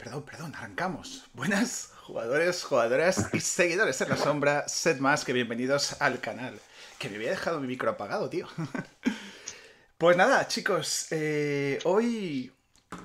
[0.04, 1.24] Perdón, perdón, arrancamos.
[1.34, 6.60] Buenas jugadores, jugadoras y seguidores en la sombra, sed más que bienvenidos al canal.
[7.00, 8.46] Que me había dejado mi micro apagado, tío.
[9.98, 12.52] pues nada, chicos, eh, hoy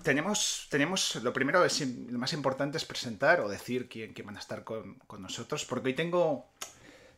[0.03, 4.41] tenemos, tenemos, lo primero, lo más importante es presentar o decir quién, quién van a
[4.41, 6.51] estar con, con nosotros, porque hoy tengo,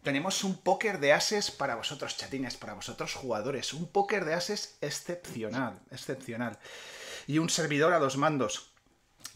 [0.02, 3.72] tenemos un póker de ases para vosotros, chatines, para vosotros jugadores.
[3.72, 6.58] Un póker de ases excepcional, excepcional.
[7.26, 8.69] Y un servidor a los mandos.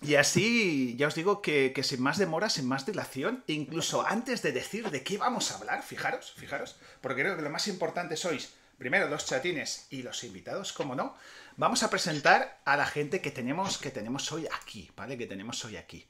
[0.02, 4.52] Y así, ya os digo que, sin más demora, sin más dilación, incluso antes de
[4.52, 8.52] decir de qué vamos a hablar, fijaros, fijaros, porque creo que lo más importante sois,
[8.76, 11.16] primero, los chatines y los invitados, como no,
[11.56, 15.16] vamos a presentar a la gente que tenemos, que tenemos hoy aquí, ¿vale?
[15.16, 16.06] Que tenemos hoy aquí.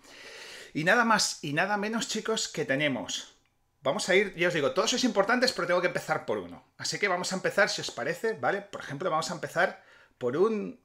[0.73, 3.31] Y nada más y nada menos, chicos, que tenemos...
[3.83, 6.65] Vamos a ir, ya os digo, todos sois importantes, pero tengo que empezar por uno.
[6.79, 8.63] Así que vamos a empezar, si os parece, ¿vale?
[8.63, 9.85] Por ejemplo, vamos a empezar
[10.17, 10.81] por un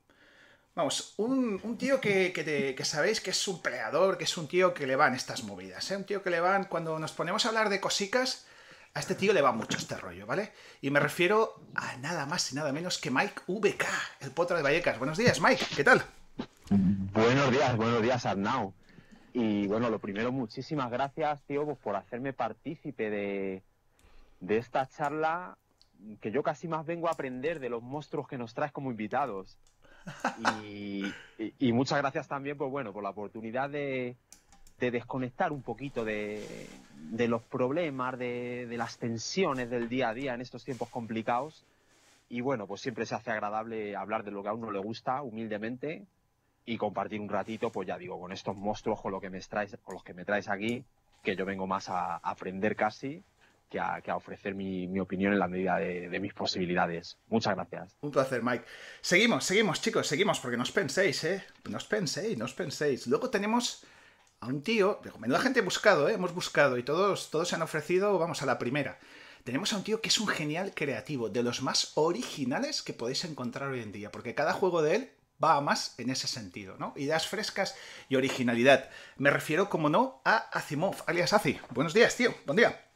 [0.80, 4.96] Vamos, un, tío que, sabéis que es un peleador, que es un tío que le
[4.96, 5.98] van estas movidas, ¿eh?
[5.98, 8.48] Un tío que le van, cuando nos ponemos a hablar de cosicas,
[8.94, 10.54] A este tío le va mucho este rollo, ¿vale?
[10.80, 13.84] Y me refiero a nada más y nada menos que Mike VK,
[14.22, 14.98] el potro de Vallecas.
[14.98, 16.02] Buenos días, Mike, ¿qué tal?
[16.70, 18.74] Buenos días, buenos días, Arnau.
[19.34, 23.64] Y bueno, lo primero, muchísimas gracias, tío, pues, por hacerme partícipe de,
[24.40, 25.58] de esta charla
[26.22, 29.58] que yo casi más vengo a aprender de los monstruos que nos traes como invitados.
[31.60, 34.16] Y, muchas gracias también, pues bueno, por la oportunidad de,
[34.80, 36.68] de desconectar un poquito de,
[37.28, 41.66] los problemas, de, de, las tensiones del día a día en estos tiempos complicados.
[42.30, 45.22] Y bueno, pues siempre se hace agradable hablar de lo que a uno le gusta,
[45.22, 46.06] humildemente,
[46.66, 49.78] y compartir un ratito, pues ya digo, con estos monstruos, con, lo que me traes,
[49.84, 50.84] con los que me traes aquí,
[51.24, 53.24] que yo vengo más a aprender casi
[53.70, 57.18] que a, ofrecer mi, opinión en la medida de, mis posibilidades.
[57.28, 57.96] Muchas gracias.
[58.02, 58.66] Un placer, Mike.
[59.02, 61.44] Seguimos, seguimos, chicos, seguimos, porque no os penséis, ¿eh?
[61.70, 63.08] No os penséis, no os penséis.
[63.08, 63.86] Luego tenemos
[64.40, 66.14] a un tío, menuda gente buscado, ¿eh?
[66.14, 68.98] Hemos buscado y todos, todos se han ofrecido, vamos, a la primera.
[69.44, 73.24] Tenemos a un tío que es un genial creativo, de los más originales que podéis
[73.24, 75.12] encontrar hoy en día, porque cada juego de él
[75.42, 76.94] va a más en ese sentido, ¿no?
[76.98, 77.76] Ideas frescas
[78.10, 78.90] y originalidad.
[79.18, 81.60] Me refiero, como no, a Asimov, alias Azi.
[81.70, 82.34] Buenos días, tío.
[82.46, 82.89] Buen día.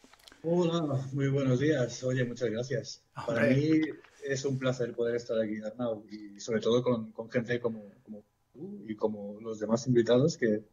[0.46, 2.04] Hola, muy buenos días.
[2.04, 3.02] Oye, muchas gracias.
[3.16, 3.34] Hombre.
[3.34, 3.82] Para mí
[4.26, 8.26] es un placer poder estar aquí, Arnau, y sobre todo con, con gente como, como,
[8.52, 10.66] tú y como los demás invitados, que,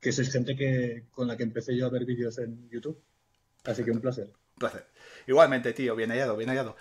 [0.00, 2.98] que sois gente que, con la que empecé yo a ver vídeos en YouTube.
[3.64, 4.28] Así que un placer.
[4.54, 4.86] Un placer.
[5.26, 6.76] Igualmente, tío, bien hallado, bien hallado.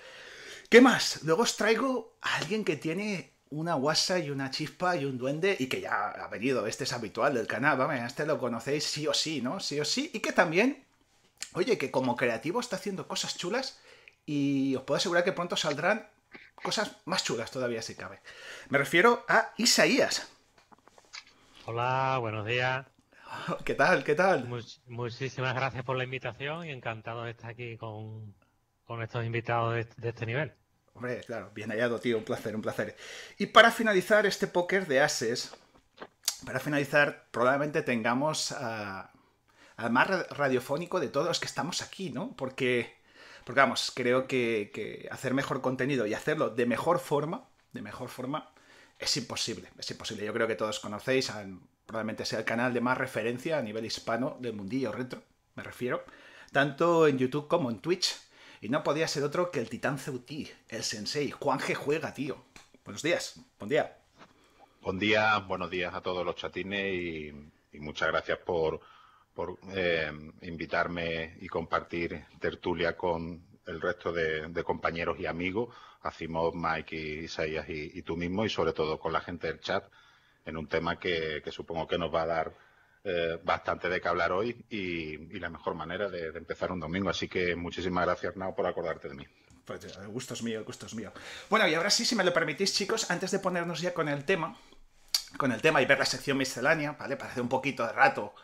[0.70, 1.22] ¿Qué más?
[1.24, 5.58] Luego os traigo a alguien que tiene una guasa y una chispa y un duende
[5.60, 9.08] y que ya ha venido, este es habitual del canal, vamos, este lo conocéis sí
[9.08, 9.60] o sí, ¿no?
[9.60, 10.86] Sí o sí, y que también
[11.54, 13.80] Oye, que como creativo está haciendo cosas chulas
[14.26, 16.08] y os puedo asegurar que pronto saldrán
[16.56, 18.20] cosas más chulas todavía si cabe.
[18.70, 20.30] Me refiero a Isaías.
[21.66, 22.86] Hola, buenos días.
[23.66, 24.04] ¿Qué tal?
[24.04, 24.48] ¿Qué tal?
[24.48, 28.34] Much muchísimas gracias por la invitación y encantado de estar aquí con,
[28.86, 30.54] con estos invitados de, de, este nivel.
[30.94, 32.96] Hombre, claro, bien hallado, tío, un placer, un placer.
[33.38, 35.56] Y para finalizar este póker de ases,
[36.46, 39.12] para finalizar, probablemente tengamos a
[39.80, 42.36] al más radiofónico de todos los que estamos aquí, ¿no?
[42.36, 42.98] Porque,
[43.46, 48.52] porque vamos, creo que, hacer mejor contenido y hacerlo de mejor forma, de mejor forma,
[49.00, 50.26] es imposible, es imposible.
[50.26, 51.32] Yo creo que todos conocéis,
[51.86, 55.24] probablemente sea el canal de más referencia a nivel hispano del mundillo retro,
[55.56, 56.04] me refiero,
[56.52, 58.18] tanto en YouTube como en Twitch.
[58.62, 61.76] Y no podía ser otro que el titán Ceutí, el sensei, Juan G.
[61.76, 62.44] Juega, tío.
[62.84, 63.98] Buenos días, buen día.
[64.82, 67.32] Buen día, buenos días a todos los chatines
[67.72, 68.82] y muchas gracias por,
[69.40, 77.24] por eh, invitarme y compartir tertulia con el resto de, compañeros y amigos, Asimov, Mike
[77.24, 79.86] Isaías y, tú mismo, y sobre todo con la gente del chat,
[80.46, 82.54] en un tema que, supongo que nos va a dar
[83.06, 87.10] eh, bastante de qué hablar hoy y, la mejor manera de, empezar un domingo.
[87.10, 89.26] Así que muchísimas gracias, Arnau, por acordarte de mí.
[89.64, 91.14] Pues el gusto es mío, el gusto es mío.
[91.50, 94.26] Bueno, y ahora sí, si me lo permitís, chicos, antes de ponernos ya con el
[94.26, 94.58] tema,
[95.38, 97.16] con el tema y ver la sección miscelánea, ¿vale?
[97.16, 98.36] Para hacer un poquito de rato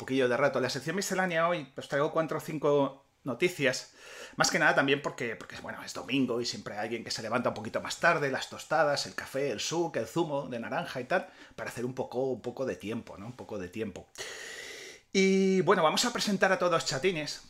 [0.00, 0.60] poquillo de rato.
[0.60, 3.94] La sección miscelánea hoy, pues traigo cuatro o cinco noticias.
[4.36, 7.22] Más que nada también porque, porque, bueno, es domingo y siempre hay alguien que se
[7.22, 11.00] levanta un poquito más tarde, las tostadas, el café, el suc, el zumo de naranja
[11.00, 13.26] y tal, para hacer un poco, un poco de tiempo, ¿no?
[13.26, 14.08] Un poco de tiempo.
[15.12, 17.42] Y bueno, vamos a presentar a todos chatines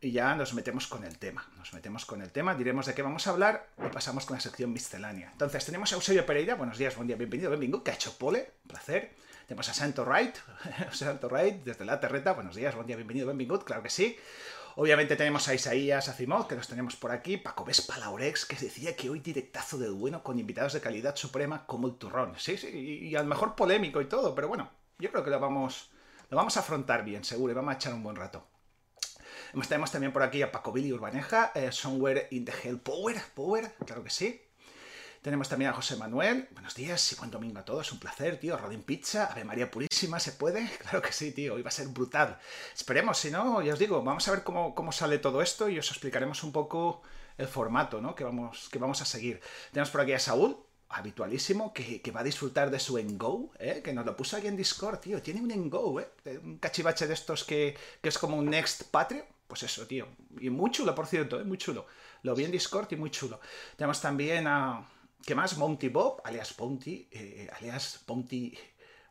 [0.00, 1.50] y ya nos metemos con el tema.
[1.56, 4.40] Nos metemos con el tema, diremos de qué vamos a hablar y pasamos con la
[4.40, 5.30] sección miscelánea.
[5.32, 6.54] Entonces, tenemos a Eusebio Pereira.
[6.54, 7.82] Buenos días, buen día, bienvenido, bienvenido.
[7.82, 9.14] Que ha hecho pole, un placer.
[9.48, 10.36] Tenemos a Santo Wright,
[10.92, 12.34] Santo Wright, desde la Terreta.
[12.34, 14.14] Buenos días, buen día, bienvenido, bienvenido, claro que sí.
[14.76, 18.94] Obviamente tenemos a Isaías Asimov, que los tenemos por aquí, Paco Vespa Laurex, que decía
[18.94, 22.34] que hoy directazo del bueno con invitados de calidad suprema como el turrón.
[22.36, 25.30] Sí, sí, y, y a lo mejor polémico y todo, pero bueno, yo creo que
[25.30, 25.92] lo vamos,
[26.28, 28.46] lo vamos a afrontar bien, seguro, y vamos a echar un buen rato.
[29.66, 33.72] Tenemos también por aquí a Paco Billy Urbaneja, eh, Somewhere in the Hell Power, Power,
[33.86, 34.42] claro que sí.
[35.22, 36.48] Tenemos también a José Manuel.
[36.52, 37.90] Buenos días y buen domingo a todos.
[37.90, 38.56] Un placer, tío.
[38.56, 40.70] Rodin Pizza, Ave María Purísima, ¿se puede?
[40.78, 41.54] Claro que sí, tío.
[41.54, 42.38] Hoy va a ser brutal.
[42.74, 45.78] Esperemos, si no, ya os digo, vamos a ver cómo, cómo sale todo esto y
[45.78, 47.02] os explicaremos un poco
[47.36, 48.14] el formato ¿no?
[48.14, 49.40] que, vamos, que vamos a seguir.
[49.72, 50.56] Tenemos por aquí a Saúl,
[50.88, 53.82] habitualísimo, que, que va a disfrutar de su Engo, ¿eh?
[53.82, 55.20] que nos lo puso aquí en Discord, tío.
[55.20, 56.40] Tiene un Engo, ¿eh?
[56.44, 59.24] un cachivache de estos que, que es como un Next Patreon.
[59.48, 60.06] Pues eso, tío.
[60.40, 61.44] Y muy chulo, por cierto, ¿eh?
[61.44, 61.86] muy chulo.
[62.22, 63.40] Lo vi en Discord y muy chulo.
[63.76, 64.86] Tenemos también a
[65.24, 65.58] ¿Qué más?
[65.58, 68.56] Monty Bob, alias Bounty, eh, alias Bounty,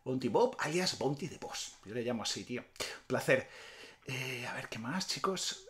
[0.03, 1.75] Bounty Bob, alias Bounty de Boss.
[1.85, 2.63] Yo le llamo así, tío.
[3.05, 3.47] Placer.
[4.05, 5.67] Eh, a ver, ¿qué más, chicos?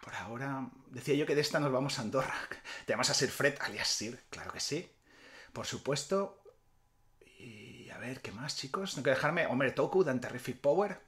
[0.00, 2.34] Por ahora, decía yo que de esta nos vamos a Andorra.
[2.86, 4.90] Tenemos a Sir Fred, alias Sir, claro que sí.
[5.52, 6.42] Por supuesto.
[7.38, 8.96] Y a ver, ¿qué más, chicos?
[8.96, 9.46] No quiero dejarme.
[9.46, 11.00] Hombre, Toku, Dan Terrific Power.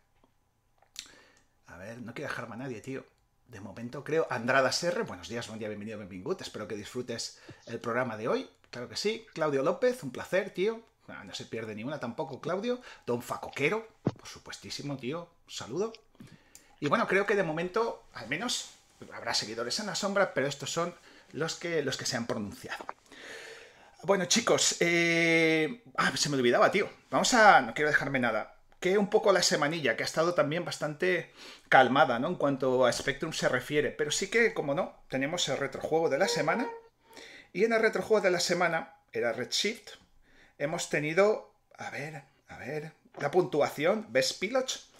[1.66, 3.04] A ver, no quiero dejarme a nadie, tío.
[3.54, 4.26] De momento creo.
[4.30, 6.36] Andrada Serre, buenos días, buen día, bienvenido, bienvenido.
[6.40, 8.50] Espero que disfrutes el programa de hoy.
[8.70, 9.26] Claro que sí.
[9.32, 10.82] Claudio López, un placer, tío.
[11.06, 12.80] No, se pierde ni una tampoco, Claudio.
[13.06, 15.28] Don Facoquero, por supuestísimo, tío.
[15.46, 15.92] Un saludo.
[16.80, 18.70] Y bueno, creo que de momento, al menos,
[19.12, 20.92] habrá seguidores en la sombra, pero estos son
[21.30, 22.84] los que, los que se han pronunciado.
[24.02, 25.84] Bueno, chicos, eh...
[25.96, 26.90] ah, se me olvidaba, tío.
[27.08, 27.60] Vamos a.
[27.60, 28.53] No quiero dejarme nada.
[28.84, 31.32] Que un poco la semanilla, que ha estado también bastante
[31.70, 32.28] calmada, ¿no?
[32.28, 33.92] En cuanto a Spectrum se refiere.
[33.92, 36.68] Pero sí que, como no, tenemos el retrojuego de la semana.
[37.54, 39.92] Y en el retrojuego de la semana, era Redshift,
[40.58, 41.54] hemos tenido.
[41.78, 42.92] A ver, a ver.
[43.16, 44.90] La puntuación, Best Pilots.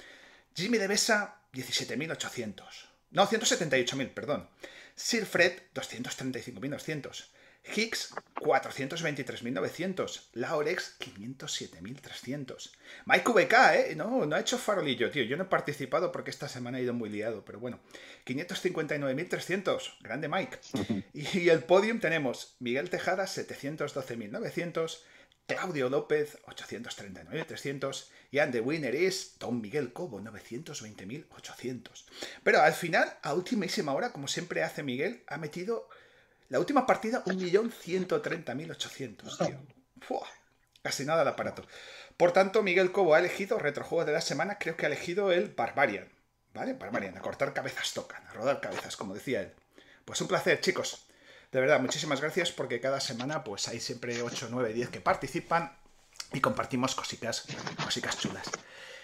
[0.57, 2.65] Jimmy de Besa, 17.800.
[3.11, 4.49] No, 178.000, perdón.
[4.95, 7.27] Sir Fred, 235.200.
[7.65, 10.21] Higgs, 423.900.
[10.35, 12.71] Laurex, 507.300.
[13.07, 13.95] Mike VK, ¿eh?
[13.97, 15.25] No, no ha hecho farolillo, tío.
[15.25, 17.81] Yo no he participado porque esta semana he ido muy liado, pero bueno.
[18.27, 19.95] 559.300.
[20.01, 20.59] Grande Mike.
[21.15, 24.99] Y el podium tenemos Miguel Tejada, 712.900.
[25.47, 28.07] Claudio López, 839.300.
[28.31, 32.05] Y and the winner is Don Miguel Cobo, 920.800.
[32.43, 35.89] Pero al final, a ultimísima hora, como siempre hace Miguel, ha metido
[36.55, 39.59] la última partida 1.130.800, tío.
[40.83, 41.67] casi nada de aparato.
[42.17, 45.49] Por tanto, Miguel Cobo ha elegido retrojuego de la semana, creo que ha elegido el
[45.49, 46.09] Barbarian.
[46.53, 46.75] ¿Vale?
[46.75, 49.53] Barbarian, a cortar cabezas tocan, a rodar cabezas, como decía él.
[50.05, 51.09] Pues un placer, chicos.
[51.51, 55.77] De verdad, muchísimas gracias porque cada semana pues hay siempre 8, 9, 10 que participan
[56.33, 57.49] y compartimos cositas,
[57.83, 58.49] cositas chulas.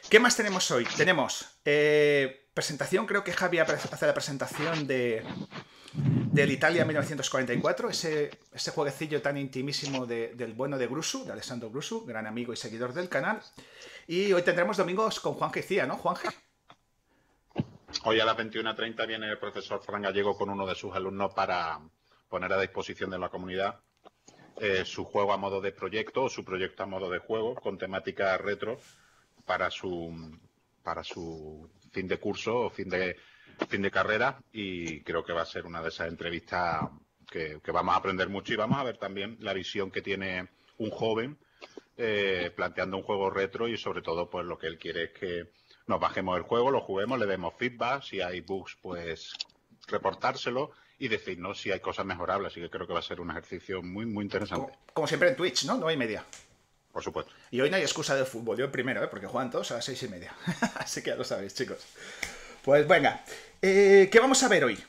[0.09, 0.87] ¿Qué más tenemos hoy?
[0.97, 5.25] Tenemos eh, presentación, creo que Javi hace la presentación de
[5.92, 12.04] del Italia 1944, ese, ese jueguecillo tan intimísimo del bueno de Grusu, de Alessandro Grusu,
[12.04, 13.40] gran amigo y seguidor del canal.
[14.06, 16.28] Y hoy tendremos domingos con Juan Cía, ¿no, Juanje?
[18.04, 21.80] Hoy a las 21.30 viene el profesor Fran Gallego con uno de sus alumnos para,
[22.30, 23.80] poner a disposición de la comunidad
[24.56, 27.76] eh, su juego a modo de proyecto o su proyecto a modo de juego con
[27.76, 28.78] temática retro
[29.44, 30.38] para su
[30.82, 33.16] para su fin de curso o fin de
[33.69, 36.83] fin de carrera y creo que va a ser una de esas entrevistas
[37.31, 40.49] que, vamos a aprender mucho y vamos a ver también la visión que tiene
[40.79, 41.38] un joven
[41.97, 45.50] eh, planteando un juego retro y sobre todo pues lo que él quiere es que
[45.87, 49.33] nos bajemos el juego, lo juguemos, le demos feedback, si hay bugs pues
[49.88, 52.52] reportárselo y decirnos si hay cosas mejorables.
[52.52, 54.73] Así que creo que va a ser un ejercicio muy, muy interesante.
[54.93, 55.76] Como, siempre en Twitch, ¿no?
[55.76, 56.25] No hay media.
[56.93, 57.33] Por supuesto.
[57.50, 58.59] Y hoy no hay excusa del fútbol.
[58.59, 59.09] Yo primero, ¿eh?
[59.09, 60.35] porque juegan todos a las seis y media.
[60.76, 61.87] Así que ya lo sabéis, chicos.
[62.62, 63.25] Pues venga.
[63.62, 64.83] Eh, ¿Qué vamos a ver hoy?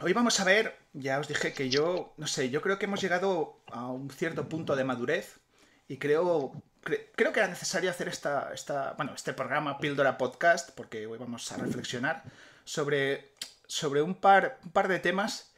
[0.00, 3.00] Hoy vamos a ver, ya os dije que yo, no sé, yo creo que hemos
[3.00, 5.38] llegado a un cierto punto de madurez
[5.86, 11.06] y creo, creo que era necesario hacer esta, esta, bueno, este programa Píldora Podcast, porque
[11.06, 12.24] hoy vamos a reflexionar
[12.64, 13.32] sobre
[13.66, 15.52] sobre un par, un par de temas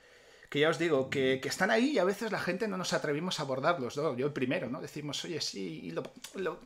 [0.48, 3.40] que ya os digo, que, están ahí y a veces la gente no nos atrevimos
[3.40, 4.16] a abordarlos, ¿no?
[4.16, 4.80] Yo el primero, ¿no?
[4.80, 5.94] Decimos, oye, sí,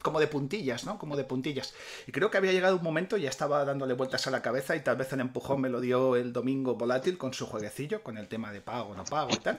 [0.02, 0.99] como de puntillas, ¿no?
[0.99, 1.75] Como de puntillas.
[2.06, 4.80] Y creo que había llegado un momento, ya estaba dándole vueltas a la cabeza y
[4.80, 8.28] tal vez el empujón me lo dio el domingo volátil con su jueguecillo, con el
[8.28, 9.58] tema de pago, no pago y tal.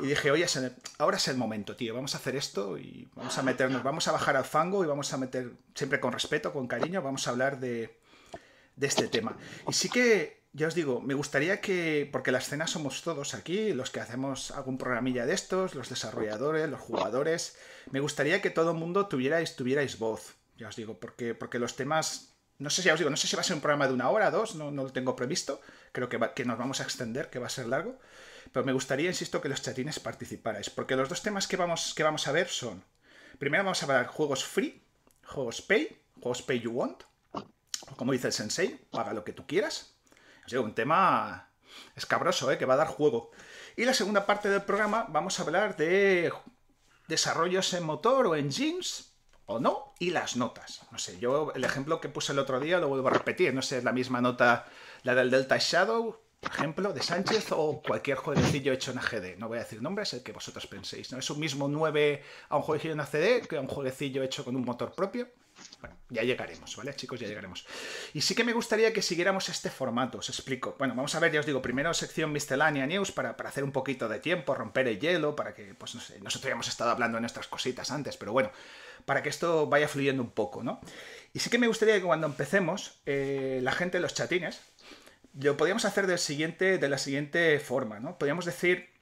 [0.00, 0.46] Y dije, oye,
[0.98, 4.12] ahora es el momento, tío, vamos a hacer esto y vamos a meternos, vamos a
[4.12, 7.58] bajar al fango y vamos a meter, siempre con respeto, con cariño, vamos a hablar
[7.58, 7.98] de,
[8.76, 9.36] de este tema.
[9.68, 13.72] Y sí que ya os digo, me gustaría que, porque la escena somos todos aquí,
[13.74, 17.56] los que hacemos algún programilla de estos, los desarrolladores, los jugadores,
[17.90, 21.76] me gustaría que todo el mundo tuvierais, tuvierais voz, ya os digo, porque, porque los
[21.76, 23.86] temas, no sé si ya os digo, no sé si va a ser un programa
[23.86, 25.60] de una hora, dos, no, no lo tengo previsto,
[25.92, 27.98] creo que, que nos vamos a extender, que va a ser largo,
[28.52, 32.02] pero me gustaría, insisto, que los chatines participarais, porque los dos temas que vamos, que
[32.02, 32.82] vamos a ver son,
[33.38, 34.82] primero vamos a hablar juegos free,
[35.24, 37.02] juegos pay, juegos pay you want,
[37.96, 39.97] como dice el sensei, paga lo que tú quieras,
[40.56, 41.50] un tema
[41.94, 42.56] escabroso, ¿eh?
[42.56, 43.30] que va a dar juego.
[43.76, 46.32] Y la segunda parte del programa vamos a hablar de
[47.08, 49.12] desarrollos en motor o en jeans
[49.46, 50.82] o no, y las notas.
[50.92, 53.54] No sé, yo el ejemplo que puse el otro día lo vuelvo a repetir.
[53.54, 54.66] No sé, es la misma nota,
[55.04, 59.38] la del Delta Shadow, por ejemplo, de Sánchez o cualquier jueguecillo hecho en AGD.
[59.38, 61.10] No voy a decir nombres, el que vosotros penséis.
[61.12, 61.18] ¿no?
[61.18, 64.54] Es un mismo 9 a un jueguecillo en ACD que a un jueguecillo hecho con
[64.54, 65.28] un motor propio.
[65.80, 67.20] Bueno, ya llegaremos, ¿vale, chicos?
[67.20, 67.64] Ya llegaremos.
[68.12, 70.74] Y sí que me gustaría que siguiéramos este formato, os explico.
[70.78, 73.70] Bueno, vamos a ver, ya os digo, primero sección miscelánea news para, para hacer un
[73.70, 77.16] poquito de tiempo, romper el hielo, para que, pues no sé, nosotros habíamos estado hablando
[77.16, 78.50] de nuestras cositas antes, pero bueno,
[79.04, 80.80] para que esto vaya fluyendo un poco, ¿no?
[81.32, 84.60] Y sí que me gustaría que cuando empecemos, eh, la gente, los chatines,
[85.40, 88.18] lo podríamos hacer siguiente, de la siguiente forma, ¿no?
[88.18, 88.97] Podríamos decir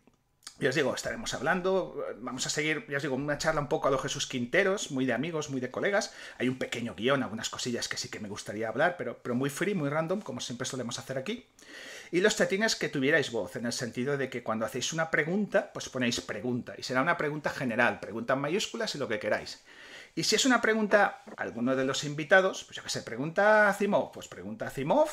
[0.58, 3.88] ya os digo, estaremos hablando, vamos a seguir, ya os digo, una charla un poco
[3.88, 6.14] a los Jesús Quinteros, muy de amigos, muy de colegas.
[6.38, 9.50] Hay un pequeño guion, algunas cosillas que sí que me gustaría hablar, pero, pero muy
[9.50, 11.44] free, muy random, como siempre solemos hacer aquí.
[12.10, 15.72] Y los chatines que tuvierais voz, en el sentido de que cuando hacéis una pregunta,
[15.74, 16.74] pues ponéis pregunta.
[16.78, 19.62] Y será una pregunta general, pregunta en mayúsculas y lo que queráis.
[20.14, 23.74] Y si es una pregunta alguno de los invitados, pues yo que sé, pregunta a
[23.74, 25.10] Zimov, pues pregunta a Zimov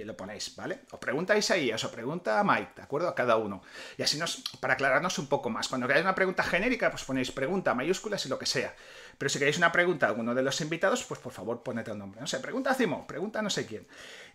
[0.00, 0.80] y lo ponéis, ¿vale?
[0.90, 3.08] O pregunta a Isaías o pregunta a Mike, ¿de acuerdo?
[3.08, 3.62] A cada uno.
[3.96, 5.68] Y así nos, para aclararnos un poco más.
[5.68, 8.74] Cuando queráis una pregunta genérica, pues ponéis pregunta, mayúsculas y lo que sea.
[9.18, 11.98] Pero si queréis una pregunta a alguno de los invitados, pues por favor poned el
[11.98, 12.20] nombre.
[12.20, 13.86] No sé, pregunta a Zimov, pregunta a no sé quién.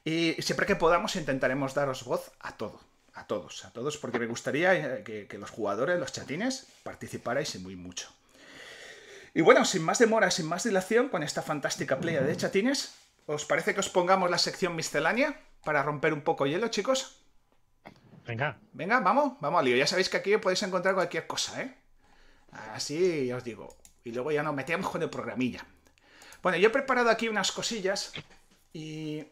[0.04, 2.80] Y siempre que podamos intentaremos daros voz a todo.
[3.14, 7.76] A todos, a todos, porque me gustaría eh, que, los jugadores, los chatines, participarais muy
[7.76, 8.08] mucho.
[9.34, 12.94] Y bueno, sin más demora, sin más dilación, con esta fantástica playa de chatines,
[13.32, 15.40] ¿os parece que os pongamos la sección miscelánea?
[15.64, 17.22] para romper un poco hielo, chicos?
[18.26, 18.60] Venga.
[18.74, 19.78] Venga, vamos, vamos al lío.
[19.78, 21.76] Ya sabéis que aquí podéis encontrar cualquier cosa, ¿eh?
[22.74, 23.76] Así os digo.
[24.04, 25.66] Y luego ya nos metemos con el programilla.
[26.42, 28.14] Bueno, yo he preparado aquí unas cosillas
[28.74, 29.24] y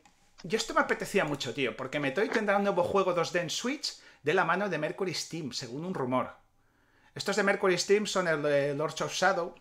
[0.44, 4.00] yo esto me apetecía mucho, tío, porque Metroid tendrá un nuevo juego 2D en Switch
[4.22, 6.36] de la mano de Mercury Steam, según un rumor.
[7.16, 9.56] Estos de Mercury Steam son el de Lords of Shadow,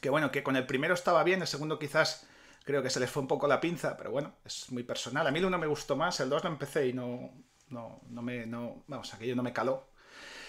[0.00, 2.26] que bueno, que con el primero estaba bien, el segundo quizás
[2.66, 5.24] Creo que se les fue un poco la pinza, pero bueno, es muy personal.
[5.24, 7.30] A mí el 1 me gustó más, el 2 lo empecé y no,
[7.68, 9.86] no, no me, no, vamos, aquello no me caló.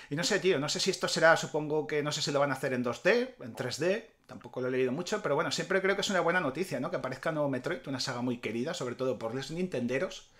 [0.09, 2.39] Y no sé, tío, no sé si esto será, supongo que no sé si lo
[2.39, 5.79] van a hacer en 2D, en 3D, tampoco lo he leído mucho, pero bueno, siempre
[5.79, 6.89] creo que es una buena noticia, ¿no?
[6.89, 10.31] Que aparezca nuevo Metroid, una saga muy querida, sobre todo por los nintenderos,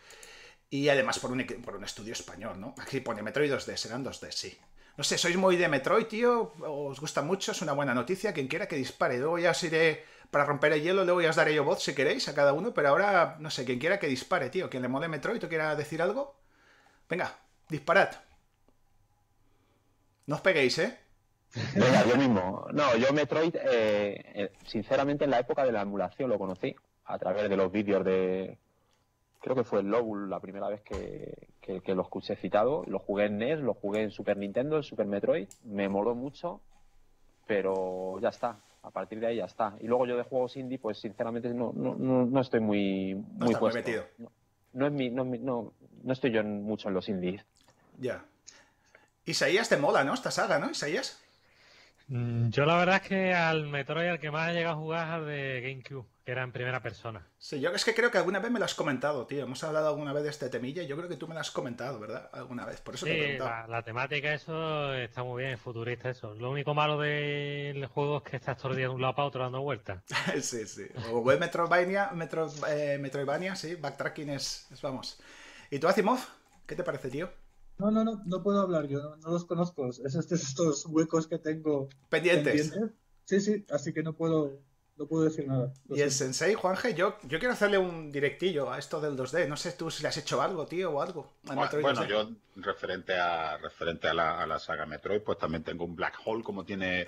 [0.71, 2.73] y además por un, por un estudio español, ¿no?
[2.79, 4.57] Aquí pone Metroid 2D, serán 2D, sí.
[4.97, 8.47] No sé, sois muy de Metroid, tío, os gusta mucho, es una buena noticia, quien
[8.47, 9.19] quiera que dispare.
[9.19, 11.95] Luego ya os iré para romper el hielo, le voy a dar yo voz si
[11.95, 14.69] queréis a cada uno, pero ahora, no sé, quien quiera que dispare, tío.
[14.69, 16.35] Quien le mole Metroid o quiera decir algo,
[17.09, 17.37] venga,
[17.69, 18.09] disparad.
[20.25, 20.97] No os peguéis, ¿eh?
[21.75, 22.67] Venga, yo mismo.
[22.73, 27.17] No, yo Metroid, eh, eh, sinceramente, en la época de la emulación lo conocí a
[27.17, 28.57] través de los vídeos de.
[29.39, 32.83] Creo que fue el Lobul la primera vez que, que, lo escuché citado.
[32.87, 35.47] Lo jugué en NES, lo jugué en Super Nintendo, en Super Metroid.
[35.63, 36.59] Me moló mucho,
[37.45, 39.75] pero ya está a partir de ahí ya está.
[39.81, 43.59] Y luego yo de juegos indie, pues sinceramente no, no, no estoy muy, muy no
[43.59, 43.79] puesto.
[43.79, 44.05] metido.
[44.73, 45.73] No, es mi, no, no,
[46.03, 47.45] no estoy yo mucho en los indies.
[47.99, 48.23] Ya.
[49.25, 50.13] Isaías te mola, ¿no?
[50.13, 51.21] Esta saga, ¿no, Isaías?
[52.07, 55.07] Mm, yo la verdad es que al Metroid al que más he llegado a jugar
[55.07, 57.27] es al de GameCube, que era en primera persona.
[57.37, 59.43] Sí, yo es que creo que alguna vez me lo has comentado, tío.
[59.43, 61.51] Hemos hablado alguna vez de este temilla y yo creo que tú me lo has
[61.51, 62.29] comentado, ¿verdad?
[62.31, 63.67] Alguna vez, por eso te he preguntado.
[63.67, 66.33] La, temática, eso está muy bien, futurista, eso.
[66.35, 69.27] Lo único malo del juego es que estás todo el día de un lado para
[69.27, 70.01] otro dando vueltas.
[70.41, 70.87] sí, sí.
[71.11, 75.19] O el Metroidvania, Metro, eh, Metroidvania, sí, backtracking es, es, vamos.
[75.69, 76.19] ¿Y tú, Asimov?
[76.65, 77.29] ¿Qué te parece, tío?
[77.79, 79.87] No, no, no, no puedo hablar, yo no, los conozco.
[79.87, 82.73] Es estos huecos que tengo pendientes.
[83.25, 84.61] Sí, sí, así que no puedo,
[84.95, 85.71] no puedo decir nada.
[85.89, 89.47] Y el Sensei, Juanje, yo, yo quiero hacerle un directillo a esto del 2D.
[89.47, 91.33] No sé tú si le has hecho algo, tío, o algo.
[91.43, 95.95] Bueno, yo, referente a referente a la, a la, saga Metroid, pues también tengo un
[95.95, 97.05] Black Hole como tiene,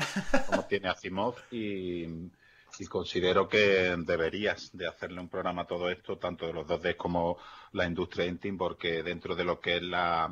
[0.47, 2.29] como tiene Asimov y
[2.77, 6.95] y considero que deberías de hacerle un programa a todo esto, tanto de los 2D
[6.95, 7.37] como
[7.71, 10.31] la industria Intim, porque dentro de lo que es la,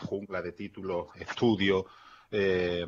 [0.00, 1.84] jungla de títulos, estudios,
[2.30, 2.84] eh,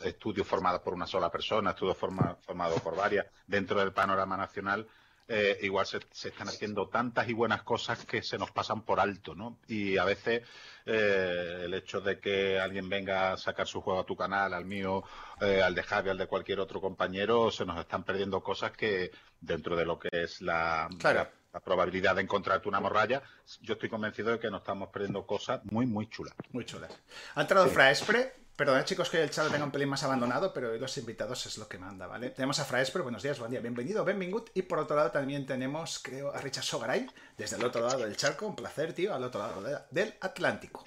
[0.00, 4.86] estudios formados por una sola persona, estudios formados por varias, dentro del panorama nacional,
[5.28, 9.34] eh, igual se, están haciendo tantas y buenas cosas que se nos pasan por alto,
[9.34, 9.58] ¿no?
[9.66, 10.42] Y a veces
[10.84, 14.64] eh, el hecho de que alguien venga a sacar su juego a tu canal, al
[14.64, 15.02] mío,
[15.40, 19.10] eh, al de Javi, al de cualquier otro compañero, se nos están perdiendo cosas que
[19.40, 21.32] dentro de lo que es la, la,
[21.64, 23.22] probabilidad de encontrarte una morralla,
[23.62, 26.34] yo estoy convencido de que nos estamos perdiendo cosas muy, muy chulas.
[26.52, 26.92] Muy chulas.
[27.34, 30.74] Ha entrado Fraespre Perdona, chicos, que el chat lo tenga un pelín más abandonado, pero
[30.78, 32.30] los invitados es lo que manda, ¿vale?
[32.30, 34.48] Tenemos a Fraesper, buenos días, buen día, bienvenido, benvingut.
[34.54, 38.16] Y por otro lado también tenemos, creo, a Richard Sogaray, desde el otro lado del
[38.16, 40.84] charco, un placer, tío, al otro lado del Atlántico.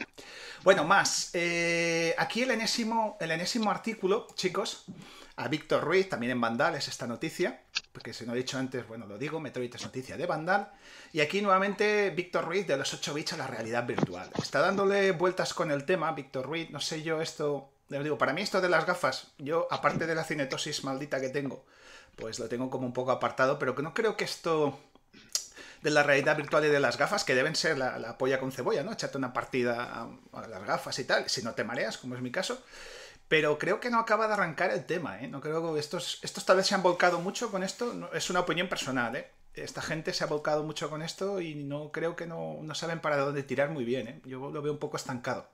[0.63, 1.29] Bueno, más.
[1.33, 4.85] Eh, aquí el enésimo, el enésimo artículo, chicos,
[5.35, 7.61] a Víctor Ruiz, también en Vandal, es esta noticia,
[7.99, 10.71] porque si no he dicho antes, bueno, lo digo, Metroid es noticia de Vandal.
[11.11, 14.29] Y aquí nuevamente Víctor Ruiz de los 8 bits a la realidad virtual.
[14.41, 18.31] Está dándole vueltas con el tema, Víctor Ruiz, no sé yo esto, les digo, para
[18.31, 21.65] mí esto de las gafas, yo aparte de la cinetosis maldita que tengo,
[22.15, 24.79] pues lo tengo como un poco apartado, pero que no creo que esto
[25.81, 28.81] de la realidad virtual y de las gafas, que deben ser la, polla con cebolla,
[28.81, 28.93] ¿no?
[28.93, 32.31] Echarte una partida a, las gafas y tal, si no te mareas, como es mi
[32.31, 32.63] caso.
[33.29, 35.27] Pero creo que no acaba de arrancar el tema, ¿eh?
[35.27, 38.09] No creo que estos, estos tal vez se han volcado mucho con esto.
[38.11, 39.31] es una opinión personal, ¿eh?
[39.53, 42.99] Esta gente se ha volcado mucho con esto y no creo que no, no saben
[42.99, 44.21] para dónde tirar muy bien, ¿eh?
[44.25, 45.47] Yo lo veo un poco estancado.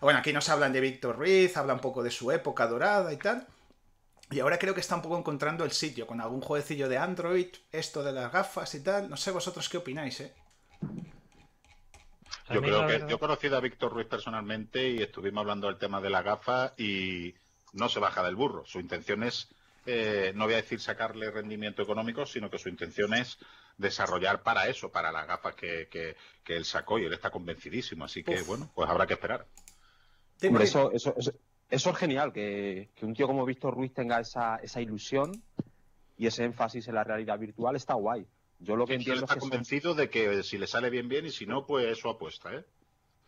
[0.00, 3.18] Bueno, aquí nos hablan de Víctor Ruiz, habla un poco de su época dorada y
[3.18, 3.46] tal.
[4.30, 7.48] Y ahora creo que está un poco encontrando el sitio con algún jueguecillo de Android,
[7.70, 9.10] esto de las gafas y tal.
[9.10, 10.32] No sé vosotros qué opináis, ¿eh?
[12.50, 16.00] Yo creo que yo he conocido a Víctor Ruiz personalmente y estuvimos hablando del tema
[16.00, 17.34] de la gafa y
[17.72, 18.64] no se baja del burro.
[18.66, 19.48] Su intención es,
[19.86, 23.38] eh, no voy a decir sacarle rendimiento económico, sino que su intención es
[23.78, 26.16] desarrollar para eso, para las gafas que, que,
[26.54, 28.04] él sacó y él está convencidísimo.
[28.04, 29.46] Así que, bueno, pues habrá que esperar.
[30.40, 31.14] eso, eso,
[31.70, 35.42] eso, es genial, que, que, un tío como Víctor Ruiz tenga esa, esa ilusión
[36.18, 38.26] y ese énfasis en la realidad virtual está guay.
[38.64, 41.46] Yo lo que entiendo está convencido de que si le sale bien, bien, y si
[41.46, 42.64] no, pues eso apuesta, ¿eh?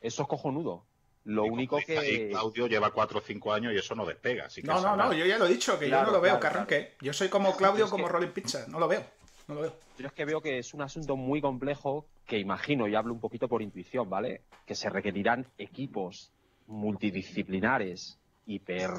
[0.00, 0.84] Eso es cojonudo.
[1.24, 2.28] Lo único que.
[2.30, 4.46] Claudio lleva cuatro o cinco años y eso no despega.
[4.46, 6.38] Así que no, no, no, yo ya lo he dicho, que yo no lo veo,
[6.38, 6.94] que arranque.
[7.00, 9.04] Yo soy como Claudio, como Rolling Pizza, no lo veo.
[9.48, 9.76] No lo veo.
[9.98, 13.20] Yo es que veo que es un asunto muy complejo que imagino, y hablo un
[13.20, 14.42] poquito por intuición, ¿vale?
[14.66, 16.32] Que se requerirán equipos
[16.66, 18.90] multidisciplinares, hiper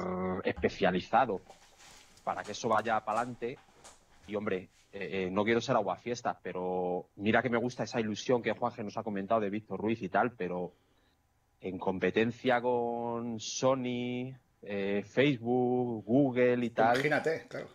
[0.44, 1.40] especializados,
[2.24, 3.58] para que eso vaya para adelante.
[4.26, 8.42] Y hombre, eh, eh, no quiero ser aguafiestas, pero mira que me gusta esa ilusión
[8.42, 10.72] que Juanje nos ha comentado de Víctor Ruiz y tal, pero
[11.60, 16.94] en competencia con Sony, eh, Facebook, Google y tal.
[16.94, 17.68] Imagínate, claro.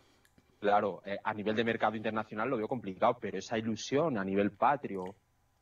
[0.60, 5.14] Claro, a nivel de mercado internacional lo veo complicado, pero esa ilusión a nivel patrio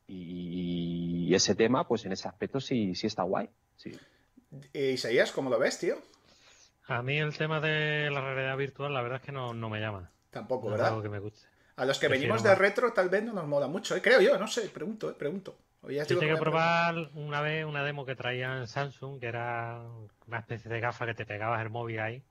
[0.06, 3.48] y, ese tema, pues en ese aspecto sí, sí está guay.
[3.76, 3.90] Sí.
[4.72, 5.96] Isaías, ¿cómo lo ves, tío?
[6.86, 9.80] A mí el tema de la realidad virtual, la verdad es que no, no me
[9.80, 10.12] llama.
[10.32, 10.88] Tampoco, ¿verdad?
[11.76, 14.02] A los que venimos de retro tal vez no nos mola mucho, ¿eh?
[14.02, 15.56] creo yo, no sé, pregunto, eh, pregunto.
[15.88, 19.82] Yo tengo que probar una vez una demo que traían Samsung, que era
[20.26, 22.22] una especie de gafa que te pegabas el móvil ahí.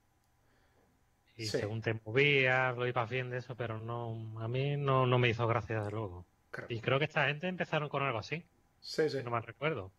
[1.36, 5.48] Y según te movías, lo ibas viendo eso, pero no a mí no, me hizo
[5.48, 6.26] gracia desde luego.
[6.70, 8.44] Y creo que esta gente empezaron con algo así.
[8.80, 9.22] Sí, sí.
[9.24, 9.92] No me recuerdo.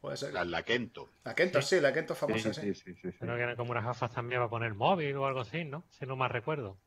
[0.00, 0.32] Puede ser.
[0.32, 1.10] La, Kento.
[1.24, 2.74] La Kento, sí, la Kento famosa, sí.
[2.74, 5.64] sí, sí, Creo que eran como unas gafas también para poner móvil o algo así,
[5.64, 5.84] ¿no?
[5.90, 6.78] Si no más recuerdo.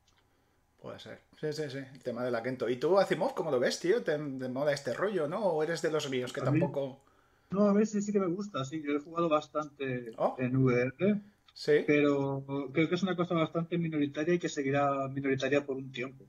[0.82, 1.20] Puede ser.
[1.39, 1.78] Sí, sí, sí.
[1.78, 2.67] El tema de la Kento.
[2.67, 4.02] ¿Y tú, Azimov, cómo lo ves, tío?
[4.02, 5.46] ¿Te, mola este rollo, no?
[5.46, 7.00] ¿O eres de los míos que tampoco.?
[7.52, 8.82] No, a veces sí que me gusta, sí.
[8.82, 10.36] Yo he jugado bastante oh.
[10.39, 11.22] en VR.
[11.54, 11.84] Sí.
[11.86, 16.26] Pero creo que es una cosa bastante minoritaria y que seguirá minoritaria por un tiempo.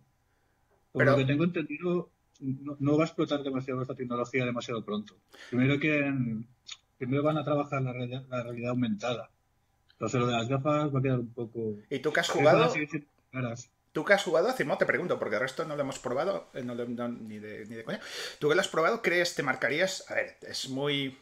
[0.93, 2.11] Por lo que tengo entendido,
[2.41, 5.15] no, va a explotar demasiado esta tecnología demasiado pronto.
[5.49, 6.13] Primero que
[6.99, 9.31] primero van a trabajar la realidad, la realidad aumentada.
[9.93, 11.77] Entonces lo de las gafas va a quedar un poco.
[11.89, 12.71] ¿Y tú que has jugado?
[13.93, 16.63] Tú que has jugado a te pregunto, porque el resto no lo hemos probado, eh,
[16.63, 18.01] no, ni, de, ni de coña.
[18.39, 20.11] Tú que lo has probado, ¿crees, te marcarías?
[20.11, 21.19] A ver, es muy.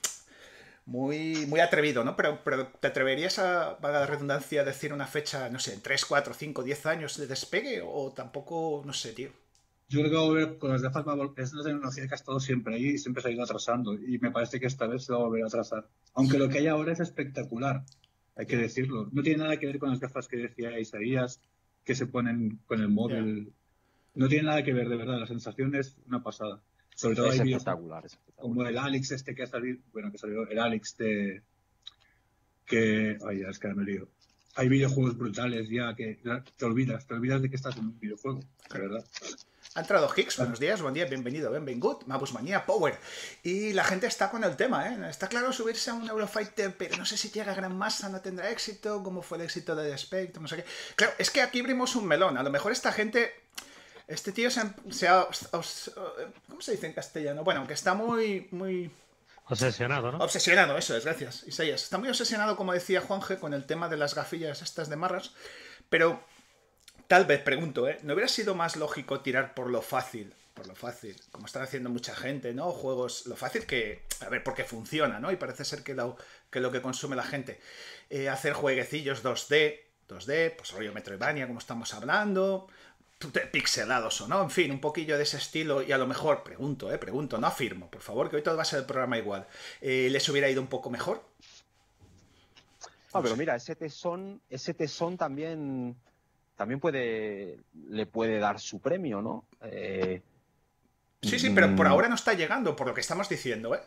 [0.86, 2.16] Muy, muy atrevido, ¿no?
[2.16, 5.82] Pero, pero ¿te atreverías a, valga la redundancia, a decir una fecha, no sé, en
[5.82, 7.80] 3, 4, 5, 10 años de despegue?
[7.84, 9.30] ¿O tampoco, no sé, tío?
[9.88, 11.04] Yo creo que va a volver con las gafas,
[11.36, 13.94] es una tecnología que ha estado siempre ahí y siempre se ha ido atrasando.
[13.94, 15.86] Y me parece que esta vez se va a volver a atrasar.
[16.14, 17.84] Aunque lo que hay ahora es espectacular,
[18.36, 19.08] hay que decirlo.
[19.12, 21.40] No tiene nada que ver con las gafas que decía Isaías,
[21.90, 23.52] que se ponen con el móvil.
[24.14, 25.18] No tiene nada que ver, de verdad.
[25.18, 26.62] La sensación es una pasada.
[26.94, 28.04] Sobre todo es espectacular,
[28.36, 31.42] Como el Alex este que ha salido, bueno, que salió, el Alex de...
[32.64, 33.18] Que...
[33.26, 34.08] Ay, ya, es que me lío.
[34.54, 36.20] Hay videojuegos brutales ya que
[36.56, 38.38] te olvidas, te olvidas de que estás en un videojuego,
[38.72, 39.04] de verdad.
[39.76, 42.98] Ha entrado Hicks, buenos días, buen día, bienvenido, bienvenido, Mabus Manía Power.
[43.44, 44.98] Y la gente está con el tema, ¿eh?
[45.08, 48.20] Está claro subirse a un Eurofighter, pero no sé si llega a gran masa, no
[48.20, 50.64] tendrá éxito, como fue el éxito de The Spectrum, no sé qué.
[50.96, 52.36] Claro, es que aquí abrimos un melón.
[52.36, 53.32] A lo mejor esta gente.
[54.08, 55.28] Este tío se ha.
[56.48, 57.44] ¿Cómo se dice en castellano?
[57.44, 58.48] Bueno, que está muy.
[58.50, 58.90] muy
[59.46, 60.18] Obsesionado, ¿no?
[60.18, 61.84] Obsesionado, eso es, gracias, Isaías.
[61.84, 65.32] Está muy obsesionado, como decía Juanje, con el tema de las gafillas estas de marras,
[65.88, 66.24] pero
[67.10, 67.98] Tal vez, pregunto, ¿eh?
[68.04, 70.32] ¿No hubiera sido más lógico tirar por lo fácil?
[70.54, 72.70] Por lo fácil, como están haciendo mucha gente, ¿no?
[72.70, 75.32] Juegos, lo fácil que, a ver, porque funciona, ¿no?
[75.32, 76.16] Y parece ser que lo
[76.52, 77.58] que, lo que consume la gente.
[78.10, 82.68] Eh, hacer jueguecillos 2D, 2D, pues rollo Metroidvania, como estamos hablando,
[83.50, 86.92] pixelados o no, en fin, un poquillo de ese estilo y a lo mejor, pregunto,
[86.92, 89.48] eh, pregunto, no afirmo, por favor, que hoy todo va a ser el programa igual,
[89.80, 91.24] eh, ¿les hubiera ido un poco mejor?
[93.12, 95.96] Ah, pero mira, ese tesón, ese tesón también
[96.60, 97.56] también puede
[97.88, 99.46] le puede dar su premio, ¿no?
[99.62, 100.20] Eh,
[101.22, 101.90] sí, sí, pero por mm.
[101.90, 103.80] ahora no está llegando, por lo que estamos diciendo, ¿eh?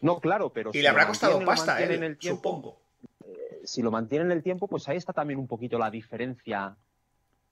[0.00, 0.70] No, claro, pero...
[0.72, 1.92] Y le habrá costado pasta, ¿eh?
[1.92, 2.78] En el tiempo, supongo.
[3.26, 6.76] Eh, si lo mantiene en el tiempo, pues ahí está también un poquito la diferencia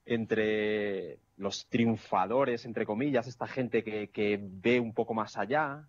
[0.06, 5.82] entre los triunfadores, entre comillas, esta gente que, ve un poco más allá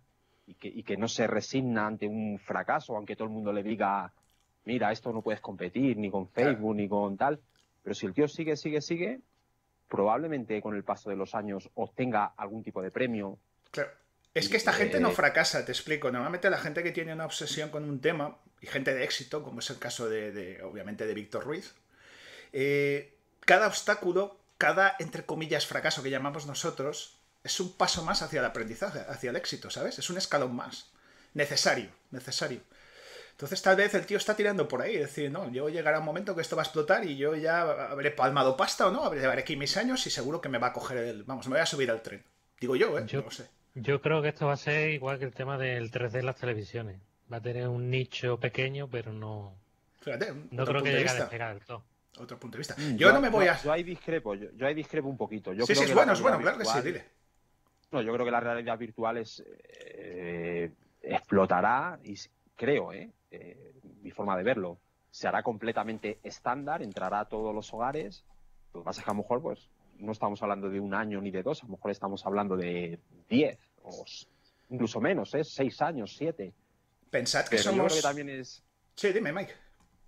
[0.48, 3.62] y que, y que, no se resigna ante un fracaso, aunque todo el mundo le
[3.62, 4.12] diga,
[4.64, 7.38] mira, esto no puedes competir ni con Facebook ni con tal.
[7.82, 9.20] Pero si el tío sigue, sigue, sigue,
[9.88, 13.38] probablemente con el paso de los años obtenga algún tipo de premio.
[13.70, 13.90] Claro.
[14.32, 16.10] Es que esta gente no fracasa, te explico.
[16.12, 19.58] Normalmente la gente que tiene una obsesión con un tema, y gente de éxito, como
[19.58, 21.74] es el caso de, obviamente, de Víctor Ruiz,
[22.52, 28.38] eh, cada obstáculo, cada, entre comillas, fracaso que llamamos nosotros, es un paso más hacia
[28.38, 29.98] el aprendizaje, hacia el éxito, ¿sabes?
[29.98, 30.92] Es un escalón más.
[31.34, 32.60] Necesario, necesario.
[33.40, 36.04] Entonces tal vez el tío está tirando por ahí, es decir, no, yo llegará un
[36.04, 39.22] momento que esto va a explotar y yo ya habré palmado pasta o no, habré
[39.22, 41.62] llevar aquí mis años y seguro que me va a coger el, vamos, me voy
[41.62, 42.22] a subir al tren.
[42.60, 43.04] Digo yo, ¿eh?
[43.06, 43.48] Yo, no sé.
[43.74, 46.36] Yo creo que esto va a ser igual que el tema del 3D en las
[46.36, 47.00] televisiones.
[47.32, 49.54] Va a tener un nicho pequeño, pero no...
[50.02, 51.82] Fíjate, no creo que llegue a despegar del todo
[52.18, 52.74] otro punto de vista.
[52.76, 53.58] Mm, yo, no me voy a.
[53.62, 55.54] Yo ahí discrepo, yo, yo ahí discrepo un poquito.
[55.54, 57.04] Yo sí, sí, es bueno, es bueno, claro que sí, dile.
[57.90, 62.14] No, yo creo que la realidad virtual es, eh, explotará y
[62.54, 63.10] creo, ¿eh?
[63.30, 63.74] ¿Eh?
[64.02, 64.78] mi forma de verlo,
[65.10, 68.24] se hará completamente estándar, entrará a todos los hogares.
[68.72, 71.20] Lo que pasa es que a lo mejor, pues, no estamos hablando de un año
[71.20, 74.04] ni de dos, a lo mejor estamos hablando de diez o
[74.70, 75.44] incluso menos, ¿eh?
[75.44, 76.54] Seis años, siete.
[77.10, 77.76] Pensad que somos.
[77.76, 78.62] Yo creo que también es.
[78.94, 79.52] Sí, dime, Mike.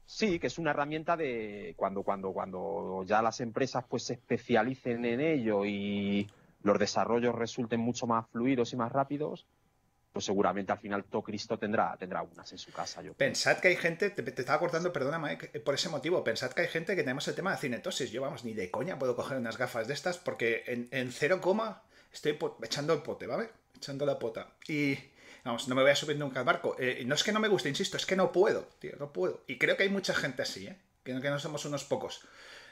[0.04, 5.04] Sí, que es una herramienta de cuando, cuando, cuando ya las empresas pues se especialicen
[5.04, 6.28] en ello y
[6.62, 9.46] los desarrollos resulten mucho más fluidos y más rápidos,
[10.12, 13.02] pues seguramente al final todo Cristo tendrá, tendrá unas en su casa.
[13.02, 16.62] Yo pensad que hay gente, te, estaba cortando, perdona Mike, por ese motivo, pensad que
[16.62, 18.10] hay gente que tenemos el tema de cinetosis.
[18.10, 21.40] Yo, vamos, ni de coña puedo coger unas gafas de estas porque en, en cero
[21.40, 23.48] coma estoy echando el pote, ¿vale?
[23.76, 24.52] Echando la pota.
[24.68, 24.98] Y
[25.44, 26.76] vamos, no me voy a subir nunca al barco.
[26.78, 29.42] Eh, no es que no me guste, insisto, es que no puedo, tío, no puedo.
[29.46, 30.76] Y creo que hay mucha gente así, ¿eh?
[31.02, 32.22] Que, que no somos unos pocos.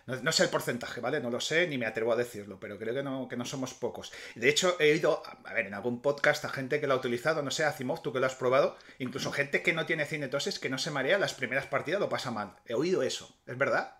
[0.07, 1.21] No, sé el porcentaje, ¿vale?
[1.21, 3.75] No lo sé ni me atrevo a decirlo, pero creo que no, que no somos
[3.75, 4.13] pocos.
[4.35, 7.43] De hecho, he oído, a ver, en algún podcast a gente que lo ha utilizado,
[7.43, 10.71] no sé, Azimov, tú que lo has probado, incluso gente que no tiene cinetosis, que
[10.71, 12.57] no se marea, las primeras partidas lo pasa mal.
[12.67, 13.97] He oído eso, ¿es verdad?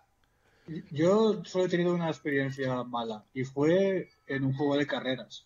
[0.91, 5.45] Yo solo he tenido una experiencia mala y fue en un juego de carreras.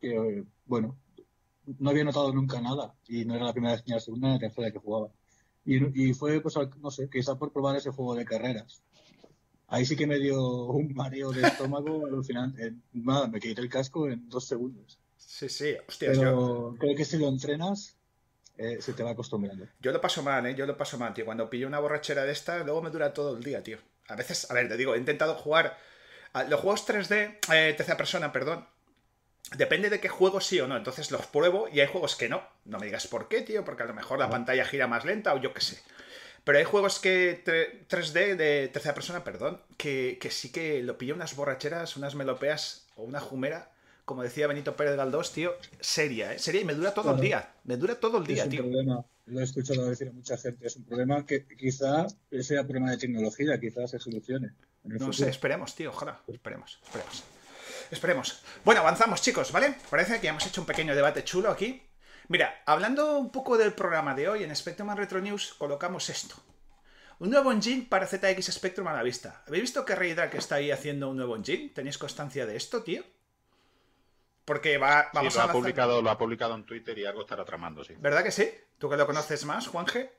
[0.00, 0.96] Que, bueno,
[1.78, 4.34] no había notado nunca nada y no era la primera vez ni la segunda ni
[4.34, 5.08] la tercera que jugaba.
[5.64, 8.82] Y, y fue, pues, no sé, quizá por probar ese juego de carreras
[9.72, 12.74] Ahí sí que me dio un mareo de estómago alucinante.
[12.92, 14.98] Nada, me quité el casco en dos segundos.
[15.16, 16.10] Sí, sí, hostia.
[16.12, 17.96] Pero creo que si lo entrenas,
[18.58, 19.66] eh, se te va acostumbrando.
[19.80, 20.54] Yo lo paso mal, ¿eh?
[20.54, 21.24] Yo lo paso mal, tío.
[21.24, 23.78] Cuando pillo una borrachera de esta, luego me dura todo el día, tío.
[24.08, 25.78] A veces, a ver, te digo, he intentado jugar.
[26.50, 28.66] los juegos 3D, eh, tercera persona, perdón.
[29.56, 30.76] Depende de qué juego sí o no.
[30.76, 32.42] Entonces los pruebo y hay juegos que no.
[32.66, 35.32] No me digas por qué, tío, porque a lo mejor la pantalla gira más lenta
[35.32, 35.80] o yo qué sé.
[36.44, 41.36] Pero hay juegos que 3D de tercera persona, perdón, que, sí que lo pillo unas
[41.36, 43.70] borracheras, unas melopeas o una jumera,
[44.04, 46.38] como decía Benito Pérez Galdós, tío, seria, ¿eh?
[46.38, 47.54] Seria y me dura todo el día.
[47.64, 49.04] Me dura todo el día, es un Problema.
[49.26, 50.66] Lo he escuchado decir a mucha gente.
[50.66, 52.06] Es un problema que quizá
[52.40, 54.50] sea problema de tecnología, quizás se solucione.
[54.82, 56.20] No sé, esperemos, tío, ojalá.
[56.26, 57.22] Esperemos, esperemos.
[57.92, 58.42] Esperemos.
[58.64, 59.76] Bueno, avanzamos, chicos, ¿vale?
[59.88, 61.82] Parece que ya hemos hecho un pequeño debate chulo aquí.
[62.28, 66.34] Mira, hablando un poco del programa de hoy, en Spectrum Retro News colocamos esto.
[67.18, 69.42] Un nuevo engine para ZX Spectrum a la vista.
[69.46, 69.94] ¿Habéis visto que
[70.30, 71.70] que está ahí haciendo un nuevo engine?
[71.74, 73.02] ¿Tenéis constancia de esto, tío?
[74.44, 77.44] Porque va, vamos sí, lo ha publicado, lo ha publicado en Twitter y algo estará
[77.44, 77.94] tramando, sí.
[77.98, 78.50] ¿Verdad que sí?
[78.78, 80.10] ¿Tú que lo conoces más, Juanje?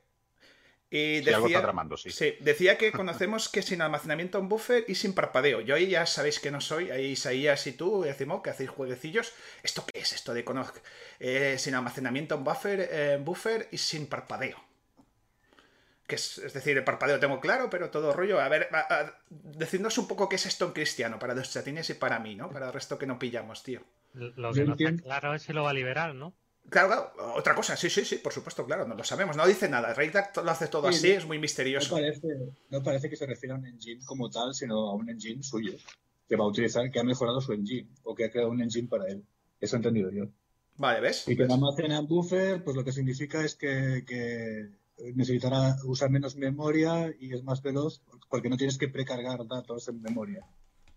[0.96, 2.12] Y decía, algo está tramando, sí.
[2.12, 2.36] sí.
[2.38, 5.60] Decía que conocemos que sin almacenamiento en buffer y sin parpadeo.
[5.60, 9.32] Yo ahí ya sabéis que no soy, ahí Isaías y tú, decimos que hacéis jueguecillos.
[9.64, 10.80] ¿Esto qué es esto de conocer?
[11.18, 14.56] Eh, sin almacenamiento en buffer, eh, buffer y sin parpadeo?
[16.06, 18.40] que es, decir, el parpadeo tengo claro, pero todo rollo.
[18.40, 18.68] A ver,
[19.30, 22.50] decidnos un poco qué es esto en cristiano para los chatines y para mí, ¿no?
[22.50, 23.80] Para el resto que no pillamos, tío.
[24.12, 26.34] Lo que no está claro es si lo va a liberar, ¿no?
[26.70, 29.68] Claro, claro, otra cosa, sí, sí, sí, por supuesto, claro, no lo sabemos, no dice
[29.68, 29.92] nada.
[29.92, 31.94] Raydac lo hace todo así, es muy misterioso.
[31.94, 32.28] No parece,
[32.70, 35.72] no parece que se refiera a un engine como tal, sino a un engine suyo,
[36.28, 38.88] que va a utilizar, que ha mejorado su engine, o que ha creado un engine
[38.88, 39.24] para él.
[39.60, 40.24] Eso he entendido yo.
[40.76, 41.28] Vale, ¿ves?
[41.28, 44.70] Y que no almacena en buffer, pues lo que significa es que, que
[45.14, 50.02] necesitará usar menos memoria y es más veloz porque no tienes que precargar datos en
[50.02, 50.46] memoria.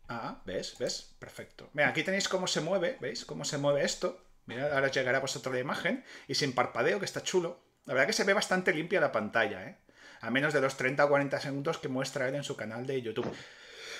[0.07, 0.75] Ah, ¿ves?
[0.79, 1.15] ¿Ves?
[1.19, 1.69] Perfecto.
[1.73, 3.25] Mira, aquí tenéis cómo se mueve, ¿veis?
[3.25, 4.26] Cómo se mueve esto.
[4.47, 7.59] Mira, ahora llegará a vosotros la imagen y sin parpadeo, que está chulo.
[7.85, 9.77] La verdad que se ve bastante limpia la pantalla, ¿eh?
[10.21, 13.01] A menos de los 30 o 40 segundos que muestra él en su canal de
[13.01, 13.31] YouTube.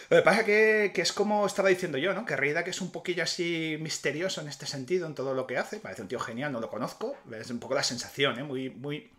[0.09, 2.25] Lo que pasa que, que es como estaba diciendo yo, ¿no?
[2.25, 5.57] Que realidad que es un poquillo así misterioso en este sentido, en todo lo que
[5.57, 5.79] hace.
[5.79, 7.17] Parece un tío genial, no lo conozco.
[7.31, 8.43] Es un poco la sensación, ¿eh?
[8.43, 9.11] Muy, muy,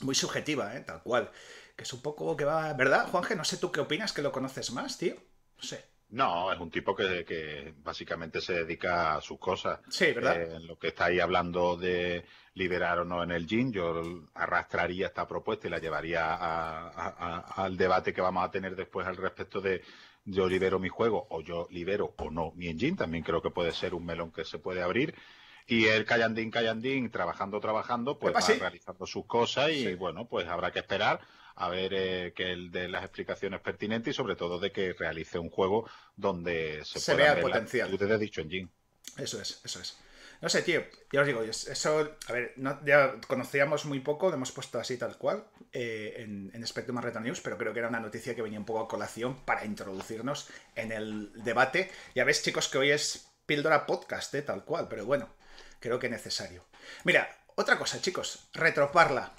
[0.00, 0.80] muy subjetiva, ¿eh?
[0.80, 1.30] tal cual.
[1.76, 2.72] Que es un poco que va.
[2.72, 3.36] ¿Verdad, Juanje?
[3.36, 5.14] No sé tú qué opinas, que lo conoces más, tío.
[5.58, 5.89] No sé.
[6.10, 9.80] No, es un tipo que, básicamente se dedica a sus cosas.
[9.88, 10.42] Sí, ¿verdad?
[10.42, 14.02] Eh, lo que estáis hablando de liberar o no en el GIN, yo
[14.34, 19.60] arrastraría esta propuesta y la llevaría al debate que vamos a tener después al respecto
[19.60, 19.82] de
[20.24, 22.96] yo libero mi juego o yo libero o no mi engine.
[22.96, 25.14] También creo que puede ser un melón que se puede abrir.
[25.66, 30.72] Y el Callandín, Callandín, trabajando, trabajando, pues va realizando sus cosas y bueno, pues habrá
[30.72, 31.20] que esperar
[31.56, 35.38] a ver eh, que el de las explicaciones pertinentes y sobre todo de que realice
[35.38, 37.96] un juego donde se, se vea el potencial.
[37.96, 38.68] de dicho engine.
[39.16, 39.98] Eso es, eso es.
[40.40, 40.82] No sé, tío,
[41.12, 42.54] ya os digo, eso, a ver,
[42.86, 47.20] ya conocíamos muy poco, lo hemos puesto así tal cual eh, en, en Spectrum Retro
[47.20, 50.48] News, pero creo que era una noticia que venía un poco a colación para introducirnos
[50.76, 51.90] en el debate.
[52.14, 55.28] Ya ves, chicos, que hoy es píldora podcast, eh, tal cual, pero bueno,
[55.78, 56.64] creo que necesario.
[57.04, 59.34] Mira, otra cosa, chicos, retroparla.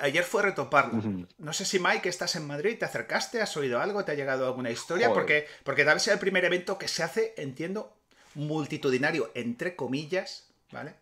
[0.00, 1.00] Ayer fue retroparla.
[1.38, 4.46] No sé si Mike estás en Madrid, te acercaste, has oído algo, te ha llegado
[4.46, 7.96] alguna historia, porque, porque tal vez sea el primer evento que se hace, entiendo,
[8.34, 10.94] multitudinario, entre comillas, ¿vale?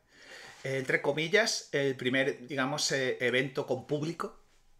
[0.62, 4.38] Entre comillas, el primer, digamos, eh, evento con público,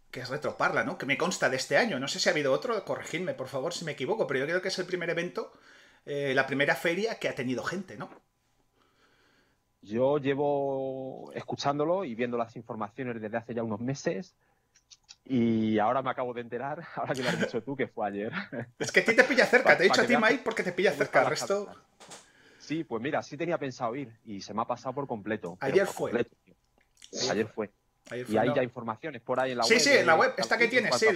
[0.09, 0.97] que es Retroparla, ¿no?
[0.97, 1.99] Que me consta de este año.
[1.99, 4.61] No sé si ha habido otro, corregidme, por favor, si me equivoco, pero yo creo
[4.61, 5.51] que es el primer evento,
[6.05, 8.09] eh, la primera feria que ha tenido gente, ¿no?
[9.85, 14.35] Yo llevo escuchándolo y viendo las informaciones desde hace ya unos meses
[15.25, 18.31] y ahora me acabo de enterar, ahora que lo has dicho tú, que fue ayer.
[18.79, 20.71] Es que a ti te pilla cerca, te he dicho a ti, Mike, porque te
[20.71, 21.21] pilla cerca.
[21.21, 21.67] El resto.
[22.57, 25.57] Sí, pues mira, sí tenía pensado ir y se me ha pasado por completo.
[25.59, 26.27] Ayer fue.
[27.29, 27.69] Ayer fue.
[28.11, 29.73] Y hay ya informaciones por ahí en la web.
[29.73, 30.33] Sí, sí, en la web.
[30.37, 31.07] Esta que tienes, sí.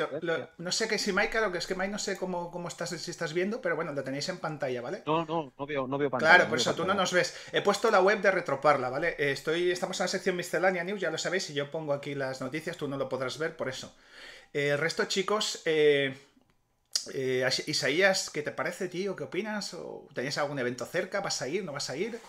[0.58, 2.90] no sé qué si Mike, claro que es que Mike no sé cómo, cómo estás,
[2.90, 5.04] si estás viendo, pero bueno, lo tenéis en pantalla, ¿vale?
[5.06, 6.36] No, no, no veo, no veo pantalla.
[6.36, 7.38] Claro, por eso tú no nos ves.
[7.52, 9.16] He puesto la web de Retroparla, ¿vale?
[9.20, 12.42] Estoy, estamos en la sección Miscelánea News, ya lo sabéis, y yo pongo aquí las
[12.42, 13.96] noticias, tú no lo podrás ver, por eso.
[14.54, 16.18] el resto, chicos, eh,
[17.14, 19.16] eh, Isaías, ¿qué te parece, tío?
[19.16, 19.76] ¿Qué opinas?
[19.76, 21.22] ¿O ¿Tenías algún evento cerca?
[21.22, 21.64] ¿Vas a ir?
[21.64, 22.20] ¿No vas a ir?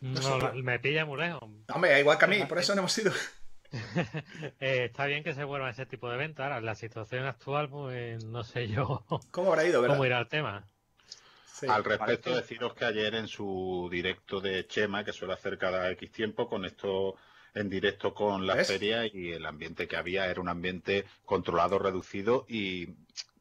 [0.00, 1.42] No, me pilla muy lejos.
[1.72, 3.12] Hombre, igual que a mí, por eso no hemos ido.
[4.60, 6.42] Eh, está bien que se vuelva a ese tipo de eventos.
[6.42, 9.04] Ahora, la situación actual, pues no sé yo.
[9.30, 9.96] ¿Cómo habrá ido, verdad?
[9.96, 10.66] ¿Cómo irá el tema?
[11.68, 16.10] Al respecto, deciros que ayer en su directo de Chema, que suele hacer cada X
[16.10, 17.16] tiempo, con esto
[17.54, 22.44] en directo con la feria y el ambiente que había era un ambiente controlado, reducido
[22.48, 22.88] y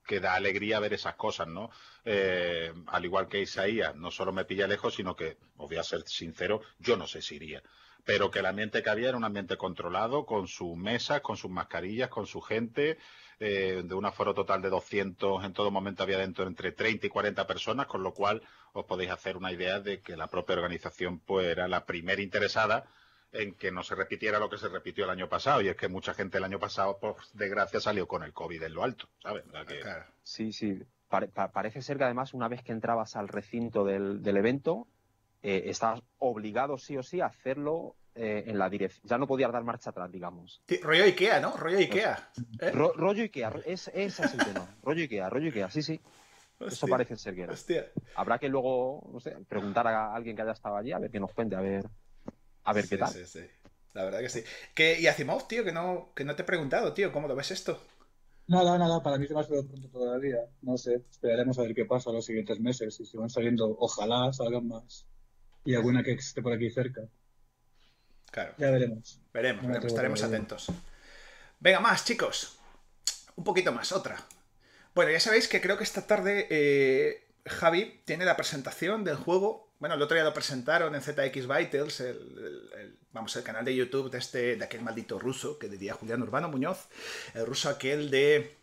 [0.06, 1.72] que da alegría ver esas cosas, ¿no?
[2.06, 5.84] Eh, al igual que Isaías, no solo me pilla lejos, sino que, os voy a
[5.84, 7.64] ser sincero, yo no sé si iría.
[8.06, 11.50] Pero que el ambiente que había era un ambiente controlado, con sus mesas, con sus
[11.50, 12.98] mascarillas, con su gente,
[13.40, 17.10] eh, de un aforo total de 200, en todo momento había dentro entre 30 y
[17.10, 18.42] 40 personas, con lo cual
[18.74, 22.86] os podéis hacer una idea de que la propia organización pues era la primera interesada
[23.34, 25.62] en que no se repitiera lo que se repitió el año pasado.
[25.62, 28.74] Y es que mucha gente el año pasado, por desgracia, salió con el COVID en
[28.74, 29.44] lo alto, ¿sabes?
[30.22, 30.82] Sí, sí.
[31.10, 34.88] parece ser que además una vez que entrabas al recinto del, evento,
[35.44, 39.08] eh, estabas obligado sí o sí a hacerlo eh, en la dirección.
[39.08, 40.64] Ya no podías dar marcha atrás, digamos.
[40.82, 41.56] rollo Ikea, ¿no?
[41.56, 42.32] Rollo Ikea.
[42.60, 42.72] ¿eh?
[42.72, 44.76] rollo Ikea, es, ese es el tema.
[44.82, 46.02] rollo Ikea, rollo Ikea, sí, sí.
[46.60, 47.54] Eso parece ser que era.
[48.16, 51.20] Habrá que luego, no sé, preguntar a alguien que haya estado allí a ver que
[51.20, 51.86] nos cuente, a ver
[52.64, 53.10] a ver qué tal.
[53.10, 53.42] Sí, sí.
[53.94, 54.44] La verdad que sí.
[54.74, 57.52] Que, y Asimov, tío, que no, que no te he preguntado, tío, ¿cómo lo ves
[57.52, 57.80] esto?
[58.48, 60.38] Nada, nada, para mí se me ha pronto todavía.
[60.62, 63.00] No sé, esperaremos a ver qué pasa los siguientes meses.
[63.00, 65.06] Y si van saliendo, ojalá salgan más.
[65.66, 67.02] Y alguna que esté por aquí cerca.
[68.32, 68.54] Claro.
[68.58, 69.20] Ya veremos.
[69.34, 70.68] Veremos, estaremos atentos.
[71.60, 72.58] Venga, más, chicos.
[73.36, 74.18] Un poquito más, otra.
[74.94, 79.74] Bueno, ya sabéis que creo que esta tarde eh, Javi tiene la presentación del juego
[79.84, 84.10] bueno, el otro día lo presentaron en ZX Vitals, el, vamos, el canal de YouTube
[84.10, 86.88] de, este, de aquel maldito ruso, que diría Julián Urbano Muñoz,
[87.34, 88.56] el ruso aquel de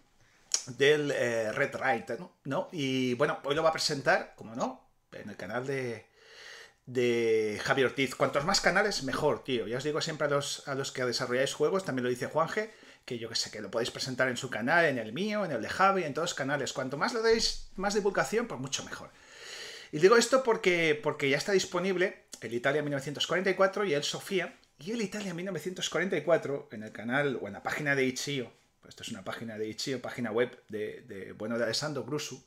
[0.79, 2.71] del eh, Red Right, ¿no?
[2.73, 6.07] Y bueno, hoy lo va a presentar, como no, en el canal de,
[6.91, 8.17] de Javier Ortiz.
[8.17, 9.69] Cuantos más canales, mejor, tío.
[9.69, 12.73] Ya os digo siempre a los, a los que desarrolláis juegos, también lo dice Juanje,
[13.05, 15.53] que yo que sé, que lo podéis presentar en su canal, en el mío, en
[15.53, 16.73] el de Javi, en todos los canales.
[16.73, 19.11] Cuanto más lo deis, más divulgación, pues mucho mejor.
[19.93, 24.57] Y digo esto porque, porque ya está disponible el Italia 1944 y el Sofía.
[24.81, 29.03] Y el Italia 1944 en el canal o en la página de Itch.io, pues esto
[29.03, 32.43] es una página de Itch.io, página web de, de, bueno, de Alessandro Grusu,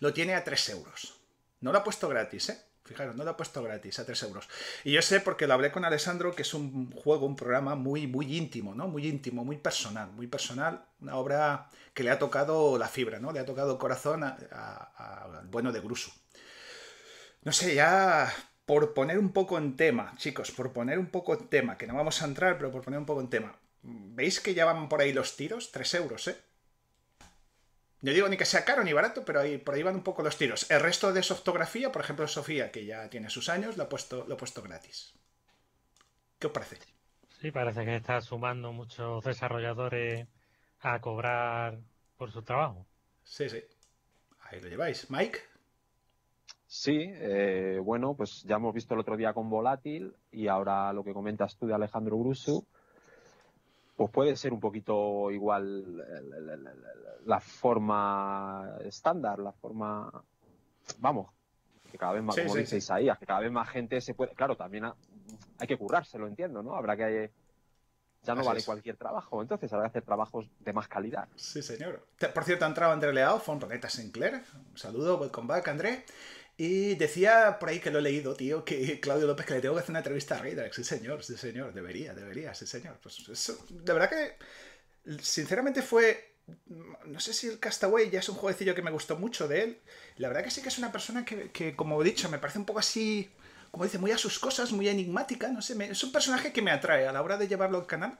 [0.00, 1.14] lo tiene a 3 euros.
[1.60, 2.58] No lo ha puesto gratis, ¿eh?
[2.86, 4.48] Fijaros, no lo ha puesto gratis, a 3 euros.
[4.84, 8.06] Y yo sé porque lo hablé con Alessandro que es un juego, un programa muy,
[8.06, 8.88] muy íntimo, ¿no?
[8.88, 10.84] Muy íntimo, muy personal, muy personal.
[11.00, 13.32] Una obra que le ha tocado la fibra, ¿no?
[13.32, 16.10] Le ha tocado el corazón al bueno de Grusu.
[17.42, 18.32] No sé, ya
[18.64, 21.94] por poner un poco en tema, chicos, por poner un poco en tema, que no
[21.94, 23.56] vamos a entrar, pero por poner un poco en tema.
[23.82, 25.70] ¿Veis que ya van por ahí los tiros?
[25.70, 26.36] Tres euros, ¿eh?
[28.02, 30.22] No digo ni que sea caro ni barato, pero ahí, por ahí van un poco
[30.22, 30.70] los tiros.
[30.70, 34.24] El resto de sofotografía, por ejemplo, Sofía, que ya tiene sus años, lo ha puesto,
[34.28, 35.14] lo ha puesto gratis.
[36.38, 36.78] ¿Qué os parece?
[37.40, 40.26] Sí, parece que está sumando muchos desarrolladores
[40.80, 41.78] a cobrar
[42.16, 42.86] por su trabajo.
[43.24, 43.62] Sí, sí.
[44.42, 45.10] Ahí lo lleváis.
[45.10, 45.40] Mike.
[46.66, 51.04] Sí, eh, bueno, pues ya hemos visto el otro día con Volátil y ahora lo
[51.04, 52.66] que comentas tú de Alejandro Grusu,
[53.96, 56.04] pues puede ser un poquito igual
[57.24, 60.10] la forma estándar, la forma,
[60.98, 61.28] vamos,
[61.90, 64.56] que cada vez más, como dice Isaías, que cada vez más gente se puede, claro,
[64.56, 66.76] también hay que currárselo, entiendo, ¿no?
[66.76, 67.32] Habrá que
[68.22, 71.28] ya no vale cualquier trabajo, entonces habrá que hacer trabajos de más calidad.
[71.36, 72.06] Sí, señor.
[72.34, 74.42] Por cierto, ha entrado André Leao, Fonroneta Sinclair.
[74.72, 76.04] Un saludo, welcome back, André.
[76.58, 79.74] Y decía por ahí que lo he leído, tío, que Claudio López que le tengo
[79.74, 80.72] que hacer una entrevista a Raider.
[80.72, 82.98] Sí, señor, sí, señor, debería, debería, sí, señor.
[83.02, 84.36] Pues eso, de verdad que,
[85.20, 86.32] sinceramente fue,
[87.04, 89.78] no sé si el Castaway ya es un jueguecillo que me gustó mucho de él.
[90.16, 92.58] La verdad que sí que es una persona que, que como he dicho, me parece
[92.58, 93.30] un poco así,
[93.70, 96.70] como dice, muy a sus cosas, muy enigmática, no sé, es un personaje que me
[96.70, 98.18] atrae a la hora de llevarlo al canal.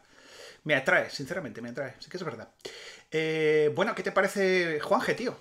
[0.65, 2.49] Me atrae, sinceramente, me atrae, sí que es verdad.
[3.11, 5.39] Eh, bueno, ¿qué te parece Juanje, tío?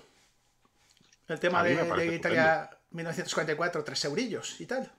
[1.28, 4.90] El tema de, de Italia 1944, tres eurillos y tal.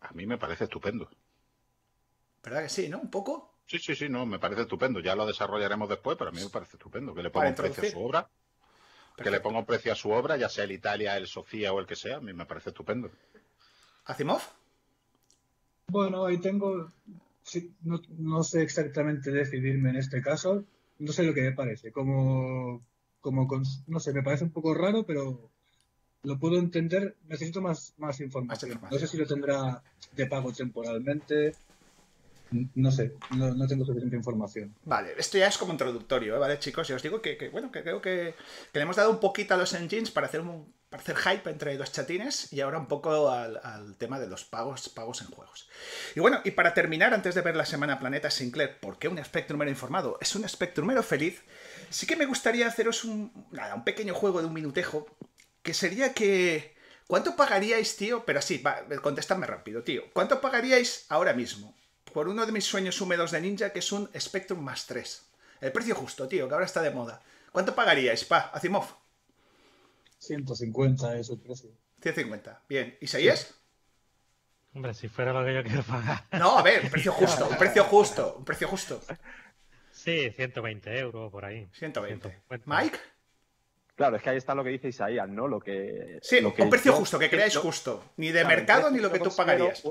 [0.00, 1.08] A mí me parece estupendo.
[2.42, 2.98] ¿Verdad que sí, no?
[3.00, 3.54] ¿Un poco?
[3.66, 5.00] Sí, sí, sí, no, me parece estupendo.
[5.00, 7.14] Ya lo desarrollaremos después, pero a mí me parece estupendo.
[7.14, 8.30] Que le ponga un precio a su obra.
[9.16, 11.80] Que le ponga un precio a su obra, ya sea el Italia, el Sofía o
[11.80, 13.10] el que sea, a mí me parece estupendo.
[14.04, 14.40] ¿Asimov?
[15.88, 16.90] Bueno, ahí tengo.
[17.82, 20.64] no, sé exactamente decidirme en este caso.
[20.98, 21.92] No sé lo que me parece.
[21.92, 22.82] Como,
[23.20, 23.48] como.
[23.88, 25.50] No sé, me parece un poco raro, pero
[26.22, 28.80] lo puedo entender, necesito más, más información.
[28.90, 31.54] No sé si lo tendrá de pago temporalmente.
[32.74, 34.74] No sé, no, tengo suficiente información.
[34.84, 36.38] Vale, esto ya es como introductorio, ¿eh?
[36.38, 36.88] ¿vale, chicos?
[36.88, 38.34] Y os digo que, bueno, que creo que,
[38.72, 41.74] le hemos dado un poquito a los engines para hacer un para hacer hype entre
[41.74, 45.68] los chatines y ahora un poco al, al, tema de los pagos, pagos en juegos.
[46.16, 49.22] Y bueno, y para terminar, antes de ver la semana Planeta Sinclair, ¿por qué un
[49.22, 51.42] Spectrumero informado es un Spectrumero feliz?
[51.90, 55.06] Sí que me gustaría haceros un, nada, un pequeño juego de un minutejo
[55.68, 56.74] que sería que...
[57.06, 58.24] ¿Cuánto pagaríais, tío?
[58.24, 60.04] Pero sí, va, contestadme rápido, tío.
[60.14, 61.76] ¿Cuánto pagaríais ahora mismo
[62.14, 65.28] por uno de mis sueños húmedos de ninja, que es un Spectrum más 3?
[65.60, 67.20] El precio justo, tío, que ahora está de moda.
[67.52, 68.86] ¿Cuánto pagaríais, pa, Azimov?
[70.20, 71.68] 150 es el precio.
[72.00, 72.96] 150, bien.
[73.02, 73.52] ¿Y seguías?
[74.72, 76.24] Hombre, si fuera lo que yo quiero pagar.
[76.32, 79.02] No, a ver, un precio justo, un precio justo, un precio justo.
[79.92, 81.68] Sí, 120 euros por ahí.
[81.74, 82.40] 120.
[82.64, 82.98] ¿Mike?
[83.98, 85.48] Claro, es que ahí está lo que dice Isaías, ¿no?
[85.48, 86.20] Lo que.
[86.22, 88.12] Sí, lo que un precio justo, que creáis justo.
[88.16, 89.84] Ni de mercado ni lo que tú pagarías.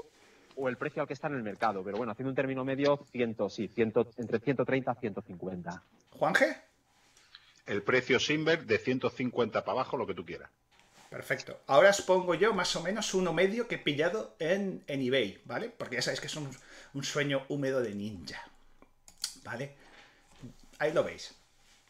[0.55, 1.83] O, el precio al que está en el mercado.
[1.83, 5.83] Pero bueno, haciendo un término medio, 100, sí, 100, entre 130 y 150.
[6.11, 6.55] ¿Juanje?
[7.65, 10.49] El precio Simber de 150 para abajo, lo que tú quieras.
[11.09, 11.59] Perfecto.
[11.67, 15.41] Ahora os pongo yo más o menos uno medio que he pillado en, en eBay,
[15.43, 15.69] ¿vale?
[15.77, 16.49] Porque ya sabéis que es un,
[16.93, 18.41] un sueño húmedo de ninja.
[19.43, 19.75] ¿Vale?
[20.79, 21.36] Ahí lo veis.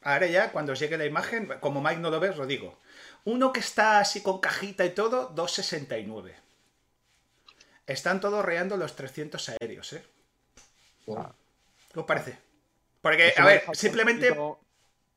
[0.07, 2.79] Ahora ya, cuando os llegue la imagen, como Mike no lo ve, lo digo.
[3.25, 6.33] Uno que está así con cajita y todo, 269.
[7.85, 10.05] Están todos reando los 300 aéreos, ¿eh?
[11.05, 12.37] ¿Qué os parece?
[13.01, 14.33] Porque, a ver, simplemente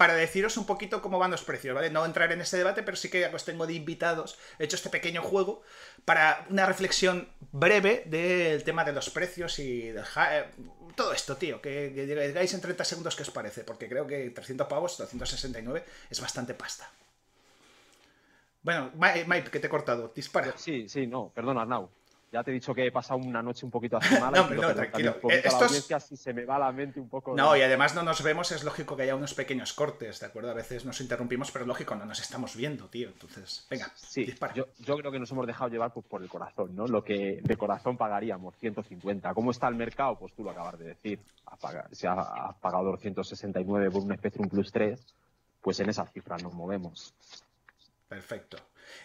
[0.01, 1.91] para deciros un poquito cómo van los precios, ¿vale?
[1.91, 4.89] No entrar en ese debate, pero sí que os tengo de invitados, he hecho este
[4.89, 5.61] pequeño juego
[6.07, 10.47] para una reflexión breve del tema de los precios y del eh,
[10.97, 14.67] todo esto, tío, que, digáis en 30 segundos qué os parece, porque creo que 300
[14.67, 16.91] pavos, 269 es bastante pasta.
[18.63, 20.55] Bueno, Mike, que te he cortado, dispara.
[20.57, 21.91] Sí, sí, no, perdona, Arnau.
[22.33, 24.43] Ya te he dicho que he pasado una noche un poquito así mala.
[24.43, 25.17] no, no, tranquilo.
[25.29, 25.69] Esto
[25.99, 27.35] si se me va la mente un poco.
[27.35, 30.51] No, y además no nos vemos, es lógico que haya unos pequeños cortes, ¿de acuerdo?
[30.51, 33.09] A veces nos interrumpimos, pero es lógico, no nos estamos viendo, tío.
[33.09, 34.55] Entonces, venga, sí, dispara.
[34.55, 34.67] Yo,
[34.97, 36.87] creo que nos hemos dejado llevar pues, por el corazón, ¿no?
[36.87, 39.35] Lo que de corazón pagaríamos, 150.
[39.35, 40.17] ¿Cómo está el mercado?
[40.17, 41.19] Pues tú lo acabas de decir.
[41.91, 45.01] si has pagado 269 por un Spectrum Plus 3,
[45.61, 47.13] pues en esas cifras nos movemos.
[48.09, 48.57] Perfecto.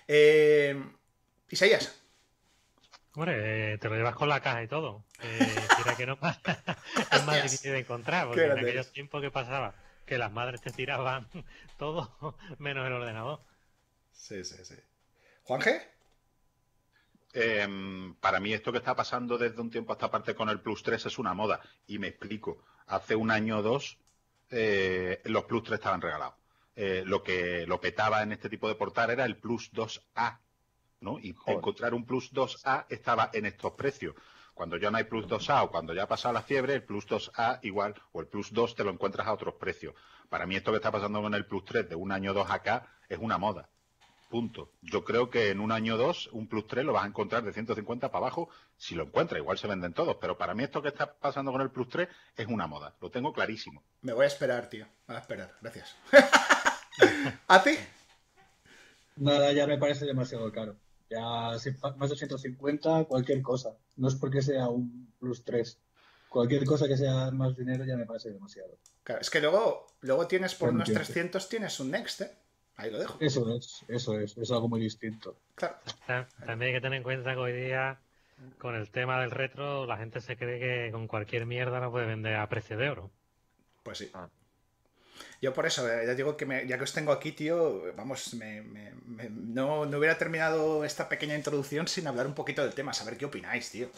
[0.07, 0.79] Eh,
[1.49, 2.04] Isaías.
[3.15, 5.05] Hombre, eh, te lo llevas con la caja y todo.
[5.21, 5.55] Eh,
[5.97, 10.31] que no es más difícil de encontrar, porque en aquellos tiempos que pasaba que las
[10.31, 11.27] madres te tiraban
[11.77, 13.41] todo menos el ordenador.
[14.11, 14.75] Sí, sí, sí.
[15.43, 15.81] ¿Juanje?
[17.33, 17.67] Eh,
[18.21, 20.83] para mí esto que está pasando desde un tiempo a esta parte con el Plus
[20.83, 21.61] 3 es una moda.
[21.87, 22.63] Y me explico.
[22.87, 23.97] Hace un año o dos
[24.49, 26.35] eh, los Plus 3 estaban regalados.
[26.75, 30.39] Eh, lo que lo petaba en este tipo de portal era el Plus 2A,
[31.21, 34.15] y encontrar un Plus 2A estaba en estos precios.
[34.53, 37.05] Cuando ya no hay Plus 2A o cuando ya ha pasado la fiebre, el Plus
[37.07, 39.93] 2A igual, o el Plus 2 te lo encuentras a otros precios.
[40.29, 42.49] Para mí esto que está pasando con el Plus 3 de un año o dos
[42.49, 43.69] acá es una moda.
[44.29, 44.71] Punto.
[44.81, 47.43] Yo creo que en un año o dos un Plus 3 lo vas a encontrar
[47.43, 49.39] de 150 para abajo si lo encuentras.
[49.39, 52.07] Igual se venden todos, pero para mí esto que está pasando con el Plus 3
[52.37, 52.95] es una moda.
[53.01, 53.83] Lo tengo clarísimo.
[54.01, 54.87] Me voy a esperar, tío.
[55.05, 55.53] Voy a esperar.
[55.61, 55.95] Gracias.
[57.47, 57.77] ¿A ti?
[59.17, 60.75] Nada, ya me parece demasiado caro.
[61.09, 61.51] Ya
[61.97, 63.77] más de 150, cualquier cosa.
[63.95, 65.79] No es porque sea un plus 3.
[66.29, 68.77] Cualquier cosa que sea más dinero ya me parece demasiado.
[69.03, 72.31] Claro, es que luego, luego tienes por unos 300 tienes un Next, ¿eh?
[72.77, 73.17] Ahí lo dejo.
[73.21, 75.37] Eso es, eso es, es algo muy distinto.
[75.55, 75.77] Claro.
[76.45, 77.99] También hay que tener en cuenta que hoy día,
[78.57, 82.07] con el tema del retro, la gente se cree que con cualquier mierda no puede
[82.07, 83.11] vender a precio de oro.
[83.83, 84.11] Pues sí.
[84.13, 84.27] Ah.
[85.41, 88.35] Yo por eso, eh, ya digo que ya que os tengo aquí, tío, vamos,
[89.29, 93.69] no, hubiera terminado esta pequeña introducción sin hablar un poquito del tema, saber qué opináis,
[93.69, 93.89] tío.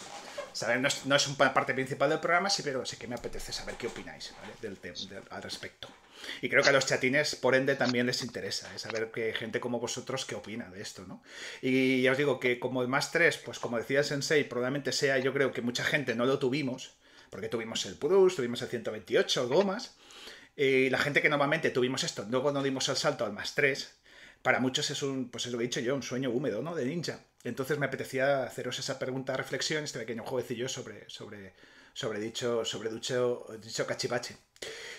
[0.54, 3.16] Saber, no es, no es una parte principal del programa, sí, pero sí que me
[3.16, 4.96] apetece saber qué opináis del, tema
[5.30, 5.88] al respecto.
[6.42, 8.80] Y creo que a los chatines, por ende, también les interesa ¿eh?
[8.80, 11.22] saber que gente como vosotros qué opina de esto, ¿no?
[11.62, 15.20] Y ya os digo que como el más 3, pues como decía Sensei, probablemente sea,
[15.20, 16.96] yo creo que mucha gente no lo tuvimos,
[17.30, 19.96] porque tuvimos el Plus, tuvimos el 128, gomas,
[20.58, 23.98] y la gente que normalmente tuvimos esto, luego no dimos el salto al más 3,
[24.42, 26.76] para muchos es un, pues es lo he dicho yo, un sueño húmedo, ¿no?
[26.76, 27.20] De ninja.
[27.44, 31.54] Entonces me apetecía haceros esa pregunta de reflexión, este pequeño jueguecillo sobre, sobre,
[31.94, 34.38] sobre dicho, sobre dicho, dicho cachivache.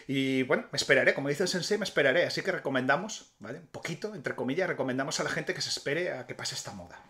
[0.07, 2.25] Y bueno, me esperaré, como dice el sensei, me esperaré.
[2.25, 3.59] Así que recomendamos, ¿vale?
[3.59, 6.73] Un poquito, entre comillas, recomendamos a la gente que se espere a que pase esta
[6.73, 7.03] moda.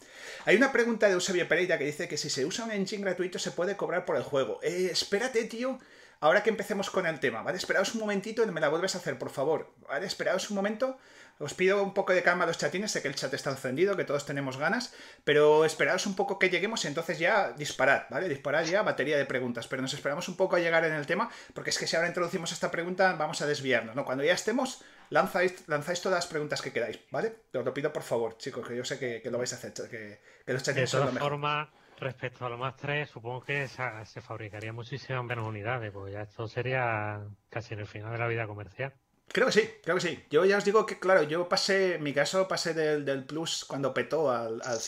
[0.44, 3.38] Hay una pregunta de Eusebio Pereira que dice que si se usa un engine gratuito
[3.38, 4.58] se puede cobrar por el juego.
[4.62, 5.78] Eh, espérate, tío,
[6.20, 7.58] Ahora que empecemos con el tema, ¿vale?
[7.58, 9.72] Esperaos un momentito y me la vuelves a hacer, por favor.
[9.88, 10.06] ¿Vale?
[10.06, 10.98] Esperaos un momento.
[11.40, 13.96] Os pido un poco de calma a los chatines, sé que el chat está encendido,
[13.96, 14.92] que todos tenemos ganas,
[15.22, 18.28] pero esperaos un poco que lleguemos y entonces ya disparad, ¿vale?
[18.28, 21.30] Disparad ya batería de preguntas, pero nos esperamos un poco a llegar en el tema,
[21.54, 24.04] porque es que si ahora introducimos esta pregunta vamos a desviarnos, ¿no?
[24.04, 27.36] Cuando ya estemos, lanzáis, lanzáis todas las preguntas que queráis, ¿vale?
[27.54, 30.18] Os lo pido por favor, chicos, que yo sé que, lo vais a hacer, que,
[30.52, 31.68] los chatines son lo mejor.
[32.00, 36.46] Respecto a lo más 3, supongo que se, fabricaría muchísimas menos unidades, porque ya esto
[36.46, 38.94] sería casi en el final de la vida comercial.
[39.26, 40.24] Creo que sí, creo que sí.
[40.30, 43.92] Yo ya os digo que, claro, yo pasé, en mi caso pasé del, Plus cuando
[43.92, 44.78] petó al, al,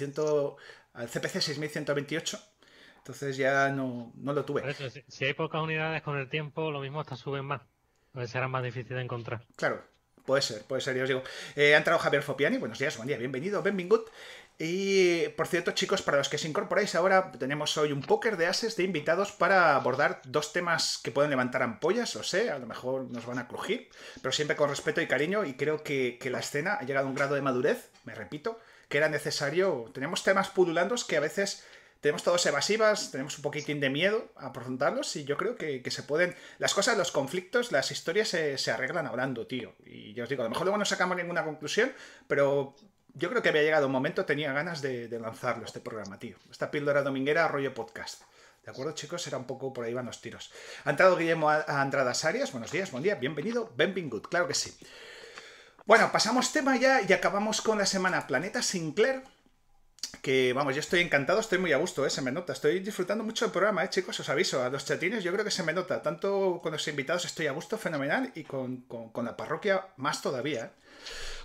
[0.94, 2.38] al CPC 6128.
[2.98, 4.62] Entonces ya no, lo tuve.
[5.08, 7.62] si, hay pocas unidades con el tiempo, lo mismo hasta suben más.
[8.14, 9.46] A será más difícil de encontrar.
[9.56, 9.82] Claro,
[10.24, 11.22] puede ser, puede ser, yo os digo.
[11.56, 14.08] Eh, ha entrado Javier Fopiani, buenos días, buen día, bienvenido, benvingut.
[14.62, 18.46] Y por cierto, chicos, para los que se incorporáis ahora, tenemos hoy un póker de
[18.46, 22.66] ases de invitados para abordar dos temas que pueden levantar ampollas, o sé, a lo
[22.66, 23.88] mejor nos van a crujir,
[24.20, 25.46] pero siempre con respeto y cariño.
[25.46, 28.98] Y creo que, la escena ha llegado a un grado de madurez, me repito, que
[28.98, 29.90] era necesario.
[29.94, 31.64] Tenemos temas pululandos que a veces
[32.02, 36.02] tenemos todos evasivas, tenemos un poquitín de miedo a afrontarlos y yo creo que, se
[36.02, 36.36] pueden...
[36.58, 39.74] Las cosas, los conflictos, las historias se, se, arreglan hablando, tío.
[39.86, 41.94] Y ya os digo, a lo mejor luego no sacamos ninguna conclusión,
[42.28, 42.74] pero
[43.14, 46.36] yo creo que había llegado un momento, tenía ganas de, lanzarlo, este programa, tío.
[46.50, 48.22] Esta píldora dominguera rollo podcast.
[48.64, 49.26] ¿De acuerdo, chicos?
[49.26, 50.52] Era un poco por ahí van los tiros.
[50.84, 52.52] Ha entrado Guillermo Andradas Arias.
[52.52, 53.72] Buenos días, buen día, bienvenido.
[53.76, 54.76] Ben Good, claro que sí.
[55.86, 59.22] Bueno, pasamos tema ya y acabamos con la semana Planeta Sinclair.
[60.22, 62.10] Que vamos, yo estoy encantado, estoy muy a gusto, ¿eh?
[62.10, 62.52] se me nota.
[62.52, 64.18] Estoy disfrutando mucho del programa, ¿eh, chicos?
[64.20, 66.02] Os aviso, a los chatines yo creo que se me nota.
[66.02, 70.64] Tanto con los invitados estoy a gusto, fenomenal, y con, con la parroquia más todavía.
[70.64, 70.70] ¿eh?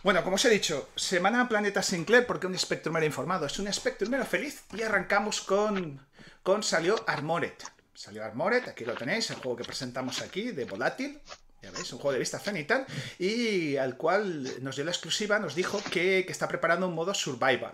[0.06, 3.74] Bueno, como os he dicho, semana Planeta Sinclair, porque un Spectrum era informado, es un
[3.74, 6.00] Spectrum era feliz, y arrancamos con,
[6.44, 7.58] con salió Armored.
[7.96, 11.20] Salió Armored, aquí lo tenéis, el juego que presentamos aquí, de Volátil,
[11.60, 12.86] ya veis, un juego de vista cenital,
[13.18, 17.16] y al cual nos dio la exclusiva, nos dijo que, que está preparando un modo
[17.16, 17.74] survival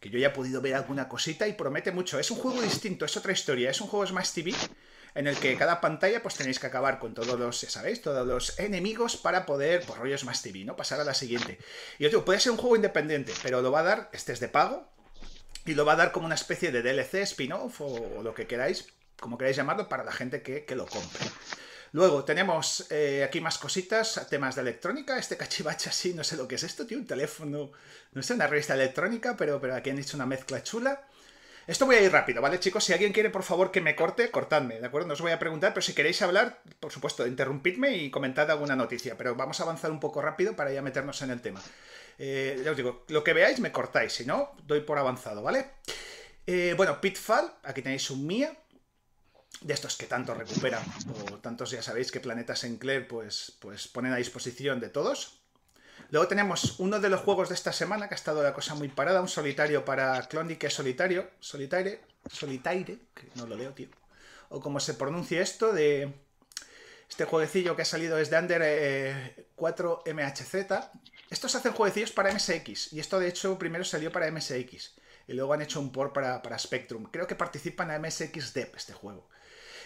[0.00, 2.18] que yo ya he podido ver alguna cosita y promete mucho.
[2.18, 4.54] Es un juego distinto, es otra historia, es un juego Smash TV
[5.14, 8.58] en el que cada pantalla pues tenéis que acabar con todos los, sabéis, todos los
[8.58, 10.76] enemigos para poder, por rollos más TV, ¿no?
[10.76, 11.58] Pasar a la siguiente.
[11.98, 14.40] Y os digo, puede ser un juego independiente, pero lo va a dar, este es
[14.40, 14.92] de pago,
[15.64, 18.86] y lo va a dar como una especie de DLC, spin-off o, lo que queráis,
[19.20, 21.24] como queráis llamarlo, para la gente que, lo compre.
[21.92, 25.16] Luego tenemos eh, aquí más cositas, temas de electrónica.
[25.16, 27.70] Este cachivache así, no sé lo que es esto, tío, un teléfono,
[28.12, 31.06] no sé, una revista electrónica, pero, pero aquí han hecho una mezcla chula.
[31.66, 32.84] Esto voy a ir rápido, ¿vale, chicos?
[32.84, 35.08] Si alguien quiere, por favor, que me corte, cortadme, ¿de acuerdo?
[35.08, 38.76] No os voy a preguntar, pero si queréis hablar, por supuesto, interrumpidme y comentad alguna
[38.76, 39.16] noticia.
[39.16, 41.62] Pero vamos a avanzar un poco rápido para ya meternos en el tema.
[42.18, 45.70] Eh, ya os digo, lo que veáis me cortáis, si no, doy por avanzado, ¿vale?
[46.46, 48.54] Eh, bueno, Pitfall, aquí tenéis un Mia,
[49.62, 54.12] de estos que tanto recuperan, o tantos ya sabéis que Planeta Sinclair pues, pues ponen
[54.12, 55.43] a disposición de todos.
[56.14, 58.86] Luego tenemos uno de los juegos de esta semana que ha estado la cosa muy
[58.86, 63.88] parada, un solitario para Clondy es solitario, solitaire, solitaire, que no lo leo, tío.
[64.48, 66.14] O como se pronuncia esto, de
[67.10, 70.54] este jueguecillo que ha salido desde Under 4MHZ.
[70.54, 71.00] Eh,
[71.30, 74.94] Estos hacen jueguecillos para MSX y esto de hecho primero salió para MSX
[75.26, 77.06] y luego han hecho un port para, para Spectrum.
[77.10, 79.28] Creo que participan a MSX Dev este juego.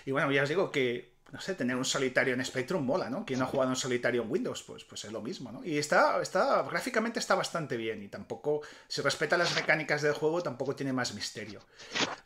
[0.05, 3.27] Y bueno, ya os digo que no sé, tener un solitario en Spectrum mola, ¿no?
[3.27, 5.63] Quien no ha jugado en solitario en Windows, pues, pues es lo mismo, ¿no?
[5.63, 10.43] Y está, está, gráficamente está bastante bien y tampoco, si respeta las mecánicas del juego,
[10.43, 11.61] tampoco tiene más misterio.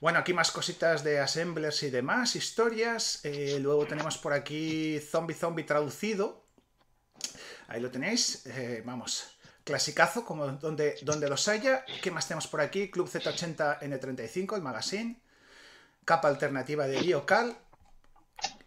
[0.00, 3.24] Bueno, aquí más cositas de assemblers y demás, historias.
[3.24, 6.44] Eh, luego tenemos por aquí Zombie Zombie traducido.
[7.66, 8.46] Ahí lo tenéis.
[8.46, 11.84] Eh, vamos, clasicazo, como donde, donde los haya.
[12.02, 12.88] ¿Qué más tenemos por aquí?
[12.88, 15.20] Club Z80 N35, el magazine.
[16.04, 17.56] Capa alternativa de Biocal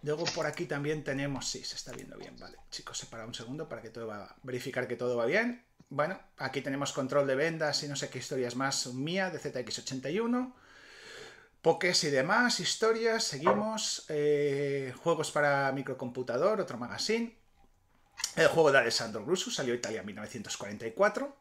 [0.06, 2.60] Luego por aquí también tenemos, sí, se está viendo bien, vale.
[2.70, 5.66] Chicos, separa un segundo para que todo va, verificar que todo va bien.
[5.89, 10.53] Bueno, aquí tenemos control de vendas y no sé qué historias más mía de ZX81.
[11.64, 14.06] Pokés y demás, historias, seguimos.
[14.10, 17.39] Eh, juegos para microcomputador, otro magazine.
[18.36, 21.36] El juego de Alessandro Grusu salió Italia en 1944.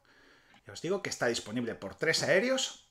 [0.66, 2.88] Y os digo que está disponible por tres aéreos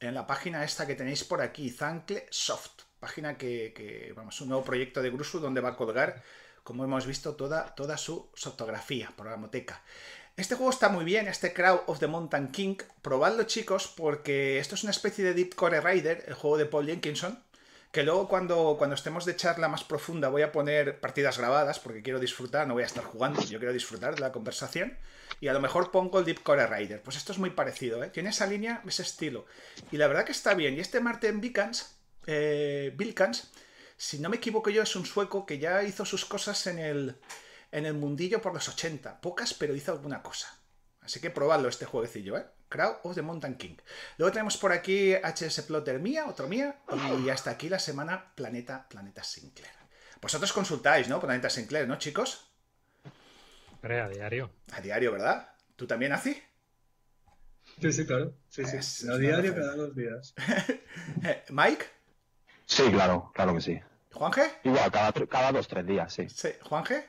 [0.00, 4.64] en la página esta que tenéis por aquí, Zancle Soft página que, vamos, un nuevo
[4.64, 6.22] proyecto de Grusu donde va a colgar,
[6.62, 9.82] como hemos visto, toda, toda su fotografía, programoteca.
[10.36, 12.76] Este juego está muy bien, este Crowd of the Mountain King.
[13.02, 16.86] Probadlo, chicos, porque esto es una especie de Deep Core Rider, el juego de Paul
[16.86, 17.42] Jenkinson.
[17.90, 22.02] Que luego, cuando, cuando estemos de charla más profunda, voy a poner partidas grabadas, porque
[22.02, 24.96] quiero disfrutar, no voy a estar jugando, yo quiero disfrutar de la conversación.
[25.40, 27.02] Y a lo mejor pongo el Deep Core Rider.
[27.02, 28.10] Pues esto es muy parecido, ¿eh?
[28.10, 29.44] Tiene esa línea, ese estilo.
[29.90, 30.74] Y la verdad que está bien.
[30.74, 31.96] Y este Martin Beacons
[32.26, 33.50] eh, Vilkans,
[33.96, 37.16] si no me equivoco yo, es un sueco que ya hizo sus cosas en el,
[37.70, 39.20] en el mundillo por los 80.
[39.20, 40.58] Pocas, pero hizo alguna cosa.
[41.02, 42.46] Así que probadlo este jueguecillo, ¿eh?
[42.68, 43.76] Crowd of the Mountain King.
[44.16, 46.80] Luego tenemos por aquí HS Plotter mía, otro mía,
[47.22, 49.74] y hasta aquí la semana Planeta, Planeta Sinclair.
[50.20, 51.20] Vosotros consultáis, ¿no?
[51.20, 52.48] Planeta Sinclair, ¿no, chicos?
[53.82, 54.50] a diario.
[54.72, 55.48] A diario, ¿verdad?
[55.76, 56.40] ¿Tú también, así?
[57.80, 58.34] Sí, sí, claro.
[58.48, 59.08] Sí, sí.
[59.08, 60.34] a diario cada dos días.
[61.50, 61.86] ¿Mike?
[62.72, 63.78] Sí, claro, claro que sí.
[64.12, 64.50] ¿Juanje?
[64.64, 66.26] Igual, cada, cada dos, tres días, sí.
[66.30, 66.48] sí.
[66.62, 67.04] ¿Juanje?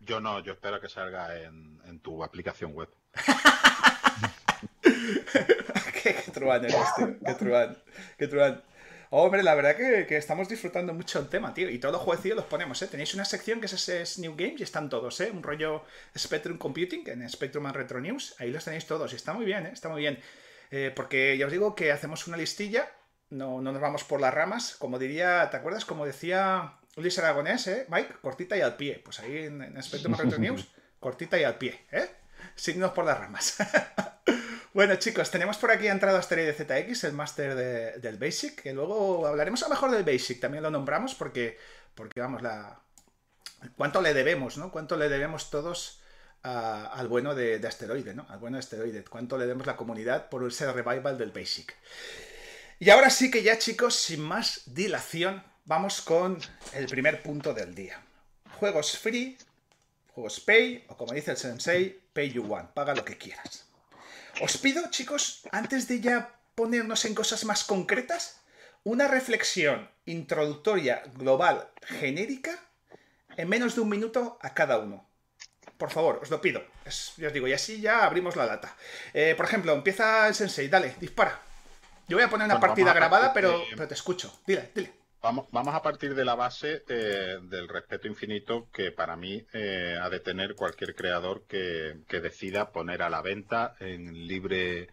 [0.00, 2.90] Yo no, yo espero que salga en, tu aplicación web.
[4.82, 4.92] qué,
[6.02, 7.18] qué truán eres, tío.
[7.24, 7.78] Qué truán.
[8.18, 8.62] Qué truán.
[9.08, 11.70] Hombre, la verdad que, estamos disfrutando mucho el tema, tío.
[11.70, 12.88] Y todos los jueguecillos los ponemos, ¿eh?
[12.88, 15.30] Tenéis una sección que es, es, New Games y están todos, ¿eh?
[15.32, 18.34] Un rollo Spectrum Computing en Spectrum and Retro News.
[18.38, 19.70] Ahí los tenéis todos y está muy bien, ¿eh?
[19.72, 20.20] Está muy bien.
[20.70, 22.92] Eh, porque ya os digo que hacemos una listilla
[23.30, 24.76] no, no nos vamos por las ramas.
[24.78, 25.84] Como diría, ¿te acuerdas?
[25.84, 27.86] Como decía Luis Aragonés, ¿eh?
[27.88, 29.00] Mike, cortita y al pie.
[29.04, 30.68] Pues ahí en, en Spectrum Retro News,
[31.00, 32.10] cortita y al pie, ¿eh?
[32.54, 33.56] Signos por las ramas.
[34.74, 37.54] bueno, chicos, tenemos por aquí entrado Asteroide ZX, el máster
[38.00, 41.58] del Basic, que luego hablaremos a lo mejor del Basic, también lo nombramos porque,
[41.94, 42.80] porque vamos, la...
[43.76, 44.70] ¿Cuánto le debemos, no?
[44.70, 46.00] ¿Cuánto le debemos todos
[46.42, 48.24] al bueno de, de, Asteroide, ¿no?
[48.28, 49.04] Al bueno de Asteroide.
[49.04, 51.74] ¿Cuánto le debemos la comunidad por ese revival del Basic?
[52.80, 56.38] Y ahora sí que ya chicos, sin más dilación, vamos con
[56.74, 58.00] el primer punto del día.
[58.60, 59.36] Juegos free,
[60.14, 63.66] juegos pay, o como dice el sensei, pay you want, paga lo que quieras.
[64.40, 68.42] Os pido chicos, antes de ya ponernos en cosas más concretas,
[68.84, 72.62] una reflexión introductoria, global, genérica,
[73.36, 75.04] en menos de un minuto a cada uno.
[75.78, 76.64] Por favor, os lo pido.
[77.16, 78.76] ya os digo, y así ya abrimos la data.
[79.14, 81.47] Eh, por ejemplo, empieza el sensei, dale, dispara.
[82.08, 84.32] Yo voy a poner una partida grabada, pero, te escucho.
[84.46, 84.94] Dile, dile.
[85.20, 89.94] Vamos, vamos a partir de la base eh, del respeto infinito que para mí eh,
[90.00, 94.88] ha de tener cualquier creador que, decida poner a la venta en libre,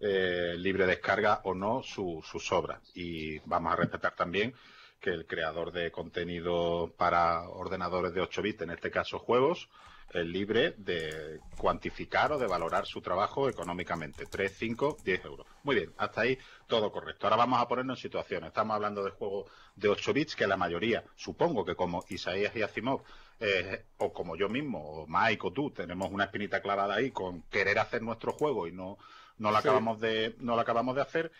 [0.00, 2.80] eh, libre descarga o no sus obras.
[2.94, 4.52] Y vamos a respetar también
[5.00, 9.70] que el creador de contenido para ordenadores de 8 bits, en este caso juegos,
[10.14, 14.26] libre de cuantificar o de valorar su trabajo económicamente.
[14.26, 15.46] 3, 5, 10 euros.
[15.62, 17.26] Muy bien, hasta ahí todo correcto.
[17.26, 18.48] Ahora vamos a ponernos en situaciones.
[18.48, 22.62] Estamos hablando de juegos de 8 bits que la mayoría, supongo que como Isaías y
[22.62, 23.02] Asimov,
[23.38, 27.42] eh, o como yo mismo, o Mike o tú, tenemos una espinita clavada ahí con
[27.42, 28.98] querer hacer nuestro juego y no,
[29.38, 31.32] no lo acabamos de, no lo acabamos de hacer.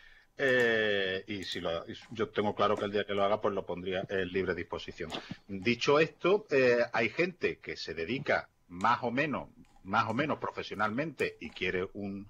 [0.42, 3.66] Eh, y si lo, yo tengo claro que el día que lo haga, pues lo
[3.66, 5.10] pondría en libre disposición.
[5.46, 9.48] Dicho esto, eh, hay gente que se dedica más o menos,
[9.84, 12.26] más o menos profesionalmente y quiere un,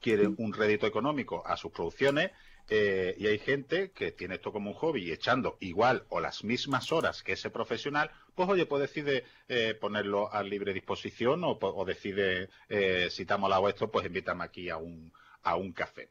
[0.00, 2.30] quiere un rédito económico a sus producciones,
[2.72, 6.44] eh, y hay gente que tiene esto como un hobby y echando igual o las
[6.44, 11.84] mismas horas que ese profesional, pues oye, pues decide eh, ponerlo a libre disposición o,
[11.84, 15.12] decide, eh, si te ha molado esto, pues invítame aquí a un,
[15.42, 16.10] a un café.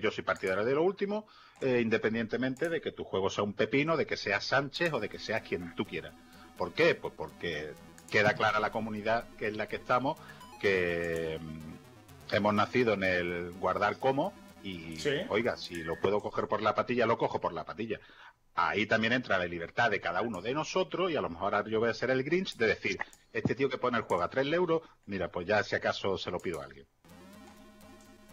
[0.00, 1.26] yo soy partidario de lo último,
[1.60, 5.18] independientemente de que tu juego sea un pepino, de que seas Sánchez o de que
[5.18, 6.14] seas quien tú quieras.
[6.56, 6.94] ¿Por qué?
[6.94, 7.74] Pues porque
[8.10, 10.18] queda clara la comunidad que es la que estamos,
[10.60, 14.32] que mm, hemos nacido en el guardar como
[14.62, 14.98] Y
[15.28, 18.00] oiga, si lo puedo coger por la patilla, lo cojo por la patilla.
[18.54, 21.70] Ahí también entra la libertad de cada uno de nosotros y a lo mejor ahora
[21.70, 22.98] yo voy a ser el Grinch de decir,
[23.32, 26.30] este tío que pone el juego a 3 euros, mira, pues ya si acaso se
[26.32, 26.86] lo pido a alguien.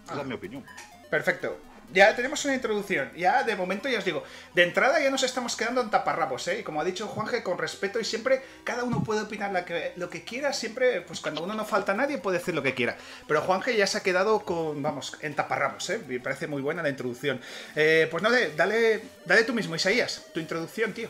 [0.06, 0.66] Esa es mi opinión.
[1.12, 1.58] Perfecto
[1.94, 3.12] ya tenemos una introducción.
[3.16, 4.24] Ya de momento ya os digo,
[4.54, 6.60] de entrada ya nos estamos quedando en taparrabos, ¿eh?
[6.60, 9.52] Y como ha dicho Juanje, con respeto y siempre cada uno puede opinar
[9.96, 12.98] lo que, quiera, siempre, pues cuando uno no falta nadie puede decir lo que quiera.
[13.28, 16.02] Pero Juanje ya se ha quedado con, vamos, en taparrabos, ¿eh?
[16.08, 17.40] Me parece muy buena la introducción.
[17.76, 21.10] Eh, pues no, dale, dale tú mismo, Isaías, tu introducción, tío.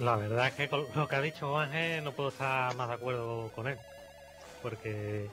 [0.00, 2.94] La verdad es que con lo que ha dicho Juanje no puedo estar más de
[2.94, 3.78] acuerdo con él.
[4.62, 5.28] Porque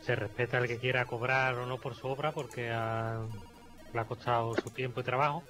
[0.00, 4.54] se respeta el que quiera cobrar o no por su obra porque le ha costado
[4.56, 5.42] su tiempo y trabajo,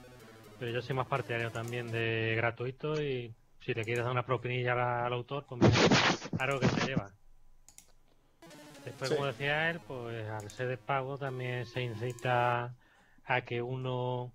[0.58, 5.04] pero yo soy más partidario también de gratuito y si le quieres dar una propinilla
[5.04, 5.60] al, autor, pues
[6.36, 7.10] claro que se lleva.
[8.84, 12.74] Después, como decía él, pues al ser de pago también se incita
[13.24, 14.32] a que uno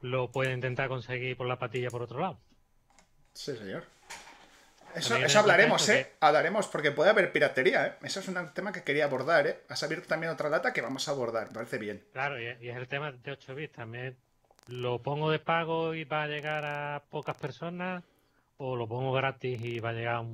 [0.00, 2.38] lo pueda intentar conseguir por la patilla por otro lado.
[3.34, 3.84] Sí, señor.
[4.98, 6.12] Eso, hablaremos, ¿eh?
[6.20, 7.94] Hablaremos, porque puede haber piratería, ¿eh?
[8.02, 9.60] Eso es un tema que quería abordar, ¿eh?
[9.68, 12.04] Has abierto también otra data que vamos a abordar, me parece bien.
[12.12, 14.16] Claro, y es el tema de 8 bits también.
[14.68, 18.04] ¿Lo pongo de pago y va a llegar a pocas personas?
[18.58, 20.24] ¿O lo pongo gratis y va a llegar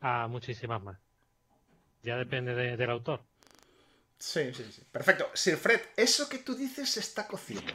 [0.00, 0.98] a, muchísimas más?
[2.02, 3.22] Ya depende del autor.
[4.18, 4.82] Sí, sí, sí.
[4.90, 5.30] Perfecto.
[5.34, 5.58] Sir
[5.96, 7.74] eso que tú dices se está cociendo.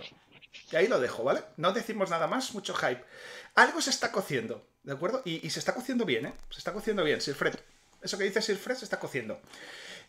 [0.72, 1.42] Y ahí lo dejo, ¿vale?
[1.58, 3.04] No decimos nada más, mucho hype.
[3.56, 4.68] Algo se está cociendo.
[4.84, 5.22] ¿De acuerdo?
[5.26, 6.34] Y, se está cociendo bien, ¿eh?
[6.50, 7.56] Se está cociendo bien, Sirfred.
[8.02, 9.40] Eso que dice Sirfred se está cociendo.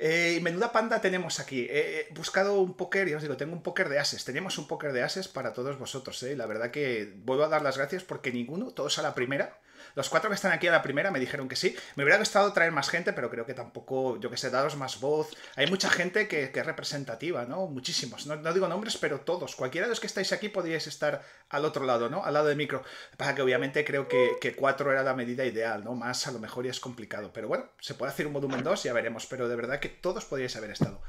[0.00, 1.66] Eh, menuda panda tenemos aquí.
[1.70, 4.24] He buscado un póker, y os digo, tengo un póker de ases.
[4.24, 6.34] Tenemos un póker de ases para todos vosotros, ¿eh?
[6.34, 9.60] La verdad que vuelvo a dar las gracias porque ninguno, todos a la primera,
[9.94, 11.76] los cuatro que están aquí a la primera me dijeron que sí.
[11.94, 15.00] Me hubiera gustado traer más gente, pero creo que tampoco, yo que sé, daros más
[15.00, 15.30] voz.
[15.56, 17.66] Hay mucha gente que, es representativa, ¿no?
[17.66, 18.26] Muchísimos.
[18.26, 19.54] No, digo nombres, pero todos.
[19.54, 22.24] Cualquiera de los que estáis aquí podríais estar al otro lado, ¿no?
[22.24, 22.82] Al lado del micro.
[23.16, 25.94] Para que obviamente creo que, cuatro era la medida ideal, ¿no?
[25.94, 27.32] Más a lo mejor ya es complicado.
[27.32, 29.26] Pero bueno, se puede hacer un volumen 2, ya veremos.
[29.26, 31.00] Pero de verdad que todos podríais haber estado.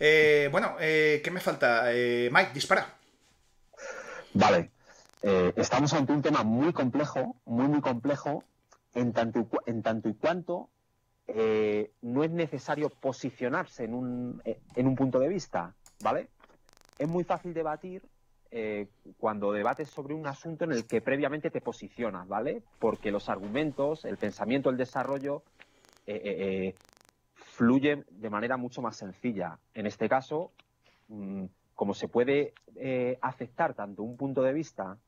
[0.00, 1.92] Eh, bueno, eh, ¿qué me falta?
[1.92, 2.96] Eh, Mike, dispara.
[4.34, 4.81] Vale.
[5.24, 8.42] Eh, estamos ante un tema muy complejo, muy, muy complejo,
[8.92, 10.68] en tanto y, cuanto
[11.28, 16.28] eh, no es necesario posicionarse en un, eh, en un punto de vista, ¿vale?
[16.98, 18.02] Es muy fácil debatir
[19.16, 22.62] cuando debates sobre un asunto en el que previamente te posicionas, ¿vale?
[22.78, 25.42] Porque los argumentos, el pensamiento, el desarrollo
[27.34, 29.58] fluyen de manera mucho más sencilla.
[29.72, 30.52] En este caso,
[31.08, 32.52] mm, como se puede
[33.22, 34.98] aceptar tanto un punto de vista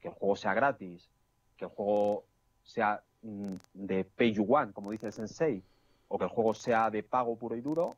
[0.00, 1.08] que el juego sea gratis,
[1.56, 2.24] que el juego
[2.62, 5.62] sea mm, de pay you want, como dice el sensei,
[6.08, 7.96] o que el juego sea de pago puro y duro,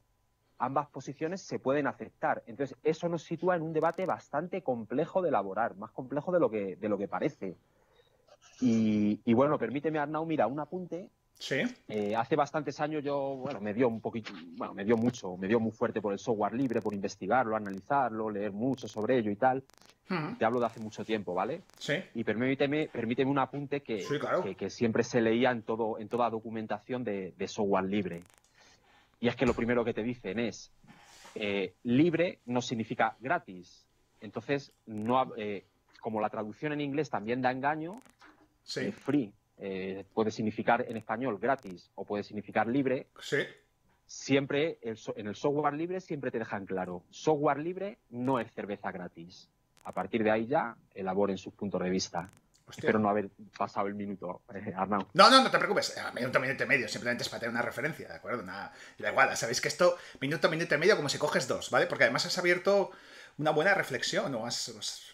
[0.58, 2.42] ambas posiciones se pueden aceptar.
[2.46, 6.50] Entonces, eso nos sitúa en un debate bastante complejo de elaborar, más complejo de lo
[6.50, 7.56] que, de lo que parece.
[8.60, 11.08] Y, y bueno, permíteme, Arnau, mira, un apunte
[11.42, 11.56] Sí.
[11.88, 15.48] Eh, hace bastantes años yo, bueno, me dio un poquito, bueno, me dio mucho, me
[15.48, 19.34] dio muy fuerte por el software libre, por investigarlo, analizarlo, leer mucho sobre ello y
[19.34, 19.64] tal.
[20.38, 21.62] Te hablo de hace mucho tiempo, ¿vale?
[21.78, 21.94] Sí.
[22.14, 24.04] Y permíteme, permíteme un apunte que,
[24.56, 28.22] que, siempre se leía en, todo, en toda documentación de, software libre.
[29.18, 30.70] Y es que lo primero que te dicen es,
[31.34, 33.88] eh, libre no significa gratis.
[34.20, 35.64] Entonces, no, eh,
[36.00, 38.00] como la traducción en inglés también da engaño,
[38.62, 38.92] sí.
[38.92, 43.06] free eh, puede significar en español gratis o puede significar libre.
[43.20, 43.38] Sí.
[44.06, 49.48] Siempre en el software libre siempre te dejan claro, software libre no es cerveza gratis.
[49.84, 52.30] A partir de ahí ya elaboren sus puntos de vista.
[52.70, 55.06] Espero no haber pasado el minuto, eh, Arnau.
[55.12, 55.94] No, no, no te preocupes.
[56.14, 56.88] minuto, minuto y medio.
[56.88, 58.42] Simplemente es para tener una referencia, ¿de acuerdo?
[58.42, 59.36] Nada, da igual.
[59.36, 61.86] Sabéis que esto, minuto, minuto y medio, como si coges dos, ¿vale?
[61.86, 62.90] Porque además has abierto
[63.38, 65.11] una buena reflexión o has has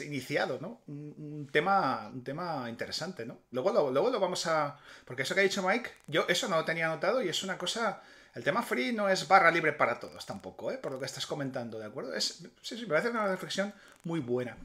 [0.00, 0.80] iniciado, ¿no?
[0.86, 3.38] Un, tema, un tema interesante, ¿no?
[3.52, 4.78] Luego lo, luego lo vamos a...
[5.04, 7.56] Porque eso que ha dicho Mike, yo eso no lo tenía anotado y es una
[7.58, 8.02] cosa...
[8.34, 10.78] El tema free no es barra libre para todos tampoco, ¿eh?
[10.78, 12.14] Por lo que estás comentando, ¿de acuerdo?
[12.14, 14.56] Es, sí, sí, me parece una reflexión muy buena.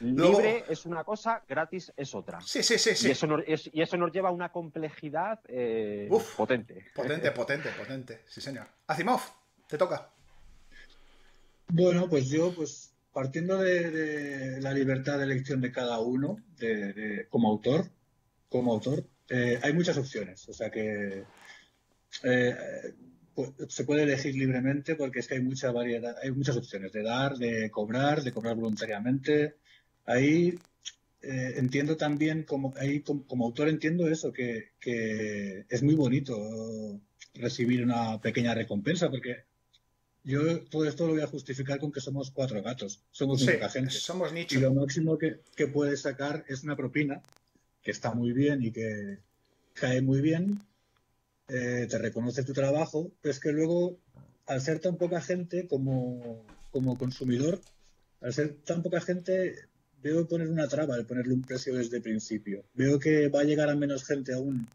[0.00, 2.40] Libre es una cosa, gratis es otra.
[2.42, 2.94] Sí, sí, sí.
[2.94, 3.08] sí.
[3.08, 6.86] Y, eso nos, y eso nos lleva a una complejidad eh, potente.
[6.94, 8.20] Potente, potente, potente.
[8.26, 8.66] Sí, señor.
[8.86, 9.20] Azimov,
[9.66, 10.10] te toca.
[11.68, 12.83] Bueno, pues yo, pues
[13.14, 16.36] partiendo de, la libertad de elección de cada uno
[17.30, 17.90] como autor,
[18.48, 20.46] como autor, eh, hay muchas opciones.
[20.48, 21.24] O sea que
[22.24, 22.54] eh,
[23.34, 27.02] pues, se puede elegir libremente porque es que hay mucha variedad, hay muchas opciones de
[27.04, 29.54] dar, de cobrar, de cobrar voluntariamente.
[30.06, 30.58] Ahí
[31.22, 37.00] eh, entiendo también, como, ahí como, autor entiendo eso, que, que es muy bonito
[37.34, 39.44] recibir una pequeña recompensa porque
[40.24, 43.68] yo todo esto lo voy a justificar con que somos cuatro gatos, somos sí, mucha
[43.68, 43.90] gente.
[43.90, 44.58] Somos nicho.
[44.58, 47.22] Y lo máximo que, que puedes sacar es una propina,
[47.82, 49.18] que está muy bien y que
[49.74, 50.62] cae muy bien,
[51.48, 53.98] eh, te reconoce tu trabajo, pero es que luego,
[54.46, 57.60] al ser tan poca gente como, como consumidor,
[58.22, 59.68] al ser tan poca gente,
[60.02, 62.64] veo poner una traba el ponerle un precio desde el principio.
[62.72, 64.66] Veo que va a llegar a menos gente aún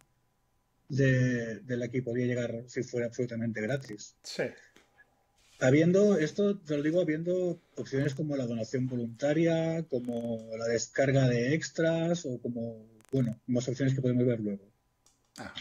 [0.90, 4.16] de, de la que podría llegar si fuera absolutamente gratis.
[4.22, 4.44] Sí.
[5.62, 11.54] Habiendo, esto te lo digo, habiendo opciones como la donación voluntaria, como la descarga de
[11.54, 14.64] extras o como, bueno, más opciones que podemos ver luego.
[15.36, 15.54] Ajá.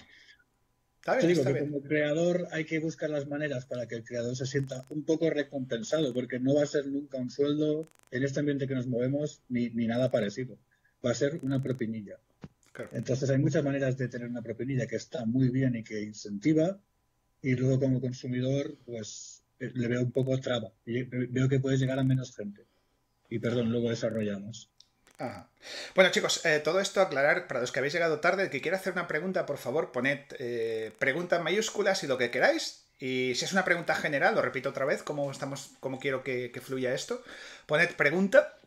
[1.01, 4.05] Está bien, te digo que como creador hay que buscar las maneras para que el
[4.05, 8.23] creador se sienta un poco recompensado, porque no va a ser nunca un sueldo en
[8.23, 10.59] este ambiente que nos movemos ni, ni nada parecido.
[11.05, 12.19] Va a ser una propinilla.
[12.73, 12.91] Claro.
[12.93, 16.79] Entonces hay muchas maneras de tener una propinilla que está muy bien y que incentiva,
[17.43, 20.73] y luego como consumidor, pues le veo un poco traba.
[20.85, 22.65] Veo que puedes llegar a menos gente.
[23.29, 24.71] Y perdón, luego desarrollamos.
[25.95, 28.77] Bueno, chicos, eh, todo esto aclarar, para los que habéis llegado tarde, el que quiera
[28.77, 32.85] hacer una pregunta, por favor, poned eh, pregunta en mayúsculas y lo que queráis.
[33.01, 36.61] Y si es una pregunta general, lo repito otra vez, cómo, estamos, cómo quiero que
[36.63, 37.23] fluya esto,
[37.67, 38.58] poned pregunta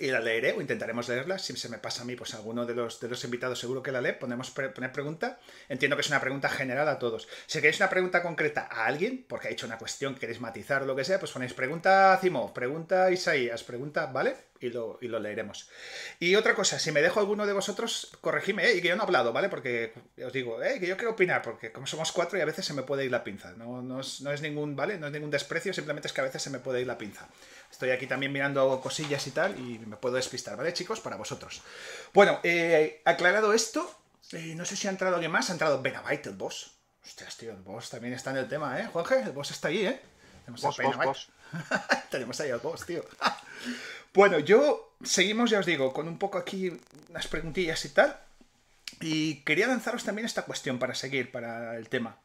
[0.00, 1.38] y la leeré o intentaremos leerla.
[1.38, 3.92] Si se me pasa a mí, pues alguno de los, de los invitados seguro que
[3.92, 4.12] la lee.
[4.18, 5.38] Ponemos poner pregunta.
[5.68, 7.28] Entiendo que es una pregunta general a todos.
[7.46, 10.86] Si queréis una pregunta concreta a alguien, porque ha hecho una cuestión, queréis matizar o
[10.86, 14.49] lo que sea, pues ponéis pregunta a Cimo, pregunta a Isaías, pregunta, ¿vale?
[14.62, 15.70] Y lo, y lo leeremos.
[16.18, 18.76] Y otra cosa, si me dejo alguno de vosotros, corregime, ¿eh?
[18.76, 19.48] y que yo no he hablado, ¿vale?
[19.48, 20.78] Porque os digo, ¿eh?
[20.78, 23.10] que yo quiero opinar, porque como somos cuatro y a veces se me puede ir
[23.10, 23.52] la pinza.
[23.52, 24.98] No, no, es, no es ningún, ¿vale?
[24.98, 27.26] No es ningún desprecio, simplemente es que a veces se me puede ir la pinza.
[27.70, 31.00] Estoy aquí también mirando cosillas y tal y me puedo despistar, ¿vale, chicos?
[31.00, 31.62] Para vosotros.
[32.12, 33.90] Bueno, eh, aclarado esto,
[34.32, 35.50] eh, no sé si ha entrado alguien más.
[35.50, 36.72] Ha entrado Benabyte, el boss.
[37.04, 38.86] Hostias, tío, el boss también está en el tema, ¿eh?
[38.92, 40.00] Juanje, el boss está ahí, ¿eh?
[40.44, 41.28] Tenemos boss, boss, boss.
[42.10, 43.04] Tenemos ahí al boss, tío.
[44.14, 46.72] Bueno, yo seguimos, ya os digo, con un poco aquí
[47.08, 48.18] unas preguntillas y tal.
[49.00, 52.18] Y quería lanzaros también esta cuestión para seguir, para el tema.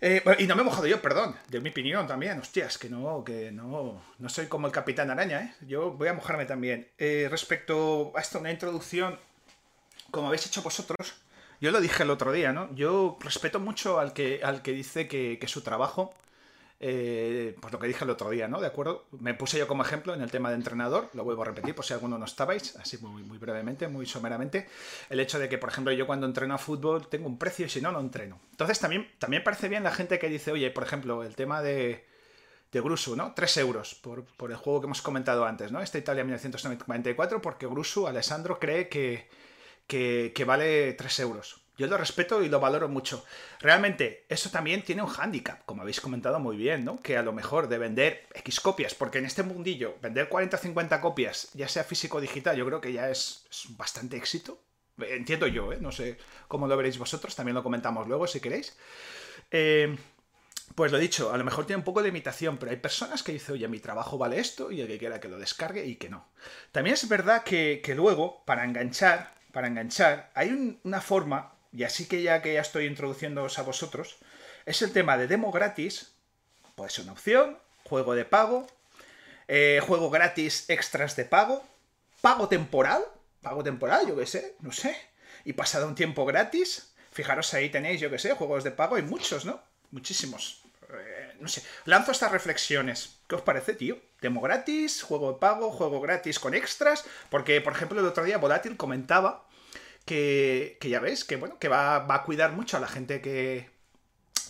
[0.00, 2.38] Eh, y no me he mojado yo, perdón, de mi opinión también.
[2.38, 5.54] Hostias, que no, que no, no soy como el Capitán Araña, ¿eh?
[5.66, 6.88] Yo voy a mojarme también.
[6.98, 9.18] Eh, respecto a esto, una introducción,
[10.10, 11.14] como habéis hecho vosotros,
[11.60, 12.72] yo lo dije el otro día, ¿no?
[12.74, 16.14] Yo respeto mucho al que, al que dice que, que su trabajo
[16.80, 18.60] eh, pues lo que dije el otro día, ¿no?
[18.60, 19.06] ¿De acuerdo?
[19.18, 21.84] Me puse yo como ejemplo en el tema de entrenador, lo vuelvo a repetir por
[21.84, 24.68] si alguno no estabais, así muy, muy brevemente, muy someramente,
[25.10, 27.68] el hecho de que, por ejemplo, yo cuando entreno a fútbol tengo un precio y
[27.68, 28.38] si no, no entreno.
[28.52, 32.06] Entonces también, también parece bien la gente que dice, oye, por ejemplo, el tema de,
[32.70, 33.34] de Grusu, ¿no?
[33.34, 35.80] 3 euros por, por, el juego que hemos comentado antes, ¿no?
[35.80, 39.28] Esta Italia 1994 porque Grusu, Alessandro, cree que,
[39.88, 41.67] que, que vale 3 euros.
[41.78, 43.24] Yo lo respeto y lo valoro mucho.
[43.60, 47.00] Realmente, eso también tiene un hándicap, como habéis comentado muy bien, ¿no?
[47.00, 50.60] Que a lo mejor de vender X copias, porque en este mundillo, vender 40 o
[50.60, 54.60] 50 copias, ya sea físico o digital, yo creo que ya es, bastante éxito.
[54.98, 55.78] Entiendo yo, ¿eh?
[55.80, 56.18] No sé
[56.48, 58.76] cómo lo veréis vosotros, también lo comentamos luego si queréis.
[59.52, 59.96] Eh,
[60.74, 63.30] pues lo dicho, a lo mejor tiene un poco de limitación, pero hay personas que
[63.30, 66.08] dicen, oye, mi trabajo vale esto, y el que quiera que lo descargue y que
[66.08, 66.26] no.
[66.72, 72.06] También es verdad que, luego, para enganchar, para enganchar, hay un, una forma y así
[72.06, 74.16] que ya que ya estoy introduciéndoos a vosotros,
[74.66, 76.12] es el tema de demo gratis,
[76.74, 78.66] puede ser una opción, juego de pago,
[79.48, 81.64] eh, juego gratis extras de pago,
[82.20, 83.02] pago temporal,
[83.42, 84.96] pago temporal, yo qué sé, no sé,
[85.44, 89.02] y pasado un tiempo gratis, fijaros ahí tenéis, yo qué sé, juegos de pago, hay
[89.02, 89.60] muchos, ¿no?
[89.90, 90.62] Muchísimos.
[90.90, 93.18] Eh, no sé, lanzo estas reflexiones.
[93.26, 93.98] ¿Qué os parece, tío?
[94.20, 98.38] Demo gratis, juego de pago, juego gratis con extras, porque, por ejemplo, el otro día
[98.38, 99.47] Volátil comentaba
[100.08, 103.68] que, ya ves, que bueno, que va, va, a cuidar mucho a la gente que,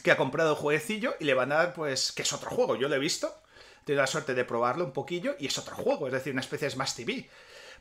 [0.05, 2.77] que ha comprado el jueguecillo y le van a dar, pues, que es otro juego.
[2.77, 3.35] Yo lo he visto,
[3.85, 6.67] tenido la suerte de probarlo un poquillo y es otro juego, es decir, una especie
[6.67, 7.29] de Smash TV.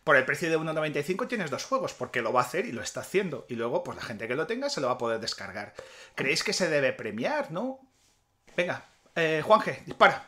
[0.03, 2.81] Por el precio de 1,95 tienes dos juegos, porque lo va a hacer y lo
[2.81, 3.45] está haciendo.
[3.47, 5.75] Y luego, pues la gente que lo tenga se lo va a poder descargar.
[6.15, 7.79] ¿Creéis que se debe premiar, no?
[8.55, 10.25] Venga, eh, Juanje, dispara.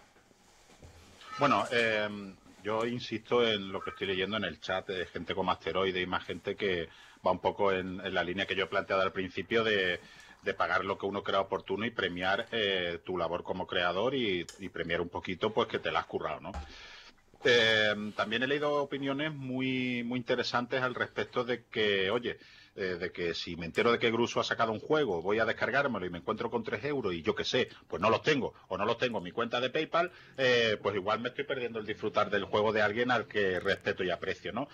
[1.40, 5.52] Bueno, eh, yo insisto en lo que estoy leyendo en el chat de gente como
[5.52, 6.90] asteroide y más gente que
[7.26, 10.00] va un poco en, la línea que yo he planteado al principio de,
[10.44, 14.46] de pagar lo que uno crea oportuno y premiar eh, tu labor como creador y,
[14.60, 16.52] y, premiar un poquito pues que te la has currado, ¿no?
[17.44, 22.38] Eh, también he leído opiniones muy, muy interesantes al respecto de que, oye,
[22.76, 25.46] eh, de que si me entero de que Gruso ha sacado un juego, voy a
[25.46, 28.54] descargármelo y me encuentro con 3 euros y yo qué sé, pues no los tengo
[28.68, 31.80] o no los tengo en mi cuenta de PayPal, eh, pues igual me estoy perdiendo
[31.80, 34.68] el disfrutar del juego de alguien al que respeto y aprecio, ¿no?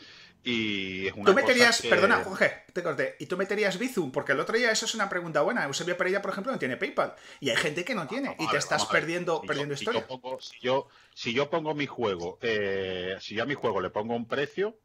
[0.44, 4.40] Y es una Tú meterías, perdona, Jorge, te corté, y tú meterías Bizum, porque el
[4.40, 5.66] otro día eso es una pregunta buena.
[5.66, 8.58] Eusebio Pereira, por ejemplo, no tiene PayPal y hay gente que no tiene y te
[8.58, 10.02] estás perdiendo, perdiendo historia.
[10.02, 13.56] Si yo, pongo, si, yo, si yo pongo mi juego, eh, si yo a mi
[13.56, 14.78] juego le pongo un precio,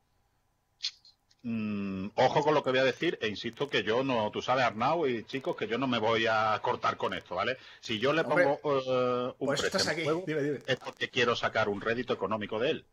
[1.43, 4.63] Mm, ojo con lo que voy a decir e insisto que yo no, tú sabes
[4.65, 7.57] Arnau y chicos que yo no me voy a cortar con esto, ¿vale?
[7.81, 10.25] Si yo le pongo uh, un precio
[10.67, 12.87] es porque quiero sacar un rédito económico de él.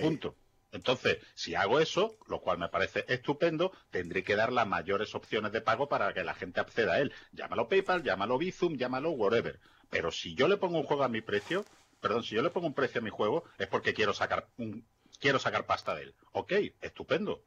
[0.00, 0.36] Punto.
[0.70, 5.52] Entonces, si hago eso, lo cual me parece estupendo, tendré que dar las mayores opciones
[5.52, 7.12] de pago para que la gente acceda a él.
[7.32, 9.60] Llámalo PayPal, llámalo Bizum, llámalo whatever.
[9.88, 11.64] Pero si yo le pongo un juego a mi precio,
[12.00, 14.84] perdón, si yo le pongo un precio a mi juego, es porque quiero sacar un,
[15.20, 16.14] quiero sacar pasta de él.
[16.32, 17.42] Ok, estupendo.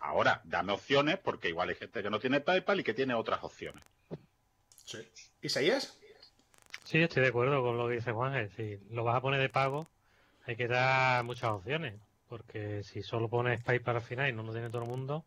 [0.00, 3.44] Ahora, dame opciones porque igual hay gente que no tiene PayPal y que tiene otras
[3.44, 3.84] opciones.
[4.84, 5.06] Sí.
[5.42, 5.98] ¿Isaías?
[6.84, 8.50] Sí, estoy de acuerdo con lo que dice Juan.
[8.56, 9.86] Si lo vas a poner de pago,
[10.46, 11.94] hay que dar muchas opciones.
[12.28, 15.24] Porque si solo pones PayPal al final y no lo tiene todo el mundo,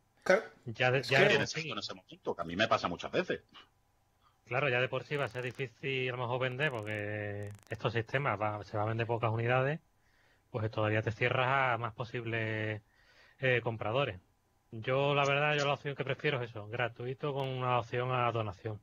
[0.65, 3.41] ya, de, ya en ese momento, que a mí me pasa muchas veces.
[4.45, 7.93] Claro, ya de por sí va a ser difícil a lo mejor vender porque estos
[7.93, 9.79] sistemas se va a vender pocas unidades,
[10.49, 12.81] pues todavía te cierras a más posibles
[13.39, 14.19] eh, compradores.
[14.81, 18.31] Yo, la verdad, yo la opción que prefiero es eso, gratuito con una opción a
[18.31, 18.81] donación.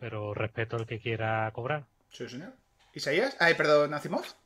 [0.00, 1.86] Pero respeto al que quiera cobrar.
[2.10, 2.54] Sí, señor.
[2.92, 3.36] ¿Isaías?
[3.38, 4.36] Ay, perdón, ¿Nacimos?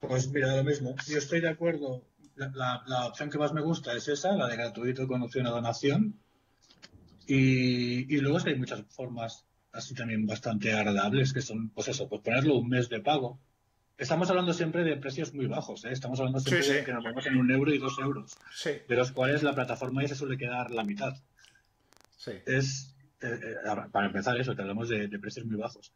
[0.00, 0.94] Pues mira, lo mismo.
[1.08, 2.02] Yo estoy de acuerdo.
[2.36, 6.20] La, opción que más me gusta es esa, la de gratuito con opción a donación.
[7.26, 12.20] Y, y luego hay muchas formas así también bastante agradables, que son, pues eso, pues
[12.20, 13.38] ponerlo un mes de pago
[14.00, 15.92] Estamos hablando siempre de precios muy bajos, ¿eh?
[15.92, 19.12] estamos hablando siempre de que nos vamos en un euro y dos euros, de los
[19.12, 21.12] cuales la plataforma ya se suele quedar la mitad.
[22.46, 23.56] Es, eh, eh,
[23.92, 25.92] para empezar eso, te hablamos de, precios muy bajos.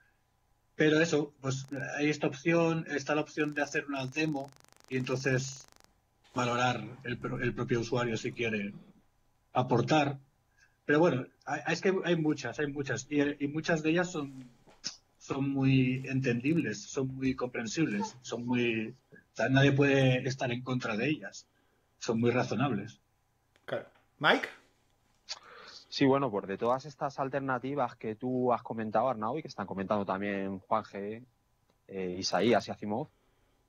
[0.77, 4.51] Pero eso, pues hay esta opción, está la opción de hacer una demo
[4.91, 5.67] y entonces
[6.35, 7.17] valorar el,
[7.55, 8.75] propio usuario si quiere
[9.55, 10.19] aportar.
[10.85, 11.27] Pero bueno,
[11.69, 14.45] es que hay muchas, hay muchas, y muchas de ellas son
[15.25, 18.95] son muy entendibles, son muy comprensibles, son muy...
[19.49, 21.49] nadie puede estar en contra de ellas,
[21.99, 23.01] son muy razonables.
[23.65, 23.87] Claro.
[24.19, 24.47] Mike.
[25.89, 29.67] Sí, bueno, pues de todas estas alternativas que tú has comentado, Arnau, y que están
[29.67, 31.25] comentando también Juan G,
[31.89, 33.09] eh, Isaías y Asimov,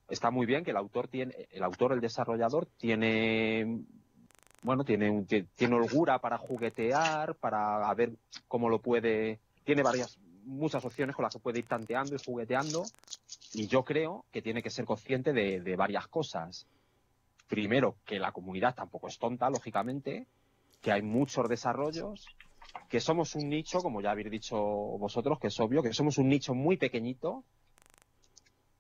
[0.09, 3.79] está muy bien que el autor tiene, el autor, el desarrollador, tiene
[4.61, 8.11] bueno, tiene, tiene holgura para juguetear, para ver
[8.49, 12.85] cómo lo puede, tiene varias muchas opciones con las que puede ir tanteando y jugueteando
[13.53, 16.67] y yo creo que tiene que ser consciente de, varias cosas.
[17.47, 20.27] Primero, que la comunidad tampoco es tonta, lógicamente,
[20.81, 22.25] que hay muchos desarrollos,
[22.89, 26.27] que somos un nicho, como ya habéis dicho vosotros, que es obvio, que somos un
[26.27, 27.43] nicho muy pequeñito.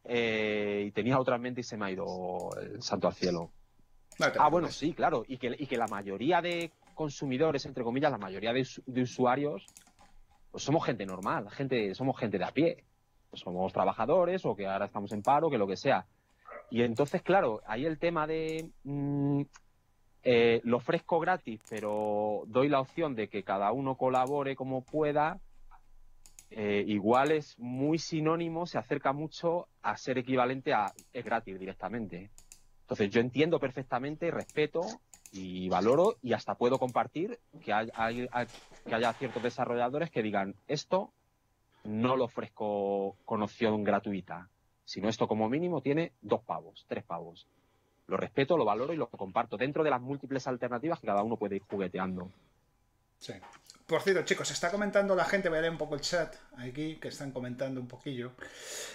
[0.03, 3.51] Eh, y tenía otra mente y se me ha ido el santo al cielo.
[4.19, 5.23] ah, bueno, sí, claro.
[5.27, 9.65] Y que, y que la mayoría de consumidores, entre comillas, la mayoría de, de usuarios,
[10.55, 12.85] pues somos gente normal, gente, somos gente de a pie.
[13.29, 16.05] Pues somos trabajadores o que ahora estamos en paro, que lo que sea.
[16.71, 19.41] Y entonces, claro, hay el tema de mm,
[20.23, 25.41] eh, lo ofrezco gratis, pero doy la opción de que cada uno colabore como pueda.
[26.51, 32.31] Eh, igual es muy sinónimo, se acerca mucho a ser equivalente a es gratis directamente.
[32.83, 34.79] Entonces yo entiendo perfectamente, respeto
[35.31, 37.73] y valoro y hasta puedo compartir que,
[38.85, 41.11] que haya ciertos desarrolladores que digan esto
[41.85, 44.49] no lo ofrezco con opción gratuita,
[44.83, 47.47] sino esto como mínimo tiene dos pavos, tres pavos.
[48.07, 51.37] Lo respeto, lo valoro y lo comparto dentro de las múltiples alternativas que cada uno
[51.37, 52.29] puede ir jugueteando.
[53.17, 53.33] Sí.
[53.87, 56.95] Por cierto, chicos, está comentando la gente, voy a leer un poco el chat aquí,
[56.95, 58.31] que están comentando un poquillo.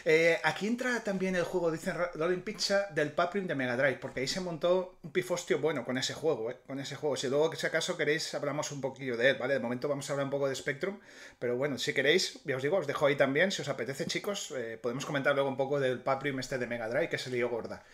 [0.04, 4.18] Eh, aquí entra también el juego, dicen Rolling Pizza, del Paprim de Mega Drive, porque
[4.18, 7.14] ahí se montó un pifostio bueno con ese juego, eh, con ese juego.
[7.16, 9.54] Si luego, si acaso queréis, hablamos un poquillo de él, ¿vale?
[9.54, 10.98] De momento vamos a hablar un poco de Spectrum,
[11.38, 14.52] pero bueno, si queréis, ya os digo, os dejo ahí también, si os apetece, chicos,
[14.56, 17.48] eh, podemos comentar luego un poco del Paprim este de Mega Drive, que se lió
[17.48, 17.84] gorda.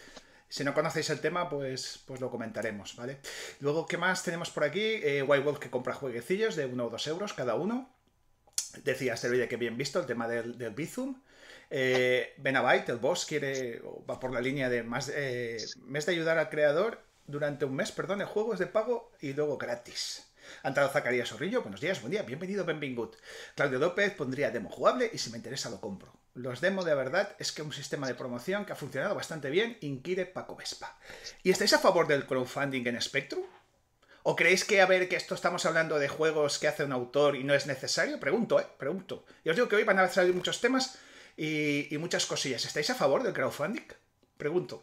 [0.48, 3.18] Si no conocéis el tema, pues, pues lo comentaremos, ¿vale?
[3.60, 4.80] Luego, ¿qué más tenemos por aquí?
[4.80, 7.90] Eh, White Wolf que compra jueguecillos de 1 o 2 euros cada uno.
[8.84, 11.20] Decía vídeo que bien visto el tema del, del Bizum.
[11.70, 16.38] Eh, Benabite, el boss, quiere, va por la línea de más eh, mes de ayudar
[16.38, 20.26] al creador durante un mes, perdón, el juego es de pago y luego gratis.
[20.62, 23.16] Entrado Zacarías Sorrillo, buenos días, buen día, bienvenido, Benvingut.
[23.56, 26.12] Claudio López pondría demo jugable y si me interesa lo compro.
[26.36, 29.78] Los demo de verdad es que un sistema de promoción que ha funcionado bastante bien,
[29.80, 30.98] inquiere Paco Vespa.
[31.42, 33.42] ¿Y estáis a favor del crowdfunding en Spectrum?
[34.22, 37.36] ¿O creéis que, a ver, que esto estamos hablando de juegos que hace un autor
[37.36, 38.20] y no es necesario?
[38.20, 38.66] Pregunto, ¿eh?
[38.76, 39.24] Pregunto.
[39.44, 40.98] Y os digo que hoy van a salir muchos temas
[41.38, 42.66] y, y muchas cosillas.
[42.66, 43.86] ¿Estáis a favor del crowdfunding?
[44.36, 44.82] Pregunto.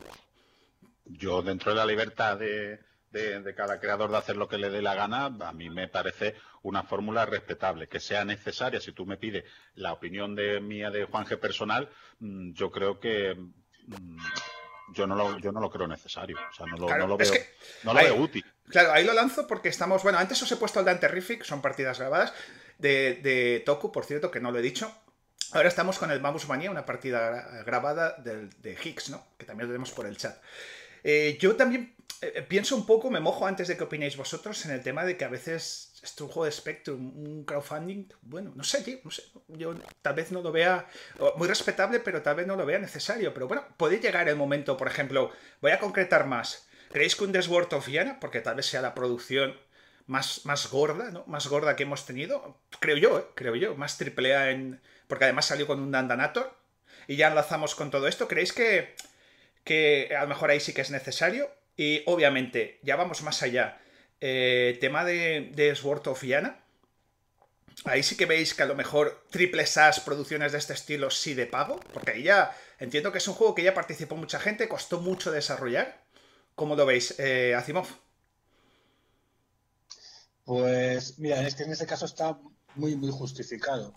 [1.06, 2.80] Yo, dentro de la libertad de,
[3.14, 6.36] de, cada creador de hacer lo que le dé la gana, a mí me parece
[6.64, 7.88] una fórmula respetable.
[7.88, 9.46] Que sea necesaria, si tú me pides
[9.76, 11.90] la opinión de mía de Juan G personal,
[12.20, 14.18] mm, yo creo que mm,
[14.94, 16.38] yo no lo, yo no lo creo necesario.
[16.50, 17.32] O sea, no lo, no lo veo,
[17.84, 18.46] no lo veo útil.
[18.70, 20.04] Claro, ahí lo lanzo porque estamos.
[20.04, 22.34] Bueno, antes os he puesto el Dante Terrific, son partidas grabadas,
[22.80, 24.92] de, de Toku, por cierto, que no lo he dicho.
[25.52, 29.24] Ahora estamos con el Mamus Mania, una partida grabada de Higgs, ¿no?
[29.38, 30.36] Que también lo tenemos por el chat.
[31.04, 34.72] Eh, yo también eh, pienso un poco, me mojo antes de que opinéis vosotros en
[34.72, 38.64] el tema de que a veces es un juego de Spectrum, un crowdfunding, bueno, no
[38.64, 40.88] sé, tío, no sé, yo tal vez no lo vea
[41.38, 43.34] muy respetable, pero tal vez no lo vea necesario.
[43.34, 45.32] Pero bueno, puede llegar el momento, por ejemplo,
[45.62, 46.68] voy a concretar más.
[46.92, 49.56] ¿Creéis que un Desword of Viana, porque tal vez sea la producción
[50.06, 51.24] más, más gorda, ¿no?
[51.26, 53.26] Más gorda que hemos tenido, creo yo, ¿eh?
[53.36, 54.82] creo yo, más triple A en...
[55.08, 56.56] Porque además salió con un Dandanator
[57.08, 58.28] y ya enlazamos con todo esto.
[58.28, 58.96] ¿Creéis que,
[59.64, 61.50] que a lo mejor ahí sí que es necesario?
[61.76, 63.80] Y obviamente, ya vamos más allá.
[64.22, 66.60] Eh, tema de, de Sword of Yana.
[67.86, 71.34] Ahí sí que veis que a lo mejor triple SAS producciones de este estilo sí
[71.34, 71.80] de pago.
[71.94, 75.32] Porque ahí ya entiendo que es un juego que ya participó mucha gente, costó mucho
[75.32, 76.04] desarrollar.
[76.56, 77.88] ¿Cómo lo veis, eh, Asimov?
[80.46, 82.38] Pues mira, es que en este caso está
[82.76, 83.94] muy, muy justificado.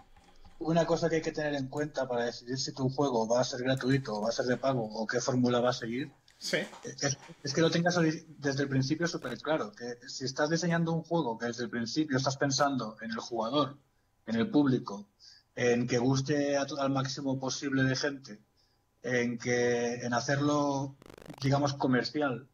[0.58, 3.44] Una cosa que hay que tener en cuenta para decidir si tu juego va a
[3.44, 6.58] ser gratuito o va a ser de pago o qué fórmula va a seguir Sí.
[7.42, 7.98] Es, que lo tengas
[8.38, 9.72] desde el principio súper claro.
[9.72, 13.78] Que si estás diseñando un juego que desde el principio estás pensando en el jugador,
[14.26, 15.08] en el público,
[15.54, 18.40] en que guste a todo, al máximo posible de gente,
[19.02, 20.96] en que en hacerlo,
[21.40, 22.48] digamos, comercial.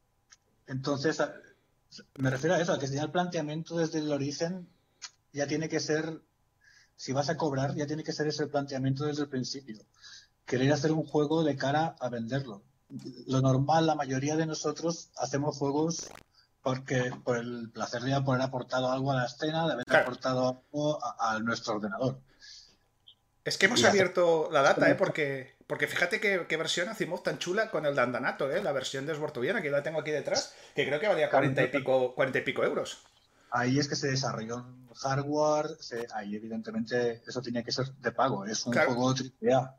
[0.67, 1.21] Entonces,
[2.19, 4.69] me refiero a eso, a que ya el planteamiento desde el origen
[5.33, 6.23] ya tiene que ser,
[7.03, 9.79] si vas a cobrar, ya tiene que ser ese planteamiento desde el principio.
[10.47, 12.63] Querer hacer un juego de cara a venderlo
[13.27, 16.11] lo normal, la mayoría de nosotros hacemos juegos
[16.63, 21.01] porque por el placer de haber aportado algo a la escena, de haber aportado algo
[21.21, 22.21] a, nuestro ordenador.
[23.45, 24.95] Es que hemos abierto la data, ¿eh?
[24.95, 28.63] Porque, porque fíjate qué, versión hacemos tan chula con el Dandanato, ¿eh?
[28.63, 31.69] La versión de Esbortoviana, que la tengo aquí detrás, que creo que valía 40 y
[31.69, 33.03] pico, 40 y pico euros.
[33.55, 35.77] Ahí es que se desarrolló hardware,
[36.15, 39.77] ahí evidentemente eso tenía que ser de pago, es un juego AAA.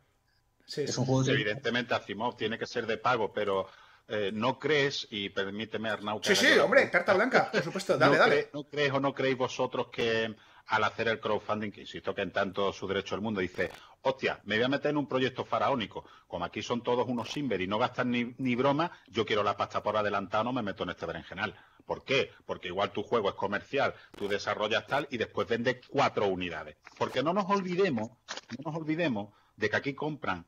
[1.27, 3.67] Evidentemente, Asimov tiene que ser de pago, pero
[4.07, 6.19] eh, no crees, y permíteme, Arnau.
[6.23, 8.49] Sí, sí, hombre, carta blanca, por supuesto, dale, dale.
[8.53, 10.35] ¿No crees o no creéis vosotros que
[10.67, 13.69] al hacer el crowdfunding, que insisto que en tanto su derecho al mundo, dice,
[14.01, 17.61] hostia, me voy a meter en un proyecto faraónico, como aquí son todos unos simber
[17.61, 20.83] y no gastan ni, ni broma, yo quiero la pasta por adelantado, no me meto
[20.83, 21.55] en este berenjenal.
[21.85, 22.31] ¿Por qué?
[22.45, 26.77] Porque igual tu juego es comercial, tú desarrollas tal y después vendes cuatro unidades.
[26.97, 28.09] Porque no nos olvidemos,
[28.57, 30.45] no nos olvidemos de que aquí compran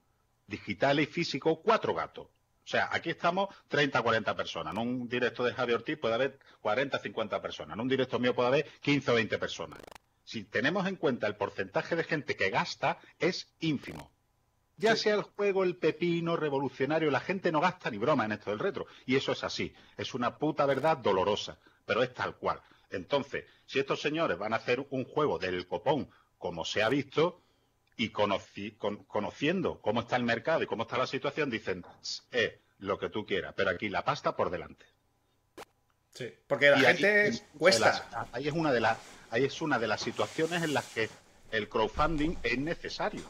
[0.48, 2.28] digital y físico, cuatro gatos.
[2.28, 4.74] O sea, aquí estamos 30, 40 personas.
[4.74, 7.76] En un directo de Javier Ortiz puede haber 40, 50 personas.
[7.76, 9.80] En un directo mío puede haber 15 o 20 personas.
[10.26, 14.12] Si tenemos en cuenta el porcentaje de gente que gasta, es ínfimo.
[14.78, 18.50] Ya sea el juego, el pepino, revolucionario, la gente no gasta ni broma en esto
[18.50, 18.88] del retro.
[19.06, 19.74] Y eso es así.
[19.96, 22.62] Es una puta verdad dolorosa, pero es tal cual.
[22.90, 27.42] Entonces, si estos señores van a hacer un juego del copón, como se ha visto,
[27.98, 31.86] y conociendo cómo está el mercado y cómo está la situación, dicen,
[32.32, 34.86] eh, lo que tú quieras, pero aquí la pasta por delante.
[36.14, 38.28] Sí, porque la gente cuesta.
[38.32, 38.98] ahí, es una de las,
[39.30, 41.10] ahí es una de las situaciones en las que
[41.52, 43.24] el crowdfunding es necesario.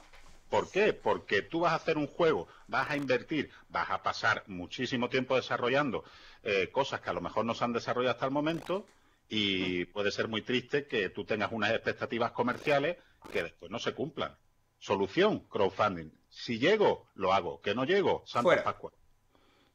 [0.49, 0.93] ¿Por qué?
[0.93, 5.35] Porque tú vas a hacer un juego, vas a invertir, vas a pasar muchísimo tiempo
[5.35, 6.03] desarrollando
[6.43, 8.85] eh, cosas que a lo mejor no se han desarrollado hasta el momento
[9.27, 12.97] y puede ser muy triste que tú tengas unas expectativas comerciales
[13.31, 14.37] que después no se cumplan.
[14.77, 16.11] Solución, crowdfunding.
[16.29, 17.61] Si llego, lo hago.
[17.61, 18.91] Que no llego, Santa Pascua.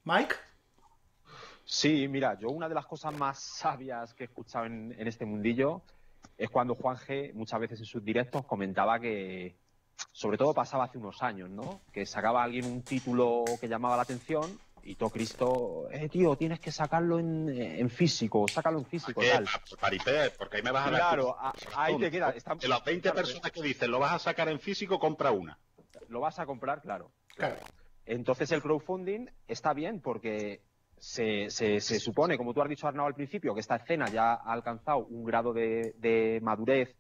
[0.05, 0.37] Mike.
[1.65, 5.83] Sí, mira, yo una de las cosas más sabias que he escuchado en, este mundillo
[6.41, 9.57] es cuando Juan G muchas veces en sus directos comentaba que,
[10.11, 11.83] sobre todo pasaba hace unos años, ¿no?
[11.93, 16.59] Que sacaba alguien un título que llamaba la atención y todo Cristo, eh, tío, tienes
[16.59, 19.47] que sacarlo en, físico, sácalo en físico, tal.
[20.39, 21.37] Porque ahí me vas a Claro,
[21.77, 22.33] ahí te queda.
[22.33, 25.59] de las 20 personas que dicen, lo vas a sacar en físico, compra una.
[26.09, 27.13] Lo vas a comprar, claro.
[27.37, 27.57] claro.
[28.07, 30.63] Entonces el crowdfunding está bien porque
[31.01, 34.53] se, se, supone, como tú has dicho, Arnau, al principio, que esta escena ya ha
[34.53, 36.95] alcanzado un grado de, de madurez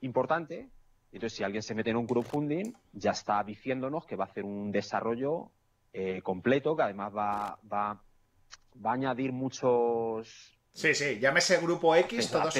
[0.00, 0.70] importante.
[1.12, 4.44] Entonces, si alguien se mete en un crowdfunding, ya está diciéndonos que va a hacer
[4.44, 5.50] un desarrollo
[5.92, 8.02] eh, completo, que además va, va,
[8.84, 12.52] va, a añadir muchos, Sí, sí, llámese Grupo X, todos,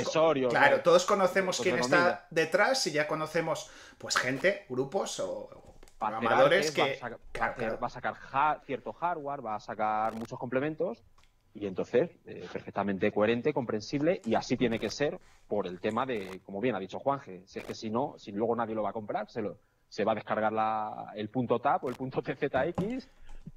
[0.49, 5.64] claro, todos conocemos quién está detrás y ya conocemos, pues, gente, grupos o,
[6.11, 6.99] programadores que...
[7.41, 8.15] Va a, sacar
[8.65, 11.03] cierto hardware, va a sacar muchos complementos
[11.55, 16.41] y entonces, eh, perfectamente coherente, comprensible, y así tiene que ser por el tema de,
[16.45, 18.91] como bien ha dicho Juanje, si es que si no, si luego nadie lo va
[18.91, 19.59] a comprar, se, lo,
[19.89, 23.09] se va a descargar la, el punto TAP o el punto TZX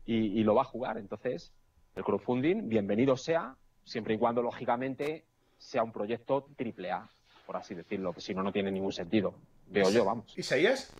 [0.05, 0.99] y, y lo va a jugar.
[0.99, 1.51] Entonces,
[1.95, 5.25] el crowdfunding, bienvenido sea, siempre y cuando, lógicamente,
[5.57, 7.09] sea un proyecto triple A,
[7.47, 9.33] por así decirlo, que si no, no tiene ningún sentido.
[9.65, 10.37] Veo yo, vamos.
[10.37, 10.93] ¿Isaías?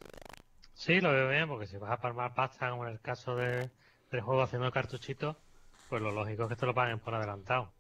[0.77, 3.71] Sí, lo veo bien, porque si vas a palmar pasta, como en el caso de,
[4.11, 5.35] del juego haciendo cartuchitos,
[5.89, 7.73] pues lo lógico es que te lo paguen por adelantado.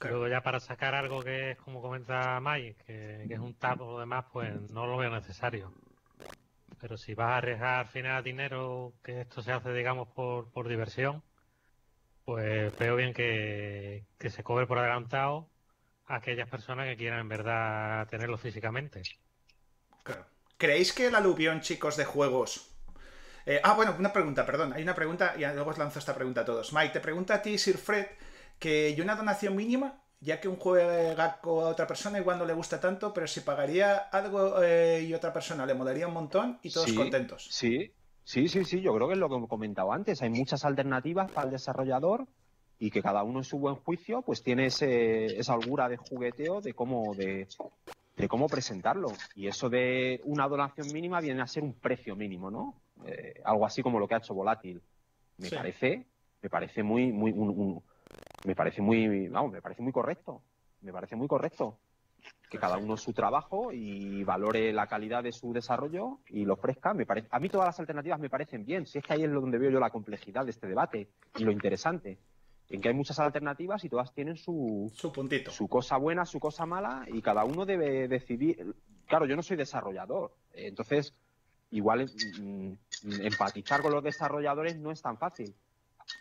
[0.00, 3.92] Luego ya para sacar algo que es, como comenta Mike, que, es un tap o
[3.92, 5.72] lo demás, pues no lo veo necesario.
[6.80, 10.68] Pero si vas a arriesgar al final dinero, que esto se hace, digamos, por, por
[10.68, 11.24] diversión,
[12.24, 15.50] pues veo bien que, se cobre por adelantado
[16.06, 19.02] a aquellas personas que quieran en verdad tenerlo físicamente.
[20.62, 22.70] ¿Creéis que el aluvión, chicos, de juegos...
[23.46, 24.72] Eh, ah, bueno, una pregunta, perdón.
[24.72, 26.72] Hay una pregunta y luego os lanzo esta pregunta a todos.
[26.72, 28.06] Mike, te pregunta a ti, Sir Fred,
[28.60, 32.54] que hay una donación mínima, ya que un juega con otra persona igual no le
[32.54, 36.70] gusta tanto, pero si pagaría algo eh, y otra persona le molaría un montón y
[36.70, 37.48] todos contentos.
[37.50, 40.22] Sí, Sí, sí, sí, yo creo que es lo que he comentado antes.
[40.22, 42.28] Hay muchas alternativas para el desarrollador
[42.78, 46.72] y que cada uno en su buen juicio pues tiene esa holgura de jugueteo de
[46.72, 47.48] cómo, de,
[48.28, 49.08] cómo presentarlo.
[49.34, 52.74] Y eso de una donación mínima viene a ser un precio mínimo, ¿no?
[53.04, 54.80] Eh, algo así como lo que ha hecho Volátil.
[55.38, 56.06] Me parece,
[56.40, 57.32] me parece muy, muy,
[58.44, 60.42] me parece muy, vamos, me parece muy correcto.
[60.82, 61.78] Me parece muy correcto
[62.50, 66.92] que cada uno su trabajo y valore la calidad de su desarrollo y lo ofrezca.
[66.92, 69.32] Me parece, a mí todas las alternativas me parecen bien, si es que ahí es
[69.32, 71.08] donde veo yo la complejidad de este debate
[71.38, 72.18] y lo interesante,
[72.72, 75.50] en que hay muchas alternativas y todas tienen su, su puntito.
[75.50, 78.74] Su cosa buena, su cosa mala y cada uno debe decidir.
[79.06, 81.14] Claro, yo no soy desarrollador, entonces
[81.70, 82.72] igual mm,
[83.20, 85.54] empatizar con los desarrolladores no es tan fácil.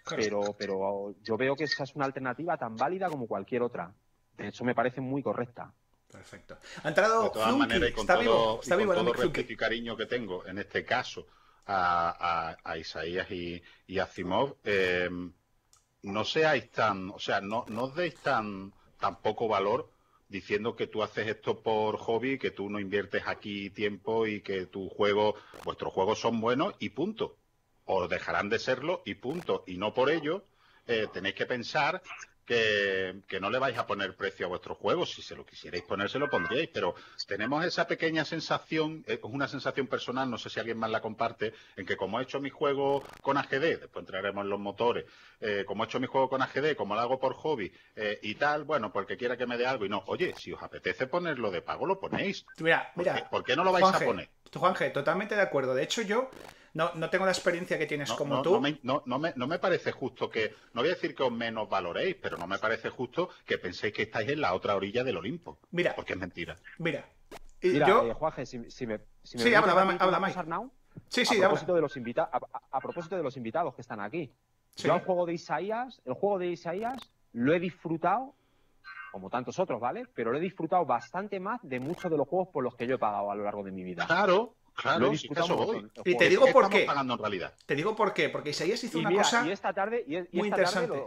[0.09, 3.93] Pero, pero yo veo que esa es una alternativa tan válida como cualquier otra.
[4.37, 5.73] De hecho, me parece muy correcta.
[6.11, 6.57] Perfecto.
[6.83, 10.05] Ha entrado de todas maneras, y con está todo, vivo, todo respeto y cariño que
[10.05, 11.27] tengo, en este caso,
[11.65, 13.63] a, Isaías y,
[13.97, 15.09] a Asimov, eh,
[16.03, 19.89] no seáis tan, o sea, no, no os deis tan, tan poco valor
[20.29, 24.65] diciendo que tú haces esto por hobby, que tú no inviertes aquí tiempo y que
[24.65, 27.35] tu juego, vuestros juegos son buenos y punto.
[27.85, 29.63] O dejarán de serlo y punto.
[29.67, 30.45] Y no por ello
[30.87, 32.01] eh, tenéis que pensar
[33.27, 35.11] que, no le vais a poner precio a vuestros juegos.
[35.11, 36.69] Si se lo quisierais poner, se lo pondríais.
[36.73, 36.95] Pero
[37.27, 41.53] tenemos esa pequeña sensación, es una sensación personal, no sé si alguien más la comparte,
[41.75, 45.05] en que como he hecho mi juego con AGD, después entraremos en los motores,
[45.39, 48.35] eh, como he hecho mi juego con AGD, como lo hago por hobby eh, y
[48.35, 51.51] tal, bueno, porque quiera que me dé algo y no, oye, si os apetece ponerlo
[51.51, 52.45] de pago, lo ponéis.
[52.59, 53.29] Mira, mira.
[53.29, 54.29] ¿Por qué, no lo vais a poner?
[54.53, 55.73] Juanje, totalmente de acuerdo.
[55.73, 56.29] De hecho, yo
[56.73, 58.53] no, no tengo la experiencia que tienes como tú.
[58.83, 62.15] No me, no, me, parece justo que, no voy a decir que os menos valoréis,
[62.15, 65.59] pero no me parece justo que penséis que estáis en la otra orilla del Olimpo.
[65.71, 65.95] Mira.
[65.95, 66.55] Porque es mentira.
[66.77, 67.05] Mira.
[67.61, 68.05] Mira, yo...
[68.07, 70.69] Eh, Juanje, si, si, me, si sí, habla, habla,
[71.07, 72.29] Sí, sí, a propósito, de los invitados,
[72.71, 74.33] a, propósito de los invitados que están aquí.
[74.77, 78.33] Yo el juego de Isaías, el juego de Isaías lo he disfrutado
[79.11, 80.05] como tantos otros, ¿vale?
[80.13, 82.95] Pero lo he disfrutado bastante más de muchos de los juegos por los que yo
[82.95, 84.05] he pagado a lo largo de mi vida.
[84.05, 85.11] Claro, Claro,
[86.05, 86.85] Y te digo por qué.
[86.85, 87.53] Pagando en realidad.
[87.65, 88.29] Te digo por qué.
[88.29, 91.01] Porque Isaías hizo una cosa y esta tarde, y, muy interesante.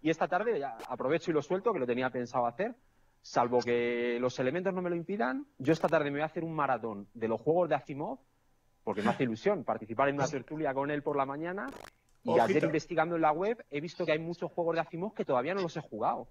[0.00, 2.74] y esta tarde ya aprovecho y lo suelto, que lo tenía pensado hacer.
[3.22, 6.44] Salvo que los elementos no me lo impidan, yo esta tarde me voy a hacer
[6.44, 8.18] un maratón de los juegos de Asimov,
[8.82, 11.70] porque me hace ilusión participar en una tertulia con él por la mañana.
[12.22, 15.24] Y ayer investigando en la web he visto que hay muchos juegos de Asimov que
[15.24, 16.28] todavía no los he jugado.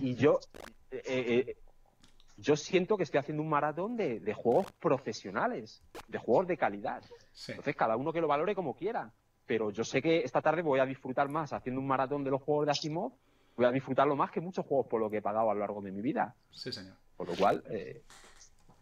[0.00, 0.38] Y yo
[0.90, 1.56] eh, eh,
[2.36, 7.02] yo siento que estoy haciendo un maratón de, juegos profesionales, de juegos de calidad.
[7.48, 9.12] Entonces, cada uno que lo valore como quiera.
[9.46, 12.42] Pero yo sé que esta tarde voy a disfrutar más haciendo un maratón de los
[12.42, 13.12] juegos de Asimov,
[13.56, 15.80] voy a disfrutarlo más que muchos juegos por lo que he pagado a lo largo
[15.80, 16.34] de mi vida.
[16.50, 16.96] Sí, señor.
[17.16, 18.02] Por lo cual, eh,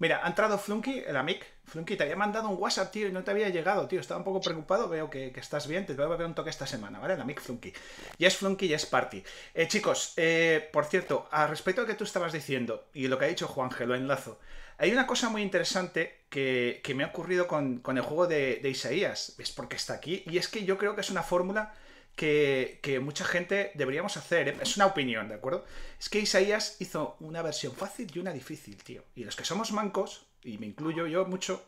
[0.04, 1.46] Mira, ha entrado Flunky, el amic.
[1.64, 4.00] Flunky, te había mandado un WhatsApp, tío, y no te había llegado, tío.
[4.00, 4.86] Estaba un poco preocupado.
[4.86, 5.86] Veo que, estás bien.
[5.86, 7.14] Te voy a ver un toque esta semana, ¿vale?
[7.14, 7.72] El amic Flunky.
[8.18, 9.24] Ya es Flunky, ya es Party.
[9.54, 13.18] Eh, chicos, eh, por cierto, al respecto a lo que tú estabas diciendo y lo
[13.18, 14.38] que ha dicho Juan lo enlazo.
[14.76, 19.36] Hay una cosa muy interesante que, me ha ocurrido con, el juego de, de Isaías.
[19.38, 20.22] Es porque está aquí.
[20.26, 21.72] Y es que yo creo que es una fórmula
[22.14, 24.48] que, mucha gente deberíamos hacer.
[24.48, 24.56] ¿eh?
[24.60, 25.64] Es una opinión, ¿de acuerdo?
[25.98, 29.02] Es que Isaías hizo una versión fácil y una difícil, tío.
[29.14, 31.64] Y los que somos mancos, y me incluyo yo mucho,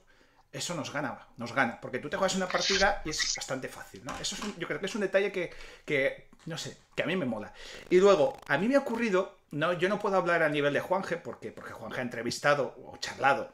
[0.53, 4.03] eso nos gana, nos gana, porque tú te juegas una partida y es bastante fácil,
[4.05, 4.17] ¿no?
[4.19, 5.53] Eso es yo creo que es un detalle que,
[5.85, 7.53] que, no sé, que a mí me mola.
[7.91, 10.81] Y luego, a mí me ha ocurrido, no, yo no puedo hablar a nivel de
[10.81, 13.53] Juanje, porque, porque Juanje ha entrevistado o charlado,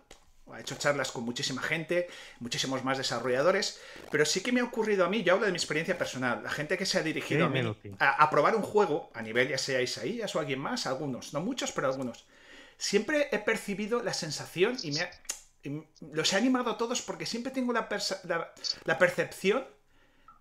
[0.50, 2.08] ha hecho charlas con muchísima gente,
[2.40, 5.56] muchísimos más desarrolladores, pero sí que me ha ocurrido a mí, yo hablo de mi
[5.56, 7.60] experiencia personal, la gente que se ha dirigido a mí
[7.98, 11.72] a, probar un juego, a nivel ya sea Isaías o alguien más, algunos, no muchos,
[11.72, 12.26] pero algunos,
[12.76, 15.10] siempre he percibido la sensación y me ha,
[16.12, 17.88] los he animado a todos porque siempre tengo la,
[18.84, 19.64] la, percepción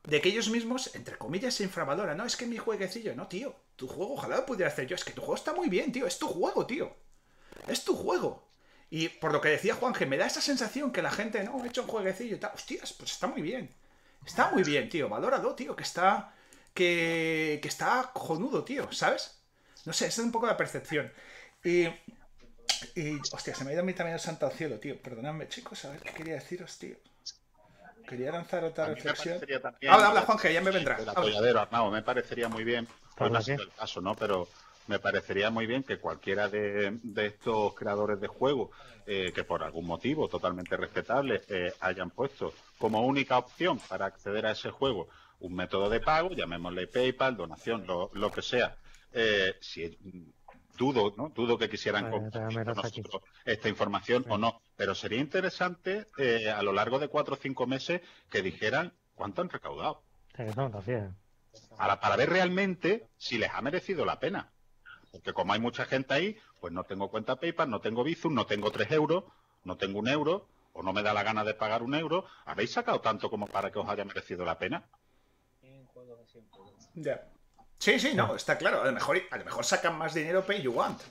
[0.03, 2.17] de que ellos mismos, entre comillas, se infravaloran.
[2.17, 3.55] No, es que mi jueguecillo, no, tío.
[3.75, 4.95] Tu juego, ojalá lo pudiera hacer yo.
[4.95, 6.07] Es que tu juego está muy bien, tío.
[6.07, 6.95] Es tu juego, tío.
[7.67, 8.50] Es tu juego.
[8.91, 11.69] Y por lo que decía Juanje, me da esa sensación que la gente, no, he
[11.69, 12.51] hecho un jueguecillo y tal.
[12.53, 13.73] Hostias, pues está muy bien.
[14.23, 15.09] Está muy bien, tío.
[15.09, 15.75] Valóralo, tío.
[15.75, 16.33] Que está.
[16.73, 18.91] Que, que está cojonudo, tío.
[18.91, 19.41] ¿Sabes?
[19.85, 21.11] No sé, esa es un poco la percepción.
[21.63, 21.87] Y
[22.95, 25.01] y, hostia, se me ha ido a mí también el santo al cielo, tío.
[25.01, 26.95] Perdonadme, chicos, a ver qué quería deciros, tío.
[28.07, 29.39] Quería lanzar otra reflexión.
[29.89, 30.97] habla, habla, Juanje, ya me vendrá.
[30.97, 32.87] El apoyadero, Arnau, me parecería muy bien,
[33.19, 34.15] no ha sido el caso, ¿no?
[34.15, 34.47] Pero
[34.91, 38.71] me parecería muy bien que cualquiera de, estos creadores de juegos,
[39.05, 44.45] eh, que por algún motivo totalmente respetable eh, hayan puesto como única opción para acceder
[44.45, 45.07] a ese juego
[45.39, 48.75] un método de pago, llamémosle PayPal, donación, lo, lo que sea.
[49.13, 49.97] Eh, si
[50.77, 51.29] dudo, ¿no?
[51.29, 53.07] Dudo que quisieran compartir
[53.45, 57.65] esta información o no, pero sería interesante eh, a lo largo de cuatro o cinco
[57.65, 60.03] meses que dijeran cuánto han recaudado.
[61.77, 64.51] para, para ver realmente si les ha merecido la pena.
[65.11, 68.45] Porque como hay mucha gente ahí, pues no tengo cuenta PayPal, no tengo Bizum, no
[68.45, 69.25] tengo tres euros,
[69.63, 72.25] no tengo un euro, o no me da la gana de pagar un euro.
[72.45, 74.83] ¿Habéis sacado tanto como para que os haya merecido la pena?
[76.95, 77.27] Ya.
[77.77, 78.81] Sí, sí, no, está claro.
[78.81, 81.01] A lo mejor, a lo mejor sacan más dinero pay you want.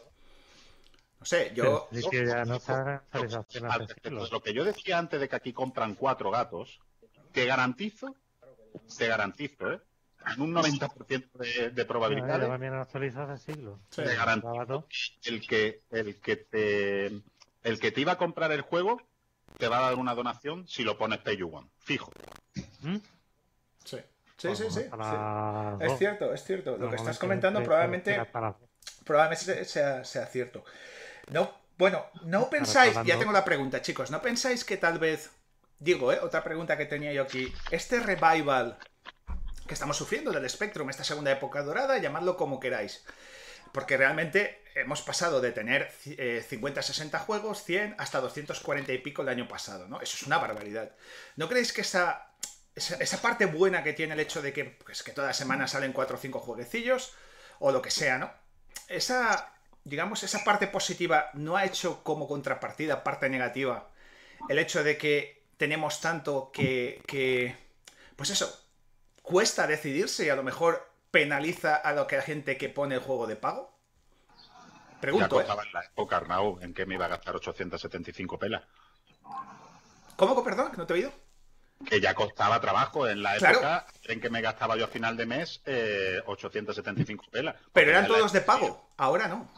[1.18, 1.88] No sé, yo.
[4.30, 6.80] lo que yo decía antes de que aquí compran cuatro gatos,
[7.32, 8.16] te garantizo,
[8.96, 9.80] te garantizo, ¿eh?
[10.34, 12.48] En un 90% de, de probabilidades.
[13.90, 14.86] Te garantizo
[15.24, 17.06] el que, el que te
[17.62, 19.00] el que te iba a comprar el juego
[19.58, 21.68] te va a dar una donación si lo pones pay you want.
[21.78, 22.10] Fijo.
[22.80, 22.96] ¿Mm?
[23.84, 23.98] Sí.
[24.36, 24.80] Sí, sí, sí,
[25.80, 26.78] Es cierto, es cierto.
[26.78, 28.18] Lo que estás comentando probablemente,
[29.04, 30.64] probablemente sea, cierto.
[31.30, 35.30] No, bueno, no pensáis, ya tengo la pregunta, chicos, ¿no pensáis que tal vez,
[35.78, 36.18] digo, ¿eh?
[36.22, 38.78] otra pregunta que tenía yo aquí, este revival
[39.70, 43.04] que estamos sufriendo del Spectrum, esta segunda época dorada, llamadlo como queráis,
[43.70, 49.22] porque realmente hemos pasado de tener 50, 60 eh, juegos, 100, hasta 240 y pico
[49.22, 50.00] el año pasado, ¿no?
[50.00, 50.90] Eso es una barbaridad.
[51.36, 52.32] ¿No creéis que esa
[52.74, 56.16] esa, parte buena que tiene el hecho de que, pues, que toda semana salen cuatro
[56.16, 57.14] o cinco jueguecillos,
[57.60, 58.32] o lo que sea, ¿no?
[58.88, 59.52] Esa,
[59.84, 63.88] digamos, esa parte positiva no ha hecho como contrapartida, parte negativa,
[64.48, 67.54] el hecho de que tenemos tanto que, que
[68.16, 68.66] pues eso,
[69.30, 73.00] cuesta decidirse y a lo mejor penaliza a lo que la gente que pone el
[73.00, 73.72] juego de pago.
[75.00, 75.40] Pregunto.
[75.40, 75.56] Ya ¿eh?
[75.66, 78.62] en la época, Arnau, en que me iba a gastar 875 pelas.
[80.16, 80.72] ¿Cómo, perdón?
[80.76, 81.12] ¿No te he oído?
[81.86, 85.24] que ya costaba trabajo en la época en que me gastaba yo a final de
[85.24, 85.62] mes
[86.26, 87.56] 875 eh, pelas.
[87.72, 89.48] Pero eran todos de pago, ahora no.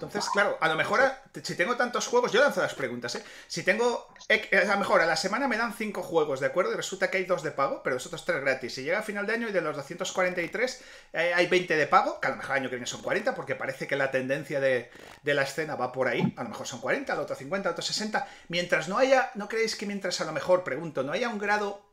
[0.00, 1.00] Entonces, claro, a lo mejor
[1.42, 3.24] si tengo tantos juegos, yo lanzo las preguntas, ¿eh?
[3.46, 6.72] Si tengo, a lo mejor a la semana me dan 5 juegos, ¿de acuerdo?
[6.72, 8.74] Y resulta que hay 2 de pago, pero los otros 3 gratis.
[8.74, 10.82] Si llega a final de año y de los 243
[11.12, 13.34] eh, hay 20 de pago, que a lo mejor el año que viene son 40,
[13.34, 14.90] porque parece que la tendencia de,
[15.22, 16.32] de, la escena va por ahí.
[16.36, 18.26] A lo mejor son 40, al otro 50, al otro 60.
[18.48, 21.90] Mientras no haya, ¿no creéis que mientras a lo mejor, pregunto, no haya un grado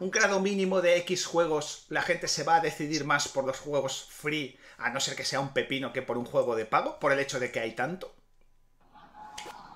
[0.00, 3.58] un grado mínimo de X juegos, la gente se va a decidir más por los
[3.58, 6.98] juegos free a no ser que sea un pepino que por un juego de pago,
[6.98, 8.14] por el hecho de que hay tanto?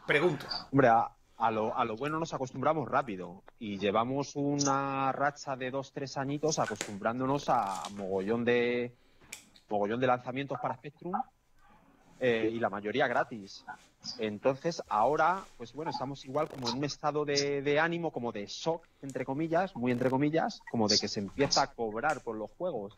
[0.07, 0.47] Pregunto.
[0.71, 5.93] Hombre, a, lo, a lo, bueno nos acostumbramos rápido y llevamos una racha de dos,
[5.93, 8.93] tres añitos acostumbrándonos a mogollón de,
[9.69, 11.15] mogollón de lanzamientos para Spectrum
[12.21, 13.65] eh, y la mayoría gratis.
[14.19, 18.47] Entonces, ahora, pues bueno, estamos igual como en un estado de, de, ánimo, como de
[18.47, 22.51] shock, entre comillas, muy entre comillas, como de que se empieza a cobrar por los
[22.53, 22.97] juegos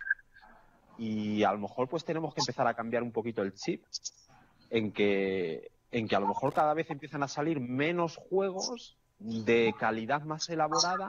[0.99, 3.85] y a lo mejor pues tenemos que empezar a cambiar un poquito el chip
[4.71, 9.75] en que en que a lo mejor cada vez empiezan a salir menos juegos de
[9.79, 11.09] calidad más elaborada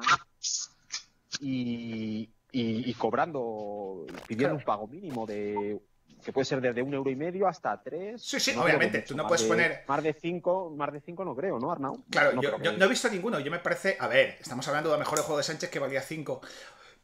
[1.41, 5.79] y, y, cobrando pidiendo un pago mínimo de
[6.23, 8.21] que puede ser desde un euro y medio hasta tres.
[8.23, 9.03] Sí, sí, obviamente.
[9.03, 9.83] Tú no puedes poner.
[9.87, 12.03] Más de cinco, más de cinco no creo, ¿no, Arnau?
[12.09, 13.39] Claro, yo, no he visto ninguno.
[13.39, 13.95] Yo me parece.
[13.99, 16.41] A ver, estamos hablando de mejor el juego de Sánchez que valía cinco.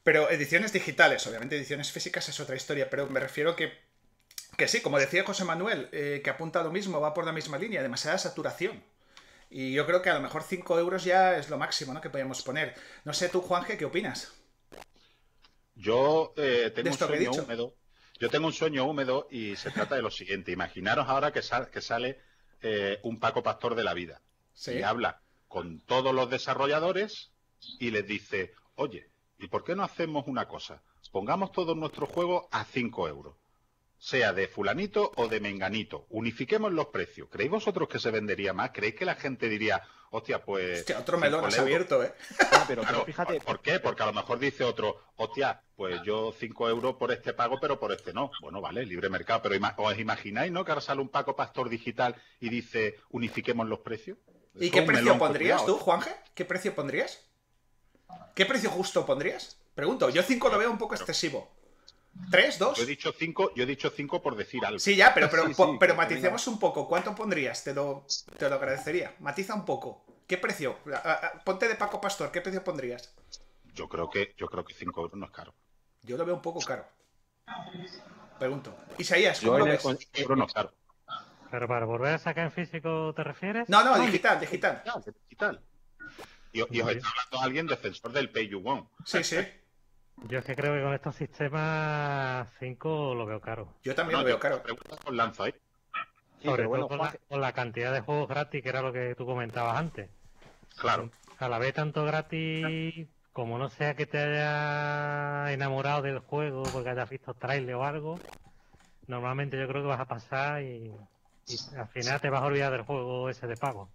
[0.03, 3.71] Pero ediciones digitales, obviamente ediciones físicas es otra historia, pero me refiero que,
[4.57, 7.31] que sí, como decía José Manuel, eh, que apunta a lo mismo, va por la
[7.31, 8.83] misma línea, demasiada saturación.
[9.49, 12.01] Y yo creo que a lo mejor 5 euros ya es lo máximo, ¿no?
[12.01, 12.73] Que podemos poner.
[13.03, 14.33] No sé tú, Juanje, ¿qué opinas?
[15.75, 17.75] Yo eh, tengo un sueño húmedo.
[18.19, 20.51] Yo tengo un sueño húmedo y se trata de lo siguiente.
[20.51, 21.41] Imaginaros ahora que,
[21.71, 22.19] que sale
[22.61, 24.21] eh, un Paco Pastor de la vida
[24.67, 27.31] y habla con todos los desarrolladores
[27.79, 29.10] y les dice, oye,
[29.41, 30.81] ¿y por qué no hacemos una cosa?
[31.11, 33.35] Pongamos todo nuestro juego a 5 euros
[34.01, 36.07] sea de fulanito o de menganito.
[36.09, 37.29] Unifiquemos los precios.
[37.29, 38.71] ¿Creéis vosotros que se vendería más?
[38.71, 40.79] ¿Creéis que la gente diría, hostia, pues...
[40.79, 42.11] Hostia, otro melón has abierto, ¿eh?
[42.67, 43.39] pero, fíjate...
[43.41, 43.79] ¿Por qué?
[43.79, 47.79] Porque a lo mejor dice otro, hostia, pues yo 5 euros por este pago, pero
[47.79, 48.31] por este no.
[48.41, 49.43] Bueno, vale, libre mercado.
[49.43, 50.65] Pero ¿os imagináis, no?
[50.65, 54.17] Que ahora sale un Paco Pastor digital y dice, unifiquemos los precios.
[54.55, 56.09] ¿Y qué precio pondrías tú, Juanje?
[56.33, 57.30] ¿Qué precio pondrías?
[58.35, 59.57] ¿Qué precio justo pondrías?
[59.75, 61.51] Pregunto, yo 5 lo veo un poco excesivo.
[62.29, 62.59] ¿Tres?
[62.59, 62.77] ¿Dos?
[62.77, 64.79] Yo he dicho cinco, yo he dicho cinco por decir algo.
[64.79, 65.45] Sí, ya, pero, pero,
[65.79, 66.87] pero maticemos un poco.
[66.87, 67.63] ¿Cuánto pondrías?
[67.63, 68.05] Te lo,
[68.37, 69.15] te lo agradecería.
[69.19, 70.05] Matiza un poco.
[70.27, 70.77] ¿Qué precio?
[71.43, 73.13] Ponte de Paco Pastor, ¿qué precio pondrías?
[73.73, 75.53] Yo creo que, yo creo que 5 euros no es caro.
[76.03, 76.85] Yo lo veo un poco caro.
[78.39, 78.75] Pregunto.
[78.97, 79.83] Isaías, ¿cómo lo ves?
[80.13, 80.73] euros no es caro.
[81.49, 83.67] ¿Pero para volver a sacar en físico te refieres?
[83.67, 84.83] No, no, digital, digital.
[85.27, 85.61] Digital.
[86.53, 88.87] Y, y os está hablando alguien defensor del Pay You Want.
[89.05, 89.37] Sí, sí.
[90.27, 93.73] Yo es que creo que con estos sistemas 5 lo veo caro.
[93.83, 94.61] Yo también lo veo caro.
[95.03, 95.55] con lanza ahí.
[96.43, 100.09] Sobre todo con, la, cantidad de juegos gratis, que era lo que tú comentabas antes.
[100.77, 101.11] Claro.
[101.37, 106.89] A la vez tanto gratis, como no sea que te haya enamorado del juego porque
[106.89, 108.19] hayas visto trailer o algo,
[109.07, 110.91] normalmente yo creo que vas a pasar y
[111.77, 113.89] al final te vas a olvidar del juego ese de pago.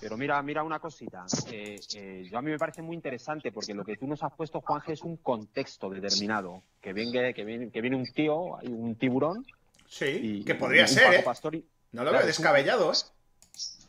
[0.00, 1.24] Pero mira, mira una cosita.
[1.50, 4.32] Eh, eh, yo a mí me parece muy interesante porque lo que tú nos has
[4.32, 6.62] puesto, Juanje, es un contexto determinado.
[6.80, 9.46] Que viene, que viene, que viene un tío, hay un tiburón.
[9.88, 11.64] Sí, que podría ser, ¿eh?
[11.92, 12.96] no lo veo descabellado, ¿eh?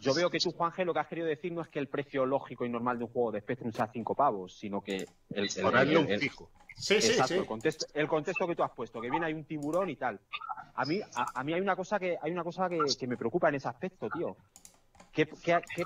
[0.01, 2.25] Yo veo que tú, Juanje, lo que has querido decir no es que el precio
[2.25, 4.97] lógico y normal de un juego de Spectrum sea 5 pavos, sino que
[5.29, 6.51] el, el, fijo.
[6.75, 7.33] Sí, sí, sí.
[7.35, 10.19] El contexto, el contexto que tú has puesto, que viene hay un tiburón y tal.
[10.75, 13.55] A mí, a, mí hay una cosa que hay una cosa que me preocupa en
[13.55, 14.35] ese aspecto, tío.
[15.13, 15.27] ¿Qué,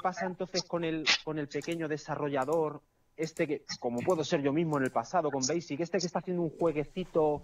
[0.02, 2.82] pasa entonces con el, con el pequeño desarrollador,
[3.18, 6.20] este que, como puedo ser yo mismo en el pasado con Basic, este que está
[6.20, 7.44] haciendo un jueguecito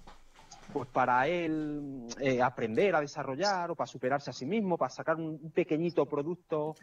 [0.72, 5.18] pues para él eh, aprender a desarrollar o para superarse a sí mismo, para sacar
[5.18, 6.76] un, pequeñito producto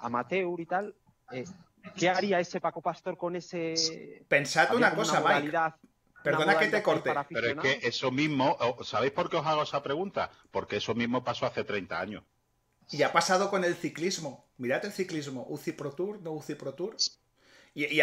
[0.00, 0.94] amateur y tal?
[1.32, 1.44] Eh,
[1.96, 4.22] ¿Qué haría ese Paco Pastor con ese...
[4.28, 5.56] Pensad una cosa, Mike.
[6.22, 7.14] Perdona que te corte.
[7.30, 10.30] Pero es que eso mismo, ¿sabéis por qué os hago esa pregunta?
[10.50, 12.24] Porque eso mismo pasó hace 30 años.
[12.90, 14.46] Y ha pasado con el ciclismo.
[14.58, 15.46] Mirad el ciclismo.
[15.48, 16.96] UCI Pro Tour, no UCI Pro Tour.
[17.74, 18.00] Y,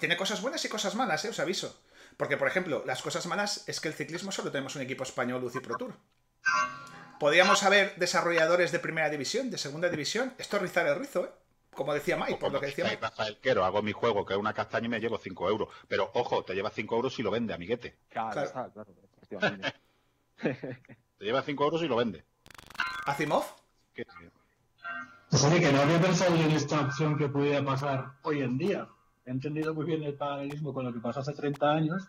[0.00, 1.30] tiene cosas buenas y cosas malas, ¿eh?
[1.30, 1.80] os aviso.
[2.16, 5.42] Porque, por ejemplo, las cosas malas es que el ciclismo solo tenemos un equipo español
[5.44, 5.94] UCI Pro Tour.
[7.18, 10.34] Podríamos haber desarrolladores de primera división, de segunda división.
[10.36, 11.30] Esto es rizar el rizo, ¿eh?
[11.74, 12.98] Como decía Mike, por lo que decía Mike.
[13.00, 15.68] Rafael Quero, hago mi juego, que es una castaña y me llevo 5 euros.
[15.88, 17.96] Pero, ojo, te lleva 5 euros y lo vende, amiguete.
[18.10, 18.72] Claro, claro.
[18.72, 19.72] claro
[21.18, 22.24] te lleva 5 euros y lo vende.
[24.02, 24.44] ¿Asimov?
[25.30, 28.88] Pues que no había pensado en esta opción que pudiera pasar hoy en día.
[29.26, 32.08] He entendido muy bien el paralelismo con lo que pasó hace 30 años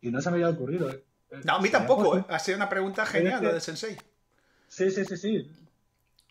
[0.00, 0.90] y no se me había ocurrido.
[0.90, 1.02] ¿eh?
[1.44, 2.24] No, a mí tampoco, ¿eh?
[2.28, 3.96] Ha sido una pregunta genial lo de Sensei.
[4.68, 5.50] Sí, sí, sí, sí.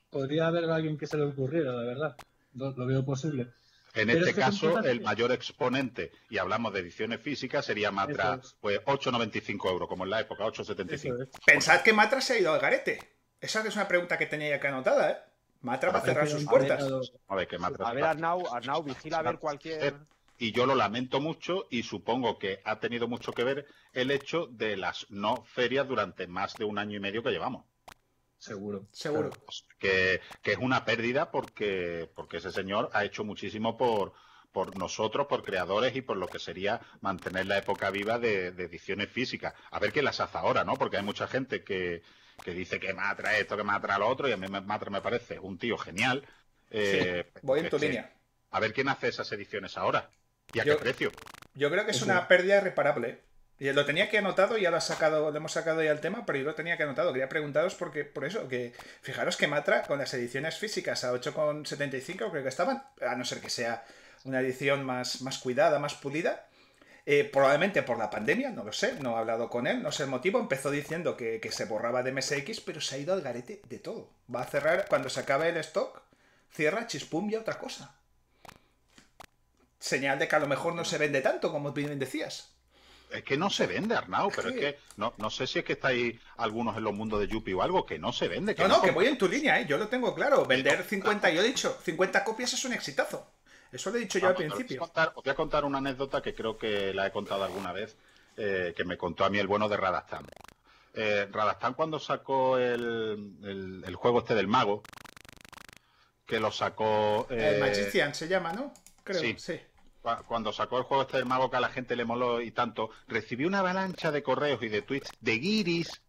[0.10, 2.16] Podría haber alguien que se le ocurriera, la verdad.
[2.54, 3.48] Lo, veo posible.
[3.94, 9.70] En este caso, el mayor exponente, y hablamos de ediciones físicas, sería Matra, pues 8,95
[9.70, 11.30] euros, como en la época, 8,75.
[11.46, 13.21] Pensad que Matra se ha ido al garete.
[13.42, 15.18] Esa es una pregunta que tenía ya que anotada, ¿eh?
[15.62, 16.84] Matra va a cerrar sus puertas.
[17.28, 17.48] A ver,
[17.84, 19.96] a ver Arnau, Arnau, vigila a ver cualquier...
[20.38, 24.48] Y yo lo lamento mucho y supongo que ha tenido mucho que ver el hecho
[24.48, 27.66] de las no ferias durante más de un año y medio que llevamos.
[28.40, 28.88] Seguro.
[28.92, 29.30] Seguro.
[29.78, 34.14] Que, es una pérdida porque, porque ese señor ha hecho muchísimo por,
[34.52, 38.64] por nosotros, por creadores y por lo que sería mantener la época viva de, de
[38.64, 39.54] ediciones físicas.
[39.70, 40.74] A ver qué las hace ahora, ¿no?
[40.74, 42.02] Porque hay mucha gente que,
[42.44, 45.40] que dice que Matra esto, que Matra lo otro, y a mí Matra me parece
[45.40, 46.26] un tío genial.
[46.70, 48.12] Eh, voy en tu línea.
[48.52, 50.10] A ver quién hace esas ediciones ahora.
[50.54, 51.12] ¿Y a qué precio?
[51.54, 53.20] Yo creo que es una pérdida irreparable.
[53.60, 56.26] Y lo tenía que anotado, ya lo, ha sacado, lo hemos sacado ya el tema,
[56.26, 57.14] pero yo lo tenía que anotado.
[57.14, 62.32] Quería preguntaros porque, por eso, que fijaros que Matra, con las ediciones físicas a 8,75,
[62.32, 63.86] creo que estaban, a no ser que sea
[64.24, 66.48] una edición más, más cuidada, más pulida,
[67.06, 70.04] eh, probablemente por la pandemia, no lo sé, no he hablado con él, no sé
[70.04, 70.40] el motivo.
[70.40, 74.12] Empezó diciendo que, se borraba de MSX, pero se ha ido al garete de todo.
[74.34, 76.02] Va a cerrar, cuando se acabe el stock,
[76.52, 77.96] cierra, chispum y otra cosa.
[79.80, 82.54] Señal de que a lo mejor no se vende tanto, como bien decías.
[83.10, 85.74] es que no se vende, Arnau, pero es que no, no sé si es que
[85.74, 88.54] estáis algunos en los mundos de Yuppie o algo, que no se vende.
[88.54, 89.66] no, no, que voy en tu línea, ¿eh?
[89.68, 90.46] yo lo tengo claro.
[90.46, 93.28] Vender 50, yo he dicho, 50 copias es un exitazo.
[93.72, 94.84] Eso lo he dicho yo al principio.
[94.84, 97.96] Os voy, a contar, una anécdota que creo que la he contado alguna vez,
[98.38, 100.26] eh, que me contó a mí el bueno de Radastan.
[100.94, 104.84] Eh, Radastan cuando sacó el, el, juego este del mago,
[106.26, 107.28] que lo sacó...
[107.30, 108.74] el Magician se llama, ¿no?
[109.04, 109.36] Creo, sí.
[109.38, 109.60] sí
[110.02, 112.90] cuando sacó el juego este del mago que a la gente le moló y tanto,
[113.08, 116.02] recibí una avalancha de correos y de tweets de guiris,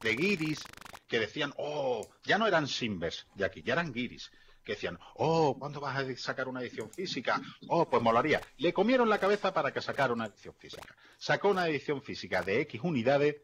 [0.00, 0.60] de guiris,
[1.08, 4.30] que decían, oh, ya no eran simbers de aquí, ya eran guiris,
[4.72, 7.40] decían, oh, ¿cuándo vas a sacar una edición física?
[7.68, 8.40] Oh, pues molaría.
[8.58, 10.94] Le comieron la cabeza para que sacara una edición física.
[11.18, 13.36] Sacó una edición física de X unidades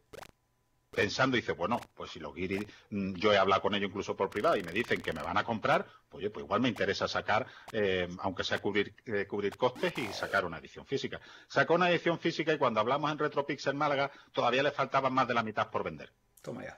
[0.97, 4.31] pensando, dice, bueno, pues si los guiris, mm, yo he hablado con ellos incluso por
[4.31, 7.47] privado y me dicen que me van a comprar, pues, pues igual me interesa sacar,
[7.70, 11.20] eh, aunque sea cubrir, eh, cubrir costes y sacar una edición física.
[11.48, 15.35] Sacó una edición física y cuando hablamos en RetroPixel Málaga, todavía le faltaban más de
[15.35, 16.11] la mitad por vender.
[16.43, 16.77] Toma ya.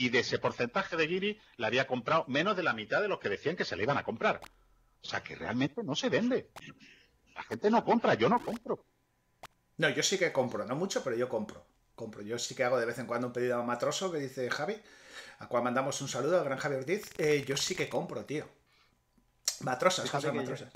[0.00, 3.20] Y de ese porcentaje de guiris le había comprado menos de la mitad de los
[3.20, 4.40] que decían que se le iban a comprar.
[5.02, 6.50] O sea que realmente no se vende.
[7.34, 8.84] La gente no compra, yo no compro.
[9.76, 11.66] No, yo sí que compro, no mucho, pero yo compro
[12.00, 12.22] compro.
[12.22, 14.74] Yo sí que hago de vez en cuando un pedido a Matroso que dice Javi,
[15.38, 17.10] a cual mandamos un saludo al gran Javi Ortiz.
[17.18, 18.48] Eh, yo sí que compro, tío.
[19.60, 20.70] Matrosas, cosas matrosas.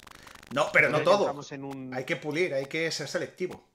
[0.52, 1.34] No, pero no todo.
[1.92, 3.66] Hay que pulir, hay que ser selectivo.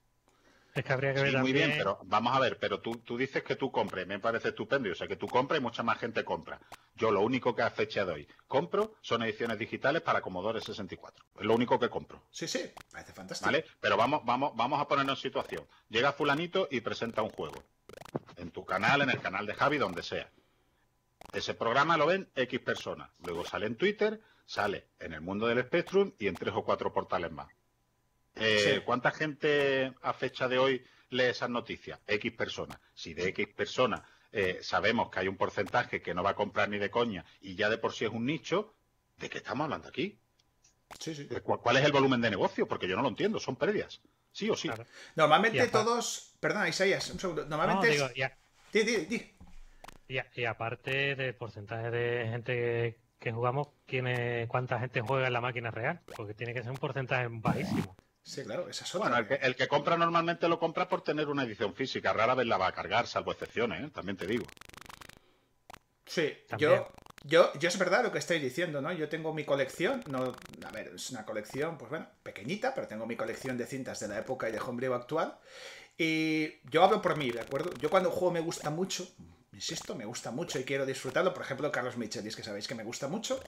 [0.76, 3.44] Es que habría que ver muy bien, pero vamos a ver, pero tú, tú dices
[3.44, 6.24] que tú compres, me parece estupendo, o sea que tú compras y mucha más gente
[6.24, 6.60] compra.
[6.96, 11.26] Yo lo único que a fecha de hoy compro son ediciones digitales para Commodore 64.
[11.40, 12.24] Es lo único que compro.
[12.30, 13.48] Sí, sí, parece fantástico.
[13.48, 13.66] ¿Vale?
[13.80, 15.66] Pero vamos, vamos, vamos a ponernos en situación.
[15.90, 17.64] Llega fulanito y presenta un juego.
[18.38, 20.30] En tu canal, en el canal de Javi, donde sea.
[21.34, 23.10] Ese programa lo ven X personas.
[23.24, 26.92] Luego sale en Twitter, sale en el mundo del Spectrum y en tres o cuatro
[26.92, 27.48] portales más.
[28.40, 32.00] Eh, ¿Cuánta gente a fecha de hoy lee esas noticias?
[32.08, 32.80] X personas.
[32.94, 34.02] Si de X personas
[34.32, 37.56] eh, sabemos que hay un porcentaje que no va a comprar ni de coña y
[37.56, 38.74] ya de por sí es un nicho,
[39.18, 40.20] ¿de qué estamos hablando aquí?
[41.00, 41.28] Sí, sí.
[41.30, 42.68] Eh, ¿Cuál, es el volumen de negocio?
[42.68, 44.02] Porque yo no lo entiendo, son pérdidas.
[44.32, 44.70] Sí o sí.
[45.16, 46.36] Normalmente todos.
[46.40, 47.46] Perdona, Isaías, un segundo.
[47.46, 47.98] Normalmente.
[47.98, 48.28] No, digo,
[48.72, 49.36] Di, di, di.
[50.08, 53.70] Y, aparte del porcentaje de gente que jugamos,
[54.48, 56.02] ¿cuánta gente juega en la máquina real?
[56.16, 57.96] Porque tiene que ser un porcentaje bajísimo.
[58.24, 61.74] Sí, claro, esa es Bueno, el que, compra normalmente lo compra por tener una edición
[61.74, 62.14] física.
[62.14, 63.92] Rara vez la va a cargar, salvo excepciones, ¿eh?
[63.94, 64.46] también te digo.
[66.06, 66.92] Sí, yo,
[67.24, 68.92] yo, yo es verdad lo que estoy diciendo, ¿no?
[68.92, 70.36] Yo tengo mi colección, no,
[70.66, 74.08] a ver, es una colección, pues bueno, pequeñita, pero tengo mi colección de cintas de
[74.08, 75.38] la época y de homebrew actual.
[75.98, 77.72] Y yo hablo por mí, ¿de acuerdo?
[77.80, 79.08] Yo cuando un juego me gusta mucho,
[79.54, 82.84] insisto, me gusta mucho y quiero disfrutarlo, por ejemplo, Carlos Michelis, que sabéis que me
[82.84, 83.40] gusta mucho,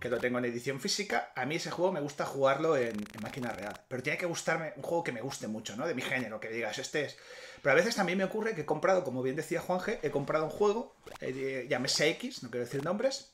[0.00, 1.32] que lo tengo en edición física.
[1.34, 3.74] A mí ese juego me gusta jugarlo en, máquina real.
[3.88, 5.86] Pero tiene que gustarme un juego que me guste mucho, ¿no?
[5.86, 7.16] De mi género, que digas, este es.
[7.62, 10.44] Pero a veces también me ocurre que he comprado, como bien decía Juanje, he comprado
[10.44, 13.32] un juego, eh, llámese X, no quiero decir nombres,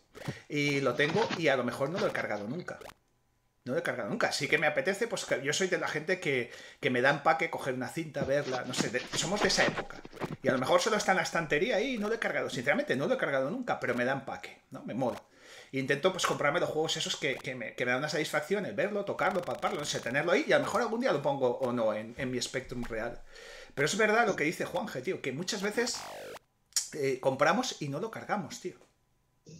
[0.48, 2.78] y lo tengo y a lo mejor no lo he cargado nunca.
[3.66, 4.32] No lo he cargado nunca.
[4.32, 6.50] Sí que me apetece, pues yo soy de la gente que,
[6.80, 10.00] que me da empaque coger una cinta, verla, no sé, somos de esa época.
[10.42, 12.48] Y a lo mejor solo está en la estantería y no lo he cargado.
[12.48, 14.82] Sinceramente, no lo he cargado nunca, pero me da empaque, ¿no?
[14.84, 15.22] Me mola
[15.78, 19.80] intento pues comprarme los juegos esos que, me, dan una satisfacción, el verlo, tocarlo, palparlo,
[19.80, 22.30] no sé, tenerlo ahí y a lo mejor algún día lo pongo o no en,
[22.30, 23.20] mi Spectrum real.
[23.74, 26.00] Pero es verdad lo que dice Juanje, tío, que muchas veces
[26.94, 28.76] eh, compramos y no lo cargamos, tío.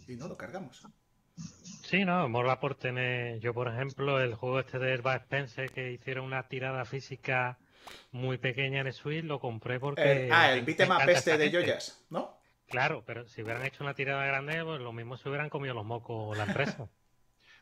[0.07, 0.81] Y no lo cargamos.
[1.83, 3.39] Sí, no, mola por tener.
[3.39, 7.59] Yo, por ejemplo, el juego este de Herba Spencer que hicieron una tirada física
[8.11, 10.29] muy pequeña en el Switch, lo compré porque.
[10.31, 12.39] ah, el beatmap este de joyas, ¿no?
[12.67, 15.85] Claro, pero si hubieran hecho una tirada grande, pues lo mismo se hubieran comido los
[15.85, 16.89] mocos la empresa.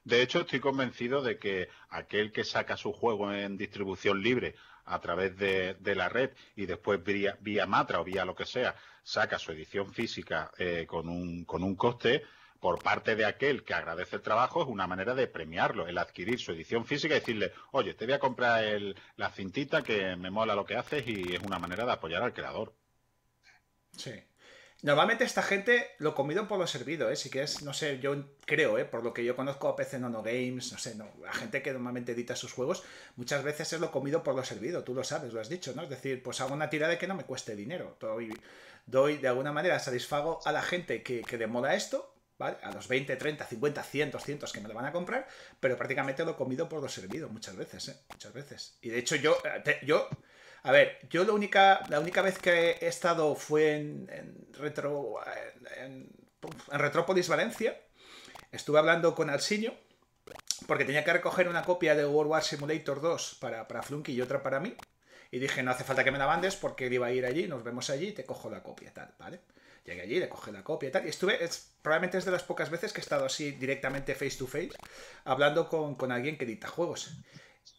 [0.06, 5.00] De hecho, estoy convencido de que aquel que saca su juego en distribución libre a
[5.00, 9.40] través de, la red y después vía, vía, Matra o vía lo que sea, saca
[9.40, 12.24] su edición física eh, con, un, con un coste,
[12.60, 16.40] por parte de aquel que agradece el trabajo, es una manera de premiarlo, el adquirir
[16.40, 20.32] su edición física y decirle, oye, te voy a comprar el, la cintita que me
[20.32, 22.74] mola lo que haces y es una manera de apoyar al creador.
[23.98, 24.14] Sí.
[24.84, 27.16] Normalmente esta gente lo comido por lo servido, ¿eh?
[27.16, 28.16] Si que es, no sé, yo
[28.46, 28.84] creo, ¿eh?
[28.84, 31.72] Por lo que yo conozco a PC Nono Games, no sé, no, la gente que
[31.72, 32.84] normalmente edita sus juegos,
[33.16, 35.84] muchas veces es lo comido por lo servido, tú lo sabes, lo has dicho, ¿no?
[35.84, 38.34] Es decir, pues hago una tirada que no me cueste dinero, doy,
[38.86, 42.58] doy de alguna manera, satisfago a la gente que, que demoda esto, ¿vale?
[42.62, 45.30] A los 20, 30, 50, 100, 200 que me lo van a comprar,
[45.62, 47.96] pero prácticamente lo comido por lo servido, muchas veces, ¿eh?
[48.10, 48.78] Muchas veces.
[48.82, 50.10] Y de hecho yo, eh, yo
[50.64, 54.08] a ver, yo la única, la única vez que he estado fue en,
[54.54, 55.16] Retro,
[55.78, 56.10] en,
[56.72, 57.78] Retrópolis Valencia.
[58.50, 59.74] Estuve hablando con Alciño,
[60.66, 64.22] porque tenía que recoger una copia de World War Simulator 2 para, para Flunky y
[64.22, 64.74] otra para mí.
[65.32, 67.48] Y dije, no hace falta que me la mandes porque él iba a ir allí,
[67.48, 69.42] nos vemos allí y te cojo la copia tal, ¿vale?
[69.84, 71.06] Llegué allí, le cogí la copia y tal.
[71.06, 74.38] Y estuve, es, probablemente es de las pocas veces que he estado así directamente face
[74.38, 74.70] to face,
[75.26, 77.18] hablando con, con alguien que edita juegos.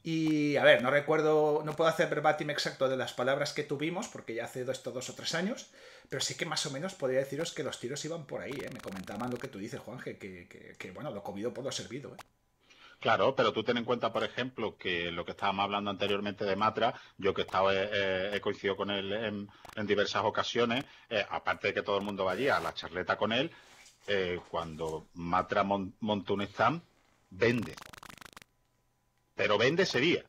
[0.03, 4.09] Y a ver, no recuerdo, no puedo hacer verbatim exacto de las palabras que tuvimos,
[4.09, 5.71] porque ya hace esto dos o tres años,
[6.11, 8.71] pero sí que más o menos podría deciros que los tiros iban por ahí, ¿eh?
[8.73, 11.73] Me comentaban lo que tú dices, Juanje, que, que, que bueno, lo comido por lo
[11.73, 12.19] servido, ¿eh?
[13.05, 16.57] Claro, pero tú ten en cuenta, por ejemplo, que lo que estábamos hablando anteriormente de
[16.57, 21.69] Matra, yo que he, eh, eh, he coincidido con él en, diversas ocasiones, eh, aparte
[21.69, 23.51] de que todo el mundo va allí a la charleta con él,
[24.49, 26.81] cuando Matra monta un stand,
[27.29, 27.75] vende.
[29.35, 30.25] Pero vende ese día.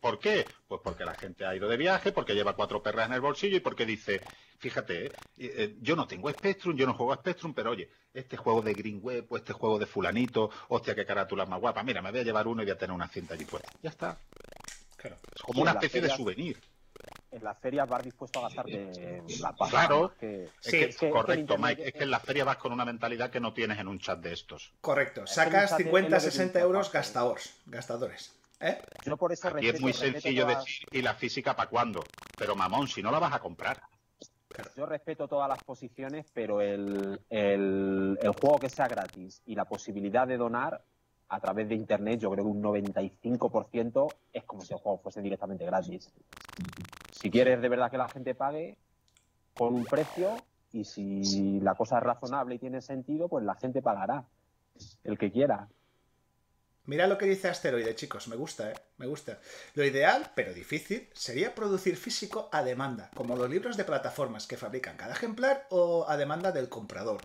[0.00, 0.46] ¿Por qué?
[0.68, 3.56] Pues porque la gente ha ido de viaje, porque lleva cuatro perras en el bolsillo
[3.56, 4.20] y porque dice,
[4.58, 8.60] fíjate, eh, yo no tengo Spectrum, yo no juego a Spectrum, pero oye, este juego
[8.60, 12.10] de Green Web o este juego de fulanito, hostia, qué carátula más guapa, mira, me
[12.10, 13.70] voy a llevar uno y voy a tener una cinta allí puesta.
[13.82, 14.18] Ya está.
[14.96, 15.16] Claro.
[15.34, 16.60] Es como una especie de souvenir.
[17.34, 19.86] En las ferias vas dispuesto a gastarte la pasta.
[19.86, 21.88] Claro, es correcto, Mike.
[21.88, 24.20] Es que en las ferias vas con una mentalidad que no tienes en un chat
[24.20, 24.72] de estos.
[24.80, 25.26] Correcto.
[25.26, 27.60] Sacas 50, 60 euros gastadores.
[27.66, 28.32] gastadores.
[28.60, 28.80] ¿Eh?
[29.04, 32.04] Yo por eso Aquí es muy sencillo decir, ¿y la física para cuándo?
[32.38, 33.82] Pero mamón, si no la vas a comprar.
[34.76, 40.28] Yo respeto todas las posiciones, pero el, el, juego que sea gratis y la posibilidad
[40.28, 40.84] de donar
[41.28, 45.20] a través de internet, yo creo que un 95% es como si el juego fuese
[45.20, 46.12] directamente gratis.
[47.24, 48.76] Si quieres de verdad que la gente pague,
[49.54, 50.36] pon un precio
[50.72, 54.26] y si la cosa es razonable y tiene sentido, pues la gente pagará.
[55.04, 55.70] El que quiera.
[56.84, 58.74] Mira lo que dice Asteroide, chicos, me gusta, ¿eh?
[58.98, 59.40] Me gusta.
[59.72, 64.58] Lo ideal, pero difícil, sería producir físico a demanda, como los libros de plataformas que
[64.58, 67.22] fabrican cada ejemplar o a demanda del comprador.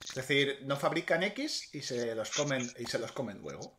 [0.00, 3.76] Es decir, no fabrican X y se los comen, y se los comen luego.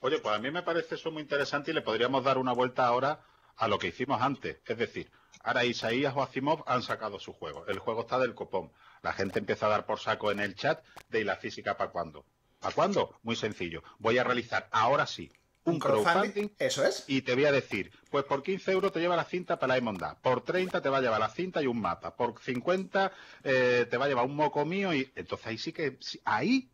[0.00, 2.84] Oye, pues a mí me parece eso muy interesante y le podríamos dar una vuelta
[2.84, 3.20] ahora
[3.58, 4.60] a lo que hicimos antes.
[4.64, 5.10] Es decir,
[5.42, 7.66] ahora Isaías o Asimov han sacado su juego.
[7.66, 8.72] El juego está del copón.
[9.02, 12.24] La gente empieza a dar por saco en el chat de la física para cuándo.
[12.60, 13.18] ¿A cuándo?
[13.22, 13.82] Muy sencillo.
[13.98, 15.30] Voy a realizar ahora sí
[15.64, 16.50] un crowdfunding.
[16.58, 17.04] Eso es.
[17.06, 19.78] Y te voy a decir, pues por 15 euros te lleva la cinta para la
[19.78, 23.12] Emonda, por 30 te va a llevar la cinta y un mapa, por 50
[23.44, 26.70] eh, te va a llevar un moco mío y entonces ahí sí que, ahí,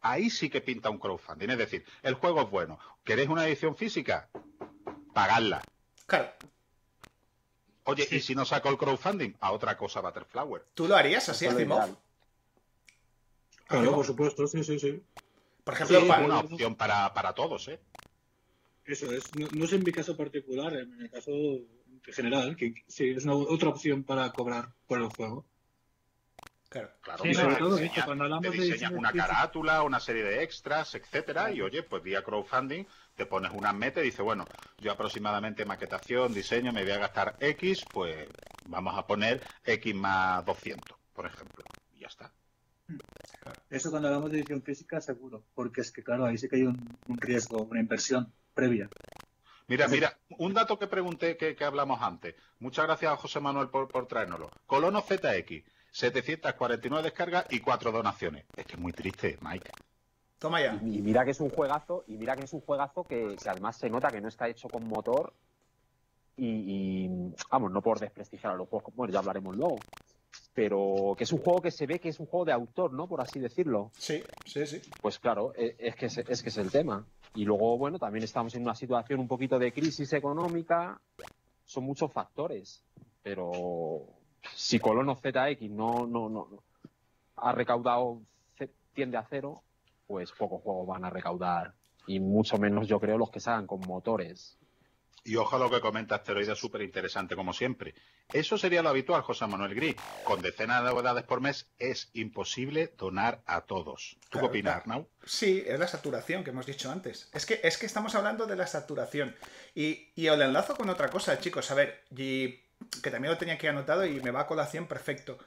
[0.00, 1.50] ahí sí que pinta un crowdfunding.
[1.50, 2.78] Es decir, el juego es bueno.
[3.04, 4.28] ¿Queréis una edición física?
[5.14, 5.62] Pagadla.
[6.08, 6.32] Claro.
[7.84, 9.34] Oye, ¿y si no saco el crowdfunding?
[9.40, 10.64] A otra cosa, Butterflower.
[10.74, 11.96] ¿Tú lo harías así, Asimov?
[13.66, 15.02] Claro, por supuesto, sí, sí, sí.
[15.64, 17.78] Por ejemplo, es una opción para, para, todos, ¿eh?
[18.86, 19.34] Eso es.
[19.34, 21.30] No, es en mi caso particular, en el caso
[22.04, 25.44] general, que sí, es una, otra opción para cobrar por el juego.
[26.68, 27.24] Claro, claro.
[27.24, 32.02] Sí, sobre todo, te diseñas una carátula, una serie de extras, etcétera, y oye, pues
[32.02, 32.84] vía crowdfunding
[33.14, 34.44] te pones una meta y dices, bueno,
[34.76, 38.28] yo aproximadamente maquetación, diseño, me voy a gastar X, pues
[38.66, 41.64] vamos a poner X más 200, por ejemplo,
[41.94, 42.32] y ya está.
[43.70, 46.62] Eso cuando hablamos de edición física, seguro, porque es que, claro, ahí sí que hay
[46.62, 48.90] un, riesgo, una inversión previa.
[49.66, 52.34] Mira, mira, un dato que pregunté que, hablamos antes.
[52.58, 54.50] Muchas gracias a José Manuel por, por traérnoslo.
[54.66, 58.44] Colono ZX, 749 descargas y 4 donaciones.
[58.56, 59.70] Es que es muy triste, Mike.
[60.38, 60.74] Toma ya.
[60.82, 63.90] Y, mira que es un juegazo, y mira que es un juegazo que, además se
[63.90, 65.32] nota que no está hecho con motor.
[66.36, 69.78] Y, y, vamos, no por desprestigiar a los juegos, bueno, ya hablaremos luego
[70.58, 73.06] pero que es un juego que se ve que es un juego de autor, ¿no?
[73.06, 73.92] Por así decirlo.
[73.96, 74.80] Sí, sí, sí.
[75.00, 77.06] Pues claro, e, es que es, que es el tema.
[77.36, 81.00] Y luego, bueno, también estamos en una situación un poquito de crisis económica.
[81.64, 82.82] Son muchos factores.
[83.22, 84.02] Pero
[84.54, 86.62] si Colono ZX no, no, no,
[87.36, 88.20] ha recaudado,
[88.94, 89.62] tiende a cero,
[90.06, 91.74] pues pocos juegos van a recaudar.
[92.06, 94.58] Y mucho menos, yo creo, los que salgan con motores.
[95.24, 97.94] Y ojo lo que comenta Asteroide, súper interesante como siempre.
[98.32, 99.96] Eso sería lo habitual, José Manuel Gris.
[100.24, 104.16] Con decenas de novedades por mes es imposible donar a todos.
[104.30, 105.06] ¿Tú qué opinas, Arnau?
[105.26, 107.28] Sí, es la saturación que hemos dicho antes.
[107.34, 109.36] Es que, es que estamos hablando de la saturación.
[109.74, 111.70] Y, y os enlazo con otra cosa, chicos.
[111.70, 112.60] A ver, y,
[113.02, 115.38] que también lo tenía aquí anotado y me va a colación perfecto.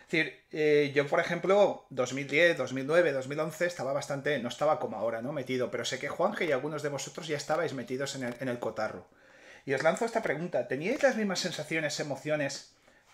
[0.00, 5.22] Es decir, eh, yo, por ejemplo, 2010, 2009, 2011 estaba bastante, no estaba como ahora,
[5.22, 5.32] ¿no?
[5.32, 8.48] Metido, pero sé que Juanje y algunos de vosotros ya estabais metidos en el, en
[8.48, 9.06] el cotarro.
[9.64, 10.66] Y os lanzo esta pregunta.
[10.66, 12.72] ¿Teníais las mismas sensaciones, emociones?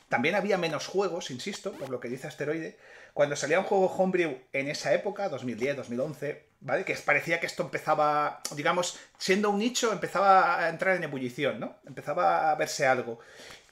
[0.09, 2.79] También había menos juegos, insisto, por lo que dice Asteroide.
[3.13, 6.85] Cuando salía un juego Homebrew en esa época, 2010, 2011, ¿vale?
[6.85, 11.77] Que parecía que esto empezaba, digamos, siendo un nicho, empezaba a entrar en ebullición, ¿no?
[11.87, 13.19] Empezaba a verse algo.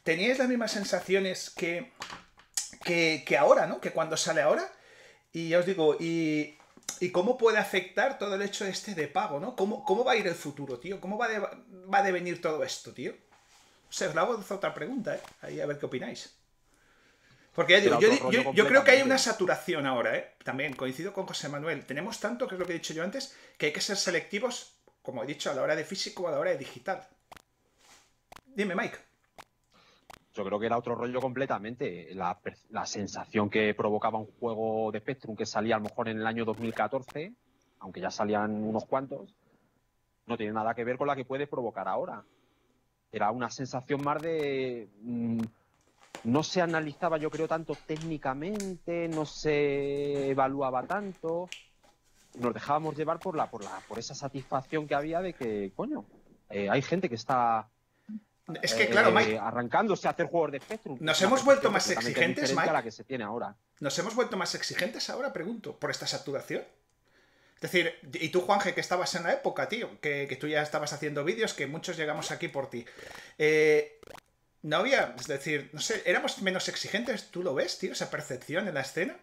[0.05, 1.93] ¿Teníais las mismas sensaciones que,
[2.85, 3.81] que, que ahora, ¿no?
[3.81, 4.71] Que cuando sale ahora.
[5.33, 6.57] Y ya os digo, y
[7.01, 9.57] y cómo puede afectar todo el hecho este de pago, ¿no?
[9.57, 11.01] ¿Cómo, cómo va a ir el futuro, tío?
[11.01, 11.29] ¿Cómo va,
[11.93, 13.15] va a devenir todo esto, tío?
[13.91, 15.21] sé, os la hago otra pregunta, ¿eh?
[15.43, 16.35] Ahí a ver qué opináis.
[17.55, 20.35] Porque ya digo, yo, yo, creo que hay una saturación ahora, ¿eh?
[20.43, 21.87] También coincido con José Manuel.
[21.87, 24.75] Tenemos tanto, que es lo que he dicho yo antes, que hay que ser selectivos,
[25.03, 27.07] como he dicho, a la hora de físico o a la hora de digital.
[28.47, 28.99] Dime, Mike.
[30.35, 32.13] Yo creo que era otro rollo completamente.
[32.15, 32.39] La,
[32.71, 36.27] la sensación que provocaba un juego de Spectrum que salía a lo mejor en el
[36.27, 37.33] año 2014,
[37.79, 39.33] aunque ya salían unos cuantos,
[40.27, 42.25] no tiene nada que ver con la que puede provocar ahora.
[43.13, 44.89] Era una sensación más de.
[45.03, 45.41] Mm,
[46.25, 51.49] no se analizaba, yo creo, tanto técnicamente, no se evaluaba tanto.
[52.41, 56.05] Nos dejábamos llevar por la, por la, por esa satisfacción que había de que, coño,
[56.51, 57.69] eh, hay gente que está
[58.63, 60.99] es que, claro, eh, arrancándose a hacer juegos de Spectrum.
[61.01, 62.73] Nos hemos vuelto más exigentes, Mike.
[62.73, 63.57] la que se tiene ahora.
[63.81, 66.63] Nos hemos vuelto más exigentes ahora, pregunto, por esta saturación.
[67.57, 70.93] Es decir, y tú, Juanje, que estabas en la época, tío, que, tú ya estabas
[70.93, 72.85] haciendo vídeos, que muchos llegamos aquí por ti.
[73.39, 73.99] Eh,
[74.63, 78.69] no había, es decir, no sé, éramos menos exigentes, ¿tú lo ves, tío, esa percepción
[78.69, 79.17] en la escena?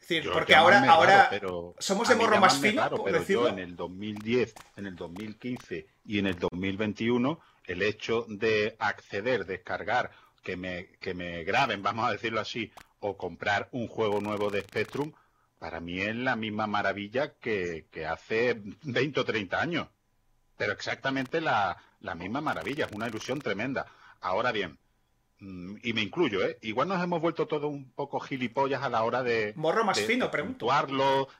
[0.00, 1.30] Es decir, porque ahora, ahora
[1.78, 6.26] somos de morro más fino, pero yo en el 2010, en el 2015 y en
[6.26, 10.10] el 2021, el hecho de acceder, descargar,
[10.42, 14.60] que me, que me graben, vamos a decirlo así, o comprar un juego nuevo de
[14.60, 15.12] Spectrum,
[15.58, 19.88] para mí es la misma maravilla que, hace 20 o 30 años.
[20.56, 21.76] Pero exactamente la,
[22.16, 23.86] misma maravilla, es una ilusión tremenda.
[24.20, 24.78] Ahora bien,
[25.40, 26.58] mm, y me incluyo, ¿eh?
[26.62, 29.52] Igual nos hemos vuelto todos un poco gilipollas a la hora de...
[29.56, 30.66] Morro más fino, pregunto.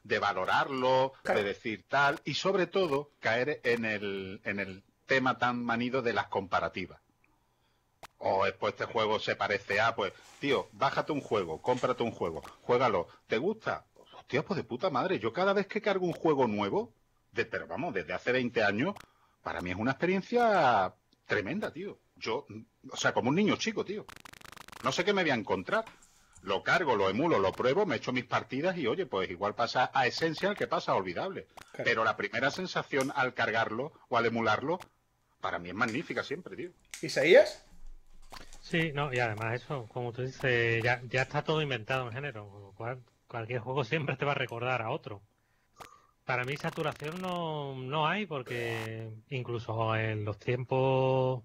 [0.02, 5.64] de valorarlo, de decir tal, y sobre todo caer en el, en el tema tan
[5.64, 7.00] manido de las comparativas.
[8.18, 12.42] O después este juego se parece a, pues, tío, bájate un juego, cómprate un juego,
[12.62, 13.84] juégalo, ¿te gusta?
[14.18, 16.92] Hostia, pues de puta madre, yo cada vez que cargo un juego nuevo,
[17.32, 18.94] de, pero vamos, desde hace 20 años,
[19.42, 20.94] para mí es una experiencia
[21.26, 21.98] tremenda, tío.
[22.16, 22.46] Yo,
[22.90, 24.06] o sea, como un niño chico, tío.
[24.82, 25.84] No sé qué me voy a encontrar.
[26.42, 29.90] Lo cargo, lo emulo, lo pruebo, me echo mis partidas y oye, pues igual pasa
[29.92, 31.46] a Essential que pasa a olvidable.
[31.84, 34.78] Pero la primera sensación al cargarlo o al emularlo,
[35.46, 36.70] para mí es magnífica siempre, tío.
[37.02, 37.64] ¿Isaías?
[38.60, 42.74] Sí, no, y además eso, como tú dices, ya, ya está todo inventado en género,
[42.76, 42.98] cual
[43.28, 45.22] cualquier juego siempre te va a recordar a otro.
[46.24, 51.44] Para mí saturación no, no hay porque incluso en los tiempos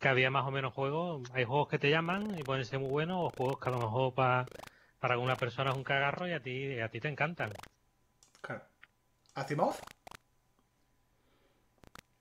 [0.00, 2.90] que había más o menos juegos, hay juegos que te llaman y pueden ser muy
[2.90, 4.44] buenos o juegos que a lo mejor para
[5.02, 7.52] alguna persona es un cagarro y a ti, a ti te encantan.
[8.40, 8.64] Claro.
[9.36, 9.76] ¿Asimov?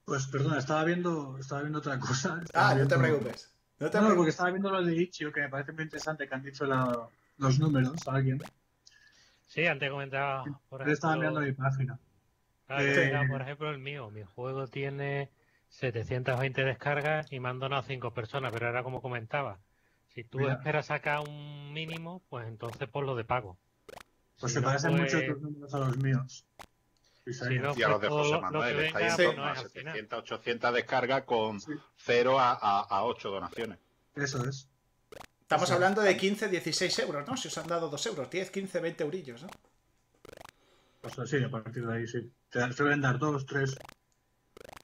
[0.06, 2.42] Pues perdona, estaba viendo, estaba viendo otra cosa.
[2.54, 3.52] ah, no te preocupes.
[3.80, 6.36] No, te no porque estaba viendo lo de Ichio, que me parece muy interesante que
[6.36, 8.40] han dicho los números a alguien.
[9.48, 10.44] Sí, antes comentaba.
[10.70, 12.00] Por ejemplo, estaba mirando mi página.
[12.70, 14.10] Eh, por ejemplo, el mío.
[14.12, 15.30] Mi juego tiene
[15.70, 19.60] 720 descargas y me han donado 5 personas, pero era como comentaba.
[20.08, 23.58] Si tú esperas sacar un mínimo, pues entonces por lo de pago.
[24.40, 26.46] Pues se parecen mucho tus números a los míos.
[27.26, 30.74] Si no, y a los de José Manuel, está ahí en torno a 700, 800
[30.74, 31.60] descargas con
[31.98, 33.80] 0 a, a 8 donaciones.
[34.16, 34.70] Eso es.
[35.42, 37.38] Estamos hablando de 15, 16 euros, ¿no?
[37.38, 39.50] Si os han dado 2 euros, 10, 15, 20 eurillos, ¿no?
[41.02, 42.32] Pues sí, a partir de ahí sí.
[42.50, 43.78] Te suelen dar 2, 3.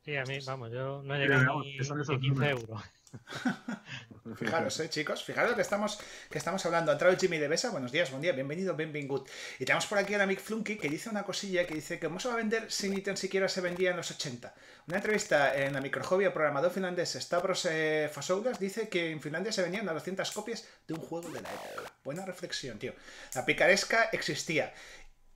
[0.06, 2.82] Sí, a mí, vamos, yo no he llegado ni, ni 15 euros.
[4.36, 6.92] Fijaros, eh, chicos, fijaros que estamos, que estamos hablando.
[6.92, 9.28] Ha entrado Jimmy de Besa, buenos días, buen día, bienvenido, good
[9.60, 12.08] Y tenemos por aquí a la Mick Flunky que dice una cosilla que dice que
[12.20, 14.54] se va a vender si ni tan siquiera se vendía en los 80.
[14.88, 19.64] Una entrevista en la microjovia programador finlandés Stavros eh, Fasoulas dice que en Finlandia se
[19.64, 21.94] vendían a 200 copias de un juego de la época.
[22.04, 22.94] Buena reflexión, tío.
[23.34, 24.74] La picaresca existía.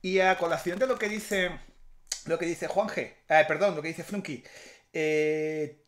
[0.00, 1.50] Y a colación de lo que dice
[2.26, 4.42] lo que dice Juanje, eh, perdón, lo que dice Flunky,
[4.92, 5.84] eh,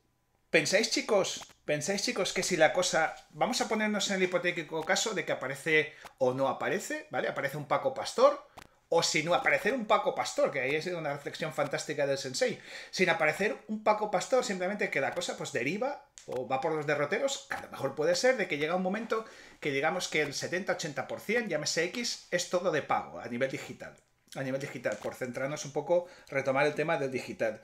[0.51, 3.15] ¿pensáis chicos ¿Pensáis, chicos, que si la cosa.
[3.33, 7.29] Vamos a ponernos en el hipotético caso de que aparece o no aparece, ¿vale?
[7.29, 8.43] Aparece un Paco Pastor,
[8.89, 12.59] o si no aparecer un Paco Pastor, que ahí es una reflexión fantástica del Sensei.
[12.91, 16.87] Sin aparecer un Paco Pastor, simplemente que la cosa pues deriva o va por los
[16.87, 19.27] derroteros, que a lo mejor puede ser de que llega un momento
[19.61, 23.95] que digamos que el 70-80%, llámese X, es todo de pago a nivel digital.
[24.37, 27.61] A nivel digital, por centrarnos un poco, retomar el tema del digital.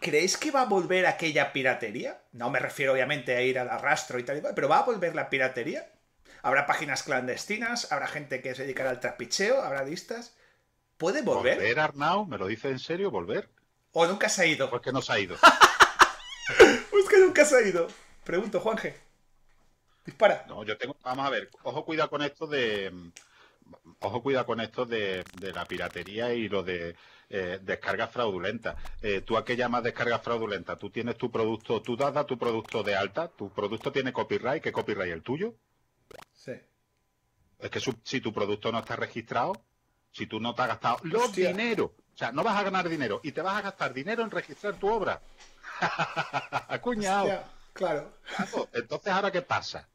[0.00, 2.22] ¿Creéis que va a volver aquella piratería?
[2.32, 4.84] No me refiero obviamente a ir al arrastro y tal y tal, pero ¿va a
[4.84, 5.90] volver la piratería?
[6.42, 7.92] ¿Habrá páginas clandestinas?
[7.92, 9.62] ¿Habrá gente que se dedicará al trapicheo?
[9.62, 10.36] ¿Habrá listas?
[10.96, 11.56] ¿Puede volver?
[11.56, 12.26] ¿Volver, Arnau?
[12.26, 13.10] ¿Me lo dice en serio?
[13.10, 13.48] ¿Volver?
[13.92, 14.68] ¿O nunca se ha ido?
[14.68, 15.36] Pues que no se ha ido.
[16.90, 17.86] pues que nunca se ha ido.
[18.24, 18.96] Pregunto, Juanje.
[20.04, 20.44] Dispara.
[20.48, 20.96] No, yo tengo.
[21.02, 21.48] Vamos a ver.
[21.62, 22.92] Ojo, cuidado con esto de
[24.00, 26.96] ojo cuidado con esto de, la piratería y lo de
[27.34, 28.76] eh, descargas fraudulentas.
[29.00, 30.76] Eh, ¿Tú a qué llamas descarga fraudulenta?
[30.76, 33.28] ¿Tú tienes tu producto, tú das tu producto de alta?
[33.28, 34.62] ¿Tu producto tiene copyright?
[34.62, 35.54] ¿Qué copyright el tuyo?
[36.34, 36.52] Sí.
[37.58, 39.54] Es que si tu producto no está registrado,
[40.10, 43.20] si tú no te has gastado los dinero, o sea, no vas a ganar dinero
[43.22, 45.22] y te vas a gastar dinero en registrar tu obra.
[46.82, 47.44] Cuñado.
[47.72, 48.12] claro.
[48.74, 49.88] Entonces, ¿ahora qué pasa?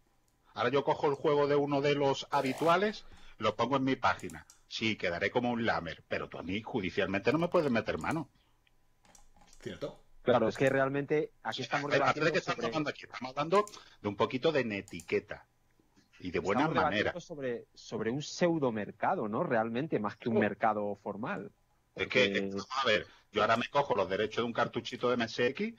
[0.55, 3.05] Ahora yo cojo el juego de uno de los habituales,
[3.38, 4.47] lo pongo en mi página.
[4.68, 8.30] Sí, quedaré como un lamer, pero tú a mí judicialmente no me puedes meter mano.
[9.61, 10.03] ¿Cierto?
[10.22, 12.31] Claro, es que realmente aquí estamos debatiendo.
[12.31, 13.06] Que estamos, hablando aquí?
[13.06, 13.65] estamos hablando
[14.02, 15.45] de un poquito de netiqueta
[16.19, 17.18] y de buena manera.
[17.19, 19.44] Sobre, sobre un pseudo mercado, ¿no?
[19.44, 21.52] Realmente, más que un mercado formal.
[21.95, 25.73] Es que, a ver, yo ahora me cojo los derechos de un cartuchito de MSX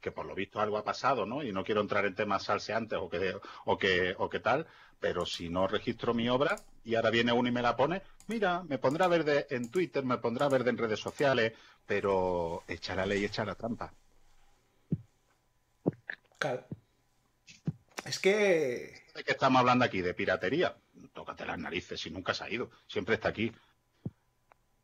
[0.00, 1.42] que por lo visto algo ha pasado, ¿no?
[1.42, 4.66] Y no quiero entrar en temas salseantes o que, o que, o que tal,
[5.02, 8.62] pero si no registro mi obra y ahora viene uno y me la pone, mira,
[8.62, 11.54] me pondrá verde en Twitter, me pondrá verde en redes sociales,
[11.84, 13.92] pero echa la ley, echa la trampa.
[16.38, 16.64] Claro.
[18.04, 19.02] Es que...
[19.12, 20.00] ¿De qué estamos hablando aquí?
[20.02, 20.76] ¿De piratería?
[21.12, 23.52] Tócate las narices, si nunca se ha ido, siempre está aquí.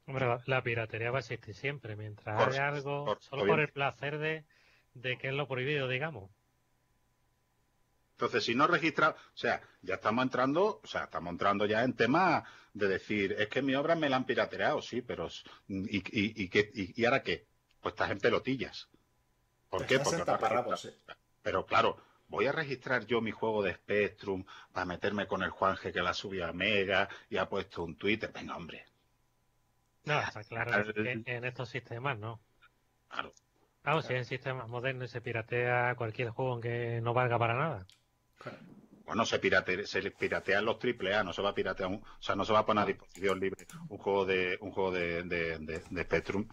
[0.06, 4.44] Hombre, la, piratería va a existir siempre, mientras haya algo, solo por el placer de
[4.94, 6.30] de qué es lo prohibido, digamos.
[8.18, 11.92] Entonces, si no registra, o sea, ya estamos entrando, o sea, estamos entrando ya en
[11.92, 12.42] temas
[12.74, 15.28] de decir, es que mi obra me la han pirateado, sí, pero
[15.68, 16.50] ¿y, y,
[16.96, 17.46] y, ahora qué?
[17.80, 18.88] Pues estás en pelotillas.
[19.70, 20.00] ¿Por qué?
[20.00, 20.24] Porque
[21.44, 21.96] Pero claro,
[22.26, 26.12] voy a registrar yo mi juego de Spectrum para meterme con el Juanje que la
[26.12, 28.32] subió a Mega y ha puesto un Twitter.
[28.34, 28.84] Venga, hombre.
[30.06, 32.40] No, está claro en estos sistemas no.
[33.08, 33.32] Claro.
[33.82, 37.86] Claro, si en sistemas modernos se piratea cualquier juego que no valga para nada.
[39.09, 42.44] Bueno, se, pirate, se piratean los AAA, no se va a piratear, o sea, no
[42.44, 46.47] se va a poner a disposición libre un juego de un juego de, de, Spectrum.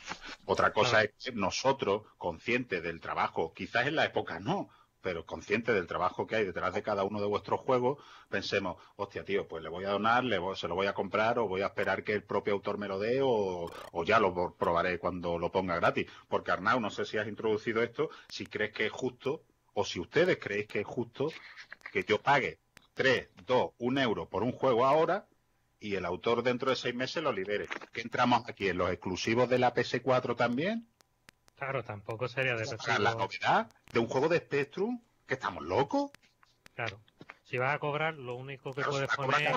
[0.46, 4.70] Otra cosa es que nosotros, conscientes del trabajo, quizás en la época no,
[5.02, 9.26] pero consciente del trabajo que hay detrás de cada uno de vuestros juegos, pensemos, hostia,
[9.26, 11.68] tío, pues le voy a donar, le se lo voy a comprar o voy a
[11.68, 13.70] esperar que el propio autor me lo dé o,
[14.06, 16.08] ya lo probaré cuando lo ponga gratis.
[16.30, 19.44] Porque Arnau, no sé si has introducido esto, si crees que es justo
[19.76, 21.32] o si ustedes creéis que es justo
[21.92, 22.60] que yo pague
[22.96, 25.28] 3, 2, 1 euro por un juego ahora
[25.80, 27.68] y el autor dentro de seis meses lo libere.
[27.92, 28.70] ¿Qué entramos aquí?
[28.70, 30.88] ¿En los exclusivos de la PS4 también?
[31.58, 32.66] Claro, tampoco sería de
[33.00, 36.12] la novedad de un juego de Spectrum, que estamos locos.
[36.74, 37.00] Claro.
[37.44, 39.54] Si vas a cobrar, lo único que puedes poner.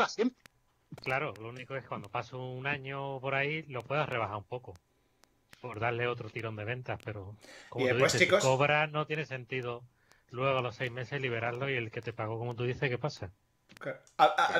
[1.03, 4.45] Claro, lo único es que cuando pase un año por ahí, lo puedas rebajar un
[4.45, 4.74] poco.
[5.61, 7.35] Por darle otro tirón de ventas, pero
[7.69, 9.82] como tú dices, si cobras, no tiene sentido
[10.31, 12.99] luego a los seis meses liberarlo y el que te pagó, como tú dices, ¿qué
[12.99, 13.31] pasa?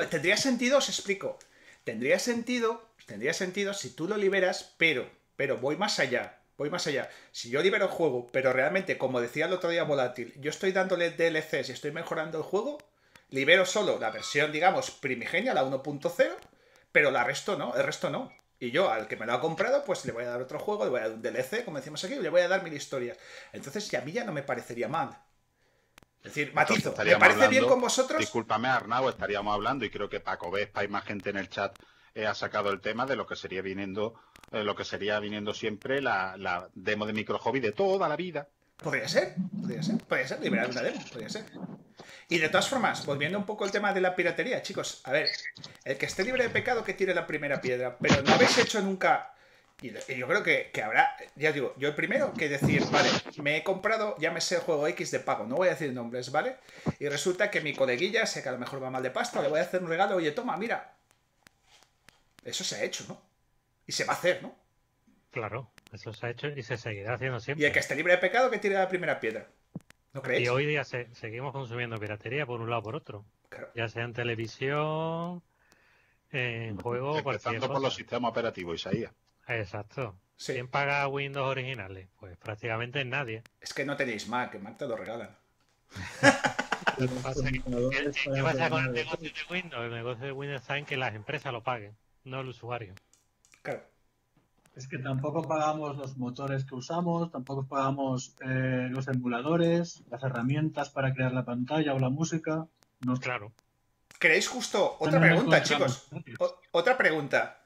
[0.09, 1.37] tendría sentido, os explico.
[1.83, 6.85] Tendría sentido, tendría sentido si tú lo liberas, pero, pero voy más allá voy más
[6.85, 7.09] allá.
[7.31, 10.73] Si yo libero el juego, pero realmente, como decía el otro día Volátil, yo estoy
[10.73, 12.77] dándole DLCs y estoy mejorando el juego,
[13.29, 16.35] libero solo la versión, digamos, primigenia, la 1.0,
[16.91, 18.31] pero la resto no, el resto no.
[18.59, 20.83] Y yo, al que me lo ha comprado, pues le voy a dar otro juego,
[20.83, 23.17] le voy a dar un DLC, como decimos aquí, le voy a dar mil historias.
[23.53, 25.17] Entonces, a mí ya no me parecería mal.
[26.23, 28.19] Es decir, matizo, ¿me parece bien con vosotros?
[28.19, 31.77] Discúlpame, Arnau, estaríamos hablando, y creo que Paco Vespa y más gente en el chat
[32.13, 34.19] eh, ha sacado el tema de lo que sería viniendo
[34.51, 38.47] eh, lo que sería viniendo siempre la, demo de micro hobby de toda la vida.
[38.77, 41.45] Podría ser, podría ser, podría ser, liberar una demo, podría ser.
[42.29, 45.29] Y de todas formas, volviendo un poco al tema de la piratería, chicos, a ver,
[45.83, 48.81] el que esté libre de pecado que tire la primera piedra, pero no habéis hecho
[48.81, 49.33] nunca.
[49.81, 53.09] Y yo creo que, habrá, ya digo, yo el primero que decir, vale,
[53.41, 56.57] me he comprado, llámese el juego X de pago, no voy a decir nombres, ¿vale?
[56.99, 59.47] Y resulta que mi coleguilla, sé que a lo mejor va mal de pasta, le
[59.47, 60.95] voy a hacer un regalo, oye, toma, mira.
[62.43, 63.21] Eso se ha hecho, ¿no?
[63.87, 64.53] Y se va a hacer, ¿no?
[65.31, 67.63] Claro, eso se ha hecho y se seguirá haciendo siempre.
[67.63, 69.47] Y el que esté libre de pecado que tire la primera piedra.
[70.11, 70.45] ¿No creéis?
[70.45, 73.25] Y hoy día seguimos consumiendo piratería por un lado o por otro.
[73.75, 75.41] Ya sea en televisión,
[76.31, 79.13] en juego, Empezando por los sistemas operativos, Isaías.
[79.49, 80.15] Exacto.
[80.45, 82.07] ¿Quién paga Windows originales?
[82.19, 83.43] Pues prácticamente nadie.
[83.59, 85.35] Es que no tenéis Mac, Mac te lo regalan.
[86.97, 87.07] ¿Qué
[88.43, 89.83] pasa con el negocio de Windows?
[89.83, 92.93] El negocio de Windows está en que las empresas lo paguen, no el usuario.
[93.61, 93.83] Claro.
[94.75, 100.89] Es que tampoco pagamos los motores que usamos, tampoco pagamos eh, los emuladores, las herramientas
[100.89, 102.67] para crear la pantalla o la música.
[103.05, 103.51] No claro.
[104.19, 106.07] ¿Queréis justo otra pregunta, chicos?
[106.71, 107.58] otra pregunta.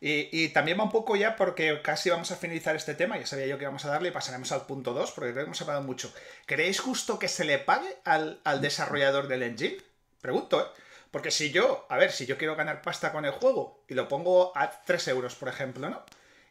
[0.00, 3.46] Y, también va un poco ya porque casi vamos a finalizar este tema, ya sabía
[3.46, 5.82] yo que íbamos a darle y pasaremos al punto 2 porque creo que hemos hablado
[5.82, 6.12] mucho.
[6.44, 9.78] ¿Creéis justo que se le pague al, al desarrollador del engine?
[10.20, 10.80] Pregunto, ¿eh?
[11.10, 14.06] Porque si yo, a ver, si yo quiero ganar pasta con el juego y lo
[14.06, 16.04] pongo a 3 euros, por ejemplo, ¿no?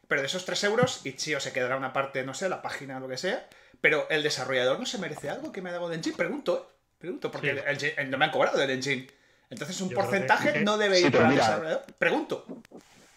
[0.08, 3.00] Pero de esos 3 euros, Itch.io se quedará una parte, no sé, la página o
[3.00, 3.48] lo que sea,
[3.80, 6.16] pero el desarrollador no se merece algo que me ha dado el engine.
[6.16, 6.74] Pregunto, ¿eh?
[6.98, 7.62] Pregunto, porque
[8.08, 9.06] no me han cobrado del engine.
[9.50, 11.84] Entonces un porcentaje no debe ir para el desarrollador.
[11.98, 12.46] Pregunto.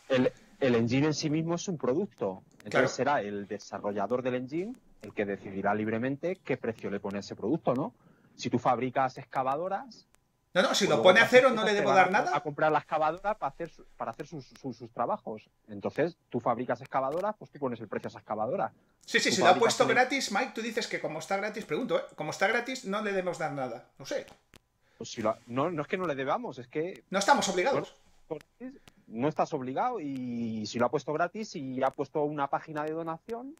[0.10, 2.44] El, el, engine en sí mismo es un producto.
[2.64, 7.36] Entonces será el desarrollador del engine el que decidirá libremente qué precio le pone ese
[7.36, 7.94] producto, ¿no?
[8.36, 10.06] Si tú fabricas excavadoras,
[10.53, 12.36] no, no, si lo pone a cero no le debo dar nada.
[12.36, 15.48] A comprar la excavadora para hacer, para hacer sus, trabajos.
[15.68, 18.72] Entonces, tú fabricas excavadoras, pues tú pones el precio a esa excavadora.
[19.06, 21.99] Sí, sí, si lo ha puesto gratis, Mike, tú dices que como está gratis, pregunto,
[21.99, 22.03] ¿eh?
[22.15, 23.90] Como está gratis, no le debemos dar nada.
[23.99, 24.26] No sé.
[24.98, 25.38] Pues si no,
[25.69, 27.03] no es que no le debamos, es que...
[27.11, 27.95] No estamos obligados.
[29.10, 32.91] No estás obligado y si lo ha puesto gratis y ha puesto una página de
[32.91, 33.56] donación,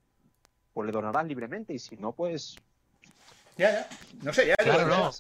[0.74, 2.56] pues le donarás libremente y si no, pues...
[3.58, 3.90] Ya, ya.
[4.24, 4.56] No sé, ya.
[4.56, 5.12] Claro, no.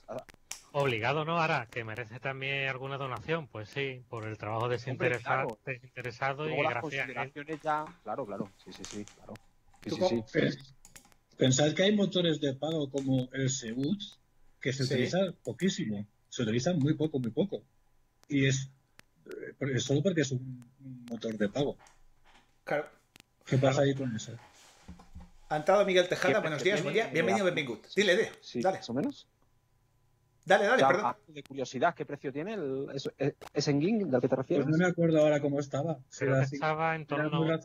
[0.71, 1.41] Obligado, ¿no?
[1.41, 7.07] Ahora, que merece también alguna donación, pues sí, por el trabajo desinteresado, desinteresado y gracias.
[7.63, 7.85] Ya...
[8.03, 9.33] Claro, claro, sí, sí, sí, claro.
[11.37, 13.99] Pensad que hay motores de pago como el Segut
[14.61, 17.63] que se utilizan poquísimo, se utilizan muy poco, muy poco.
[18.27, 18.71] Y es, eh,
[19.79, 20.65] solo porque es un
[21.09, 21.77] motor de pago.
[22.63, 22.87] Claro.
[23.45, 24.33] ¿Qué pasa ahí con eso?
[25.49, 27.79] Ha entrado Miguel Tejada, buenos días, buen día, bienvenido, bienvenido.
[27.95, 28.77] Dile, dile, sí, dale.
[28.77, 29.27] Más o menos.
[30.45, 31.15] Dale, dale, perdón.
[31.27, 32.87] De curiosidad, ¿qué precio tiene el,
[33.53, 34.65] ese engine del que te refieres?
[34.65, 35.99] Pues no me acuerdo ahora cómo estaba.
[36.09, 37.59] estaba en torno a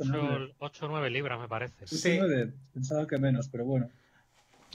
[0.59, 1.87] 8 o 9 libras, me parece.
[1.87, 2.19] Sí.
[2.73, 3.89] Pensaba que menos, pero bueno.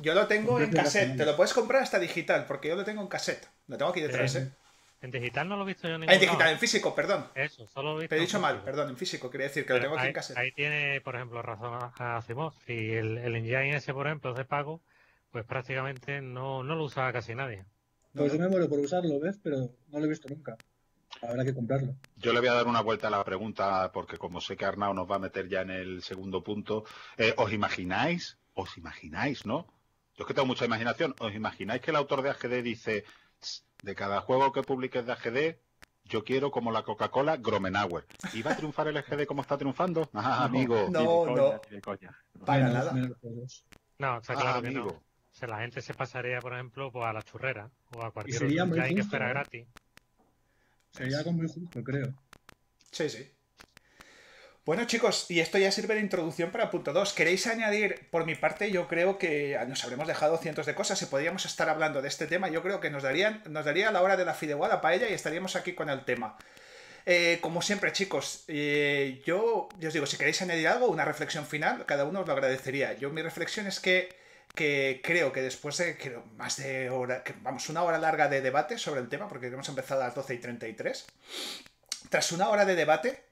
[0.02, 1.18] Yo lo tengo en cassette.
[1.18, 3.48] Te lo puedes comprar hasta digital, porque yo lo tengo en cassette.
[3.68, 4.52] Lo tengo aquí detrás, ¿eh?
[5.02, 7.28] En digital no lo he visto yo en En digital, en físico, perdón.
[7.34, 8.16] Eso, solo lo he visto.
[8.16, 10.38] Te he dicho mal, perdón, en físico, quería decir que lo tengo aquí en cassette.
[10.38, 12.54] Ahí tiene, por ejemplo, razón a Asimov.
[12.66, 14.82] Si el, el engine ese, por ejemplo, es de pago,
[15.32, 17.66] pues prácticamente no, no lo usa casi nadie.
[18.14, 19.40] Pues yo me muero por usarlo, ¿ves?
[19.42, 20.58] Pero no lo he visto nunca.
[21.22, 21.96] Habrá que comprarlo.
[22.18, 24.94] Yo le voy a dar una vuelta a la pregunta, porque como sé que Arnau
[24.94, 26.86] nos va a meter ya en el segundo punto,
[27.18, 28.38] eh, ¿os imagináis?
[28.54, 29.68] ¿Os imagináis, no?
[30.16, 31.16] Yo es que tengo mucha imaginación.
[31.20, 33.06] ¿Os imagináis que el autor de AGD dice,
[33.82, 35.56] de cada juego que publiques de AGD,
[36.06, 38.06] yo quiero como la Coca-Cola Gromenauer.
[38.34, 40.10] ¿Y va a triunfar el AGD como está triunfando?
[40.14, 40.88] Ah, amigo.
[40.90, 41.62] No, no.
[42.46, 42.94] Para nada.
[43.98, 45.10] No, está claro que no
[45.48, 48.82] la gente se pasaría, por ejemplo, pues, a la churrera o a cualquier otro que
[48.82, 49.34] hay que esperar ¿eh?
[49.34, 49.68] gratis.
[50.92, 52.14] Sería algo muy justo, creo.
[52.92, 53.32] Sí, sí.
[54.66, 57.14] Bueno, chicos, y esto ya sirve de introducción para punto 2.
[57.14, 61.06] ¿Queréis añadir, por mi parte, yo creo que nos habremos dejado cientos de cosas y
[61.06, 62.50] podríamos estar hablando de este tema.
[62.50, 65.14] Yo creo que nos, darían, nos daría la hora de la fideuá para ella y
[65.14, 66.38] estaríamos aquí con el tema.
[67.06, 71.48] Eh, como siempre, chicos, eh, yo, yo os digo, si queréis añadir algo, una reflexión
[71.48, 72.94] final, cada uno os lo agradecería.
[72.94, 74.20] Yo mi reflexión es que
[74.56, 75.96] que creo que después de
[76.36, 80.02] más de hora, vamos, una hora larga de debate sobre el tema, porque hemos empezado
[80.02, 81.06] a las 12 y 33,
[82.10, 83.24] tras una hora de debate,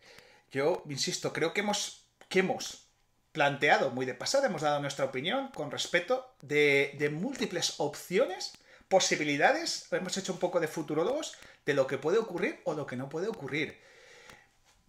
[0.52, 2.88] yo insisto, creo que hemos, que hemos
[3.32, 8.53] planteado muy de pasada, hemos dado nuestra opinión con respeto de, de múltiples opciones,
[8.88, 12.95] posibilidades, hemos hecho un poco de futurólogos de lo que puede ocurrir o lo que
[12.95, 13.78] no puede ocurrir.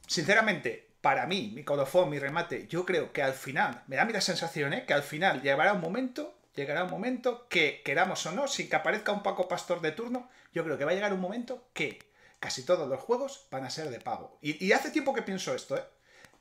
[0.07, 4.13] Sinceramente, para mí, mi colofón, mi remate, yo creo que al final, me da mi
[4.13, 4.85] la sensación, ¿eh?
[4.87, 8.77] que al final llegará un momento, llegará un momento que, queramos o no, sin que
[8.77, 11.99] aparezca un Paco Pastor de turno, yo creo que va a llegar un momento que
[12.41, 14.39] casi todos los juegos van a ser de pago.
[14.43, 15.85] Y, hace tiempo que pienso esto, ¿eh?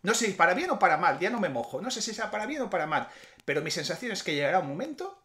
[0.04, 2.14] No sé si para bien o para mal, ya no me mojo, no sé si
[2.14, 3.08] sea para bien o para mal,
[3.46, 5.24] pero mi sensación es que llegará un momento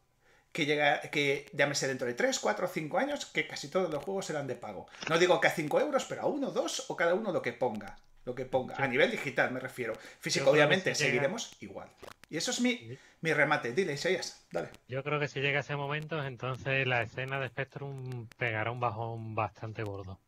[0.51, 4.03] que llega, que llámese dentro de 3, 4 o 5 años, que casi todos los
[4.03, 4.87] juegos serán de pago.
[5.09, 7.53] No digo que a 5 euros, pero a 1, 2 o cada uno lo que
[7.53, 8.77] ponga lo que ponga.
[8.77, 9.95] A nivel digital me refiero.
[10.21, 11.89] Físico, obviamente, seguiremos igual.
[12.31, 13.73] Y eso es mi, mi remate.
[13.73, 14.71] Dile, Isaías, dale.
[14.89, 19.35] Yo creo que si llega ese momento, entonces la escena de Spectrum pegará un bajón
[19.35, 20.21] bastante gordo.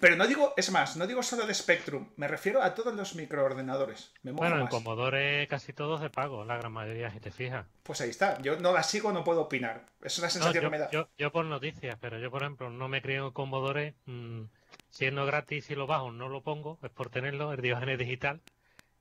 [0.00, 3.14] Pero no digo, es más, no digo solo de Spectrum, me refiero a todos los
[3.14, 4.12] microordenadores.
[4.22, 7.66] bueno, en Commodore casi todos de pago, la gran mayoría, si te fijas.
[7.82, 9.86] Pues ahí está, yo no la sigo, no puedo opinar.
[10.02, 10.90] Es una sensación que me da.
[10.90, 13.94] Yo, por noticias, pero yo, por ejemplo, no me creo en Commodore.
[14.06, 14.44] Mm,
[14.90, 18.40] siendo gratis y lo bajo no lo pongo, es por tenerlo, el Diógenes digital,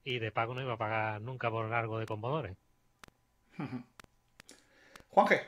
[0.04, 2.56] y de pago no iba a pagar nunca por largo de Commodore.
[5.10, 5.42] Juanje,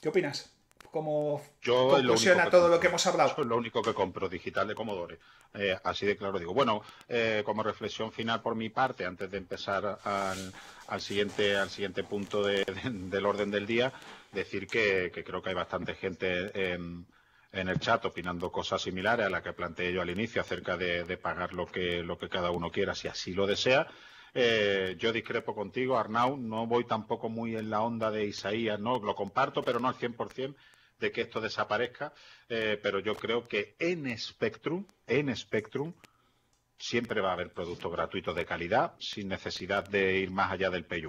[0.00, 0.54] ¿qué opinas?
[0.90, 3.34] ¿Cómo yo conclusiona todo lo que hemos hablado?
[3.38, 5.18] es lo único que compro digital de Commodore.
[5.54, 6.52] Eh, así de claro digo.
[6.52, 12.02] Bueno, eh, como reflexión final por mi parte, antes de empezar al, siguiente, al siguiente
[12.02, 13.92] punto del orden del día,
[14.32, 16.74] decir que, creo que hay bastante gente
[17.52, 21.16] en el chat opinando cosas similares a las que planteé yo al inicio acerca de,
[21.16, 23.88] pagar lo que, lo que cada uno quiera si así lo desea.
[24.34, 29.00] Eh, yo discrepo contigo, Arnau, no voy tampoco muy en la onda de Isaías, no
[29.00, 30.54] lo comparto, pero no al 100%,
[31.00, 32.12] de que esto desaparezca,
[32.48, 35.94] eh, pero yo creo que en Spectrum, en Spectrum,
[36.78, 40.84] siempre va a haber productos gratuitos de calidad sin necesidad de ir más allá del
[40.84, 41.02] pay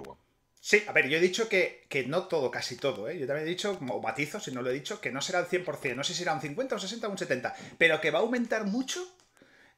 [0.60, 3.18] Sí, a ver, yo he dicho que, no todo, casi todo, ¿eh?
[3.18, 5.46] Yo también he dicho, como matizo, si no lo he dicho, que no será el
[5.46, 8.20] 100%, no sé si será un 50, un 60 o un 70, pero que va
[8.20, 9.04] a aumentar mucho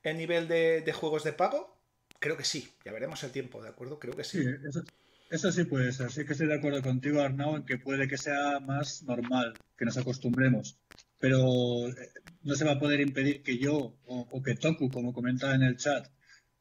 [0.02, 1.74] el nivel de, juegos de pago,
[2.18, 3.98] creo que sí, ya veremos el tiempo, ¿de acuerdo?
[3.98, 4.42] Creo que sí.
[4.42, 4.80] sí
[5.30, 8.18] eso, sí puede ser, sí que estoy de acuerdo contigo, Arnau, en que puede que
[8.18, 10.78] sea más normal, que nos acostumbremos,
[11.18, 15.54] pero eh, no se va a poder impedir que yo o, que Toku, como comentaba
[15.54, 16.06] en el chat,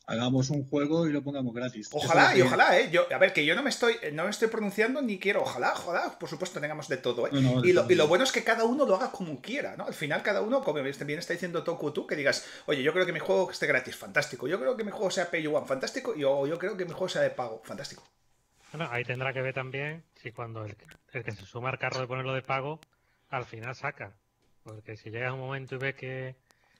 [0.05, 1.89] hagamos un juego y lo pongamos gratis.
[1.91, 2.89] Ojalá, y ojalá, ¿eh?
[2.91, 5.73] Yo, a ver, que yo no me estoy no me estoy pronunciando ni quiero, ojalá,
[5.73, 7.31] ojalá, por supuesto tengamos de todo, ¿eh?
[7.63, 9.85] y, lo, bueno es que cada uno lo haga como quiera, ¿no?
[9.85, 13.05] Al final cada uno, como bien está diciendo Toku tú, que digas, oye, yo creo
[13.05, 14.47] que mi juego esté gratis, fantástico.
[14.47, 16.15] Yo creo que mi juego sea pay one, fantástico.
[16.15, 18.03] Y o yo creo que mi juego sea de pago, fantástico.
[18.73, 22.07] Bueno, ahí tendrá que ver también si cuando el, que se suma al carro de
[22.07, 22.79] ponerlo de pago,
[23.29, 24.17] al final saca.
[24.63, 26.35] Porque si llega un momento y ve que,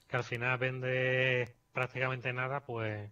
[0.07, 3.11] que al final vende prácticamente nada, pues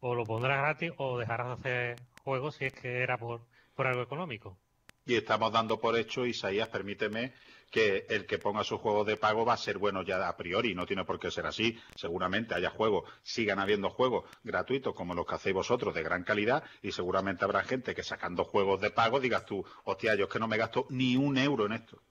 [0.00, 3.40] o lo pondrás gratis o dejarás de hacer juegos si es que era por,
[3.74, 4.58] por algo económico.
[5.06, 7.32] Y estamos dando por hecho, Isaías, permíteme,
[7.70, 10.74] que el que ponga su juego de pago va a ser bueno ya a priori,
[10.74, 11.78] no tiene por qué ser así.
[11.94, 16.64] Seguramente haya juegos, sigan habiendo juegos gratuitos como los que hacéis vosotros de gran calidad
[16.82, 20.38] y seguramente habrá gente que sacando juegos de pago digas tú, hostia, yo es que
[20.38, 22.02] no me gasto ni un euro en esto.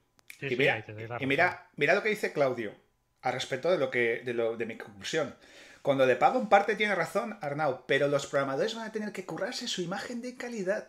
[0.41, 0.85] y, mira,
[1.19, 2.73] y mira, mira, lo que dice Claudio
[3.21, 5.35] al respecto de lo que de, lo, de mi conclusión.
[5.81, 9.25] Cuando de pago en parte tiene razón Arnau, pero los programadores van a tener que
[9.25, 10.87] currarse su imagen de calidad.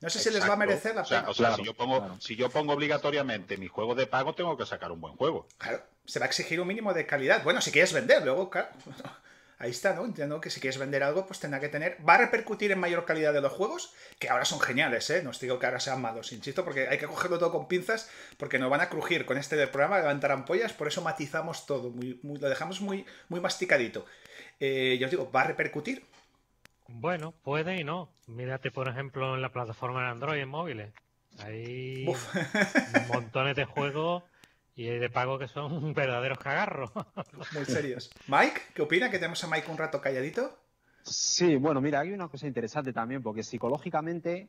[0.00, 1.28] No sé si les va a merecer la pena.
[1.28, 4.66] O sea, si, yo pongo, si yo pongo obligatoriamente mi juego de pago, tengo que
[4.66, 5.48] sacar un buen juego.
[5.58, 7.42] Claro, se va a exigir un mínimo de calidad.
[7.42, 8.68] Bueno, si quieres vender, luego, claro,
[9.58, 10.04] ahí está, ¿no?
[10.04, 11.96] Entiendo que si quieres vender algo, pues tendrá que tener.
[12.06, 15.22] Va a repercutir en mayor calidad de los juegos, que ahora son geniales, ¿eh?
[15.22, 18.10] No os digo que ahora sean malos, insisto, porque hay que cogerlo todo con pinzas,
[18.36, 21.90] porque nos van a crujir con este del programa, levantar ampollas, por eso matizamos todo,
[21.90, 24.04] muy, lo dejamos muy, muy masticadito.
[24.60, 26.04] Eh, yo os digo, ¿va a repercutir?
[26.88, 28.12] Bueno, puede y no.
[28.26, 30.92] Mírate, por ejemplo, en la plataforma de Android en móviles.
[31.38, 32.06] Hay
[33.12, 34.24] montones de juegos
[34.74, 36.90] y de pago que son verdaderos cagarros.
[37.54, 38.10] Muy serios.
[38.28, 39.10] Mike, ¿qué opina?
[39.10, 40.58] Que tenemos a Mike un rato calladito.
[41.02, 44.48] Sí, bueno, mira, hay una cosa interesante también, porque psicológicamente,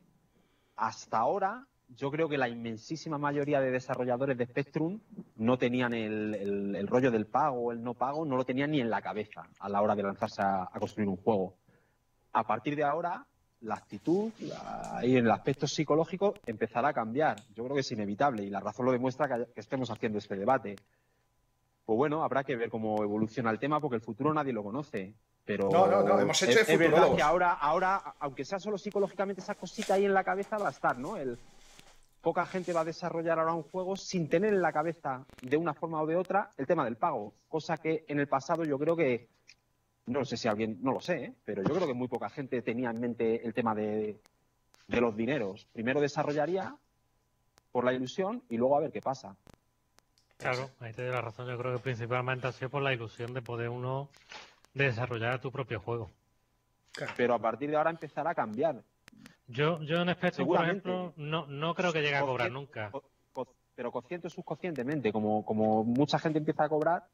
[0.76, 5.00] hasta ahora, yo creo que la inmensísima mayoría de desarrolladores de Spectrum
[5.36, 8.90] no tenían el, rollo del pago o el no pago, no lo tenían ni en
[8.90, 11.56] la cabeza a la hora de lanzarse a, construir un juego.
[12.38, 13.26] A partir de ahora,
[13.62, 14.32] la actitud
[15.02, 17.42] y el aspecto psicológico empezará a cambiar.
[17.56, 20.76] Yo creo que es inevitable y la razón lo demuestra que, estemos haciendo este debate.
[21.84, 25.16] Pues bueno, habrá que ver cómo evoluciona el tema porque el futuro nadie lo conoce.
[25.46, 28.78] Pero no, no, no, hemos hecho es, es verdad que ahora, ahora, aunque sea solo
[28.78, 31.18] psicológicamente, esa cosita ahí en la cabeza va a estar, ¿no?
[31.18, 31.40] El,
[32.22, 35.74] poca gente va a desarrollar ahora un juego sin tener en la cabeza de una
[35.74, 38.96] forma o de otra el tema del pago, cosa que en el pasado yo creo
[38.96, 39.30] que,
[40.08, 41.34] no sé si alguien, no lo sé, ¿eh?
[41.46, 44.20] pero yo creo que muy poca gente tenía en mente el tema de,
[44.88, 45.68] los dineros.
[45.74, 46.76] Primero desarrollaría
[47.72, 49.36] por la ilusión y luego a ver qué pasa.
[50.38, 51.48] Claro, ahí te doy la razón.
[51.48, 54.10] Yo creo que principalmente ha sido por la ilusión de poder uno
[54.74, 56.10] desarrollar tu propio juego.
[57.18, 58.82] Pero a partir de ahora empezará a cambiar.
[59.48, 62.92] Yo, yo en Spectrum, por ejemplo, no, no creo que llegue a cobrar nunca.
[63.76, 67.08] pero consciente o subconscientemente, como, como mucha gente empieza a cobrar.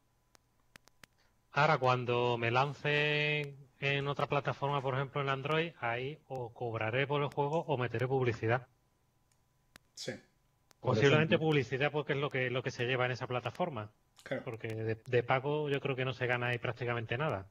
[1.54, 7.22] Ahora, cuando me lance en otra plataforma, por ejemplo en Android, ahí o cobraré por
[7.22, 8.68] el juego o meteré publicidad.
[9.94, 10.14] Sí.
[10.80, 13.92] Posiblemente publicidad porque es lo que, lo que se lleva en esa plataforma.
[14.44, 17.46] Porque de, de, pago yo creo que no se gana ahí prácticamente nada.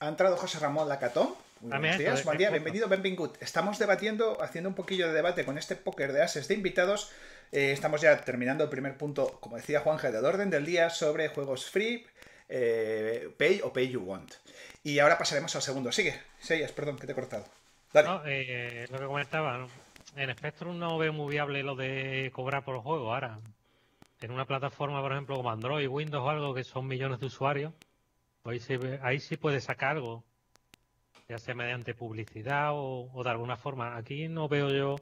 [0.00, 3.40] Ha entrado José Ramón Lacatón Buenos días, buen día, bienvenido, benvingut.
[3.40, 7.10] Estamos debatiendo, haciendo un poquillo de debate con este póker de ases de invitados.
[7.50, 11.28] Eh, estamos ya terminando el primer punto, como decía Juanje, del orden del día sobre
[11.28, 12.06] juegos free,
[12.50, 14.34] eh, pay o pay you want.
[14.84, 15.90] Y ahora pasaremos al segundo.
[15.92, 17.46] Sigue, Seyas, perdón, que te he cortado.
[17.90, 18.20] Dale.
[18.26, 19.66] Eh, lo que comentaba,
[20.14, 23.40] en Spectrum no veo muy viable lo de cobrar por los juegos ahora.
[24.20, 27.72] En una plataforma, por ejemplo, como Android, Windows o algo, que son millones de usuarios,
[28.44, 30.22] ahí sí, ahí sí puede sacar algo
[31.28, 33.96] ya sea mediante publicidad o, de alguna forma.
[33.96, 34.96] Aquí no veo yo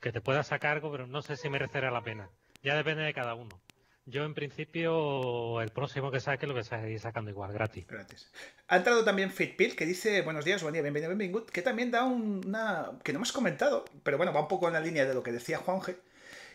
[0.00, 2.30] que te pueda sacar algo, pero no sé si merecerá la pena.
[2.62, 3.60] Ya depende de cada uno.
[4.06, 7.86] Yo, en principio, el próximo que saque lo que seguir sacando igual, gratis.
[7.86, 8.32] Gratis.
[8.66, 12.04] Ha entrado también Fitpill, que dice, buenos días, buen día, bienvenido, bienvenido, que también da
[12.04, 12.98] una...
[13.04, 15.32] que no hemos comentado, pero bueno, va un poco en la línea de lo que
[15.32, 15.96] decía Juanje.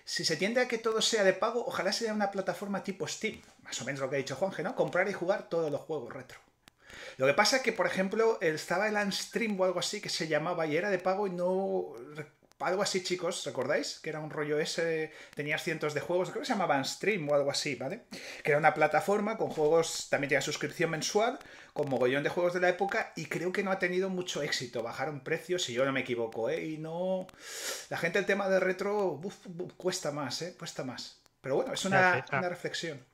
[0.04, 3.42] Si se tiende a que todo sea de pago, ojalá sea una plataforma tipo Steam,
[3.64, 4.76] más o menos lo que ha dicho Juanje, ¿no?
[4.76, 6.45] Comprar y jugar todos los juegos retro.
[7.18, 10.28] Lo que pasa es que, por ejemplo, estaba el Unstream o algo así que se
[10.28, 11.94] llamaba y era de pago y no
[12.60, 14.00] algo así, chicos, ¿recordáis?
[14.00, 17.36] Que era un rollo ese, tenías cientos de juegos, creo que se llamaban Stream o
[17.36, 18.06] algo así, ¿vale?
[18.44, 21.38] Que era una plataforma con juegos, también tenía suscripción mensual,
[21.74, 24.84] con mogollón de juegos de la época, y creo que no ha tenido mucho éxito.
[24.84, 26.64] Bajaron precios, si yo no me equivoco, ¿eh?
[26.66, 27.28] Y no.
[27.90, 29.20] La gente, el tema de retro,
[29.76, 30.56] cuesta más, ¿eh?
[30.58, 31.20] Cuesta más.
[31.42, 33.06] Pero bueno, es una, una reflexión.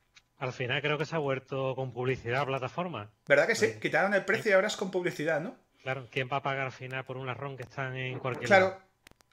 [0.41, 3.11] Al final creo que se ha vuelto con publicidad plataforma.
[3.27, 3.75] ¿Verdad que sí?
[3.79, 5.55] Quitaron el precio y ahora es con publicidad, ¿no?
[5.83, 8.81] Claro, ¿quién va a pagar al final por un ROM que están en cualquier Claro,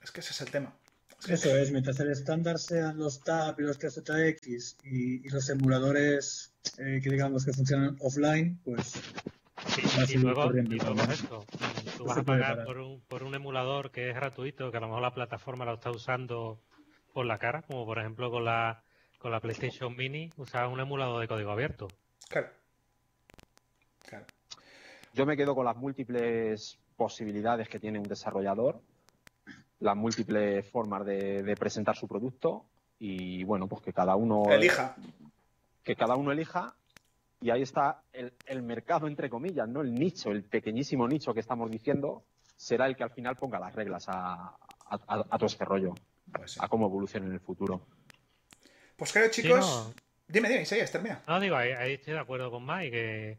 [0.03, 0.71] es que ese es el tema.
[1.27, 6.53] Eso es, mientras el estándar sean los TAP y los TZX y, y los emuladores
[6.77, 9.01] eh, que digamos que funcionan offline, pues
[9.67, 9.81] Sí,
[10.13, 11.45] y luego, y luego esto.
[11.97, 14.87] Tú vas a pagar por un, por un emulador que es gratuito, que a lo
[14.87, 16.61] mejor la plataforma lo está usando
[17.13, 18.83] por la cara, como por ejemplo con la
[19.19, 21.87] con la PlayStation Mini usaba un emulador de código abierto.
[22.29, 22.47] Claro.
[24.07, 24.25] claro.
[25.13, 28.81] Yo me quedo con las múltiples posibilidades que tiene un desarrollador,
[29.79, 32.65] las múltiples formas de, presentar su producto
[32.97, 34.95] y bueno, pues que cada uno elija.
[35.83, 36.73] Que cada uno elija
[37.41, 39.81] y ahí está el, mercado, entre comillas, ¿no?
[39.81, 42.23] El nicho, el pequeñísimo nicho que estamos diciendo,
[42.55, 44.57] será el que al final ponga las reglas a,
[45.37, 45.93] todo este rollo,
[46.31, 47.81] pues a cómo evolucione en el futuro.
[48.99, 49.93] Pues creo, chicos.
[50.27, 51.21] Dime, dime, Isaías, termina.
[51.25, 53.37] No, digo, ahí, estoy de acuerdo con Mike, que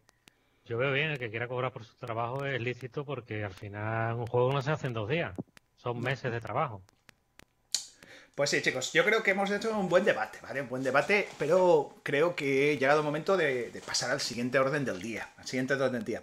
[0.64, 4.16] yo veo bien, el que quiera cobrar por su trabajo es lícito porque al final
[4.16, 5.34] un juego no se hace en dos días,
[5.76, 6.82] son meses de trabajo.
[8.34, 10.62] Pues sí, chicos, yo creo que hemos hecho un buen debate, ¿vale?
[10.62, 14.86] Un buen debate, pero creo que ha llegado el momento de, pasar al siguiente orden
[14.86, 16.22] del día, al siguiente orden del día.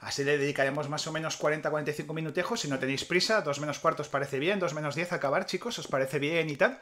[0.00, 4.08] Así le dedicaremos más o menos 40-45 minutejos, si no tenéis prisa, dos menos cuartos
[4.08, 6.80] parece bien, dos menos diez acabar, chicos, os parece bien y tal.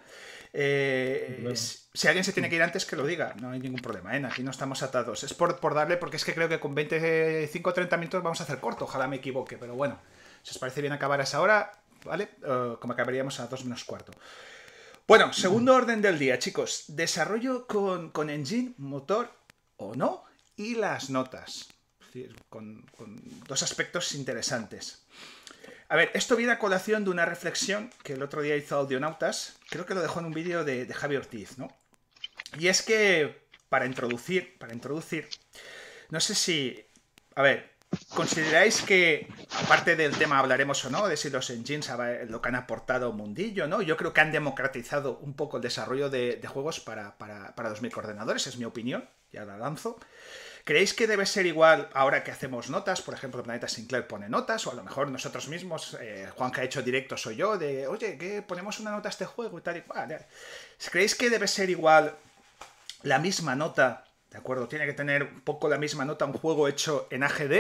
[0.53, 4.17] Eh, si alguien se tiene que ir antes, que lo diga, no hay ningún problema,
[4.17, 4.23] ¿eh?
[4.25, 5.23] aquí no estamos atados.
[5.23, 8.45] Es por, darle, porque es que creo que con 25 o 30 minutos vamos a
[8.45, 9.99] hacer corto, ojalá me equivoque, pero bueno,
[10.43, 11.73] si os parece bien acabar a esa hora,
[12.05, 12.31] ¿vale?
[12.45, 14.13] Eh, como acabaríamos a 2 menos cuarto.
[15.07, 16.85] Bueno, segundo orden del día, chicos.
[16.89, 19.33] Desarrollo con, con engine, motor
[19.77, 20.25] o no,
[20.57, 21.69] y las notas.
[22.49, 22.85] con
[23.49, 25.00] dos aspectos interesantes.
[25.91, 29.57] A ver, esto viene a colación de una reflexión que el otro día hizo Audionautas,
[29.69, 31.67] creo que lo dejó en un vídeo de, de Javi Ortiz, ¿no?
[32.57, 35.29] Y es que, para introducir, para introducir,
[36.11, 36.81] no sé si,
[37.35, 37.73] a ver,
[38.15, 39.27] ¿consideráis que,
[39.65, 41.91] aparte del tema hablaremos o no, de si los engines
[42.29, 43.83] lo que han aportado mundillo, ¿no?
[43.83, 47.83] Yo creo que han democratizado un poco el desarrollo de, juegos para, para, para los
[47.83, 49.99] microordenadores, es mi opinión, ya la lanzo.
[50.65, 53.03] ¿Creéis que debe ser igual ahora que hacemos notas?
[53.03, 56.61] Por ejemplo, Planeta Sinclair pone notas, o a lo mejor nosotros mismos, eh, Juan que
[56.61, 59.63] ha hecho directo soy yo, de, oye, que ponemos una nota a este juego y
[59.63, 60.27] tal y cual.
[60.91, 62.15] ¿Creéis que debe ser igual
[63.03, 64.05] la misma nota?
[64.31, 64.69] ¿De acuerdo?
[64.69, 67.53] Tiene que tener un poco la misma nota un juego hecho en AGD,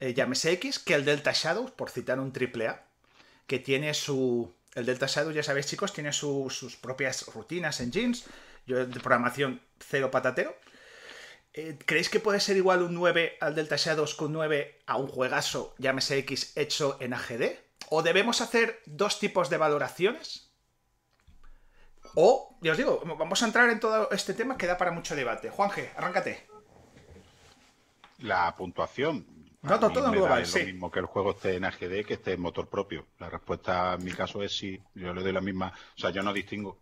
[0.00, 2.80] eh, llámese X, que el Delta Shadows, por citar un AAA,
[3.46, 4.54] que tiene su...
[4.74, 8.26] El Delta Shadows, ya sabéis chicos, tiene sus propias rutinas en jeans,
[8.66, 10.54] yo de programación cero patatero,
[11.86, 15.74] ¿Creéis que puede ser igual un 9 al Delta Shadows con 9 a un juegazo,
[15.78, 17.52] llámese X, hecho en AGD?
[17.90, 20.52] ¿O debemos hacer dos tipos de valoraciones?
[22.14, 25.16] O, ya os digo, vamos a entrar en todo este tema que da para mucho
[25.16, 25.50] debate.
[25.50, 26.46] Juanje, arráncate.
[28.18, 29.26] La puntuación.
[29.62, 32.32] No, todo, todo global, es lo mismo que el juego esté en AGD que esté
[32.34, 33.06] en motor propio.
[33.18, 34.80] La respuesta en mi caso es sí.
[34.94, 35.72] Yo le doy la misma.
[35.96, 36.78] O sea, yo no distingo.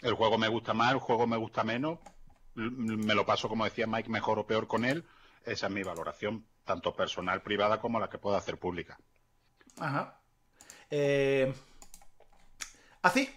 [0.00, 1.98] El juego me gusta más, el juego me gusta menos
[2.60, 5.04] me lo paso, como decía Mike, mejor o peor con él.
[5.44, 8.98] Esa es mi valoración, tanto personal, privada, como la que puedo hacer pública.
[9.78, 10.20] Ajá.
[10.90, 11.52] Eh...
[13.02, 13.28] ¿Así?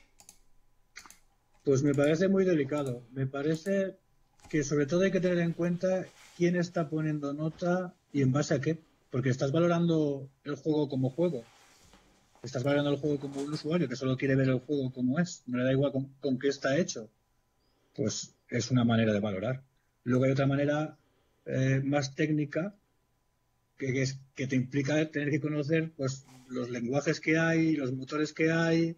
[1.63, 3.03] Pues me parece muy delicado.
[3.11, 3.97] Me parece
[4.49, 6.05] que sobre todo hay que tener en cuenta
[6.35, 8.77] quién está poniendo nota y en base a qué.
[9.09, 11.43] Porque estás valorando el juego como juego.
[12.41, 15.43] Estás valorando el juego como un usuario que solo quiere ver el juego como es.
[15.45, 17.09] No le da igual con qué está hecho.
[17.95, 19.63] Pues es una manera de valorar.
[20.03, 20.97] Luego hay otra manera
[21.45, 22.75] eh, más técnica
[23.77, 28.33] que, es, que te implica tener que conocer pues, los lenguajes que hay, los motores
[28.33, 28.95] que hay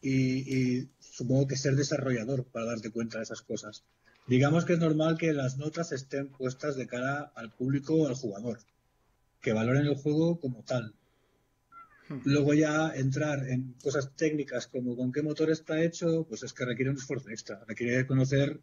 [0.00, 3.84] y, supongo que ser desarrollador para darte cuenta de esas cosas.
[4.26, 8.14] Digamos que es normal que las notas estén puestas de cara al público o al
[8.14, 8.58] jugador,
[9.40, 10.94] que valoren el juego como tal.
[12.24, 16.64] Luego ya entrar en cosas técnicas como con qué motor está hecho, pues es que
[16.64, 17.64] requiere un esfuerzo extra.
[17.66, 18.60] Requiere conocer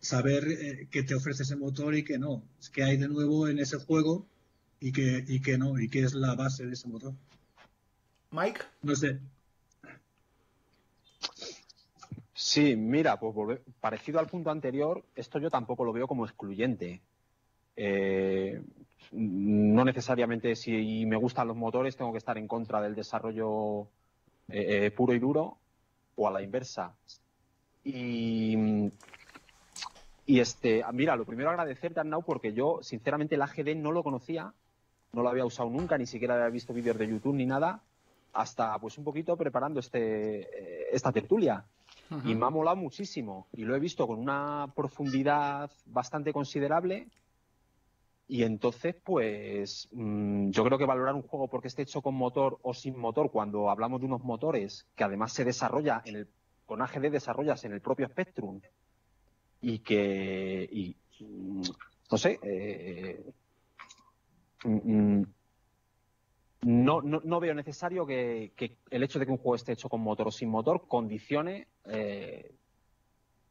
[0.00, 2.44] saber eh, qué te ofrece ese motor y qué no.
[2.60, 4.26] Es que hay de nuevo en ese juego
[4.80, 7.14] y que, y que no, y qué es la base de ese motor.
[8.30, 8.60] Mike.
[8.82, 9.18] No sé.
[12.34, 17.00] Sí, mira, pues parecido al punto anterior, esto yo tampoco lo veo como excluyente.
[17.76, 18.60] Eh,
[19.12, 23.82] no necesariamente si me gustan los motores tengo que estar en contra del desarrollo
[24.48, 25.58] eh, eh, puro y duro
[26.16, 26.94] o a la inversa.
[27.84, 28.56] Y,
[30.26, 34.52] y este, mira, lo primero agradecerte, Arnau, porque yo, sinceramente, el AGD no lo conocía,
[35.12, 37.82] no lo había usado nunca, ni siquiera había visto vídeos de YouTube ni nada,
[38.32, 41.64] hasta pues un poquito preparando este, esta tertulia.
[42.24, 43.48] Y me ha molado muchísimo.
[43.52, 47.08] Y lo he visto con una profundidad bastante considerable
[48.28, 52.58] y entonces, pues mm, yo creo que valorar un juego porque esté hecho con motor
[52.62, 56.28] o sin motor, cuando hablamos de unos motores que además se desarrolla en el,
[56.66, 58.60] con AGD desarrollas en el propio Spectrum
[59.60, 61.62] y que, y, mm,
[62.10, 63.24] no sé, eh,
[64.64, 65.22] mm,
[66.62, 68.52] no, veo necesario que,
[68.90, 72.52] el hecho de que un juego esté hecho con motor o sin motor condicione eh,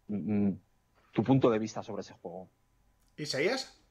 [0.08, 2.50] tu punto de vista sobre ese juego.
[3.16, 3.85] ¿Isaías?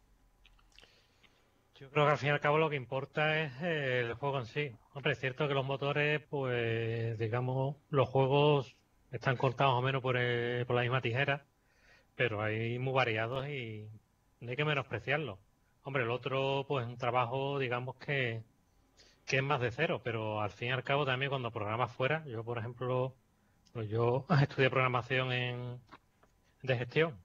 [1.85, 4.47] Yo creo que al fin y al cabo lo que importa es el juego en
[4.47, 4.73] sí.
[4.95, 8.75] Hombre, es cierto que los motores, pues, digamos, los juegos
[9.13, 10.15] están cortados o menos por,
[10.67, 11.45] por la misma tijera,
[12.17, 13.87] pero hay muy variados y
[14.41, 15.39] no hay que menospreciarlo.
[15.83, 18.43] Hombre, el otro, pues, es un trabajo, digamos, que,
[19.27, 22.25] que es más de cero, pero al fin y al cabo también cuando programas fuera,
[22.27, 23.15] yo, por ejemplo,
[23.75, 25.81] pues yo estudié programación en,
[26.63, 27.24] de gestión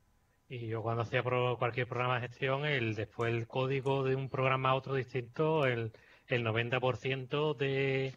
[0.50, 4.72] y yo cuando hacía cualquier programa de gestión, el después el código de un programa
[4.72, 5.92] a otro distinto, el,
[6.28, 8.14] el 90% de,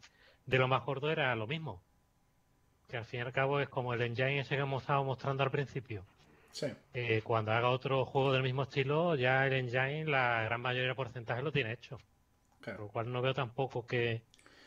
[0.47, 1.83] de lo más gordo era lo mismo.
[2.89, 5.43] Que al fin y al cabo es como el engine ese que hemos estado mostrando
[5.43, 6.05] al principio.
[6.53, 6.67] Sí.
[6.95, 10.95] Eh, cuando haga otro juego del mismo estilo, ya el engine, la gran mayoría de
[10.95, 11.99] porcentaje lo tiene hecho.
[12.61, 12.79] Claro.
[12.79, 14.23] Por lo cual no veo tampoco que,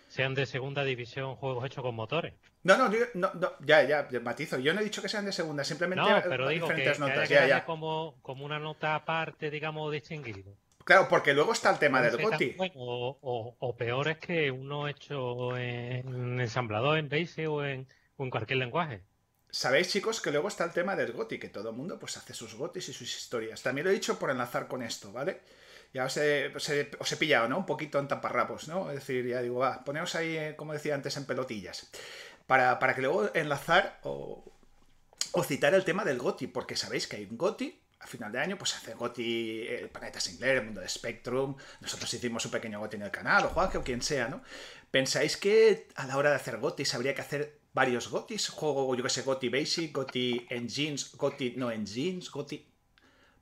[0.08, 2.34] sean de segunda división juegos hechos con motores.
[2.64, 4.60] No, no, no, no ya, ya, matizo.
[4.60, 7.28] Yo no he dicho que sean de segunda, simplemente no, pero digo diferentes notas.
[7.28, 10.56] Que ya, Como, como una nota aparte, digamos, distinguido.
[10.84, 12.58] Claro, porque luego está el tema del GOTI.
[12.76, 17.88] o, o, peor es que uno hecho en ensamblador, en Basic o en,
[18.18, 19.02] o en cualquier lenguaje.
[19.50, 22.34] Sabéis, chicos, que luego está el tema del GOTI, que todo el mundo pues hace
[22.34, 23.64] sus GOTIs y sus historias.
[23.64, 25.42] También lo he dicho por enlazar con esto, ¿vale?
[25.96, 27.58] Ya os he, pillado, ¿no?
[27.58, 28.90] Un poquito en taparrapos, ¿no?
[28.90, 31.90] Es decir, ya digo, va, poneos ahí, eh, como decía antes, en pelotillas.
[32.48, 34.44] Para, que luego enlazar o,
[35.46, 38.58] citar el tema del GOTI, porque sabéis que hay un GOTI, a final de año,
[38.58, 42.82] pues hace GOTI el eh, Planeta Sinclair, el mundo de Spectrum, nosotros hicimos un pequeño
[42.82, 44.44] GOTI en el canal, o Juanjo, o quien sea, ¿no?
[44.92, 48.50] ¿Pensáis que a la hora de hacer GOTIs habría que hacer varios GOTIs?
[48.50, 52.75] Juego, yo que sé, GOTI Basic, GOTI Engines, GOTI no Engines, GOTI...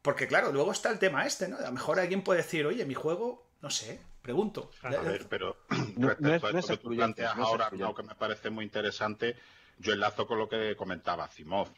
[0.03, 1.57] Porque claro, luego está el tema este, ¿no?
[1.57, 4.69] A lo mejor alguien puede decir, oye, mi juego, no sé, pregunto.
[4.81, 5.55] A ver, pero
[5.97, 9.38] respecto a esto que tú planteas ahora, lo que me parece muy interesante,
[9.80, 11.69] yo enlazo con lo que comentaba Simov.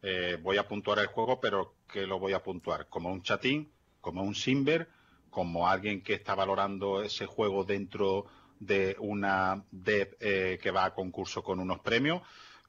[0.00, 2.88] Eh, voy a puntuar el juego, pero ¿qué lo voy a puntuar?
[2.88, 3.72] ¿Como un chatín?
[4.00, 4.88] ¿Como un simber?
[5.28, 8.26] ¿Como alguien que está valorando ese juego dentro
[8.60, 12.22] de una dev eh, que va a concurso con unos premios?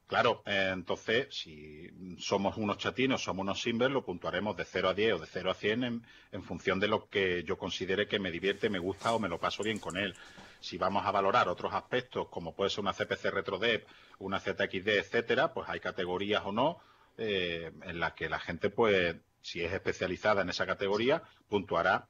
[0.08, 1.90] Claro, eh, entonces, si
[2.20, 5.52] somos unos chatinos, somos unos simbers, lo puntuaremos de 0 a 10 o de 0
[5.52, 9.20] a 100 en, función de lo que yo considere que me divierte, me gusta o
[9.20, 10.14] me lo paso bien con él.
[10.60, 13.86] Si vamos a valorar otros aspectos, como puede ser una CPC RetroDev,
[14.20, 16.80] una ZXD, etcétera, pues hay categorías o no
[17.18, 22.08] eh, en las que la gente, pues, si es especializada en esa categoría, puntuará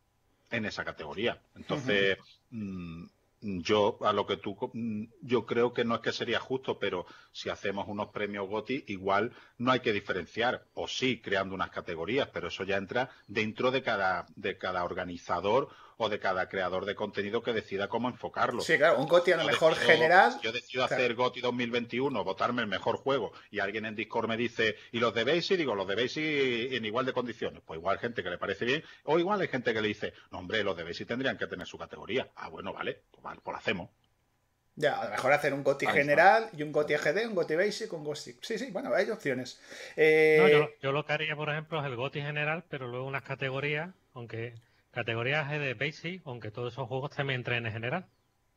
[0.49, 1.41] en esa categoría.
[1.55, 2.17] Entonces,
[3.43, 7.05] yo a lo que tú mm, yo creo que no es que sería justo pero
[7.31, 12.29] si hacemos unos premios GOTI igual no hay que diferenciar o sí creando unas categorías
[12.33, 16.95] pero eso ya entra dentro de cada de cada organizador o de cada creador de
[16.95, 18.61] contenido que decida cómo enfocarlo.
[18.61, 20.39] Sí, claro, un GOTI a lo mejor general.
[20.41, 24.75] Yo decido hacer GOTI 2021, votarme el mejor juego, y alguien en Discord me dice,
[24.91, 25.57] ¿y los de Basic?
[25.57, 27.61] Digo, los de Basic en igual de condiciones.
[27.65, 30.39] Pues igual gente que le parece bien, o igual hay gente que le dice, no,
[30.39, 32.29] hombre, los de Basic tendrían que tener su categoría.
[32.35, 33.89] Ah, bueno, vale, pues, vale, pues lo hacemos.
[34.75, 37.93] Ya, a lo mejor hacer un GOTI general y un GOTI EGD, un GOTI Basic,
[37.93, 38.37] un GOTI.
[38.41, 39.61] Sí, sí, bueno, hay opciones.
[39.95, 43.05] Eh, no, yo, yo, lo que haría, por ejemplo, es el GOTI general, pero luego
[43.05, 44.55] unas categorías, aunque
[44.93, 48.05] Categorías de Basic, aunque todos esos juegos también entren en general.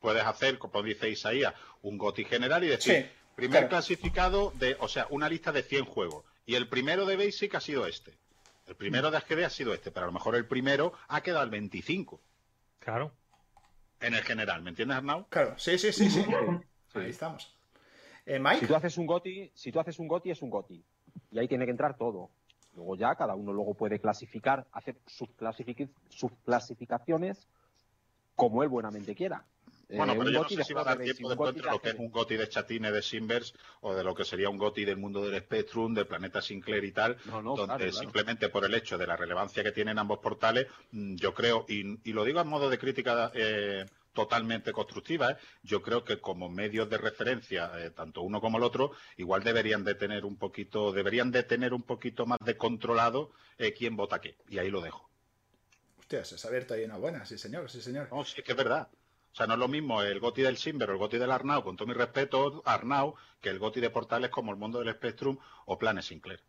[0.01, 5.07] Puedes hacer, como dice Isaías, un GOTI general y decir, primer clasificado de, o sea,
[5.09, 6.25] una lista de 100 juegos.
[6.45, 8.13] Y el primero de Basic ha sido este.
[8.67, 11.41] El primero de AGD ha sido este, pero a lo mejor el primero ha quedado
[11.41, 12.21] al 25.
[12.81, 13.13] Claro.
[14.01, 15.27] En el general, ¿me entiendes, Arnau?
[15.31, 16.25] Claro, sí, sí, sí, sí.
[16.95, 17.57] Ahí estamos.
[18.27, 18.61] Eh, Mike.
[18.61, 20.85] Si tú haces un GOTI, si tú haces un GOTI es un GOTI.
[21.31, 22.31] Y ahí tiene que entrar todo.
[22.77, 25.29] Luego ya cada uno luego puede clasificar, hacer sus,
[26.11, 27.49] sus clasificaciones
[28.35, 29.45] como él buenamente quiera.
[29.89, 31.95] Bueno, pero yo no sé si va a dar tiempo de encuentro lo que es
[31.95, 35.23] un GOTI de Chatine de Simbers o de lo que sería un GOTI del mundo
[35.23, 39.63] del Spectrum, de Planeta Sinclair y tal, donde simplemente por el hecho de la relevancia
[39.63, 43.87] que tienen ambos portales, mm, yo creo, y, lo digo a modo de crítica eh,
[44.17, 45.37] totalmente constructiva, ¿eh?
[45.63, 49.85] yo creo que como medios de referencia, eh, tanto uno como el otro, igual deberían
[49.85, 53.31] de tener un poquito, deberían de tener un poquito más de controlado
[53.79, 54.37] quién vota qué.
[54.49, 55.09] Y ahí lo dejo.
[55.99, 58.09] Hostia, se ha abierto ahí una buena, sí señor, sí señor.
[58.11, 58.89] No, sí, es que es verdad.
[59.33, 61.63] O sea, no es lo mismo el Goti del Simber o el Goti del Arnau,
[61.63, 65.37] con todo mi respeto, Arnau, que el Goti de portales como el Mundo del Spectrum
[65.67, 66.41] o Planes Sinclair.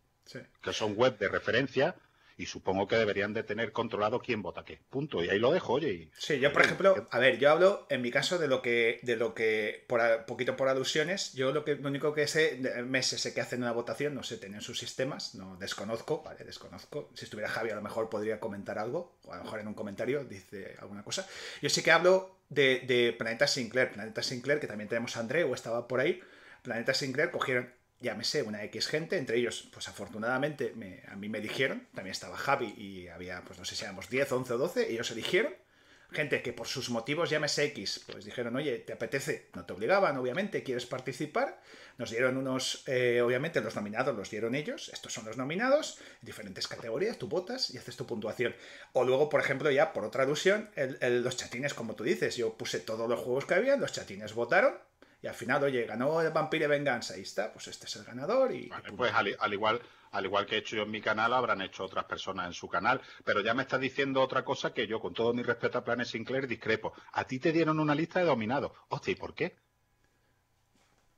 [0.62, 1.96] Que son web de referencia
[2.38, 4.80] y supongo que deberían de tener controlado quién vota qué.
[4.88, 5.22] Punto.
[5.22, 5.92] Y ahí lo dejo, oye.
[5.92, 6.10] Y...
[6.16, 9.16] Sí, yo por ejemplo, a ver, yo hablo en mi caso de lo que, de
[9.16, 13.34] lo que, por poquito por alusiones, yo lo que lo único que sé, meses sé
[13.34, 17.10] que hacen una votación, no sé, tienen sus sistemas, no desconozco, vale, desconozco.
[17.14, 19.74] Si estuviera Javi a lo mejor podría comentar algo, o a lo mejor en un
[19.74, 21.26] comentario dice alguna cosa.
[21.60, 25.42] Yo sí que hablo de, de Planeta Sinclair, Planeta Sinclair, que también tenemos a André,
[25.42, 26.20] o estaba por ahí.
[26.62, 30.74] Planeta Sinclair cogieron llámese una X gente, entre ellos, pues afortunadamente
[31.08, 34.32] a mí me dijeron, también estaba Javi y había, pues no sé si éramos 10,
[34.32, 35.54] 11 o 12, ellos eligieron,
[36.10, 39.50] gente que por sus motivos llámese X, pues dijeron, oye, ¿te apetece?
[39.54, 41.60] No te obligaban, obviamente, ¿quieres participar?
[41.98, 46.66] Nos dieron unos, eh, obviamente los nominados los dieron ellos, estos son los nominados, diferentes
[46.66, 48.54] categorías, tú votas y haces tu puntuación.
[48.92, 52.80] O luego, por ejemplo, ya por otra alusión, los chatines, como tú dices, yo puse
[52.80, 54.78] todos los juegos que había, los chatines votaron,
[55.20, 58.54] y al final, oye, ganó el Vampire Venganza, ahí está, pues este es el ganador
[58.54, 58.70] y...
[58.96, 59.82] pues al, igual,
[60.12, 62.68] al igual que he hecho yo en mi canal, habrán hecho otras personas en su
[62.68, 65.84] canal, pero ya me estás diciendo otra cosa que yo, con todo mi respeto a
[65.84, 66.92] Planes Sinclair, discrepo.
[67.12, 68.70] A ti te dieron una lista de dominados.
[68.90, 69.56] Hostia, ¿y por qué?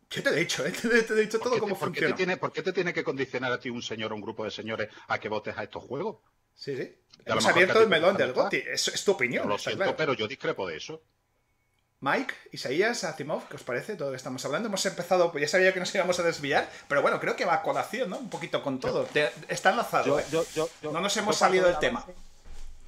[0.09, 0.73] Yo te he dicho, ¿eh?
[0.83, 2.17] te, he dicho todo cómo funciona.
[2.17, 4.51] tiene, ¿Por qué te tiene que condicionar a ti un señor o un grupo de
[4.51, 6.17] señores a que votes a estos juegos?
[6.55, 6.95] Sí, sí.
[7.27, 8.65] Hemos abierto el melón del GOTI.
[8.73, 9.47] Es, tu opinión.
[9.47, 11.03] lo siento, pero yo discrepo de eso.
[12.03, 14.69] Mike, Isaías, Asimov, ¿qué os parece todo lo que estamos hablando?
[14.69, 17.55] Hemos empezado, pues ya sabía que nos íbamos a desviar, pero bueno, creo que va
[17.55, 18.19] a colación, ¿no?
[18.19, 19.07] Un poquito con todo.
[19.49, 20.19] está enlazado.
[20.83, 22.03] no nos hemos salido del tema.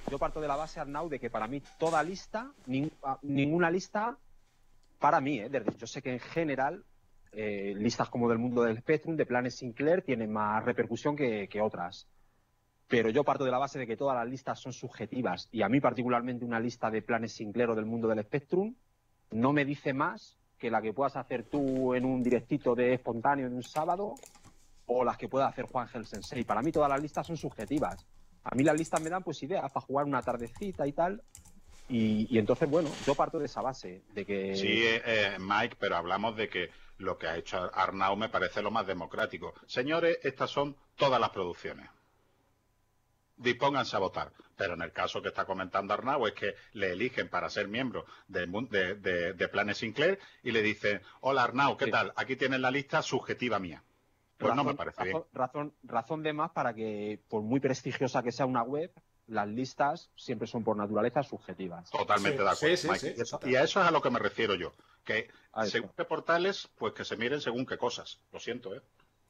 [0.09, 2.51] yo parto de la base, Arnau, de que para mí toda lista,
[3.21, 4.17] ninguna lista,
[4.97, 5.49] para mí, ¿eh?
[5.77, 6.83] yo sé que en general
[7.33, 11.61] eh, listas como del mundo del Spectrum, de planes Sinclair, tienen más repercusión que, que
[11.61, 12.07] otras
[12.85, 15.69] pero yo parto de la base de que todas las listas son subjetivas y a
[15.69, 18.75] mí particularmente una lista de planes Sinclair o del mundo del Spectrum
[19.33, 23.47] no me dice más que la que puedas hacer tú en un directito de espontáneo
[23.47, 24.15] en un sábado
[24.85, 26.43] o las que pueda hacer Juan Gel Sensei.
[26.43, 28.05] Para mí todas las listas son subjetivas.
[28.43, 31.23] A mí las listas me dan pues ideas para jugar una tardecita y tal.
[31.89, 34.55] Y, entonces, bueno, yo parto de esa base, de que...
[34.55, 38.61] Sí, eh, eh, Mike, pero hablamos de que lo que ha hecho Arnau me parece
[38.61, 39.53] lo más democrático.
[39.67, 41.89] Señores, estas son todas las producciones
[43.37, 44.31] dispónganse a votar.
[44.55, 48.05] Pero en el caso que está comentando Arnau es que le eligen para ser miembro
[48.27, 52.13] de, de, Planes Sinclair y le dicen, hola Arnau, ¿qué tal?
[52.15, 53.83] Aquí tienes la lista subjetiva mía.
[54.37, 55.23] Pues no me parece bien.
[55.33, 58.91] Razón, razón de más para que, por muy prestigiosa que sea una web,
[59.27, 61.89] las listas siempre son por naturaleza subjetivas.
[61.89, 63.47] Totalmente de acuerdo.
[63.47, 64.73] y, a eso es a lo que me refiero yo.
[65.03, 65.29] Que
[65.65, 68.19] según qué portales, pues que se miren según qué cosas.
[68.31, 68.81] Lo siento, ¿eh?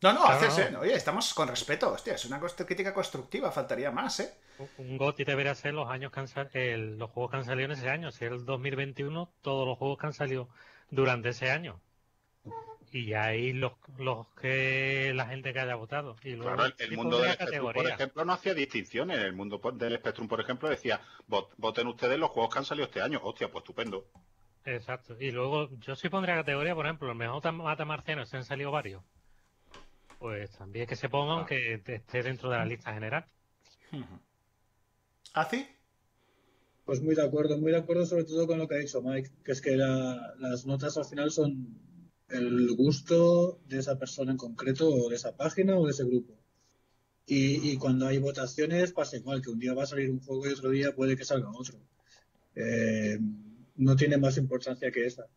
[0.03, 4.33] No, no, haces, Oye, estamos con respeto, hostia, es una crítica constructiva, faltaría más, ¿eh?
[4.77, 8.11] Un GOTI debería ser los años que los juegos que han salido en ese año.
[8.11, 10.49] Si es el 2021, todos los juegos que han salido
[10.89, 11.79] durante ese año.
[12.91, 16.17] Y ahí los, los que la gente que haya votado.
[16.21, 19.19] Y claro, el, mundo del Spectrum, por ejemplo, no hacía distinciones.
[19.19, 23.01] El mundo del Spectrum, por ejemplo, decía, voten ustedes los juegos que han salido este
[23.01, 23.21] año.
[23.23, 24.05] Hostia, pues estupendo.
[24.65, 25.15] Exacto.
[25.17, 28.69] Y luego, yo sí pondría categoría, por ejemplo, el mejor mata marciano, se han salido
[28.69, 29.01] varios
[30.23, 33.25] pues también que se pongan que esté dentro de la lista general.
[35.33, 35.67] ¿Así?
[36.85, 39.29] Pues muy de acuerdo, muy de acuerdo sobre todo con lo que ha dicho Mike,
[39.43, 41.77] que es que las notas al final son
[42.29, 46.33] el gusto de esa persona en concreto o de esa página o de ese grupo.
[47.25, 50.53] Y, cuando hay votaciones pasa igual, que un día va a salir un juego y
[50.53, 51.77] otro día puede que salga otro.
[52.55, 53.19] Eh,
[53.75, 55.27] no tiene más importancia que esa.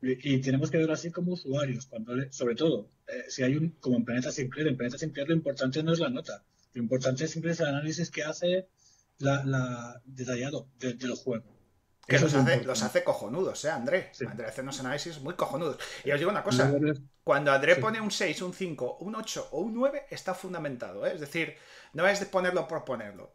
[0.00, 3.96] Y, tenemos que verlo así como usuarios, cuando sobre todo, eh, si hay un, como
[3.96, 7.50] en Planeta Sinclair, en Planeta Sinclair lo importante no es la nota, lo importante siempre
[7.50, 8.68] es el análisis que hace
[9.18, 11.58] la, detallado del juego.
[12.06, 14.12] Que los hace, los hace, cojonudos, ¿eh, André?
[14.26, 15.76] André hace unos análisis muy cojonudos.
[16.04, 16.72] Y os digo una cosa,
[17.22, 21.12] cuando André pone un 6, un 5, un 8 o un 9, está fundamentado, ¿eh?
[21.12, 21.54] Es decir,
[21.92, 23.34] no es de ponerlo por ponerlo.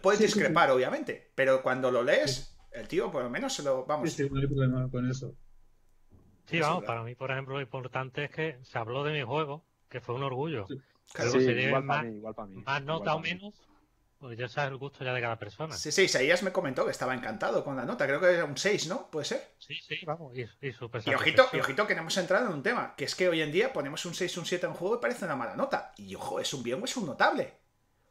[0.00, 3.84] Puedes discrepar, obviamente, pero cuando lo lees, el tío por lo menos se lo...
[3.84, 4.10] Vamos.
[4.12, 5.34] Sí, no hay problema con eso.
[6.46, 9.64] Sí, vamos, para mí, por ejemplo, lo importante es que se habló de mi juego,
[9.88, 10.66] que fue un orgullo.
[10.66, 12.62] Sí, igual, para mí, igual para mí.
[12.62, 13.54] Más nota o menos,
[14.18, 15.74] Porque ya sabes el gusto ya de cada persona.
[15.74, 18.06] Sí, sí, Isaías me comentó que estaba encantado con la nota.
[18.06, 19.10] Creo que era un 6, ¿no?
[19.10, 19.54] ¿Puede ser?
[19.58, 20.34] Sí, sí, vamos.
[20.36, 22.94] Y, y, y ojito, y ojito que no hemos entrado en un tema.
[22.96, 25.00] Que es que hoy en día ponemos un 6, un 7 en un juego y
[25.00, 25.92] parece una mala nota.
[25.96, 27.52] Y ojo, es un bien o es un notable.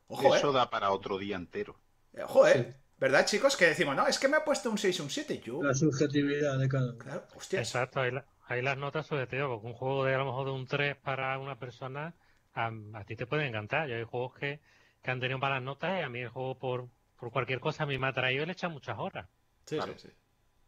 [0.07, 0.53] Ojo, Eso ¿eh?
[0.53, 1.79] da para otro día entero.
[2.23, 2.75] Ojo, ¿eh?
[2.77, 2.82] Sí.
[2.99, 3.57] ¿Verdad, chicos?
[3.57, 5.41] Que decimos, no, es que me ha puesto un 6 un 7.
[5.43, 5.61] Yo...
[5.61, 6.97] La subjetividad de cada uno.
[6.97, 7.59] Claro, hostia.
[7.59, 10.45] Exacto, ahí, la, ahí, las notas sobre todo, porque un juego de a lo mejor
[10.45, 12.13] de un 3 para una persona,
[12.53, 13.87] a, a ti te puede encantar.
[13.89, 14.61] Yo hay juegos que,
[15.01, 16.87] que, han tenido malas notas y a mí el juego por,
[17.19, 19.27] por cualquier cosa a mí me ha traído y le echa muchas horas.
[19.65, 19.93] Sí, claro.
[19.97, 20.13] sí, sí.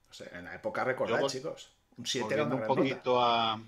[0.10, 1.76] O sea, en la época recordad, Yo, chicos.
[1.98, 3.54] Un 7 era una un poquito nota.
[3.54, 3.60] a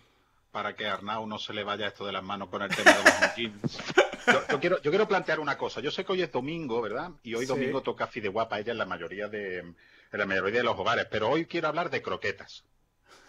[0.58, 2.92] para que a Arnau no se le vaya esto de las manos con el tema
[2.92, 3.84] de los jeans.
[4.28, 5.80] Yo, yo, quiero, yo quiero plantear una cosa.
[5.82, 7.12] Yo sé que hoy es domingo, ¿verdad?
[7.24, 7.52] Y hoy Sí.
[7.52, 11.08] domingo toca fideuá para ella en la mayoría de en la mayoría de los hogares.
[11.10, 12.64] Pero hoy quiero hablar de croquetas.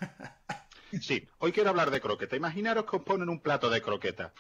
[1.03, 2.39] Sí, hoy quiero hablar de croquetas.
[2.39, 4.33] Imaginaros que os ponen un plato de croquetas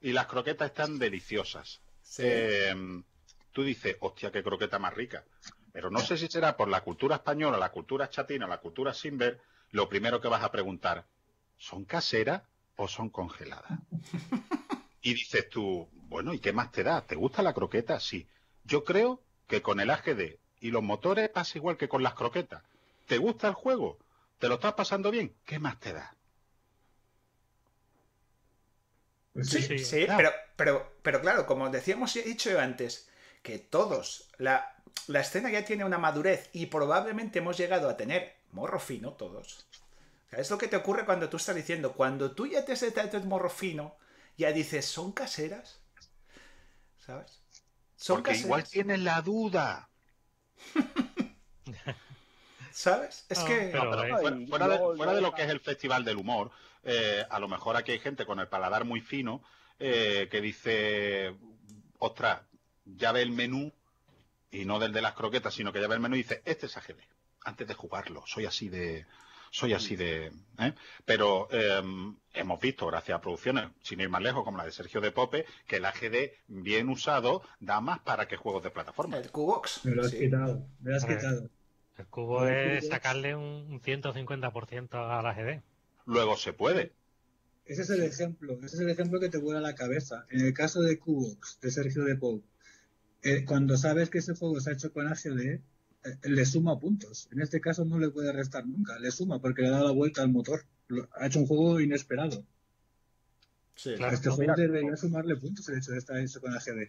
[0.00, 1.80] y las croquetas están deliciosas.
[2.00, 2.22] Sí.
[2.24, 3.02] Eh,
[3.50, 5.24] tú dices, hostia, qué croqueta más rica.
[5.72, 9.40] Pero no sé si será por la cultura española, la cultura chatina, la cultura simber,
[9.72, 11.06] lo primero que vas a preguntar,
[11.58, 12.42] ¿son caseras
[12.76, 13.80] o son congeladas?
[15.02, 17.02] Y dices tú, bueno, ¿y qué más te da?
[17.06, 18.00] ¿Te gusta la croqueta?
[18.00, 18.26] Sí.
[18.64, 22.62] Yo creo que con el AGD y los motores pasa igual que con las croquetas.
[23.06, 23.98] ¿Te gusta el juego?
[24.38, 25.34] ¿Te lo estás pasando bien?
[25.44, 26.16] ¿Qué más te da?
[29.32, 33.08] Pues Sí, sí, pero, pero, pero claro, como decíamos y he dicho yo antes,
[33.42, 34.74] que todos, la,
[35.06, 39.66] la escena ya tiene una madurez y probablemente hemos llegado a tener morro fino todos.
[40.26, 42.72] O sea, es lo que te ocurre cuando tú estás diciendo, cuando tú ya te
[42.72, 43.96] has de morro fino,
[44.36, 45.80] ya dices, ¿son caseras?
[47.04, 47.40] ¿Sabes?
[47.96, 48.44] Son Porque caseras.
[48.46, 49.88] igual tienes la duda.
[52.72, 53.26] ¿Sabes?
[53.28, 53.54] Es No, que...
[53.72, 56.50] pero- Pero y fuera, fuera de, fuera lo que es el Festival del Humor,
[56.84, 59.42] eh, a lo mejor aquí hay gente con el paladar muy fino
[59.78, 61.34] eh, que dice,
[61.98, 62.40] ostras,
[62.84, 63.72] ya ve el menú,
[64.50, 66.66] y no del de las croquetas, sino que ya ve el menú y dice, este
[66.66, 66.98] es AGD,
[67.44, 69.06] antes de jugarlo, soy así de...
[69.50, 70.32] Soy así de...
[70.58, 70.74] ¿eh?
[71.04, 71.82] Pero eh,
[72.34, 75.44] hemos visto, gracias a producciones, sin ir más lejos, como la de Sergio de Pope,
[75.66, 79.18] que el AGD bien usado da más para que juegos de plataforma.
[79.18, 79.84] El Cubox.
[79.84, 80.18] Me lo has sí.
[80.18, 81.50] quitado, me lo has quitado.
[81.98, 85.62] El cubo es sacarle un, un 150% a la GD.
[86.06, 86.92] Luego se puede.
[87.66, 90.26] Ese es el ejemplo, ese es el ejemplo que te vuela la cabeza.
[90.30, 92.42] En el caso de Cubox, de Sergio de Pou,
[93.22, 95.60] eh, cuando sabes que ese juego se ha hecho con AGD,
[96.22, 97.28] le suma puntos.
[97.32, 99.92] En este caso no le puede restar nunca, le suma porque le ha dado la
[99.92, 100.64] vuelta al motor.
[101.18, 102.44] Ha hecho un juego inesperado.
[103.74, 103.94] Sí.
[103.94, 104.14] Claro.
[104.14, 106.88] este no, juego mira, debería sumarle puntos el hecho de estar hecho con AGD.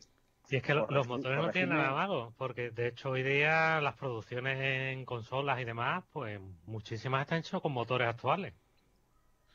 [0.49, 3.79] Y es que lo- los motores no tienen nada malo, porque de hecho hoy día
[3.79, 8.53] las producciones en consolas y demás, pues muchísimas están hechas con motores actuales.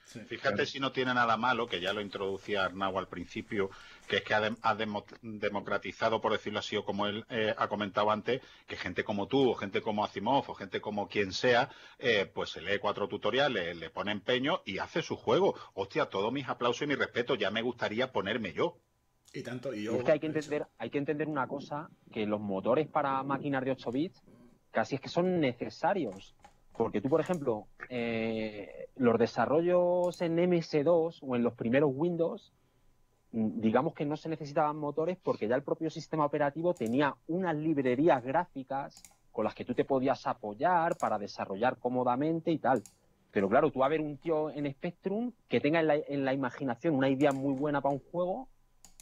[0.06, 0.20] Sí.
[0.20, 0.66] Fíjate Claro.
[0.66, 3.70] si no tiene nada malo, que ya lo introducía Arnau al principio,
[4.06, 7.52] que es que ha, dem- ha demo- democratizado, por decirlo así, o como él eh,
[7.58, 11.32] ha comentado antes, que gente como tú, o gente como Asimov, o gente como quien
[11.32, 15.54] sea, eh, pues se lee cuatro tutoriales, le pone empeño y hace su juego.
[15.74, 18.78] Hostia, todos mis aplausos y mi respeto, ya me gustaría ponerme yo.
[19.32, 19.96] Y tanto, y Y yo...
[19.96, 23.64] es que hay que entender, hay que entender una cosa, que los motores para máquinas
[23.64, 24.22] de 8 bits
[24.70, 26.35] casi es que son necesarios.
[26.76, 32.52] Porque tú, por ejemplo, eh, los desarrollos en MS2 o en los primeros Windows,
[33.32, 37.56] mm, digamos que no se necesitaban motores porque ya el propio sistema operativo tenía unas
[37.56, 42.82] librerías gráficas con las que tú te podías apoyar para desarrollar cómodamente y tal.
[43.30, 46.24] Pero claro, tú va a ver un tío en Spectrum que tenga en la, en
[46.24, 48.48] la imaginación una idea muy buena para un juego,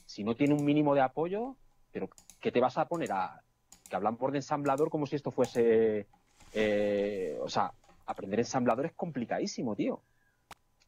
[0.06, 1.56] si no tiene un mínimo de apoyo,
[1.92, 2.08] pero
[2.40, 3.42] ¿qué te vas a poner a
[3.88, 6.08] que hablan por de ensamblador como si esto fuese
[6.54, 7.72] eh, o sea,
[8.06, 10.00] aprender ensamblador es complicadísimo, tío.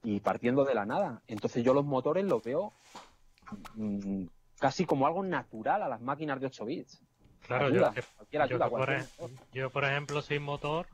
[0.02, 1.22] Y partiendo de la nada.
[1.26, 2.72] Entonces yo los motores los veo
[3.74, 4.24] mm,
[4.58, 7.02] casi como algo natural a las máquinas de 8 bits.
[7.46, 9.30] Claro, Ayuda, yo, cualquier yo, ayuda, por, cualquier ej- motor.
[9.52, 10.86] yo, por ejemplo, sin motor,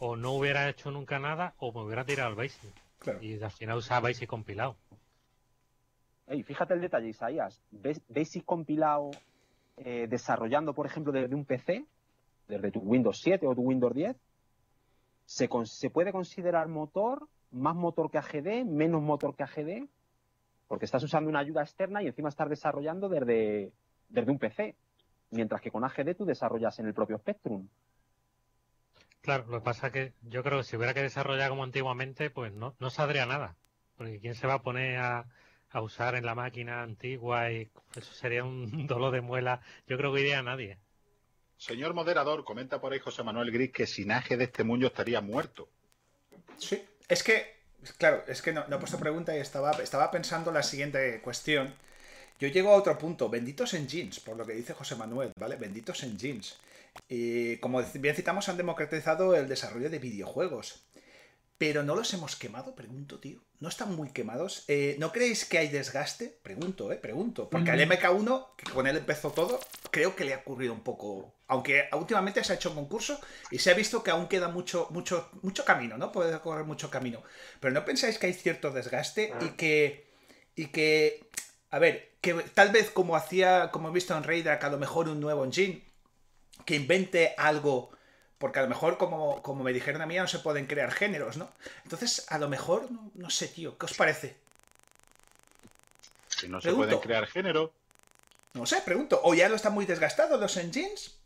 [0.00, 2.70] o no hubiera hecho nunca nada, o me hubiera tirado al Basic.
[3.00, 3.22] Claro.
[3.22, 4.76] Y al final usaba Basic compilado.
[6.26, 7.62] Ey, fíjate el detalle, Isaías.
[7.72, 9.10] Bas- Basic compilado
[9.76, 11.84] eh, desarrollando, por ejemplo, desde un PC,
[12.48, 14.16] desde tu Windows 7 o tu Windows 10,
[15.26, 19.88] se, con- se puede considerar motor, más motor que AGD, menos motor que AGD,
[20.68, 23.72] porque estás usando una ayuda externa y encima estás desarrollando desde,
[24.08, 24.76] desde un PC.
[25.30, 27.68] Mientras que con AGD tú desarrollas en el propio Spectrum.
[29.20, 32.30] Claro, lo que pasa es que yo creo que si hubiera que desarrollar como antiguamente,
[32.30, 33.56] pues no, no saldría nada.
[33.96, 35.26] Porque ¿quién se va a poner a,
[35.70, 37.50] a usar en la máquina antigua?
[37.52, 39.60] y Eso sería un dolor de muela.
[39.86, 40.78] Yo creo que iría a nadie.
[41.58, 45.20] Señor moderador, comenta por ahí José Manuel Gris que sin AGD de este mundo estaría
[45.20, 45.68] muerto.
[46.56, 47.56] Sí, es que,
[47.98, 51.74] claro, es que no, he puesto pregunta y estaba, estaba pensando la siguiente cuestión.
[52.38, 53.28] yo llego a otro punto.
[53.28, 55.56] Benditos engines, por lo que dice José Manuel, ¿vale?
[55.56, 56.58] Benditos engines.
[57.08, 60.84] Y como bien citamos, han democratizado el desarrollo de videojuegos.
[61.58, 63.40] Pero no los hemos quemado, pregunto, tío.
[63.58, 64.64] ¿No están muy quemados?
[64.68, 66.38] Eh, ¿No creéis que hay desgaste?
[66.40, 67.50] Pregunto, eh, pregunto.
[67.50, 69.58] Porque al MK1, que con él empezó todo,
[69.90, 71.34] creo que le ha ocurrido un poco.
[71.48, 73.20] Aunque últimamente se ha hecho un concurso
[73.50, 76.12] y se ha visto que aún queda mucho, mucho, mucho camino, ¿no?
[76.12, 77.24] Puede correr mucho camino.
[77.58, 80.08] Pero ¿no pensáis que hay cierto desgaste y que.
[80.54, 81.28] y que.
[81.70, 84.78] A ver, que tal vez como hacía, como he visto en Raider, que a lo
[84.78, 85.84] mejor un nuevo engine,
[86.64, 87.90] que invente algo
[88.38, 91.36] porque a lo mejor, como, como me dijeron a mí, no se pueden crear géneros,
[91.36, 91.50] ¿no?
[91.82, 94.36] Entonces, a lo mejor, no, sé, tío, ¿qué os parece?
[96.28, 97.72] Si no se pueden crear género.
[98.54, 99.20] No sé, pregunto.
[99.24, 101.16] ¿O ya lo están muy desgastados los engines?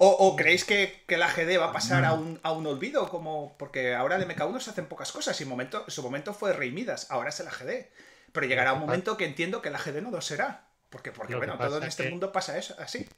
[0.00, 3.08] ¿O, creéis que, que, la GD va a pasar a un, a un olvido?
[3.08, 6.52] como Porque ahora de MK1 se hacen pocas cosas y en, momento, su momento fue
[6.52, 7.88] Rey Midas, ahora es la GD.
[8.30, 10.68] Pero llegará un momento que entiendo que la GD no lo será.
[10.88, 13.08] Porque, porque bueno, todo en este mundo pasa eso, así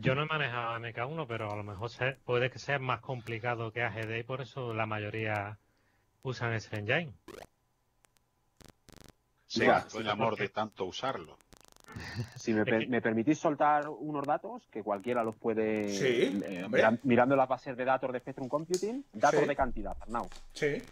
[0.00, 1.90] yo no he manejado MK1, pero a lo mejor
[2.24, 5.58] puede que sea más complicado que AGD y por eso la mayoría
[6.22, 7.12] usan ese engine.
[9.46, 9.64] Sí,
[9.98, 11.36] el amor de tanto usarlo.
[12.36, 15.88] Si me, permitís soltar unos datos, que cualquiera los puede.
[15.88, 16.68] Sí, eh,
[17.02, 20.28] mirando las bases de datos de Spectrum Computing, datos de cantidad, Arnau.
[20.52, 20.82] Sí.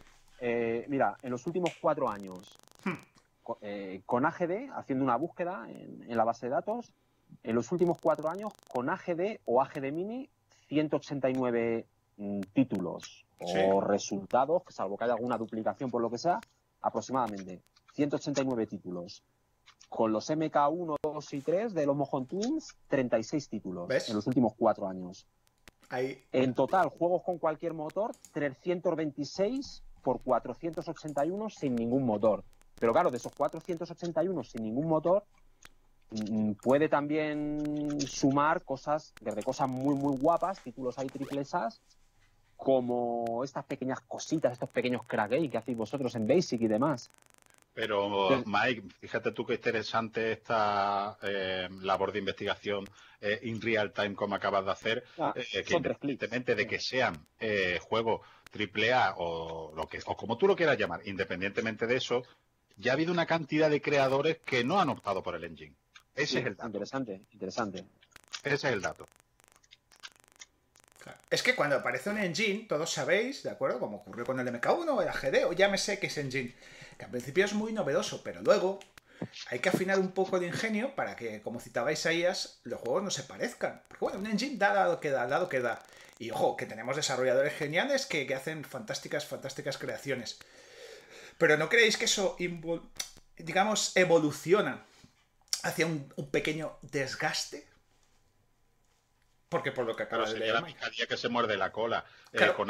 [0.40, 3.54] Eh, mira, en los últimos cuatro años, hmm.
[3.60, 6.92] eh, con, AGD, haciendo una búsqueda en la base de datos,
[7.43, 10.28] en los últimos cuatro años con AGD o AGD Mini
[10.69, 11.86] 189
[12.16, 16.40] mm, títulos o resultados, salvo que haya alguna duplicación por lo que sea,
[16.81, 17.62] aproximadamente
[17.94, 19.23] 189 títulos.
[19.89, 24.55] Con los MK1, 2 y 3 de los Mojon Twins, 36 títulos en los últimos
[24.57, 25.27] cuatro años.
[26.32, 32.44] En total, juegos con cualquier motor, 326 por 481 sin ningún motor.
[32.78, 35.24] Pero claro, de esos 481 sin ningún motor,
[36.62, 41.80] puede también sumar cosas, desde cosas muy, muy guapas, títulos hay triplesas,
[42.56, 47.10] como estas pequeñas cositas, estos pequeños crack que hacéis vosotros en Basic y demás.
[47.74, 52.86] Pero, Mike, fíjate tú qué interesante esta eh, labor de investigación
[53.20, 57.26] eh, in real time como acabas de hacer, ah, eh, que independientemente de que sean
[57.82, 62.22] juegos triple A o, lo que, o como tú lo quieras llamar, independientemente de eso,
[62.78, 65.74] ya ha habido una cantidad de creadores que no han optado por el engine.
[66.16, 66.66] Ese es el dato.
[66.66, 67.84] Interesante, interesante.
[68.43, 69.06] Ese es el dato.
[71.30, 73.78] Es que cuando aparece un engine, todos sabéis, ¿de acuerdo?
[73.78, 76.55] Como ocurrió con el MK1 o el AGD, o ya me sé que es engine,
[76.98, 78.80] que al principio es muy novedoso, pero luego
[79.51, 83.10] hay que afinar un poco de ingenio para que, como citabais Isaías, los juegos no
[83.10, 83.82] se parezcan.
[83.88, 85.82] Porque bueno, un engine da dado que da, dado que da.
[86.18, 90.38] Y ojo, que tenemos desarrolladores geniales que, que hacen fantásticas, fantásticas creaciones.
[91.38, 92.36] Pero ¿no creéis que eso,
[93.36, 94.86] digamos, evoluciona
[95.66, 97.66] hacia un, pequeño desgaste.
[99.48, 100.55] Porque por lo que acaba de leer.
[100.55, 102.05] la que se muerde la cola.
[102.32, 102.68] Eh, con,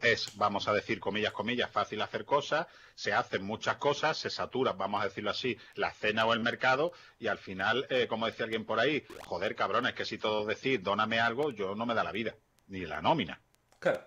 [0.00, 4.72] es, vamos a decir, comillas, comillas, fácil hacer cosas, se hacen muchas cosas, se satura,
[4.72, 8.44] vamos a decirlo así, la cena o el mercado, y al final, eh, como decía
[8.44, 12.02] alguien por ahí, joder, cabrones, que si todo decir, dóname algo, yo no me da
[12.02, 12.34] la vida,
[12.68, 13.40] ni la nómina.
[13.78, 14.02] Claro.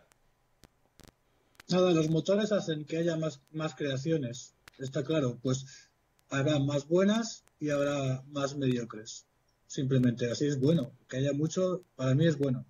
[1.67, 5.37] Nada, los motores hacen que haya más, más creaciones, está claro.
[5.41, 5.89] Pues
[6.31, 9.25] habrá más buenas y habrá más mediocres.
[9.67, 10.91] Simplemente así es bueno.
[11.07, 12.65] Que haya mucho, para mí es bueno.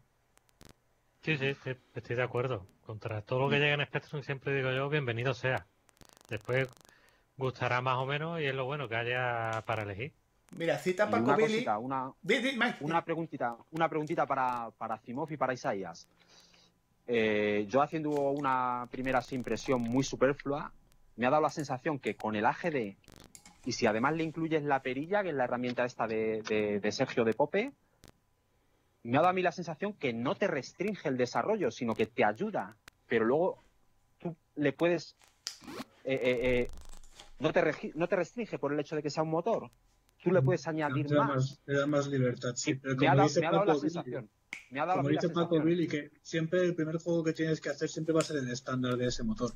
[1.22, 1.56] Sí, sí,
[1.96, 2.66] estoy de acuerdo.
[2.86, 5.66] Contra todo lo que llega en Spectrum siempre digo yo, bienvenido sea.
[6.30, 6.68] Después
[7.38, 10.12] gustará más o menos y es lo bueno que haya para elegir.
[10.58, 11.66] Mira, cita Paco una Billy.
[11.80, 12.14] una,
[12.82, 16.08] una preguntita, una preguntita para, para Simov y para Isaías.
[17.08, 20.72] Eh, yo haciendo una primera impresión muy superflua,
[21.16, 22.96] me ha dado la sensación que con el AGD
[23.66, 27.34] y si además le incluyes la perilla, que es la herramienta esta de, Sergio de
[27.34, 27.74] Pope,
[29.04, 32.06] me ha dado a mí la sensación que no te restringe el desarrollo, sino que
[32.06, 32.78] te ayuda.
[33.08, 33.64] Pero luego
[34.20, 35.16] tú le puedes.
[36.04, 36.72] Eh, eh, eh,
[37.40, 37.62] no, te
[37.96, 39.70] no te restringe por el hecho de que sea un motor.
[40.22, 41.60] Tú le puedes añadir te más.
[41.66, 42.76] Te da más libertad, sí.
[42.76, 44.30] Pero me, ha dado, la sensación.
[44.70, 47.70] Me ha dado como dice Paco Billy, que siempre el primer juego que tienes que
[47.70, 49.54] hacer siempre va a ser el estándar de ese motor.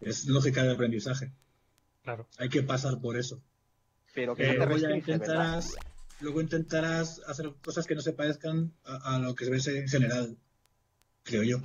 [0.00, 1.32] Es lógica de aprendizaje.
[2.02, 2.26] Claro.
[2.38, 3.40] Hay que pasar por eso.
[4.14, 5.76] Pero que luego, intentarás,
[6.20, 10.36] luego intentarás hacer cosas que no se parezcan a, lo que se ve en general,
[11.22, 11.58] creo yo.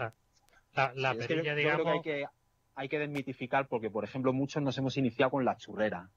[0.73, 1.87] La, perilla, digamos...
[1.87, 2.25] hay, que,
[2.75, 6.09] hay que desmitificar porque, por ejemplo, muchos nos hemos iniciado con la churrera.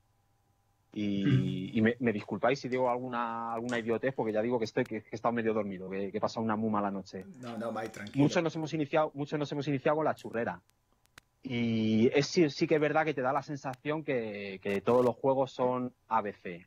[0.93, 1.95] Y, hmm.
[2.01, 5.33] me, disculpáis si digo alguna alguna idiotez porque ya digo que estoy que, he estado
[5.33, 8.57] medio dormido que, he pasado una muy mala noche no no Mike, tranquilo muchos nos
[8.57, 10.61] hemos iniciado muchos nos hemos iniciado con la churrera
[11.43, 15.17] y es, sí, sí, que es verdad que te da la sensación que, todos los
[15.17, 16.67] juegos son ABC.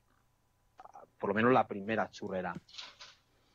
[1.19, 2.55] por lo menos la primera churrera.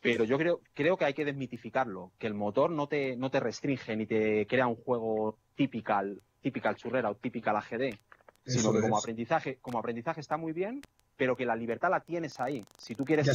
[0.00, 3.40] Pero yo creo, creo que hay que desmitificarlo, que el motor no te, no te
[3.40, 7.98] restringe ni te crea un juego típical, típical churrera o típical AGD,
[8.46, 10.82] sino que como aprendizaje, como aprendizaje está muy bien,
[11.16, 12.64] pero que la libertad la tienes ahí.
[12.78, 13.28] Si tú quieres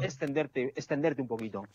[0.00, 1.66] extenderte, extenderte un poquito.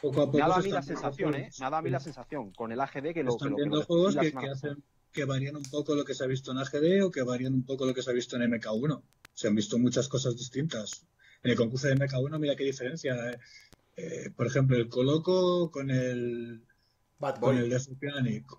[0.00, 1.50] Poco a poco me ha dado a mí la sensación, ¿eh?
[1.58, 4.16] Me ha dado a mí la sensación con el AGD que lo Están viendo juegos
[4.16, 7.22] que, hacen que varían un poco lo que se ha visto en AGD o que
[7.22, 9.02] varían un poco lo que se ha visto en MK1.
[9.32, 11.06] Se han visto muchas cosas distintas.
[11.42, 13.14] En el concurso de MK1, mira qué diferencia.
[13.30, 13.38] Eh,
[13.96, 16.62] eh, por ejemplo, el Coloco con el
[17.18, 17.88] con el Death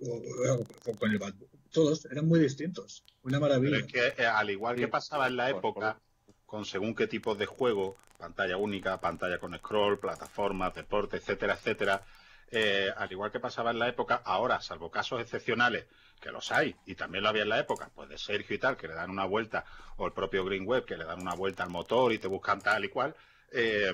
[0.01, 1.35] o, con el Bad
[1.72, 3.03] Todos eran muy distintos.
[3.22, 3.77] Una maravilla.
[3.85, 6.01] Pero es que, eh, al igual que pasaba en la época,
[6.48, 12.03] con según qué tipo de juego, pantalla única, pantalla con scroll, plataformas, deporte, etcétera, etcétera,
[12.50, 15.85] eh, al igual que pasaba en la época, ahora, salvo casos excepcionales,
[16.22, 18.77] que los hay, y también lo había en la época, pues de Sergio y tal,
[18.77, 19.66] que le dan una vuelta,
[19.98, 22.61] o el propio Green Web, que le dan una vuelta al motor y te buscan
[22.61, 23.14] tal y cual,
[23.51, 23.93] eh,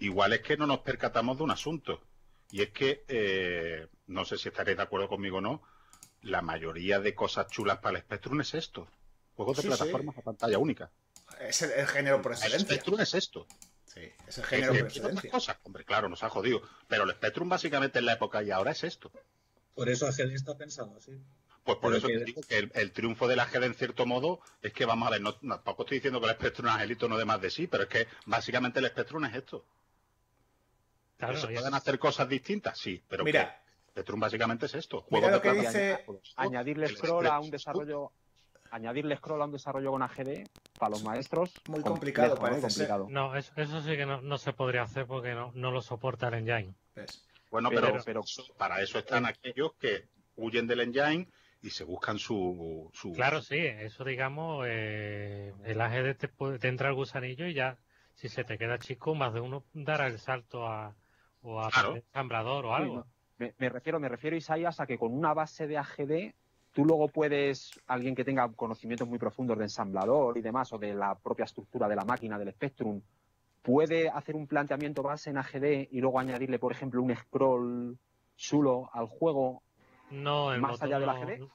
[0.00, 2.02] igual es que no nos percatamos de un asunto.
[2.50, 5.62] Y es que, eh, no sé si estaréis de acuerdo conmigo o no,
[6.22, 8.88] la mayoría de cosas chulas para el Spectrum es esto.
[9.36, 10.90] Juegos de plataformas a pantalla única.
[11.40, 12.58] Es el, género por excelencia.
[12.58, 13.46] El Spectrum es esto.
[13.86, 15.30] Sí, es el género por excelencia.
[15.30, 16.62] Cosas, hombre, claro, nos ha jodido.
[16.88, 19.10] Pero el Spectrum básicamente en la época y ahora es esto.
[19.74, 21.12] Por eso AGD está pensado así.
[21.64, 24.84] Pues por eso digo que el, triunfo de la AGD en cierto modo es que
[24.84, 27.40] vamos a ver, no, tampoco estoy diciendo que el Spectrum es Angelito no de más
[27.40, 29.64] de sí, pero es que básicamente el Spectrum es esto.
[31.16, 32.78] Claro, ¿Se pueden hacer cosas distintas?
[32.78, 35.06] Sí, pero Mira, Spectrum básicamente es esto.
[35.10, 36.04] Mira lo que dice...
[36.36, 38.12] Añadirle scroll a un desarrollo
[38.70, 40.46] añadirle scroll a un desarrollo con AGD
[40.78, 41.52] para los maestros.
[41.68, 43.36] Muy complicado, parece ¿no?
[43.36, 46.74] eso, sí que no, se podría hacer porque no, lo soporta el engine.
[47.50, 48.22] Bueno, pero, pero,
[48.58, 51.28] para eso están aquellos que huyen del engine
[51.62, 52.90] y se buscan su...
[53.14, 57.78] Claro, sí, eso digamos, eh, el AGD te, entra el gusanillo y ya,
[58.14, 60.94] si se te queda chico, más de uno dará el salto a,
[61.42, 63.06] o a ensamblador o algo.
[63.38, 66.34] me, me, refiero, me refiero, Isaías, a que con una base de AGD
[66.74, 70.92] tú luego puedes, alguien que tenga conocimientos muy profundos de ensamblador y demás, o de
[70.92, 73.00] la propia estructura de la máquina, del Spectrum,
[73.62, 77.96] puede hacer un planteamiento base en AGD y luego añadirle, por ejemplo, un scroll
[78.36, 79.62] chulo al juego
[80.10, 81.48] no, más allá del AGD?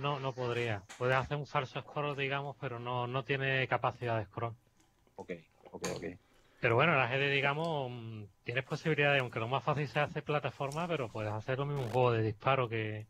[0.00, 0.82] No, no podría.
[0.98, 4.54] Puede hacer un falso scroll, digamos, pero no, no tiene capacidad de scroll.
[5.16, 5.32] Ok,
[5.70, 6.04] ok, ok.
[6.60, 10.88] Pero bueno, el AGD, digamos, mm, tienes posibilidades, aunque lo más fácil sea hacer plataforma,
[10.88, 13.06] pero puedes hacer lo mismo un juego de disparo que,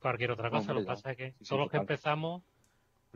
[0.00, 0.72] cualquier otra cosa.
[0.72, 2.42] lo que pasa es que todos los que empezamos,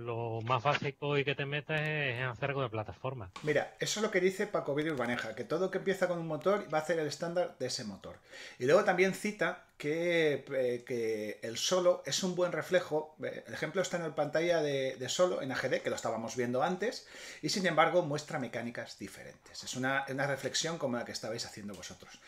[0.00, 3.30] lo más básico y que te metes es hacer algo de plataforma.
[3.42, 6.26] Mira, eso es lo que dice Paco Vídeo Urbaneja, que todo que empieza con un
[6.26, 8.16] motor va a hacer el estándar de ese motor.
[8.58, 13.14] Y luego también cita que, eh, que el solo es un buen reflejo.
[13.22, 16.62] Eh, el ejemplo está en la pantalla de, solo en AGD, que lo estábamos viendo
[16.62, 17.06] antes,
[17.42, 19.62] y sin embargo muestra mecánicas diferentes.
[19.62, 22.20] Es una, una reflexión como la que estabais haciendo vosotros.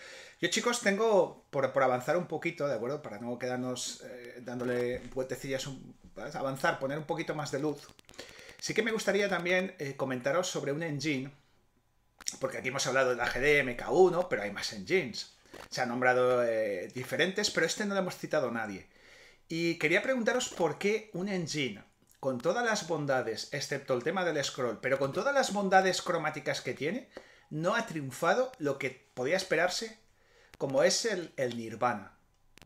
[0.43, 3.01] Yo, chicos, tengo, por, avanzar un poquito, ¿de acuerdo?
[3.01, 5.69] Para no quedarnos eh, dándole vueltecillas,
[6.35, 7.87] avanzar, poner un poquito más de luz.
[8.59, 11.31] Sí que me gustaría también eh, comentaros sobre un engine,
[12.41, 15.33] porque aquí hemos hablado del AGD, MK1, pero hay más engines.
[15.71, 18.89] Se han nombrado eh, diferentes, pero este no lo hemos citado nadie.
[19.47, 21.85] Y quería preguntaros por qué un engine,
[22.19, 26.63] con todas las bondades, excepto el tema del scroll, pero con todas las bondades cromáticas
[26.63, 27.11] que tiene,
[27.49, 30.02] no ha triunfado lo que podía esperarse
[30.63, 32.17] como es el, Nirvana.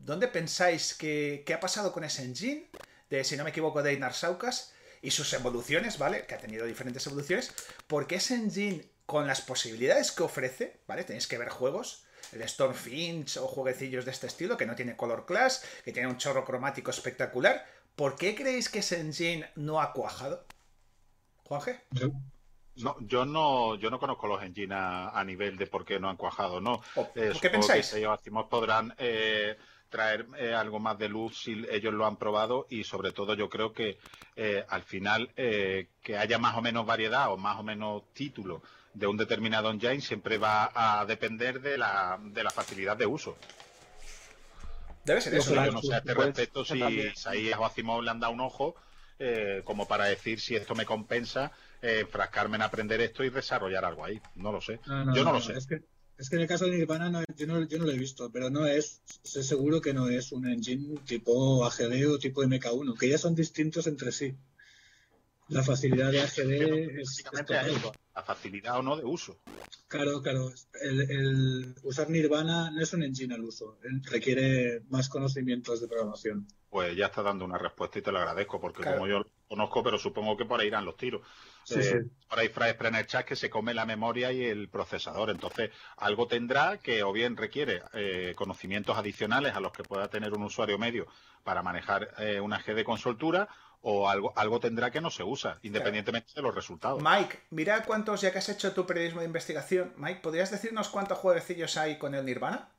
[0.01, 2.69] ¿Dónde pensáis que, ha pasado con ese engine?
[3.09, 6.27] De, si no me equivoco, de Einar Saukas y sus evoluciones, ¿vale?
[6.27, 7.51] Que ha tenido diferentes evoluciones.
[7.87, 11.05] Porque ese engine, con las posibilidades que ofrece, ¿vale?
[11.05, 15.25] Tenéis que ver juegos, el Stormfinch o jueguecillos de este estilo, que no tiene color
[15.25, 17.65] class, que tiene un chorro cromático espectacular.
[17.95, 20.45] ¿Por qué creéis que ese engine no ha cuajado?
[21.45, 21.81] Juanje.
[22.77, 26.17] No, yo no, yo no conozco los engines a, nivel de por qué no han
[26.17, 26.81] cuajado, no.
[26.95, 27.91] Oh, ¿Qué pensáis?
[27.91, 29.57] Que ellos podrán eh,
[29.89, 33.49] traer eh, algo más de luz si ellos lo han probado y sobre todo yo
[33.49, 33.97] creo que
[34.35, 38.61] eh, al final que haya más o menos variedad o más o menos título
[38.93, 43.37] de un determinado engine siempre va a depender de la, de la facilidad de uso.
[45.03, 45.55] Debe ser eso.
[45.55, 48.75] Yo no sé a este respecto si o Asimov le han dado un ojo
[49.63, 54.05] como para decir si esto me compensa eh, enfrascarme en aprender esto y desarrollar algo
[54.05, 54.21] ahí.
[54.35, 54.79] No lo sé.
[54.85, 55.53] yo no, lo sé.
[55.53, 55.83] Es que,
[56.17, 58.49] es que, en el caso de Nirvana yo, no, yo no lo he visto, pero
[58.49, 63.09] no es, sé seguro que no es un engine tipo AGD o tipo MK1, que
[63.09, 64.35] ya son distintos entre sí.
[65.49, 67.23] La facilidad de AGD es,
[68.13, 69.37] la facilidad o no de uso.
[69.87, 70.51] Claro, claro.
[70.81, 76.47] El, usar Nirvana no es un engine al uso, requiere más conocimientos de programación.
[76.69, 79.97] Pues ya está dando una respuesta y te lo agradezco, porque como yo conozco, pero
[79.97, 81.21] supongo que por ahí irán los tiros.
[81.67, 84.69] Sí, eh, Por ahí Fray en el chat que se come la memoria y el
[84.69, 85.29] procesador.
[85.29, 90.33] Entonces, algo tendrá que o bien requiere eh, conocimientos adicionales a los que pueda tener
[90.33, 91.07] un usuario medio
[91.43, 93.49] para manejar eh, una G de soltura
[93.81, 97.03] o algo, algo tendrá que no se usa, independientemente de los resultados.
[97.03, 101.17] Mike, mira cuántos, ya que has hecho tu periodismo de investigación, Mike, ¿podrías decirnos cuántos
[101.17, 102.69] jueguecillos hay con el Nirvana?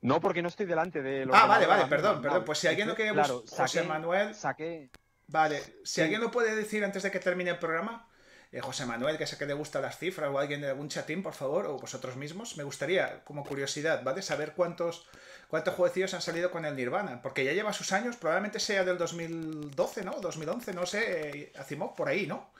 [0.00, 2.44] No, porque no estoy delante de lo Ah, vale, vale, perdón, perdón.
[2.44, 4.34] Pues si alguien lo quiere claro, José Manuel.
[4.34, 4.90] Saqué.
[5.32, 8.06] Vale, si alguien lo puede decir antes de que termine el programa,
[8.52, 11.22] eh, José Manuel, que sé que le gustan las cifras, o alguien de algún chatín,
[11.22, 14.20] por favor, o vosotros mismos, me gustaría, como curiosidad, ¿vale?
[14.20, 15.06] Saber cuántos,
[15.48, 18.98] cuántos jueguecillos han salido con el Nirvana, porque ya lleva sus años, probablemente sea del
[18.98, 20.20] 2012, ¿no?
[20.20, 22.50] 2011, no sé, Hacimos por ahí, ¿no?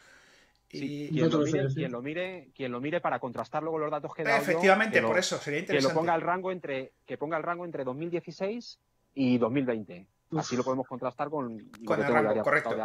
[0.70, 5.02] Y quien, lo mire, quien, lo mire, para contrastar luego los datos que da Efectivamente,
[5.02, 5.92] por eso sería interesante.
[5.92, 8.78] Que lo ponga el rango entre que ponga el rango entre 2016
[9.14, 10.06] y 2020.
[10.36, 12.76] Así lo podemos contrastar con, con el rango, correcto.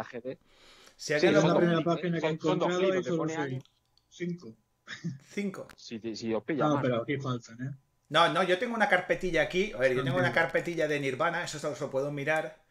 [0.96, 1.48] Si alguien sí, lo...
[1.48, 3.32] la primera página que he encontrado solo
[4.08, 4.54] cinco.
[5.28, 5.68] Cinco.
[5.76, 6.66] Si, si os pilla.
[6.66, 7.70] No, pero aquí faltan, ¿eh?
[8.08, 9.72] No, no, yo tengo una carpetilla aquí.
[9.72, 12.64] A ver, yo tengo una carpetilla de Nirvana, eso os lo puedo mirar.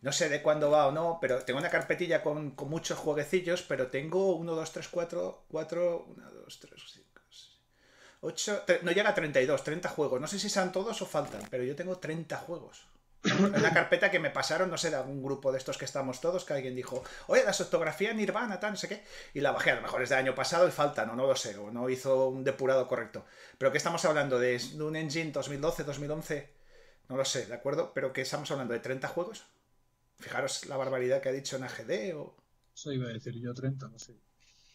[0.00, 3.62] No sé de cuándo va o no, pero tengo una carpetilla con, con muchos jueguecillos,
[3.62, 7.60] pero tengo 1, 2, 3, 4, 4, 1, 2, 3, 5, 6,
[8.20, 10.20] 8, no llega a 32, 30 juegos.
[10.20, 12.86] No sé si sean todos o faltan, pero yo tengo 30 juegos.
[13.24, 16.20] En la carpeta que me pasaron, no sé, de algún grupo de estos que estamos
[16.20, 19.70] todos, que alguien dijo, oye, la fotografía Nirvana, tal, no sé qué, y la bajé,
[19.70, 21.88] a lo mejor es del año pasado y faltan, o no lo sé, o no
[21.88, 23.24] hizo un depurado correcto.
[23.56, 26.50] Pero que estamos hablando de, un engine 2012, 2011,
[27.08, 27.92] no lo sé, ¿de acuerdo?
[27.94, 29.44] Pero que estamos hablando de 30 juegos.
[30.18, 32.36] Fijaros la barbaridad que ha dicho en AGD o...
[32.74, 34.14] Eso iba a decir yo 30, no sé.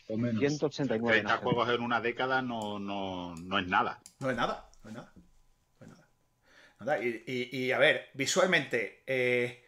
[0.07, 0.39] O menos.
[0.39, 1.21] 189.
[1.21, 3.99] 30 juegos en una década no, no, no es nada.
[4.19, 5.13] No es nada, no es nada.
[7.01, 9.65] Y, a ver, visualmente, eh,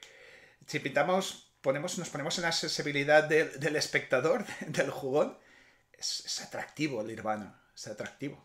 [0.66, 5.38] si pintamos, ponemos, nos ponemos en la sensibilidad del espectador, del jugón,
[5.92, 8.44] es, atractivo el Nirvana, es atractivo.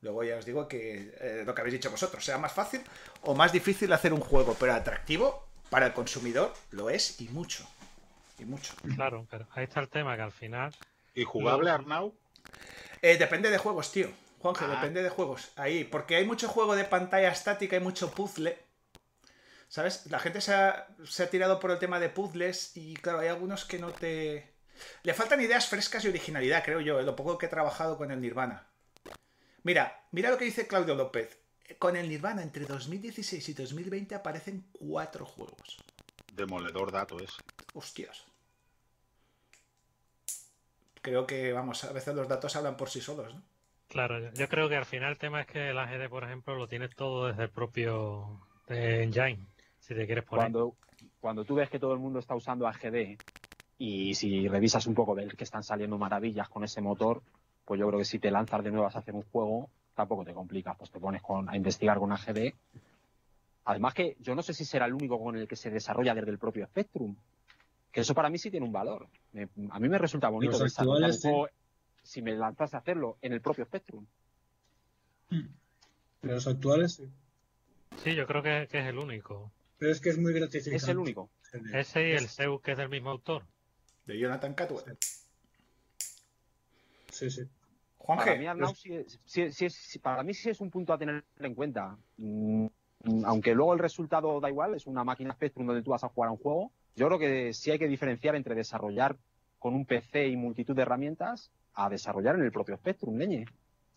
[0.00, 2.82] Luego ya os digo que eh, lo que habéis dicho vosotros, sea más fácil
[3.22, 7.68] o más difícil hacer un juego, pero atractivo para el consumidor lo es y mucho.
[8.38, 8.74] Y mucho.
[8.94, 10.74] Claro, pero ahí está el tema que al final.
[11.14, 12.14] ¿Y jugable, Arnau?
[13.02, 14.10] Eh, depende de juegos, tío.
[14.38, 14.68] Juanje, ah.
[14.68, 15.50] depende de juegos.
[15.56, 18.58] Ahí, porque hay mucho juego de pantalla estática y mucho puzzle.
[19.68, 20.06] ¿Sabes?
[20.06, 20.86] La gente se ha,
[21.30, 24.54] tirado por el tema de puzzles y claro, hay algunos que no te...
[25.02, 28.20] Le faltan ideas frescas y originalidad, creo yo, lo poco que he trabajado con el
[28.20, 28.66] Nirvana.
[29.64, 31.38] Mira, mira lo que dice Claudio López.
[31.78, 35.76] Con el Nirvana entre 2016 y 2020 aparecen cuatro juegos.
[36.32, 37.32] Demoledor dato es.
[37.74, 38.24] Hostias.
[41.02, 43.42] Creo que, vamos, a veces los datos hablan por sí solos, ¿no?
[43.98, 46.68] Claro, yo creo que al final el tema es que el AGD, por ejemplo, lo
[46.68, 49.40] tienes todo desde el propio engine,
[49.80, 50.52] si te quieres poner.
[50.52, 50.76] Cuando,
[51.18, 53.18] cuando tú ves que todo el mundo está usando AGD
[53.76, 57.22] y si revisas un poco ves que están saliendo maravillas con ese motor,
[57.64, 60.32] pues yo creo que si te lanzas de nuevo a hacer un juego, tampoco te
[60.32, 62.54] complicas, pues te pones con, a investigar con AGD.
[63.64, 66.30] Además que yo no sé si será el único con el que se desarrolla desde
[66.30, 67.16] el propio Spectrum,
[67.90, 69.08] que eso para mí sí tiene un valor.
[69.70, 71.48] a mí me resulta bonito desarrollar un juego
[72.08, 74.06] si me lanzas a hacerlo en el propio Spectrum.
[76.22, 77.04] Los actuales sí.
[78.02, 79.52] Sí, yo creo que, es el único.
[79.76, 80.76] Pero es que es muy gratificante.
[80.76, 81.28] Es el único.
[81.74, 83.44] Ese y el Zeus, que es del mismo autor.
[84.06, 84.96] De Jonathan Catwell.
[87.10, 87.42] Sí, sí.
[87.98, 88.64] Juan para, mí,
[89.26, 91.98] sí, para mí sí es un punto a tener en cuenta.
[92.16, 92.68] Mm,
[93.24, 96.28] aunque luego el resultado da igual, es una máquina Spectrum donde tú vas a jugar
[96.28, 96.72] a un juego.
[96.96, 99.18] Yo creo que sí hay que diferenciar entre desarrollar
[99.58, 103.46] con un PC y multitud de herramientas a desarrollar en el propio Spectrum, leñe.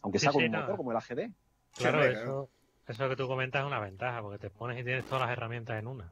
[0.03, 1.31] Aunque sea con un motor como el AGD.
[1.75, 2.49] Claro, eso,
[2.87, 5.79] eso que tú comentas es una ventaja, porque te pones y tienes todas las herramientas
[5.79, 6.11] en una.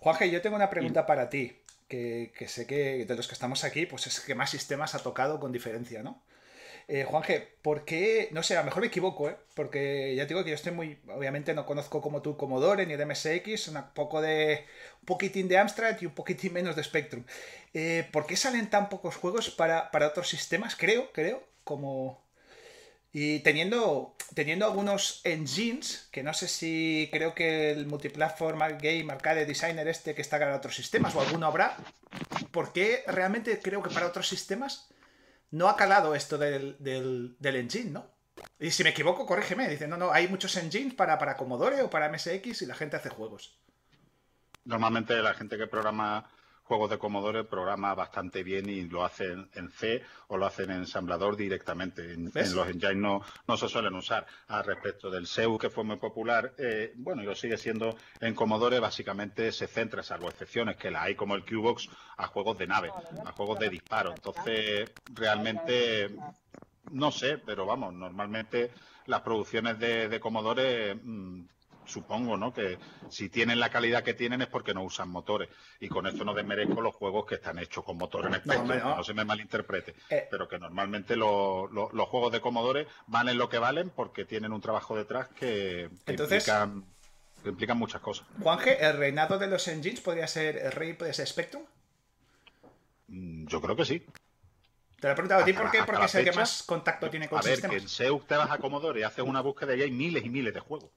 [0.00, 3.64] Juanje, yo tengo una pregunta para ti, que, que, sé que de los que estamos
[3.64, 6.22] aquí, pues es que más sistemas ha tocado con diferencia, ¿no?
[6.86, 8.28] Eh, Juanje, ¿por qué?
[8.32, 9.36] No sé, a lo mejor me equivoco, ¿eh?
[9.54, 10.98] Porque ya te digo que yo estoy muy.
[11.08, 14.66] Obviamente no conozco como tú Commodore ni el MSX, un poco de.
[15.00, 17.24] un poquitín de Amstrad y un poquitín menos de Spectrum.
[17.72, 20.76] Eh, ¿Por qué salen tan pocos juegos para, otros sistemas?
[20.76, 22.22] Creo, creo, como.
[23.12, 29.46] Y teniendo, teniendo algunos engines, que no sé si creo que el Multiplatform Game Arcade
[29.46, 31.76] Designer este que está para otros sistemas, o alguno habrá,
[32.50, 34.88] ¿por qué realmente creo que para otros sistemas
[35.54, 38.06] no ha calado esto del, del, engine, ¿no?
[38.58, 39.68] Y si me equivoco, corrígeme.
[39.68, 42.96] Dice, no, no, hay muchos engines para, para Commodore o para MSX y la gente
[42.96, 43.56] hace juegos.
[44.64, 46.28] Normalmente la gente que programa
[46.64, 50.78] juegos de Commodore programa bastante bien y lo hacen en C o lo hacen en
[50.78, 52.14] ensamblador directamente.
[52.14, 54.26] En, los engines no, no se suelen usar.
[54.48, 58.34] Al respecto del SEU, que fue muy popular, eh, bueno, y lo sigue siendo en
[58.34, 62.66] Commodore, básicamente se centra, salvo excepciones que la hay como el Qbox, a juegos de
[62.66, 62.90] nave,
[63.24, 64.12] a juegos de disparo.
[64.14, 66.16] Entonces, realmente,
[66.90, 68.70] no sé, pero vamos, normalmente
[69.06, 71.46] las producciones de, de Commodore mm,
[71.86, 72.52] supongo, ¿no?
[72.52, 75.48] Que si tienen la calidad que tienen es porque no usan motores.
[75.80, 78.96] Y con esto no desmerezco los juegos que están hechos con motores en Spectrum, no,
[78.96, 79.04] no.
[79.04, 79.94] se me malinterprete.
[80.10, 80.28] Eh.
[80.30, 84.96] Pero que normalmente los juegos de Commodore valen lo que valen porque tienen un trabajo
[84.96, 88.26] detrás que, implican, muchas cosas.
[88.42, 91.64] Juanje, ¿el reinado de los engines podría ser el rey, puede ser Spectrum?
[93.08, 94.04] Mm, yo creo que sí.
[95.00, 97.28] Te lo he preguntado a ti por qué, porque es el que más contacto tiene
[97.28, 99.82] con a ver, que en SEUC te vas a Commodore y haces una búsqueda y
[99.82, 100.90] hay miles y miles de juegos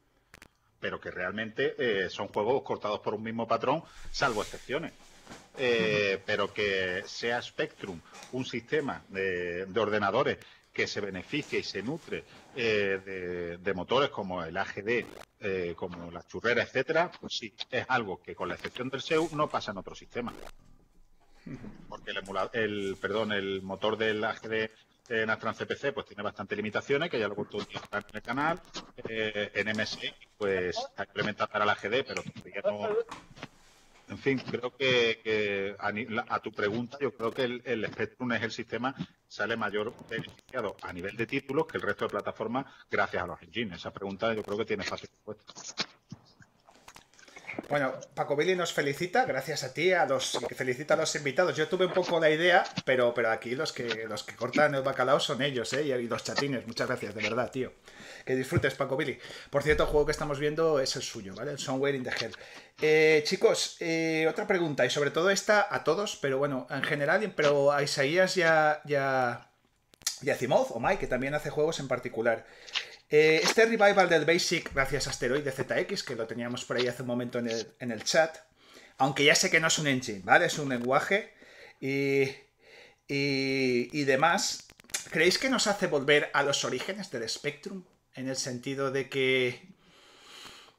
[0.80, 4.94] pero que realmente eh, son juegos cortados por un mismo patrón, salvo excepciones.
[5.58, 8.00] Eh, pero que sea Spectrum
[8.32, 10.38] un sistema de, ordenadores
[10.72, 12.24] que se beneficie y se nutre
[12.56, 18.36] eh, de, motores como el AGD, como las churreras, etcétera, pues sí, es algo que
[18.36, 20.32] con la excepción del SEU no pasa en otro sistema.
[21.90, 22.20] Porque el,
[22.54, 24.70] el, perdón, el motor del AGD
[25.10, 27.68] en Astran CPC pues tiene bastantes limitaciones, que ya lo contó en
[28.14, 28.62] el canal.
[29.08, 32.90] Eh, en MSI pues está implementada para la GD, pero todavía no...
[34.10, 38.96] En fin, creo que, a, tu pregunta, yo creo que el, Spectrum es el sistema
[38.96, 43.28] que sale mayor beneficiado a nivel de títulos que el resto de plataformas gracias a
[43.28, 43.80] los engines.
[43.80, 45.54] Esa pregunta yo creo que tiene fácil respuesta.
[47.70, 51.56] Bueno, Paco Billy nos felicita, gracias a ti, a los que felicita a los invitados.
[51.58, 54.84] Yo tuve un poco la idea, pero, pero aquí los que, los que cortan el
[54.84, 55.84] bacalao son ellos, ¿eh?
[55.84, 56.66] Y los chatines.
[56.66, 57.74] Muchas gracias, de verdad, tío.
[58.26, 59.20] Que disfrutes, Paco Billy.
[59.50, 61.52] Por cierto, el juego que estamos viendo es el suyo, ¿vale?
[61.52, 62.36] El Somewhere in the Hell.
[62.82, 67.34] Eh, chicos, eh, otra pregunta, y sobre todo esta a todos, pero bueno, en general,
[67.36, 69.50] pero a Isaías ya, ya,
[70.22, 72.46] ya Zimoz o Mike, que también hace juegos en particular.
[73.10, 77.04] Eh, este revival del Basic, gracias a Asteroid ZX, que lo teníamos por ahí hace
[77.04, 77.48] un momento en
[77.92, 78.38] el, chat,
[78.98, 80.46] aunque ya sé que no es un engine, ¿vale?
[80.46, 81.34] Es un lenguaje
[81.80, 82.24] y,
[83.08, 84.68] y, demás.
[85.10, 87.86] ¿Creéis que nos hace volver a los orígenes del Spectrum?
[88.14, 89.62] En el sentido de que,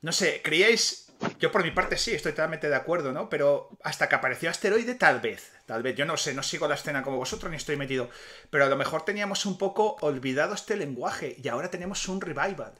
[0.02, 1.07] no sé, ¿creíais
[1.38, 3.28] yo por mi parte sí, estoy totalmente de acuerdo, ¿no?
[3.28, 5.52] Pero hasta que apareció Asteroide, tal vez.
[5.66, 8.08] Tal vez, yo no sé, no sigo la escena como vosotros ni estoy metido.
[8.50, 12.72] Pero a lo mejor teníamos un poco olvidado este lenguaje y ahora tenemos un revival.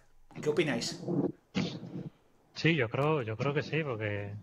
[0.43, 1.01] ¿Qué opináis?
[2.55, 4.35] Sí, yo creo, yo creo que sí, porque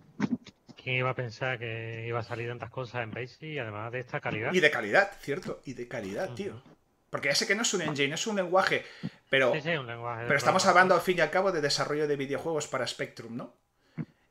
[0.82, 4.00] ¿quién iba a pensar que iba a salir tantas cosas en Basic y además de
[4.00, 4.54] esta calidad?
[4.54, 6.62] Y de calidad, cierto, y de calidad, tío.
[7.10, 8.86] Porque ya sé que no es un engine, es un lenguaje,
[9.30, 12.08] pero, sí, sí, un lenguaje pero estamos hablando al fin y al cabo de desarrollo
[12.08, 13.54] de videojuegos para Spectrum, ¿no?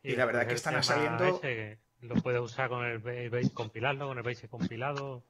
[0.05, 1.41] Y, la verdad que están saliendo.
[2.03, 5.25] lo puedes usar con el base compilarlo, con el base compilado.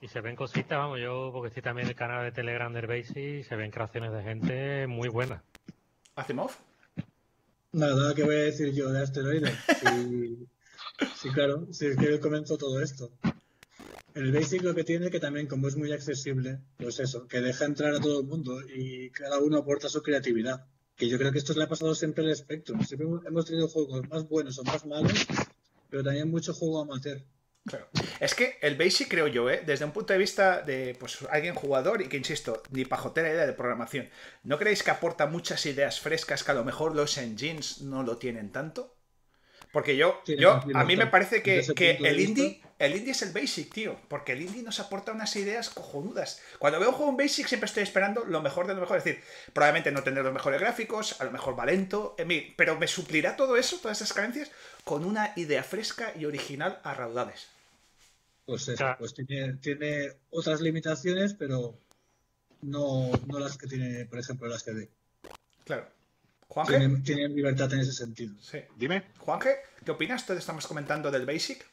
[0.00, 2.88] Y se ven cositas, vamos, yo porque estoy también en el canal de Telegram del
[2.88, 5.42] Base y se ven creaciones de gente muy buenas.
[6.16, 6.50] ¿Asimov?
[7.70, 9.56] Nada, ¿qué voy a decir yo de asteroides?
[11.16, 13.12] Sí, claro, si es que comenzó todo esto.
[14.14, 17.64] El Basic lo que tiene que también, como es muy accesible, pues eso, que deja
[17.64, 21.38] entrar a todo el mundo y cada uno aporta su creatividad que yo creo que
[21.38, 22.84] esto le ha pasado siempre al Spectrum.
[22.84, 25.26] Siempre hemos tenido juegos más buenos o más malos,
[25.90, 27.22] pero también mucho juego amateur.
[27.64, 27.88] Claro.
[28.18, 29.62] Es que el Basic, creo yo, ¿eh?
[29.64, 33.46] desde un punto de vista de pues, alguien jugador y que, insisto, ni pajotera idea
[33.46, 34.08] de programación,
[34.42, 38.18] ¿no creéis que aporta muchas ideas frescas que a lo mejor los engines no lo
[38.18, 38.96] tienen tanto?
[39.72, 43.72] Porque yo, yo a mí me parece que, el indie, el indie es el basic,
[43.72, 43.96] tío.
[44.08, 46.42] Porque el indie nos aporta unas ideas cojonudas.
[46.58, 48.98] Cuando veo un juego en basic siempre estoy esperando lo mejor de lo mejor.
[48.98, 49.22] Es decir,
[49.54, 52.14] probablemente no tendré los mejores gráficos, a lo mejor va lento,
[52.56, 54.50] pero me suplirá todo eso, todas esas carencias,
[54.84, 57.48] con una idea fresca y original a raudales.
[58.44, 61.74] Pues eso, pues tiene, tiene, otras limitaciones, pero
[62.60, 64.88] no, no las que tiene, por ejemplo, las que ve.
[65.64, 65.86] Claro.
[66.52, 66.86] Juanje.
[67.02, 68.34] Tienen, libertad en ese sentido.
[68.38, 68.58] Sí.
[68.76, 70.26] Dime, Juanje, ¿qué opinas?
[70.26, 71.66] Te estamos comentando del Basic.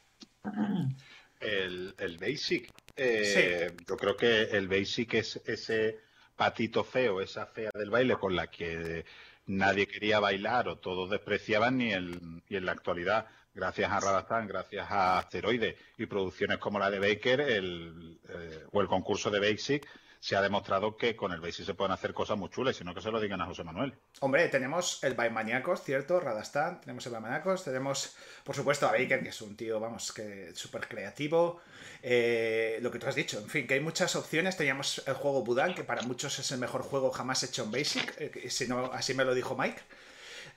[1.42, 2.72] El, Basic.
[2.96, 6.00] Eh, yo creo que el Basic es ese
[6.34, 9.04] patito feo, esa fea del baile con la que
[9.48, 15.20] nadie quería bailar o todos despreciaban y, en la actualidad, gracias a Radastan, gracias a
[15.20, 19.86] Asteroide y producciones como la de Baker el, eh, o el concurso de Basic,
[20.20, 23.02] se ha demostrado que con el Basic se pueden hacer cosas muy chulas, sino que
[23.02, 23.94] se lo digan a José Manuel.
[24.20, 26.20] Hombre, tenemos el Baimaniacos, ¿cierto?
[26.20, 30.54] Radastan, tenemos el Baimaniacos, tenemos, por supuesto, a Baker, que es un tío, vamos, que
[30.54, 31.62] súper creativo.
[32.04, 34.58] Eh, lo que tú has dicho, en fin, que hay muchas opciones.
[34.58, 38.14] Teníamos el juego Budan, que para muchos es el mejor juego jamás hecho en Basic,
[38.20, 39.82] eh, si no, así me lo dijo Mike.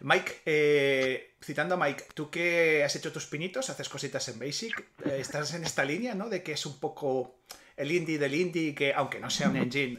[0.01, 4.85] Mike, eh, citando a Mike, tú que has hecho tus pinitos, haces cositas en Basic,
[5.05, 6.29] estás en esta línea, ¿no?
[6.29, 7.37] De que es un poco
[7.83, 9.99] el indie del indie, que aunque no sea un engine,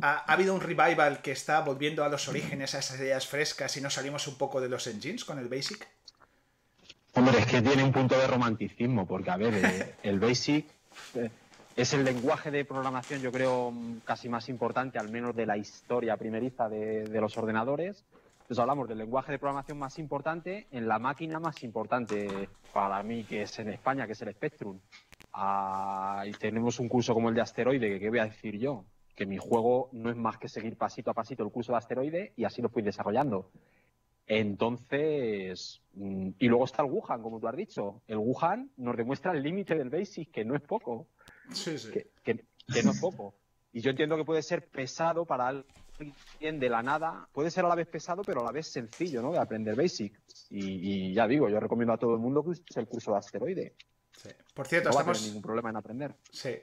[0.00, 3.80] ha, habido un revival que está volviendo a los orígenes, a esas ideas frescas y
[3.80, 5.86] nos salimos un poco de los engines con el Basic.
[7.14, 10.66] Hombre, es que tiene un punto de romanticismo, porque a ver, el Basic
[11.76, 13.72] es el lenguaje de programación, yo creo,
[14.04, 18.04] casi más importante, al menos de la historia primeriza de, los ordenadores.
[18.42, 23.24] Entonces hablamos del lenguaje de programación más importante en la máquina más importante para mí,
[23.24, 24.78] que es en España, que es el Spectrum.
[25.32, 28.84] Ah, y tenemos un curso como el de asteroide, que qué voy a decir yo,
[29.14, 32.32] que mi juego no es más que seguir pasito a pasito el curso de asteroide
[32.36, 33.50] y así lo fui desarrollando.
[34.26, 38.02] Entonces, mm, y luego está el Wuhan, como tú has dicho.
[38.06, 41.08] El Wuhan nos demuestra el límite del BASIC, que no es poco.
[41.52, 41.90] Sí, sí.
[42.22, 42.44] Que,
[42.84, 43.34] no es poco.
[43.72, 47.28] Y yo entiendo que puede ser pesado para alguien de la nada.
[47.32, 49.32] Puede ser a la vez pesado, pero a la vez sencillo, ¿no?
[49.32, 50.18] De aprender Basic.
[50.50, 53.74] Y, ya digo, yo recomiendo a todo el mundo que use el curso de asteroide.
[54.20, 54.30] Sí.
[54.54, 55.08] Por cierto, no estamos...
[55.08, 56.14] va a tener ningún problema en aprender.
[56.30, 56.58] Sí.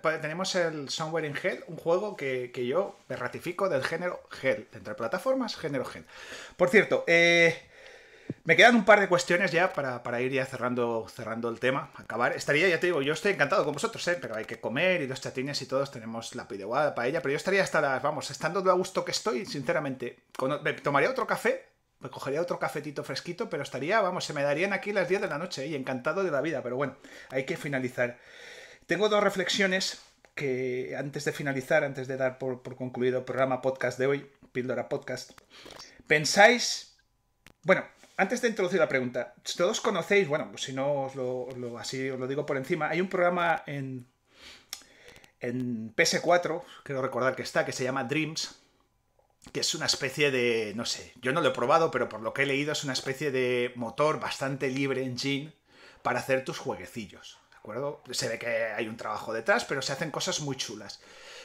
[0.00, 4.68] Tenemos el Somewhere in Hell, un juego que, yo me ratifico del género Hell.
[4.72, 6.04] Dentro de plataformas, género Hell.
[6.56, 7.68] Por cierto, eh,
[8.44, 12.32] me quedan un par de cuestiones ya para, ir ya cerrando, cerrando el tema, acabar.
[12.32, 14.18] Estaría, ya te digo, yo estoy encantado con vosotros, ¿eh?
[14.20, 17.32] pero hay que comer y los chatines y todos tenemos la pideguada para ella, pero
[17.32, 20.20] yo estaría hasta las, vamos, estando a gusto que estoy, sinceramente,
[20.62, 21.71] me tomaría otro café,
[22.02, 25.28] me cogería otro cafetito fresquito, pero estaría, vamos, se me darían aquí las 10 de
[25.28, 26.96] la noche y encantado de la vida, pero bueno,
[27.30, 28.18] hay que finalizar.
[28.86, 30.02] Tengo dos reflexiones
[30.34, 34.88] que antes de finalizar, antes de dar por, concluido el programa podcast de hoy, Píldora
[34.88, 35.32] Podcast,
[36.06, 36.96] pensáis,
[37.62, 37.84] bueno,
[38.16, 42.18] antes de introducir la pregunta, todos conocéis, bueno, pues si no os lo, así os
[42.18, 44.06] lo digo por encima, hay un programa en,
[45.40, 48.61] en PS4, quiero recordar que está, que se llama Dreams,
[49.50, 52.32] que es una especie de, no sé, yo no lo he probado, pero por lo
[52.32, 55.52] que he leído es una especie de motor bastante libre engine
[56.02, 58.02] para hacer tus jueguecillos, ¿de acuerdo?
[58.10, 61.00] Se ve que hay un trabajo detrás, pero se hacen cosas muy chulas.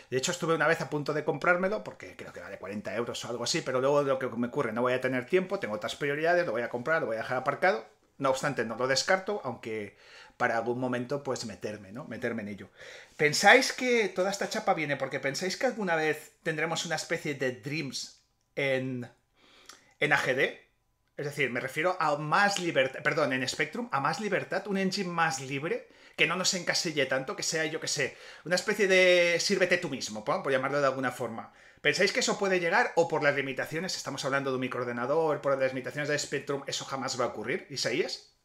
[0.10, 3.26] De hecho, estuve una vez a punto de comprármelo, porque creo que vale 40 euros
[3.26, 5.76] o algo así, pero luego lo que me ocurre, no voy a tener tiempo, tengo
[5.76, 7.86] otras prioridades, lo voy a comprar, lo voy a dejar aparcado.
[8.18, 9.96] No obstante, no lo descarto, aunque
[10.38, 12.06] para algún momento, pues meterme, ¿no?
[12.06, 12.70] Meterme en ello.
[13.18, 17.54] ¿Pensáis que toda esta chapa viene porque pensáis que alguna vez tendremos una especie de
[17.54, 18.22] Dreams
[18.56, 19.10] en,
[20.00, 20.40] en AGD?
[21.18, 25.10] Es decir, me refiero a más libertad, perdón, en Spectrum, a más libertad, un engine
[25.10, 29.40] más libre que no nos encasille tanto, que sea, yo que sé, una especie de
[29.40, 31.54] sírvete tú mismo, por llamarlo de alguna forma.
[31.82, 35.58] ¿Pensáis que eso puede llegar o por las limitaciones, estamos hablando de un microordenador, por
[35.58, 37.68] las limitaciones de Spectrum, eso jamás va a ocurrir?
[37.70, 38.37] ¿Isaías?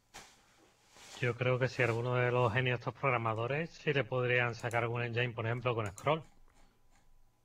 [1.19, 5.03] Yo creo que si alguno de los genios estos programadores sí le podrían sacar algún
[5.03, 6.23] engine, por ejemplo, con Scroll,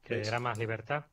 [0.04, 1.06] que era más libertad.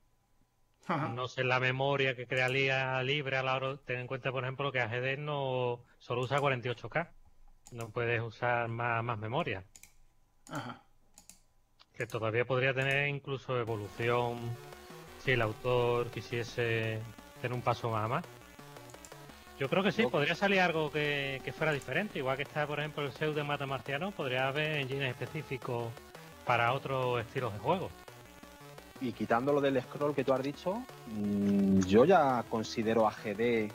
[0.88, 3.77] No sé la memoria que crearía libre a la hora.
[3.85, 7.09] Ten en cuenta, por ejemplo, que AGD no solo usa 48K
[7.72, 9.64] no puedes usar más, más memoria.
[10.50, 10.82] Ajá.
[11.93, 14.38] Que todavía podría tener incluso evolución
[15.19, 17.01] si el autor quisiese
[17.42, 18.09] tener un paso más.
[18.09, 18.25] más.
[19.59, 22.19] Yo creo que sí, podría salir algo que, fuera diferente.
[22.19, 25.88] Igual que está, por ejemplo, el Seu de Mata Marciano, podría haber engines específicos
[26.45, 27.90] para otros estilos de juego.
[29.00, 33.72] Y quitándolo del scroll que tú has dicho, mm, yo ya considero a GD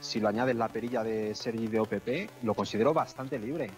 [0.00, 3.70] si lo añades la perilla de Sergi de OPP, lo considero bastante libre.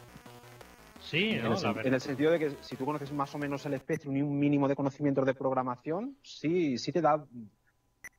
[1.00, 4.22] Sí, en, el, sentido de que si tú conoces más o menos el Spectrum y
[4.22, 7.22] un mínimo de conocimientos de programación, sí, sí te da.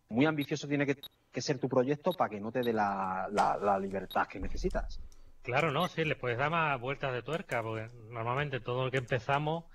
[0.07, 0.97] Muy ambicioso tiene que,
[1.41, 4.99] ser tu proyecto para que no te dé la, libertad que necesitas.
[5.41, 8.97] Claro, no, sí, le puedes dar más vueltas de tuerca, porque normalmente todo lo que
[8.97, 9.65] empezamos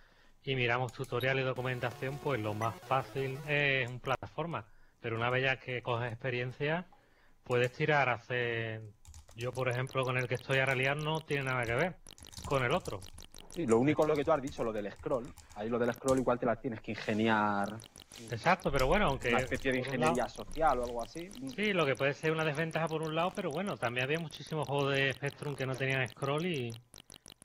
[0.43, 4.65] y miramos tutorial y documentación, pues lo más fácil es un plataforma.
[5.01, 6.87] Pero una vez ya que coges experiencia,
[7.45, 8.83] puedes tirar a hacer.
[9.37, 11.97] Yo, por ejemplo, con el que estoy a realizar no tiene nada que ver
[12.47, 13.01] con el otro.
[13.51, 15.27] Sí, lo único lo que tú has dicho, lo del scroll.
[15.57, 17.79] Ahí lo del scroll igual te la tienes que ingeniar.
[18.31, 19.31] Exacto, pero bueno, aunque.
[19.31, 21.31] Una especie de ingeniería social o algo así.
[21.57, 24.69] Sí, lo que puede ser una desventaja por un lado, pero bueno, también había muchísimos
[24.69, 26.71] juegos de Spectrum que no tenían scroll y.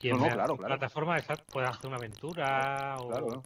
[0.02, 1.18] y en no, claro, plataforma
[1.52, 3.42] puedes hacer una aventura o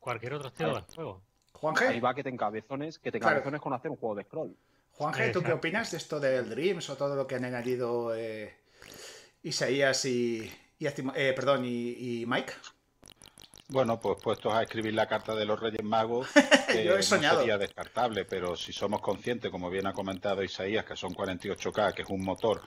[0.00, 1.22] cualquier otro estilo de juego.
[1.52, 1.88] Juanje.
[1.88, 4.56] Ahí va que te encabezones, que te encabezones con hacer un juego de scroll.
[4.92, 8.56] Juanje, ¿tú qué opinas de esto del Dreams o todo lo que han añadido eh,
[9.42, 10.50] Isaías y,
[10.80, 12.52] eh, perdón, y, Mike?
[13.68, 16.28] Bueno, pues puestos a escribir la carta de los Reyes Magos,
[16.84, 17.34] Yo he soñado.
[17.34, 21.92] no sería descartable, pero si somos conscientes, como bien ha comentado Isaías, que son 48K,
[21.92, 22.62] que es un motor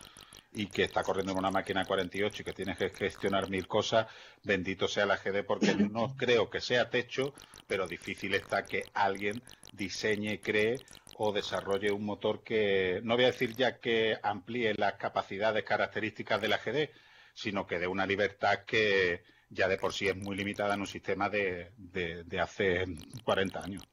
[0.54, 4.08] y que está corriendo en una máquina 48 y que tienes que gestionar mil cosas,
[4.44, 7.34] bendito sea la GD porque no creo que sea techo,
[7.68, 9.42] pero difícil está que alguien
[9.74, 10.78] diseñe, cree
[11.16, 16.42] o desarrolle un motor que, no voy a decir ya que amplíe las capacidades, características
[16.42, 16.90] de la GD,
[17.34, 20.88] sino que dé una libertad que ya de por sí es muy limitada en un
[20.88, 22.86] sistema de, de, hace
[23.24, 23.84] 40 años.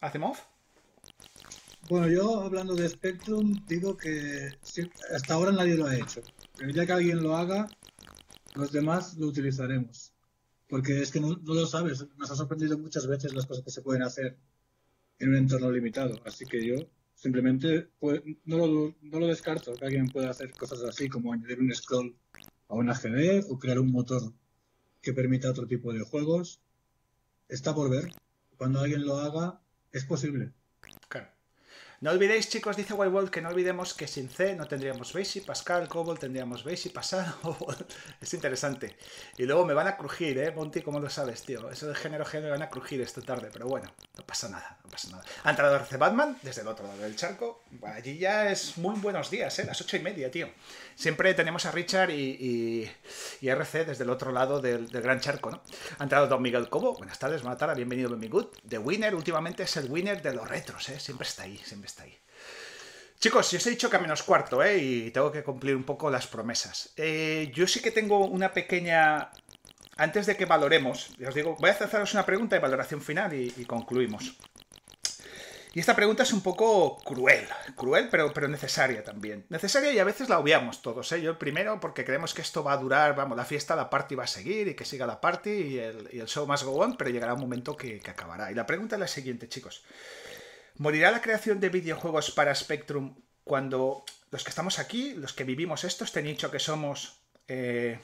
[0.00, 0.38] ¿Hacemos?
[1.88, 4.50] Bueno, yo hablando de Spectrum, digo que
[5.12, 6.22] hasta ahora nadie lo ha hecho.
[6.56, 7.68] Pero ya que alguien lo haga,
[8.54, 10.12] los demás lo utilizaremos.
[10.68, 13.82] Porque es que no, lo sabes, nos ha sorprendido muchas veces las cosas que se
[13.82, 14.36] pueden hacer
[15.18, 16.20] en un entorno limitado.
[16.24, 16.76] Así que yo
[17.14, 21.58] simplemente pues, no, lo, no lo descarto, que alguien pueda hacer cosas así como añadir
[21.58, 22.14] un scroll
[22.68, 24.32] a una GD o crear un motor
[25.00, 26.60] que permita otro tipo de juegos.
[27.48, 28.12] Está por ver.
[28.56, 29.60] Cuando alguien lo haga,
[29.92, 30.52] es posible.
[32.00, 35.88] No olvidéis, chicos, dice White que no olvidemos que sin C no tendríamos Basic, Pascal,
[35.88, 37.34] Cobol, tendríamos Basic, pasado.
[38.20, 38.96] es interesante.
[39.36, 40.80] Y luego me van a crujir, ¿eh, Monty?
[40.82, 41.68] ¿Cómo lo sabes, tío?
[41.68, 44.78] Eso de género género me van a crujir esta tarde, pero bueno, no pasa nada,
[44.84, 45.24] no pasa nada.
[45.42, 47.64] Ha entrado RC Batman desde el otro lado del charco.
[47.82, 49.64] Allí ya es muy buenos días, ¿eh?
[49.64, 50.48] Las ocho y media, tío.
[50.94, 52.88] Siempre tenemos a Richard y,
[53.40, 55.62] y, RC desde el otro lado del, gran charco, ¿no?
[55.98, 56.94] Ha entrado Don Miguel Cobo.
[56.94, 58.46] Buenas tardes, buenas tardes, bienvenido, Benny Good.
[58.68, 61.00] The Winner últimamente es el winner de los retros, ¿eh?
[61.00, 62.18] Siempre está ahí, siempre está ahí.
[63.20, 64.78] Chicos, yo os he dicho que a menos cuarto, ¿eh?
[64.78, 66.92] Y tengo que cumplir un poco las promesas.
[66.96, 69.30] Eh, yo sí que tengo una pequeña...
[69.96, 73.64] Antes de que valoremos, os digo, voy a haceros una pregunta de valoración final y,
[73.64, 74.36] concluimos.
[75.74, 79.44] Y esta pregunta es un poco cruel, cruel pero, pero necesaria también.
[79.48, 81.20] Necesaria y a veces la obviamos todos, ¿eh?
[81.20, 84.14] Yo el primero porque creemos que esto va a durar, vamos, la fiesta, la party
[84.14, 87.10] va a seguir y que siga la party y el, show más go on, pero
[87.10, 88.52] llegará un momento que acabará.
[88.52, 89.82] Y la pregunta es la siguiente, chicos.
[90.78, 95.82] ¿Morirá la creación de videojuegos para Spectrum cuando los que estamos aquí, los que vivimos
[95.82, 97.98] esto, este nicho que somos eh,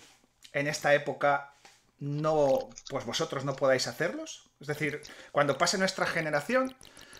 [0.53, 1.55] en esta época,
[2.01, 4.51] no, pues vosotros no podáis hacerlos?
[4.61, 6.75] Es decir, cuando pase nuestra generación,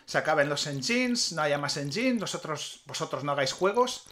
[0.07, 4.07] se acaben los engines, no haya más engines, vosotros, vosotros no hagáis juegos.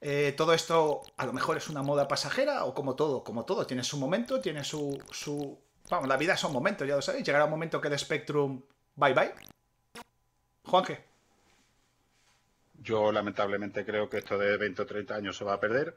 [0.00, 3.64] Eh, todo esto a lo mejor es una moda pasajera o como todo, como todo,
[3.64, 5.56] tiene su momento, tiene su, su...
[5.88, 7.24] Vamos, la vida son momentos, ya lo sabéis.
[7.24, 8.62] Llegará un momento que el Spectrum,
[8.96, 9.32] bye bye,
[10.70, 11.00] Juanje.
[12.74, 15.96] Yo lamentablemente creo que esto de 20 o 30 años se va a perder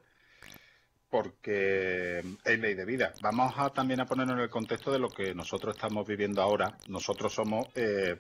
[1.12, 3.14] porque es ley de vida.
[3.22, 6.76] Vamos también a ponernos en el contexto de lo que nosotros estamos viviendo ahora.
[6.88, 8.18] Nosotros somos eh,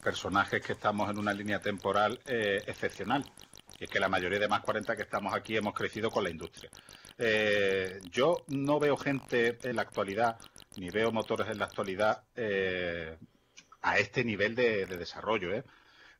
[0.00, 3.24] personajes que estamos en una línea temporal eh, excepcional.
[3.80, 6.30] Y es que la mayoría de más 40 que estamos aquí hemos crecido con la
[6.30, 6.70] industria.
[7.18, 10.38] Eh, yo no veo gente en la actualidad,
[10.76, 12.22] ni veo motores en la actualidad
[13.82, 15.52] a este nivel de, de desarrollo.
[15.52, 15.64] ¿eh?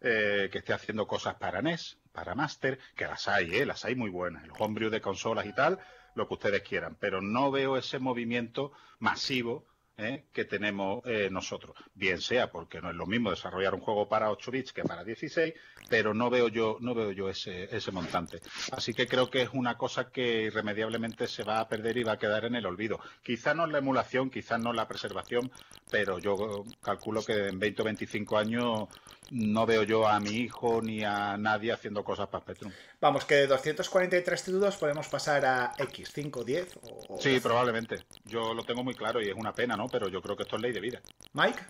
[0.00, 3.64] Eh, que esté haciendo cosas para NES, para Master, que las hay, ¿eh?
[3.64, 5.78] las hay muy buenas, el homebrew de consolas y tal,
[6.14, 9.64] lo que ustedes quieran, pero no veo ese movimiento masivo
[9.98, 10.24] ¿eh?
[10.32, 11.76] que tenemos eh, nosotros.
[11.94, 15.04] Bien sea porque no es lo mismo desarrollar un juego para 8 bits que para
[15.04, 15.54] 16,
[15.88, 18.40] pero no veo yo, no veo yo ese, ese montante.
[18.72, 22.12] Así que creo que es una cosa que irremediablemente se va a perder y va
[22.12, 23.00] a quedar en el olvido.
[23.22, 25.50] Quizá no la emulación, quizás no la preservación,
[25.90, 28.88] pero yo calculo que en 20 o 25 años
[29.30, 32.72] no veo yo a mi hijo ni a nadie haciendo cosas para Spectrum.
[33.00, 37.18] Vamos, que de 243 títulos podemos pasar a X, 5, 10 o...
[37.18, 38.04] Sí, probablemente.
[38.24, 39.88] Yo lo tengo muy claro y es una pena, ¿no?
[39.88, 41.00] Pero yo creo que esto es ley de vida.
[41.32, 41.60] Mike.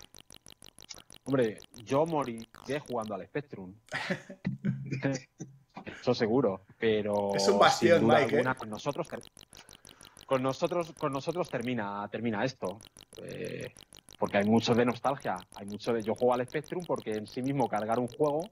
[1.24, 3.74] Hombre, yo moriré jugando al Spectrum.
[6.00, 7.34] Eso seguro, pero...
[7.34, 8.40] Es un bastión, Mike.
[8.40, 8.44] ¿eh?
[8.56, 9.08] con nosotros
[10.26, 12.80] con nosotros con nosotros termina termina esto
[13.22, 13.72] eh,
[14.18, 17.42] porque hay mucho de nostalgia hay mucho de yo juego al Spectrum porque en sí
[17.42, 18.48] mismo cargar un juego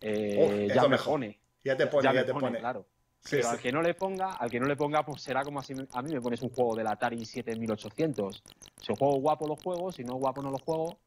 [0.00, 1.38] eh, ya me pone.
[1.62, 2.86] Ya te pone ya, te pone, claro.
[3.30, 5.72] Pero al que no le ponga al que no le ponga pues será como así
[5.92, 8.42] a mí me pones un juego del Atari 7800
[8.82, 10.98] si juego guapo lo juego si no guapo no lo juego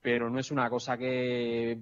[0.00, 1.78] pero no es una cosa que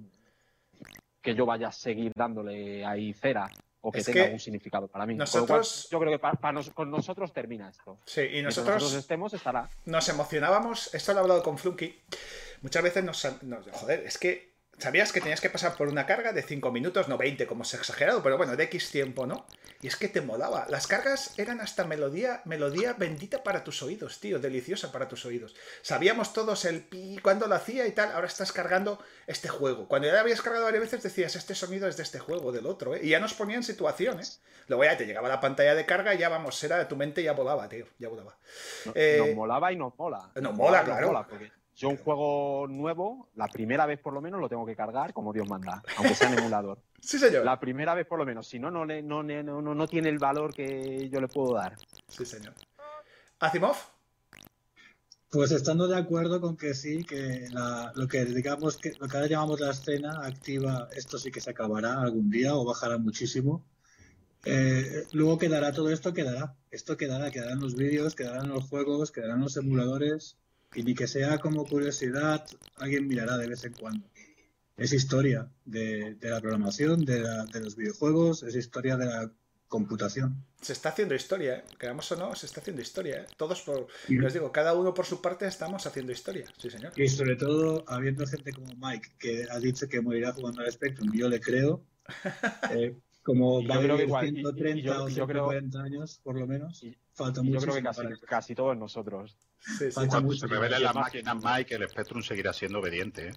[1.21, 3.49] que yo vaya a seguir dándole ahí cera
[3.81, 5.15] o que tenga algún significado para mí.
[5.15, 5.87] Nosotros...
[5.89, 6.37] yo creo que para,
[6.73, 7.99] con nosotros termina esto.
[8.05, 9.69] Sí, y nosotros, estemos estará.
[9.85, 12.03] Nos emocionábamos, esto lo he hablado con Flunky,
[12.61, 13.67] muchas veces nos, nos...
[13.71, 17.17] Joder, es que sabías que tenías que pasar por una carga de 5 minutos, no
[17.17, 19.45] 20 como es exagerado, pero bueno, de X tiempo, ¿no?
[19.81, 20.65] Y es que te molaba.
[20.69, 25.55] Las cargas eran hasta melodía, melodía bendita para tus oídos, tío, deliciosa para tus oídos.
[25.81, 29.87] Sabíamos todos el pi, cuando lo hacía y tal, ahora estás cargando este juego.
[29.87, 32.65] Cuando ya lo habías cargado varias veces decías, este sonido es de este juego, del
[32.65, 33.01] otro, ¿eh?
[33.03, 34.25] Y ya nos ponía en situación, ¿eh?
[34.67, 37.33] Luego ya te llegaba la pantalla de carga y ya vamos, era tu mente ya
[37.33, 38.37] volaba, tío, ya volaba.
[38.85, 40.31] nos eh, molaba y nos mola.
[40.35, 41.25] Nos mola, claro.
[41.77, 45.31] Yo un juego nuevo, la primera vez por lo menos lo tengo que cargar como
[45.31, 46.81] Dios manda, aunque sea en emulador.
[46.99, 47.45] sí, señor.
[47.45, 50.55] La primera vez por lo menos, si no, no, no, no, no tiene el valor
[50.55, 51.77] que yo le puedo dar.
[52.07, 52.55] Sí, señor.
[53.39, 53.75] ¿Asimov?
[55.29, 57.47] Pues estando de acuerdo con que sí, que
[57.93, 61.51] lo que digamos que lo que ahora llamamos la escena activa, esto sí que se
[61.51, 63.63] acabará algún día o bajará muchísimo.
[64.45, 66.55] Eh, luego quedará todo esto, quedará.
[66.71, 70.37] Esto quedará, quedarán los vídeos, quedarán los juegos, quedarán los emuladores.
[70.75, 74.07] Y ni que sea como curiosidad, alguien mirará de vez en cuando.
[74.75, 77.21] Es historia de, la programación, de,
[77.51, 79.31] de los videojuegos, es historia de la
[79.67, 80.45] computación.
[80.61, 81.63] Se está haciendo historia, ¿eh?
[81.77, 83.21] quedamos o no, se está haciendo historia.
[83.21, 83.25] ¿eh?
[83.37, 86.93] Todos por, y les digo, cada uno por su parte estamos haciendo historia, sí señor.
[86.95, 91.11] Y sobre todo, habiendo gente como Mike que ha dicho que morirá jugando al Spectrum,
[91.13, 91.83] yo le creo.
[92.71, 96.81] Eh, como va a haber 130 o 140 años, por lo menos,
[97.11, 97.59] falta mucho.
[97.59, 99.35] Yo creo que casi, casi todos nosotros.
[99.67, 103.29] Sí, Cuando se revelen las máquinas Mike, el Spectrum seguirá siendo obediente.
[103.29, 103.33] ¿eh?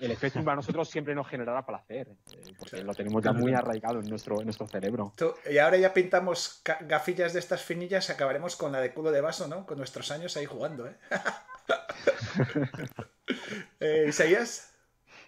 [0.00, 4.00] el Spectrum para nosotros siempre nos generará placer, eh, porque lo tenemos ya muy arraigado
[4.00, 5.12] en nuestro, en nuestro cerebro.
[5.50, 9.20] y ahora ya pintamos gafillas de estas finillas y acabaremos con la de culo de
[9.20, 9.66] vaso, ¿no?
[9.66, 10.96] Con nuestros años ahí jugando, ¿eh?
[13.80, 14.74] ¿eh Isaías?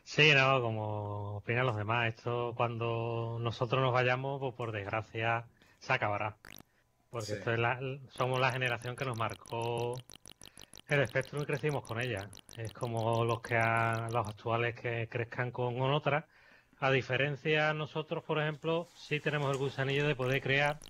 [0.05, 2.09] Sí, no, como opinan los demás.
[2.09, 5.47] Esto cuando nosotros nos vayamos, pues por desgracia
[5.79, 6.37] se acabará.
[7.15, 7.79] Porque esto es la,
[8.09, 9.95] somos la generación que nos marcó
[10.89, 12.29] el espectro y crecimos con ella.
[12.57, 16.27] Es como los que los actuales que crezcan con otra.
[16.81, 20.81] A diferencia, nosotros, por ejemplo, sí tenemos el gusanillo de poder crear,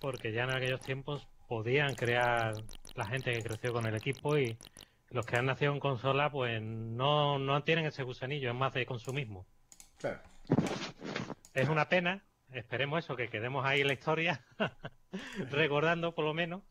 [0.00, 2.54] porque ya en aquellos tiempos podían crear
[2.94, 4.56] la gente que creció con el equipo y
[5.08, 8.86] los que han nacido en consola, pues no, no tienen ese gusanillo, es más de
[8.86, 9.44] consumismo.
[9.98, 10.20] Claro.
[11.54, 12.22] Es una pena,
[12.52, 14.44] esperemos eso, que quedemos ahí en la historia,
[15.50, 16.62] recordando por lo menos.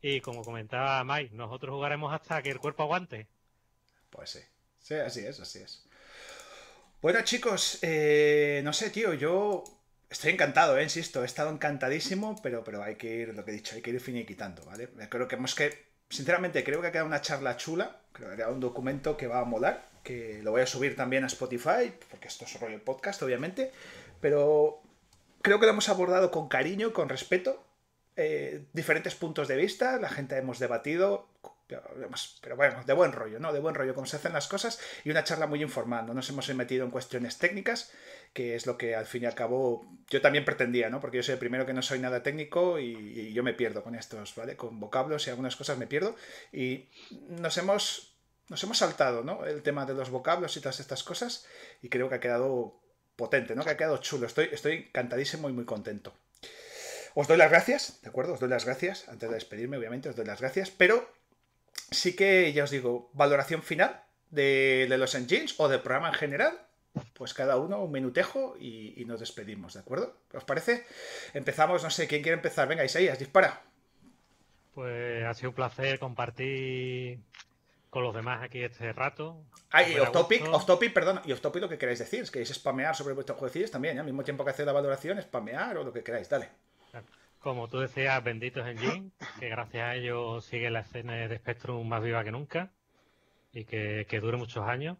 [0.00, 3.26] Y como comentaba Mike, nosotros jugaremos hasta que el cuerpo aguante.
[4.10, 4.40] Pues sí,
[4.80, 5.88] sí, así es, así es.
[7.02, 9.64] Bueno, chicos, eh, no sé, tío, yo
[10.10, 13.54] estoy encantado, eh, insisto, he estado encantadísimo, pero, pero hay que ir, lo que he
[13.54, 14.88] dicho, hay que ir finiquitando, ¿vale?
[15.08, 18.36] Creo que hemos que, sinceramente, creo que ha quedado una charla chula, creo que ha
[18.36, 21.92] quedado un documento que va a molar, que lo voy a subir también a Spotify,
[22.10, 23.70] porque esto es rollo podcast, obviamente,
[24.20, 24.82] pero
[25.42, 27.64] creo que lo hemos abordado con cariño, con respeto,
[28.16, 31.28] eh, diferentes puntos de vista, la gente hemos debatido,
[32.40, 33.52] pero bueno, de buen rollo, ¿no?
[33.52, 36.28] De buen rollo, como se hacen las cosas, y una charla muy informal, no nos
[36.30, 37.92] hemos metido en cuestiones técnicas,
[38.32, 41.00] que es lo que al fin y al cabo yo también pretendía, ¿no?
[41.00, 43.94] Porque yo soy el primero que no soy nada técnico y, yo me pierdo con
[43.94, 44.56] estos, ¿vale?
[44.56, 46.16] Con vocablos y algunas cosas me pierdo,
[46.52, 46.88] y
[47.28, 48.16] nos hemos,
[48.48, 49.44] nos hemos saltado, ¿no?
[49.44, 51.46] El tema de los vocablos y todas estas cosas,
[51.82, 52.80] y creo que ha quedado
[53.18, 53.64] potente, ¿no?
[53.64, 54.26] Que ha quedado chulo.
[54.26, 56.14] Estoy, estoy encantadísimo y muy contento.
[57.14, 58.34] Os doy las gracias, ¿de acuerdo?
[58.34, 59.08] Os doy las gracias.
[59.08, 60.70] Antes de despedirme, obviamente, os doy las gracias.
[60.70, 61.10] Pero
[61.90, 66.58] sí que, ya os digo, valoración final de, los engines o del programa en general.
[67.14, 70.16] Pues cada uno un minutejo y, nos despedimos, ¿de acuerdo?
[70.32, 70.86] ¿Os parece?
[71.34, 72.68] Empezamos, no sé, ¿quién quiere empezar?
[72.68, 73.62] Venga, Isaías, dispara.
[74.74, 77.18] Pues ha sido un placer compartir
[77.90, 79.44] con los demás aquí este rato.
[79.70, 82.30] Ah, y off topic, off topic, perdón, y off topic lo que queráis decir, es
[82.30, 84.00] que queréis spamear sobre vuestros jueces también, ¿eh?
[84.00, 86.48] al mismo tiempo que hacer la valoración, spamear o lo que queráis, dale.
[87.40, 92.02] Como tú decías, benditos Engine, que gracias a ellos sigue la escena de Spectrum más
[92.02, 92.72] viva que nunca
[93.52, 94.98] y que, dure muchos años.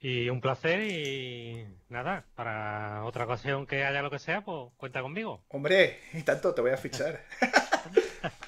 [0.00, 5.02] Y un placer y nada, para otra ocasión que haya lo que sea, pues cuenta
[5.02, 5.44] conmigo.
[5.48, 7.24] Hombre, y tanto, te voy a fichar.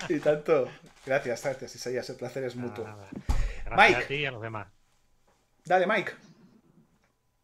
[0.09, 0.69] y tanto.
[1.07, 2.87] Gracias, gracias, Isaías, el placer es mutuo.
[3.77, 3.97] Mike.
[3.97, 4.69] a ti y a los demás.
[5.65, 6.13] Dale, Mike.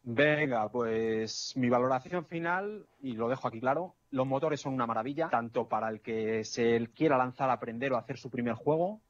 [0.09, 5.29] Venga, pues mi valoración final, y lo dejo aquí claro, los motores son una maravilla,
[5.29, 9.01] tanto para el que se quiera lanzar a aprender o hacer su primer juego,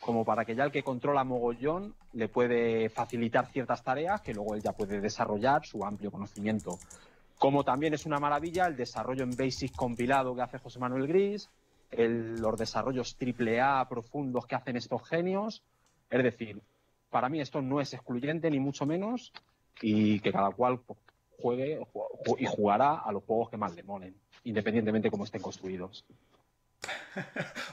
[0.00, 4.54] como para que ya el que controla mogollón le puede facilitar ciertas tareas que luego
[4.54, 6.78] él ya puede desarrollar su amplio conocimiento.
[7.38, 11.50] Como también es una maravilla el desarrollo en Basic compilado que hace José Manuel Gris,
[11.96, 15.62] los desarrollos AAA profundos que hacen estos genios.
[16.10, 16.60] Es decir,
[17.10, 19.32] para mí esto no es excluyente ni mucho menos
[19.80, 20.80] y que cada cual
[21.38, 21.80] juegue
[22.38, 24.14] y jugará a los juegos que más le molen,
[24.44, 26.04] independientemente de cómo estén construidos.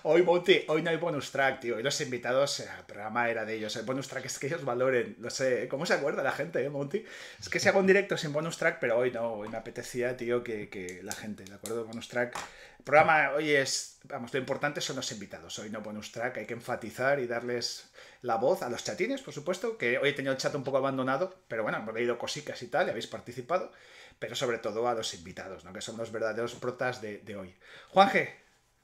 [0.04, 1.76] Hoy, Monty, hoy no hay bonus track, tío.
[1.76, 3.76] Hoy los invitados, eh, el programa era de ellos.
[3.76, 5.16] El bonus track es que ellos valoren.
[5.20, 7.06] No sé, ¿cómo se acuerda la gente, eh, Monty?
[7.40, 9.34] Es que se hago un directo sin bonus track, pero hoy no.
[9.34, 11.86] Hoy me apetecía, tío, que, que la gente, ¿de acuerdo?
[11.86, 12.36] Bonus track.
[12.82, 15.60] El programa hoy es, vamos, lo importante son los invitados.
[15.60, 17.92] Hoy no bonus track, hay que enfatizar y darles
[18.24, 20.78] la voz a los chatines, por supuesto, que hoy he tenido el chat un poco
[20.78, 23.72] abandonado, pero bueno, hemos leído cositas y tal, y habéis participado,
[24.18, 25.74] pero sobre todo a los invitados, ¿no?
[25.74, 27.56] que son los verdaderos protas de, de hoy.
[27.90, 28.41] Juanje,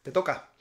[0.08, 0.54] te toca.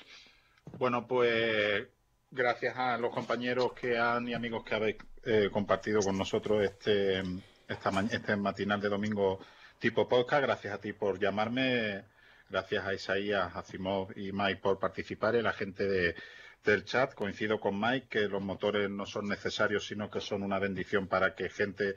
[0.76, 1.86] Bueno, pues
[2.32, 7.22] gracias a los compañeros que han y amigos que habéis eh, compartido con nosotros este,
[7.68, 9.38] esta este matinal de domingo
[9.78, 10.42] tipo podcast.
[10.42, 12.06] Gracias a ti por llamarme.
[12.50, 16.16] Gracias a Isaías, a Simov y Mike por participar y la gente de,
[16.64, 17.14] del chat.
[17.14, 21.36] Coincido con Mike que los motores no son necesarios, sino que son una bendición para
[21.36, 21.94] que gente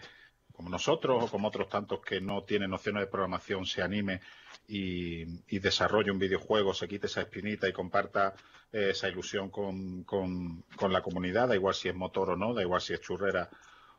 [0.53, 4.21] como nosotros o como otros tantos que no tienen nociones de programación se anime
[4.69, 8.35] y, desarrolle un videojuego, se quite esa espinita y comparta
[8.71, 12.61] eh, esa ilusión con, con, la comunidad, da igual si es motor o no, da
[12.61, 13.49] igual si es churrera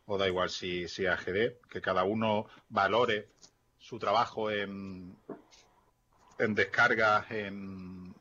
[0.07, 3.29] o da igual si, si es AGD, que cada uno valore
[3.79, 5.17] su trabajo en,
[6.39, 8.15] en descargas, en,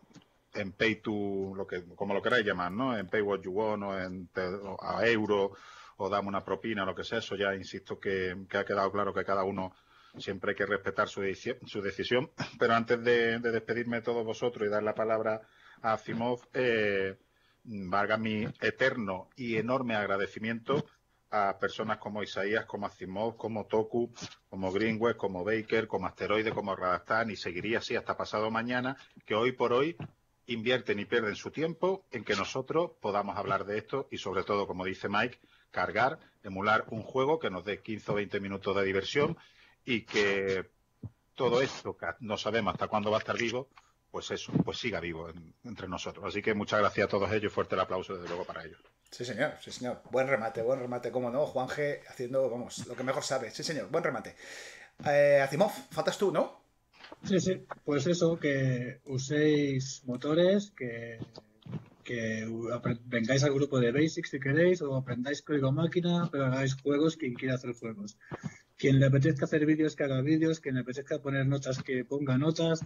[0.53, 2.97] en pay to, lo que, como lo queráis llamar, ¿no?
[2.97, 4.29] En pay what you want o en
[4.81, 5.51] a euro
[5.97, 9.25] o dame una propina, lo que sea, eso ya insisto que, ha quedado claro que
[9.25, 9.73] cada uno
[10.17, 11.21] siempre hay que respetar su,
[11.65, 12.31] su decisión.
[12.59, 15.41] Pero antes de, despedirme de todos vosotros y dar la palabra
[15.81, 17.17] a Simov, eh,
[17.63, 20.85] valga mi eterno y enorme agradecimiento
[21.31, 24.11] a personas como Isaías, como Asimov, como Toku,
[24.49, 29.35] como Greenway, como Baker, como Asteroide, como Radastan y seguiría así hasta pasado mañana, que
[29.35, 29.95] hoy por hoy
[30.47, 34.65] invierten y pierden su tiempo en que nosotros podamos hablar de esto y sobre todo,
[34.65, 35.39] como dice Mike,
[35.69, 39.37] cargar, emular un juego que nos dé 15 o 20 minutos de diversión
[39.85, 40.69] y que
[41.35, 43.69] todo esto, que no sabemos hasta cuándo va a estar vivo,
[44.11, 45.29] pues eso, pues siga vivo
[45.63, 46.25] entre nosotros.
[46.25, 48.79] Así que muchas gracias a todos ellos, fuerte el aplauso desde luego para ellos.
[49.11, 50.01] Sí, señor, sí, señor.
[50.11, 53.51] Buen remate, buen remate, cómo no, Juanje haciendo, vamos, lo que mejor sabe.
[53.51, 54.35] Sí, señor, buen remate.
[55.05, 56.59] Eh, Azimov, faltas tú, ¿no?
[57.23, 61.19] Sí, sí, pues eso, que uséis motores, que
[62.09, 62.43] que
[63.05, 67.35] vengáis al grupo de Basics si queréis, o aprendáis código máquina, pero hagáis juegos quien
[67.35, 68.17] quiera hacer juegos.
[68.79, 72.37] Quien le apetezca hacer vídeos, que haga vídeos, quien le apetezca poner notas, que ponga
[72.37, 72.79] notas,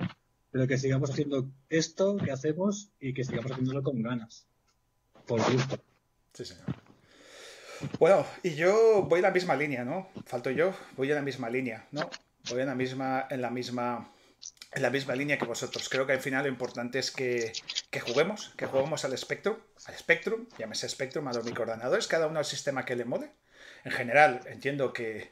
[0.51, 4.47] pero que sigamos haciendo esto que hacemos y que sigamos haciéndolo con ganas.
[5.27, 5.79] Por gusto.
[6.33, 6.65] Sí, señor.
[7.99, 10.09] Bueno, y yo voy en la misma línea, ¿no?
[10.25, 12.09] Falto yo, voy en la misma línea, ¿no?
[12.49, 14.09] Voy en la misma, en la misma
[14.75, 15.87] en la misma línea que vosotros.
[15.89, 17.53] Creo que al final lo importante es que,
[18.05, 22.45] juguemos, que juguemos al Spectrum, al Spectrum, llámese Spectrum, a los microordenadores, cada uno al
[22.45, 23.31] sistema que le mole.
[23.83, 25.31] En general, entiendo que,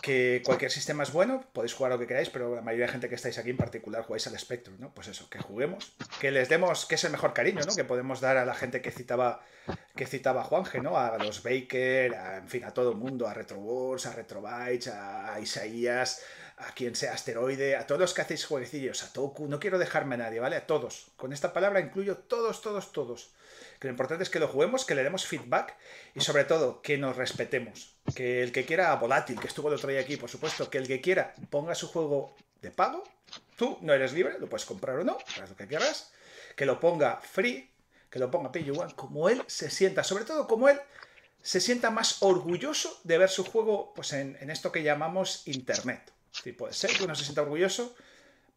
[0.00, 3.08] que cualquier sistema es bueno, podéis jugar lo que queráis, pero la mayoría de gente
[3.08, 4.94] que estáis aquí en particular jugáis al Spectrum, ¿no?
[4.94, 7.74] Pues eso, que juguemos, que les demos, que es el mejor cariño, ¿no?
[7.74, 9.44] Que podemos dar a la gente que citaba,
[9.94, 10.96] que citaba Juanje, ¿no?
[10.96, 16.22] A los Baker, en fin, a todo el mundo, a Retrowars, a Retrobytes, a Isaías,
[16.56, 20.14] a quien sea asteroide, a todos los que hacéis jueguecillos, a Toku, no quiero dejarme
[20.14, 20.56] a nadie, ¿vale?
[20.56, 21.12] A todos.
[21.16, 23.30] Con esta palabra incluyo todos, todos, todos.
[23.78, 25.76] Que lo importante es que lo juguemos, que le demos feedback
[26.14, 27.91] y sobre todo que nos respetemos.
[28.14, 30.86] Que el que quiera volátil, que estuvo el otro día aquí, por supuesto, que el
[30.86, 33.04] que quiera ponga su juego de pago,
[33.56, 36.12] tú no eres libre, lo puedes comprar o no, haz lo que quieras,
[36.56, 37.70] que lo ponga free,
[38.10, 40.78] que lo ponga pay one, como él se sienta, sobre todo como él
[41.42, 46.12] se sienta más orgulloso de ver su juego pues en, en esto que llamamos internet.
[46.30, 47.94] Sí, puede ser que uno se sienta orgulloso,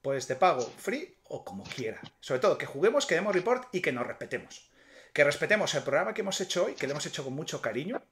[0.01, 1.99] pues te pago free o como quiera.
[2.19, 4.69] Sobre todo, que juguemos, que demos report y que nos respetemos.
[5.13, 8.03] Que respetemos el programa que hemos hecho hoy, que lo hemos hecho con mucho cariño.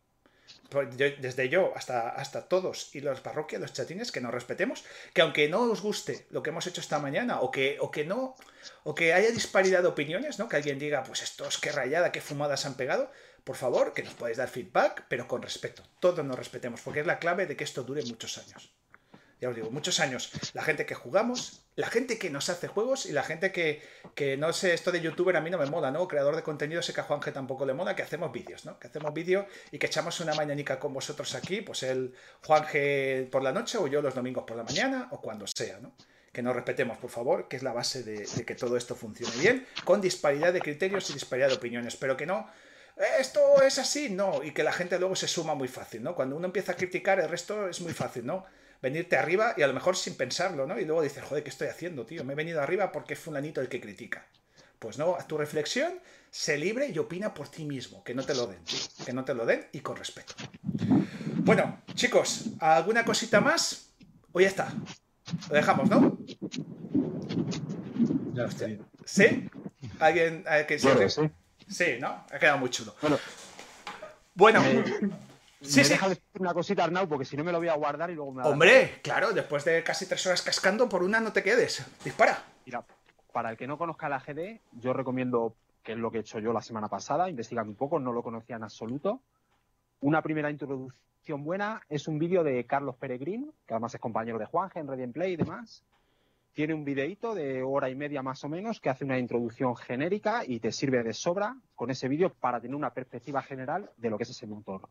[0.70, 4.84] Pues desde yo hasta, hasta todos y los parroquias, los chatines, que nos respetemos.
[5.14, 8.06] Que aunque no os guste lo que hemos hecho esta mañana, o que, o que
[8.06, 8.36] no,
[8.84, 10.50] o que haya disparidad de opiniones, ¿no?
[10.50, 13.12] Que alguien diga, pues estos qué rayada, qué fumadas han pegado.
[13.44, 15.84] Por favor, que nos podáis dar feedback, pero con respeto.
[16.00, 18.74] Todos nos respetemos, porque es la clave de que esto dure muchos años
[19.44, 23.06] ya os digo, muchos años, la gente que jugamos, la gente que nos hace juegos
[23.06, 23.82] y la gente que,
[24.16, 26.08] que no sé, esto de youtuber a mí no me mola, ¿no?
[26.08, 28.80] Creador de contenido, sé que a Juanje tampoco le mola, que hacemos vídeos, ¿no?
[28.80, 32.14] Que hacemos vídeo y que echamos una mañanica con vosotros aquí, pues el
[32.46, 35.94] Juanje por la noche o yo los domingos por la mañana o cuando sea, ¿no?
[36.32, 39.68] Que nos respetemos, por favor, que es la base de que todo esto funcione bien,
[39.84, 42.48] con disparidad de criterios y disparidad de opiniones, pero que no
[43.20, 46.16] esto es así, no, y que la gente luego se suma muy fácil, ¿no?
[46.16, 48.46] Cuando uno empieza a criticar, el resto es muy fácil, ¿no?
[48.84, 50.78] Venirte arriba y a lo mejor sin pensarlo, ¿no?
[50.78, 52.26] Y luego dices, joder, ¿qué estoy haciendo, tío?
[52.26, 54.28] Me he venido arriba porque es fulanito el que critica.
[54.78, 58.36] Pues no, a tu reflexión, sé libre y opina por ti mismo, que no te
[58.36, 60.34] lo den, tío, que no te lo den y con respeto.
[61.38, 63.94] Bueno, chicos, ¿alguna cosita más?
[64.34, 64.74] O ya está.
[65.48, 66.18] Lo dejamos, ¿no?
[68.34, 68.86] Ya está bien.
[69.06, 69.50] ¿Sí?
[70.00, 70.90] ¿Alguien, que sí.
[71.70, 72.26] sí, ¿no?
[72.30, 72.94] Ha quedado muy chulo.
[73.02, 73.18] Bueno,
[74.36, 74.62] bueno
[75.64, 75.94] Sí, me sí.
[75.94, 78.34] deja decir una cosita, Arnau, porque si no me lo voy a guardar y luego
[78.34, 81.86] me Hombre, claro, después de casi tres horas cascando, por una no te quedes.
[82.04, 82.44] Dispara.
[82.66, 82.84] Mira,
[83.32, 86.40] para el que no conozca la GD, yo recomiendo, que es lo que he hecho
[86.40, 89.22] yo la semana pasada, investigando un poco, no lo conocía en absoluto.
[90.02, 94.46] Una primera introducción buena es un vídeo de Carlos Peregrín, que además es compañero de
[94.46, 95.84] Juan, en Ready Play y demás,
[96.54, 100.44] tiene un videíto de hora y media más o menos que hace una introducción genérica
[100.46, 104.18] y te sirve de sobra con ese vídeo para tener una perspectiva general de lo
[104.18, 104.88] que es ese motor.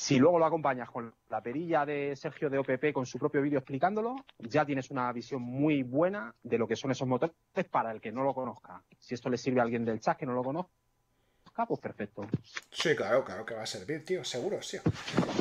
[0.00, 3.58] Si luego lo acompañas con la perilla de Sergio de OPP con su propio vídeo
[3.58, 7.34] explicándolo, ya tienes una visión muy buena de lo que son esos motores
[7.70, 8.82] para el que no lo conozca.
[8.98, 10.70] Si esto le sirve a alguien del chat que no lo conozca,
[11.68, 12.26] pues perfecto.
[12.70, 14.78] Sí, claro, claro que va a servir, tío, seguro, sí.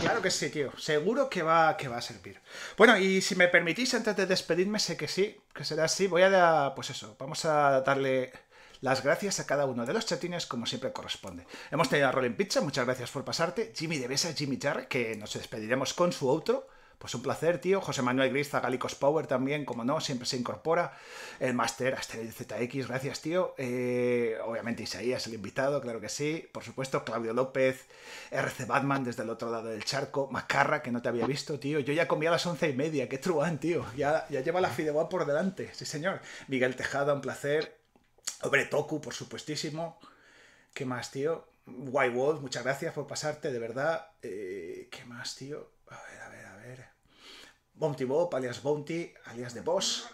[0.01, 2.41] Claro que sí, tío, seguro que va, que va a servir.
[2.77, 6.23] Bueno, y si me permitís, antes de despedirme, sé que sí, que será así, voy
[6.23, 8.33] a pues eso, vamos a darle
[8.81, 11.45] las gracias a cada uno de los chatines como siempre corresponde.
[11.71, 15.15] Hemos tenido a Rolling Pizza, muchas gracias por pasarte, Jimmy de Besa, Jimmy Jarre, que
[15.15, 16.67] nos despediremos con su outro,
[16.99, 17.79] pues un placer, tío.
[17.79, 20.91] José Manuel Griza, Galicos Power también, como no, siempre se incorpora.
[21.39, 23.55] El Master Asteroid ZX, gracias, tío.
[23.57, 26.49] Eh, obviamente Isaías, el invitado, claro que sí.
[26.51, 27.85] Por supuesto, Claudio López,
[28.31, 30.27] RC Batman desde el otro lado del charco.
[30.29, 31.79] Macarra, que no te había visto, tío.
[31.79, 33.85] Yo ya comí a las once y media, qué truán, tío.
[33.95, 36.19] Ya, ya lleva la fideuá por delante, sí, señor.
[36.49, 37.78] Miguel Tejada, un placer.
[38.41, 39.99] Hombre, Toku, por supuestísimo.
[40.73, 41.49] ¿Qué más, tío?
[41.65, 44.11] White Wolf, muchas gracias por pasarte, de verdad.
[44.21, 45.71] Eh, ¿Qué más, tío?
[45.89, 46.85] A ver, a ver, a ver.
[47.73, 50.07] Bounty Bob, alias Bounty, alias de Boss.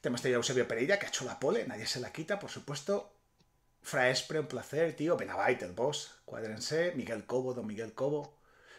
[0.00, 2.50] Tenemos tenido a Eusebio Pereira, que ha hecho la pole, nadie se la quita, por
[2.50, 3.14] supuesto.
[3.80, 5.16] Fraespre, un placer, tío.
[5.16, 6.20] Benavite, el boss.
[6.24, 6.92] Cuádrense.
[6.96, 8.38] Miguel Cobo, don Miguel Cobo.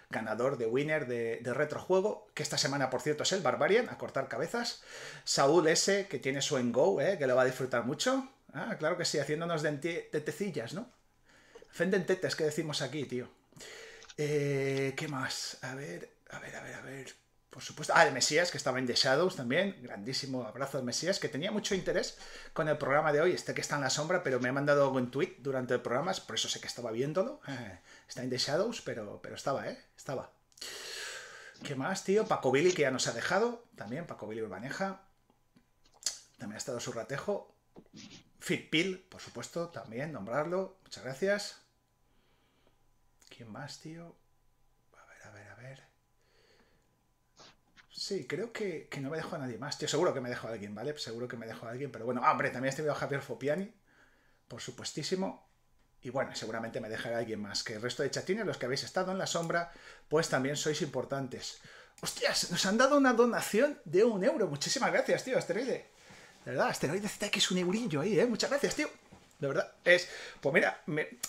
[0.09, 3.97] Ganador de Winner de, de Retrojuego, que esta semana, por cierto, es el Barbarian, a
[3.97, 4.83] cortar cabezas.
[5.23, 7.17] Saúl S, que tiene su Go, ¿eh?
[7.17, 8.29] que lo va a disfrutar mucho.
[8.53, 9.72] Ah, claro que sí, haciéndonos de,
[10.25, 10.90] tecillas, ¿no?
[11.69, 13.27] Fendentetes, que decimos aquí, tío.
[14.17, 15.57] Eh, ¿Qué más?
[15.64, 17.23] A ver, a ver, a ver, a ver.
[17.49, 17.93] Por supuesto.
[17.95, 19.77] Ah, el Mesías, que estaba en The Shadows también.
[19.82, 22.17] Grandísimo abrazo al Mesías, que tenía mucho interés
[22.53, 23.32] con el programa de hoy.
[23.32, 26.14] Este que está en la sombra, pero me ha mandado un tweet durante el programa,
[26.25, 27.41] por eso sé que estaba viéndolo.
[28.07, 29.80] Está en The Shadows, pero, pero estaba, ¿eh?
[29.98, 30.32] Estaba.
[31.64, 32.27] ¿Qué más, tío?
[32.27, 33.64] Paco Billy, que ya nos ha dejado.
[33.75, 35.01] También, Paco Billy Urbaneja.
[36.38, 37.56] También ha estado su ratejo.
[38.43, 40.77] Fitpil, por supuesto, también, nombrarlo.
[40.83, 41.61] Muchas gracias.
[43.30, 44.17] ¿Quién más, tío?
[44.97, 45.83] A ver, a ver, a ver.
[47.89, 49.77] Sí, creo que, no me dejo a nadie más.
[49.77, 50.97] Tío, seguro que me dejo a alguien, ¿vale?
[50.97, 53.73] Seguro que me dejo a alguien, pero bueno, ah, hombre, también este a Javier Fopiani,
[54.49, 55.49] por supuestísimo.
[56.01, 57.63] Y bueno, seguramente me dejará alguien más.
[57.63, 59.72] Que el resto de chatines, los que habéis estado en la sombra,
[60.09, 61.61] pues también sois importantes.
[62.01, 64.47] Hostias, nos han dado una donación de un euro.
[64.47, 65.92] Muchísimas gracias, tío, asteroide.
[66.45, 68.25] De verdad, asteroide ZX un eurillo ahí, ¿eh?
[68.25, 68.89] Muchas gracias, tío.
[69.39, 69.72] De verdad.
[69.83, 70.07] Es,
[70.39, 70.83] pues mira,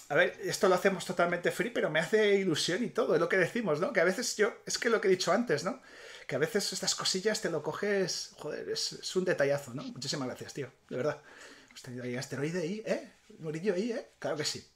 [0.08, 3.28] a ver, esto lo hacemos totalmente free, pero me hace ilusión y todo, es lo
[3.28, 3.92] que decimos, ¿no?
[3.92, 5.80] Que a veces yo, es que lo que he dicho antes, ¿no?
[6.26, 9.82] que a veces estas cosillas te lo coges, joder, es, un detallazo, ¿no?
[9.84, 11.20] Muchísimas gracias, tío, de verdad.
[11.68, 13.12] Hemos tenido ahí asteroide ahí, ¿eh?
[13.40, 14.08] Murillo ahí, ¿eh?
[14.18, 14.66] Claro que sí.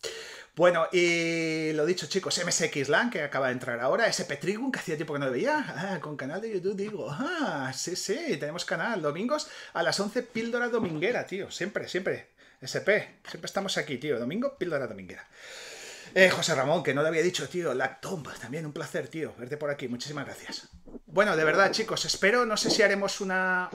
[0.58, 4.96] Bueno, y lo dicho, chicos, MSXLAN, que acaba de entrar ahora, SP Trigun, que hacía
[4.96, 8.64] tiempo que no lo veía, ah, con canal de YouTube, digo, ah, sí, sí, tenemos
[8.64, 14.18] canal, domingos a las 11, píldora dominguera, tío, siempre, siempre, SP, siempre estamos aquí, tío,
[14.18, 15.28] domingo, píldora dominguera.
[16.12, 17.72] Eh, José Ramón, que no lo había dicho, tío.
[17.72, 19.86] Lactom, también un placer, tío, verte por aquí.
[19.86, 20.70] Muchísimas gracias.
[21.06, 23.70] Bueno, de verdad, chicos, espero, no sé si haremos una...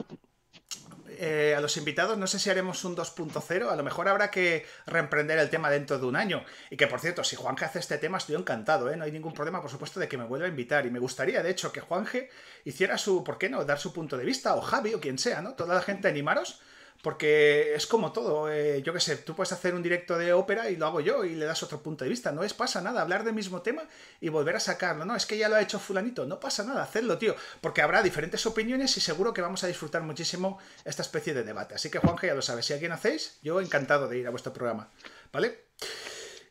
[1.18, 4.66] Eh, a los invitados, no sé si haremos un 2.0, a lo mejor habrá que
[4.86, 6.44] reemprender el tema dentro de un año.
[6.70, 8.96] Y que, por cierto, si Juanje hace este tema, estoy encantado, ¿eh?
[8.96, 10.86] No hay ningún problema, por supuesto, de que me vuelva a invitar.
[10.86, 12.30] Y me gustaría, de hecho, que Juanje
[12.64, 15.40] hiciera su, ¿por qué no?, dar su punto de vista, o Javi, o quien sea,
[15.42, 15.54] ¿no?
[15.54, 16.60] Toda la gente animaros
[17.04, 20.70] porque es como todo, eh, yo qué sé, tú puedes hacer un directo de ópera
[20.70, 22.32] y lo hago yo y le das otro punto de vista.
[22.32, 23.82] No es pasa nada hablar del mismo tema
[24.22, 25.04] y volver a sacarlo.
[25.04, 26.24] No, es que ya lo ha hecho fulanito.
[26.24, 27.36] No pasa nada, hacedlo, tío.
[27.60, 31.74] Porque habrá diferentes opiniones y seguro que vamos a disfrutar muchísimo esta especie de debate.
[31.74, 32.62] Así que Juanje ya lo sabe.
[32.62, 34.88] Si alguien hacéis, yo encantado de ir a vuestro programa.
[35.30, 35.66] ¿Vale?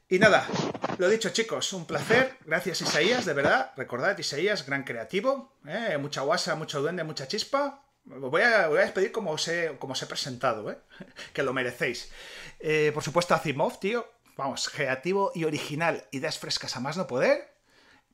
[0.07, 0.47] Y nada,
[0.99, 2.37] lo dicho chicos, un placer.
[2.45, 3.71] Gracias Isaías, de verdad.
[3.75, 5.55] Recordad, Isaías, gran creativo.
[5.65, 5.97] ¿eh?
[5.97, 7.82] Mucha guasa, mucho duende, mucha chispa.
[8.05, 10.77] Voy a, despedir como os, he, como presentado, ¿eh?
[11.33, 12.11] que lo merecéis.
[12.59, 14.07] Eh, por supuesto, Asimov, tío.
[14.35, 17.53] Vamos, creativo y original, ideas frescas a más no poder.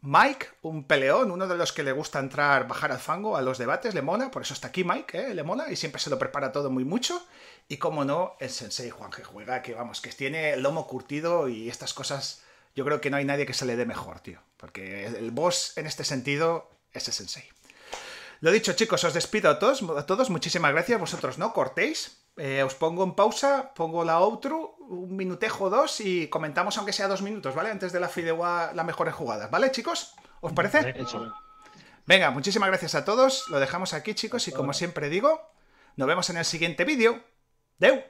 [0.01, 3.57] Mike, un peleón, uno de los que le gusta entrar, bajar al fango a los
[3.57, 5.33] debates, le mola, por eso está aquí Mike, ¿eh?
[5.33, 7.25] le mola y siempre se lo prepara todo muy mucho.
[7.67, 11.49] Y como no, el sensei Juan que juega, que vamos, que tiene el lomo curtido
[11.49, 12.43] y estas cosas,
[12.75, 14.41] yo creo que no hay nadie que se le dé mejor, tío.
[14.57, 17.49] Porque el boss en este sentido es el sensei.
[18.41, 20.29] Lo dicho, chicos, os despido a todos, a todos.
[20.29, 20.99] Muchísimas gracias.
[20.99, 22.19] Vosotros no cortéis.
[22.39, 27.11] Eh, os pongo en pausa, pongo la outro, un minutejo dos y comentamos aunque sea
[27.11, 27.67] dos minutos, ¿vale?
[27.67, 30.15] Antes de la Fideuá, las mejores jugadas, ¿vale, chicos?
[30.39, 30.95] ¿Os parece?
[32.07, 33.49] Venga, muchísimas gracias a todos.
[33.49, 35.51] Lo dejamos aquí, chicos, y como siempre digo,
[35.97, 37.21] nos vemos en el siguiente vídeo.
[37.77, 38.01] ¡Deu!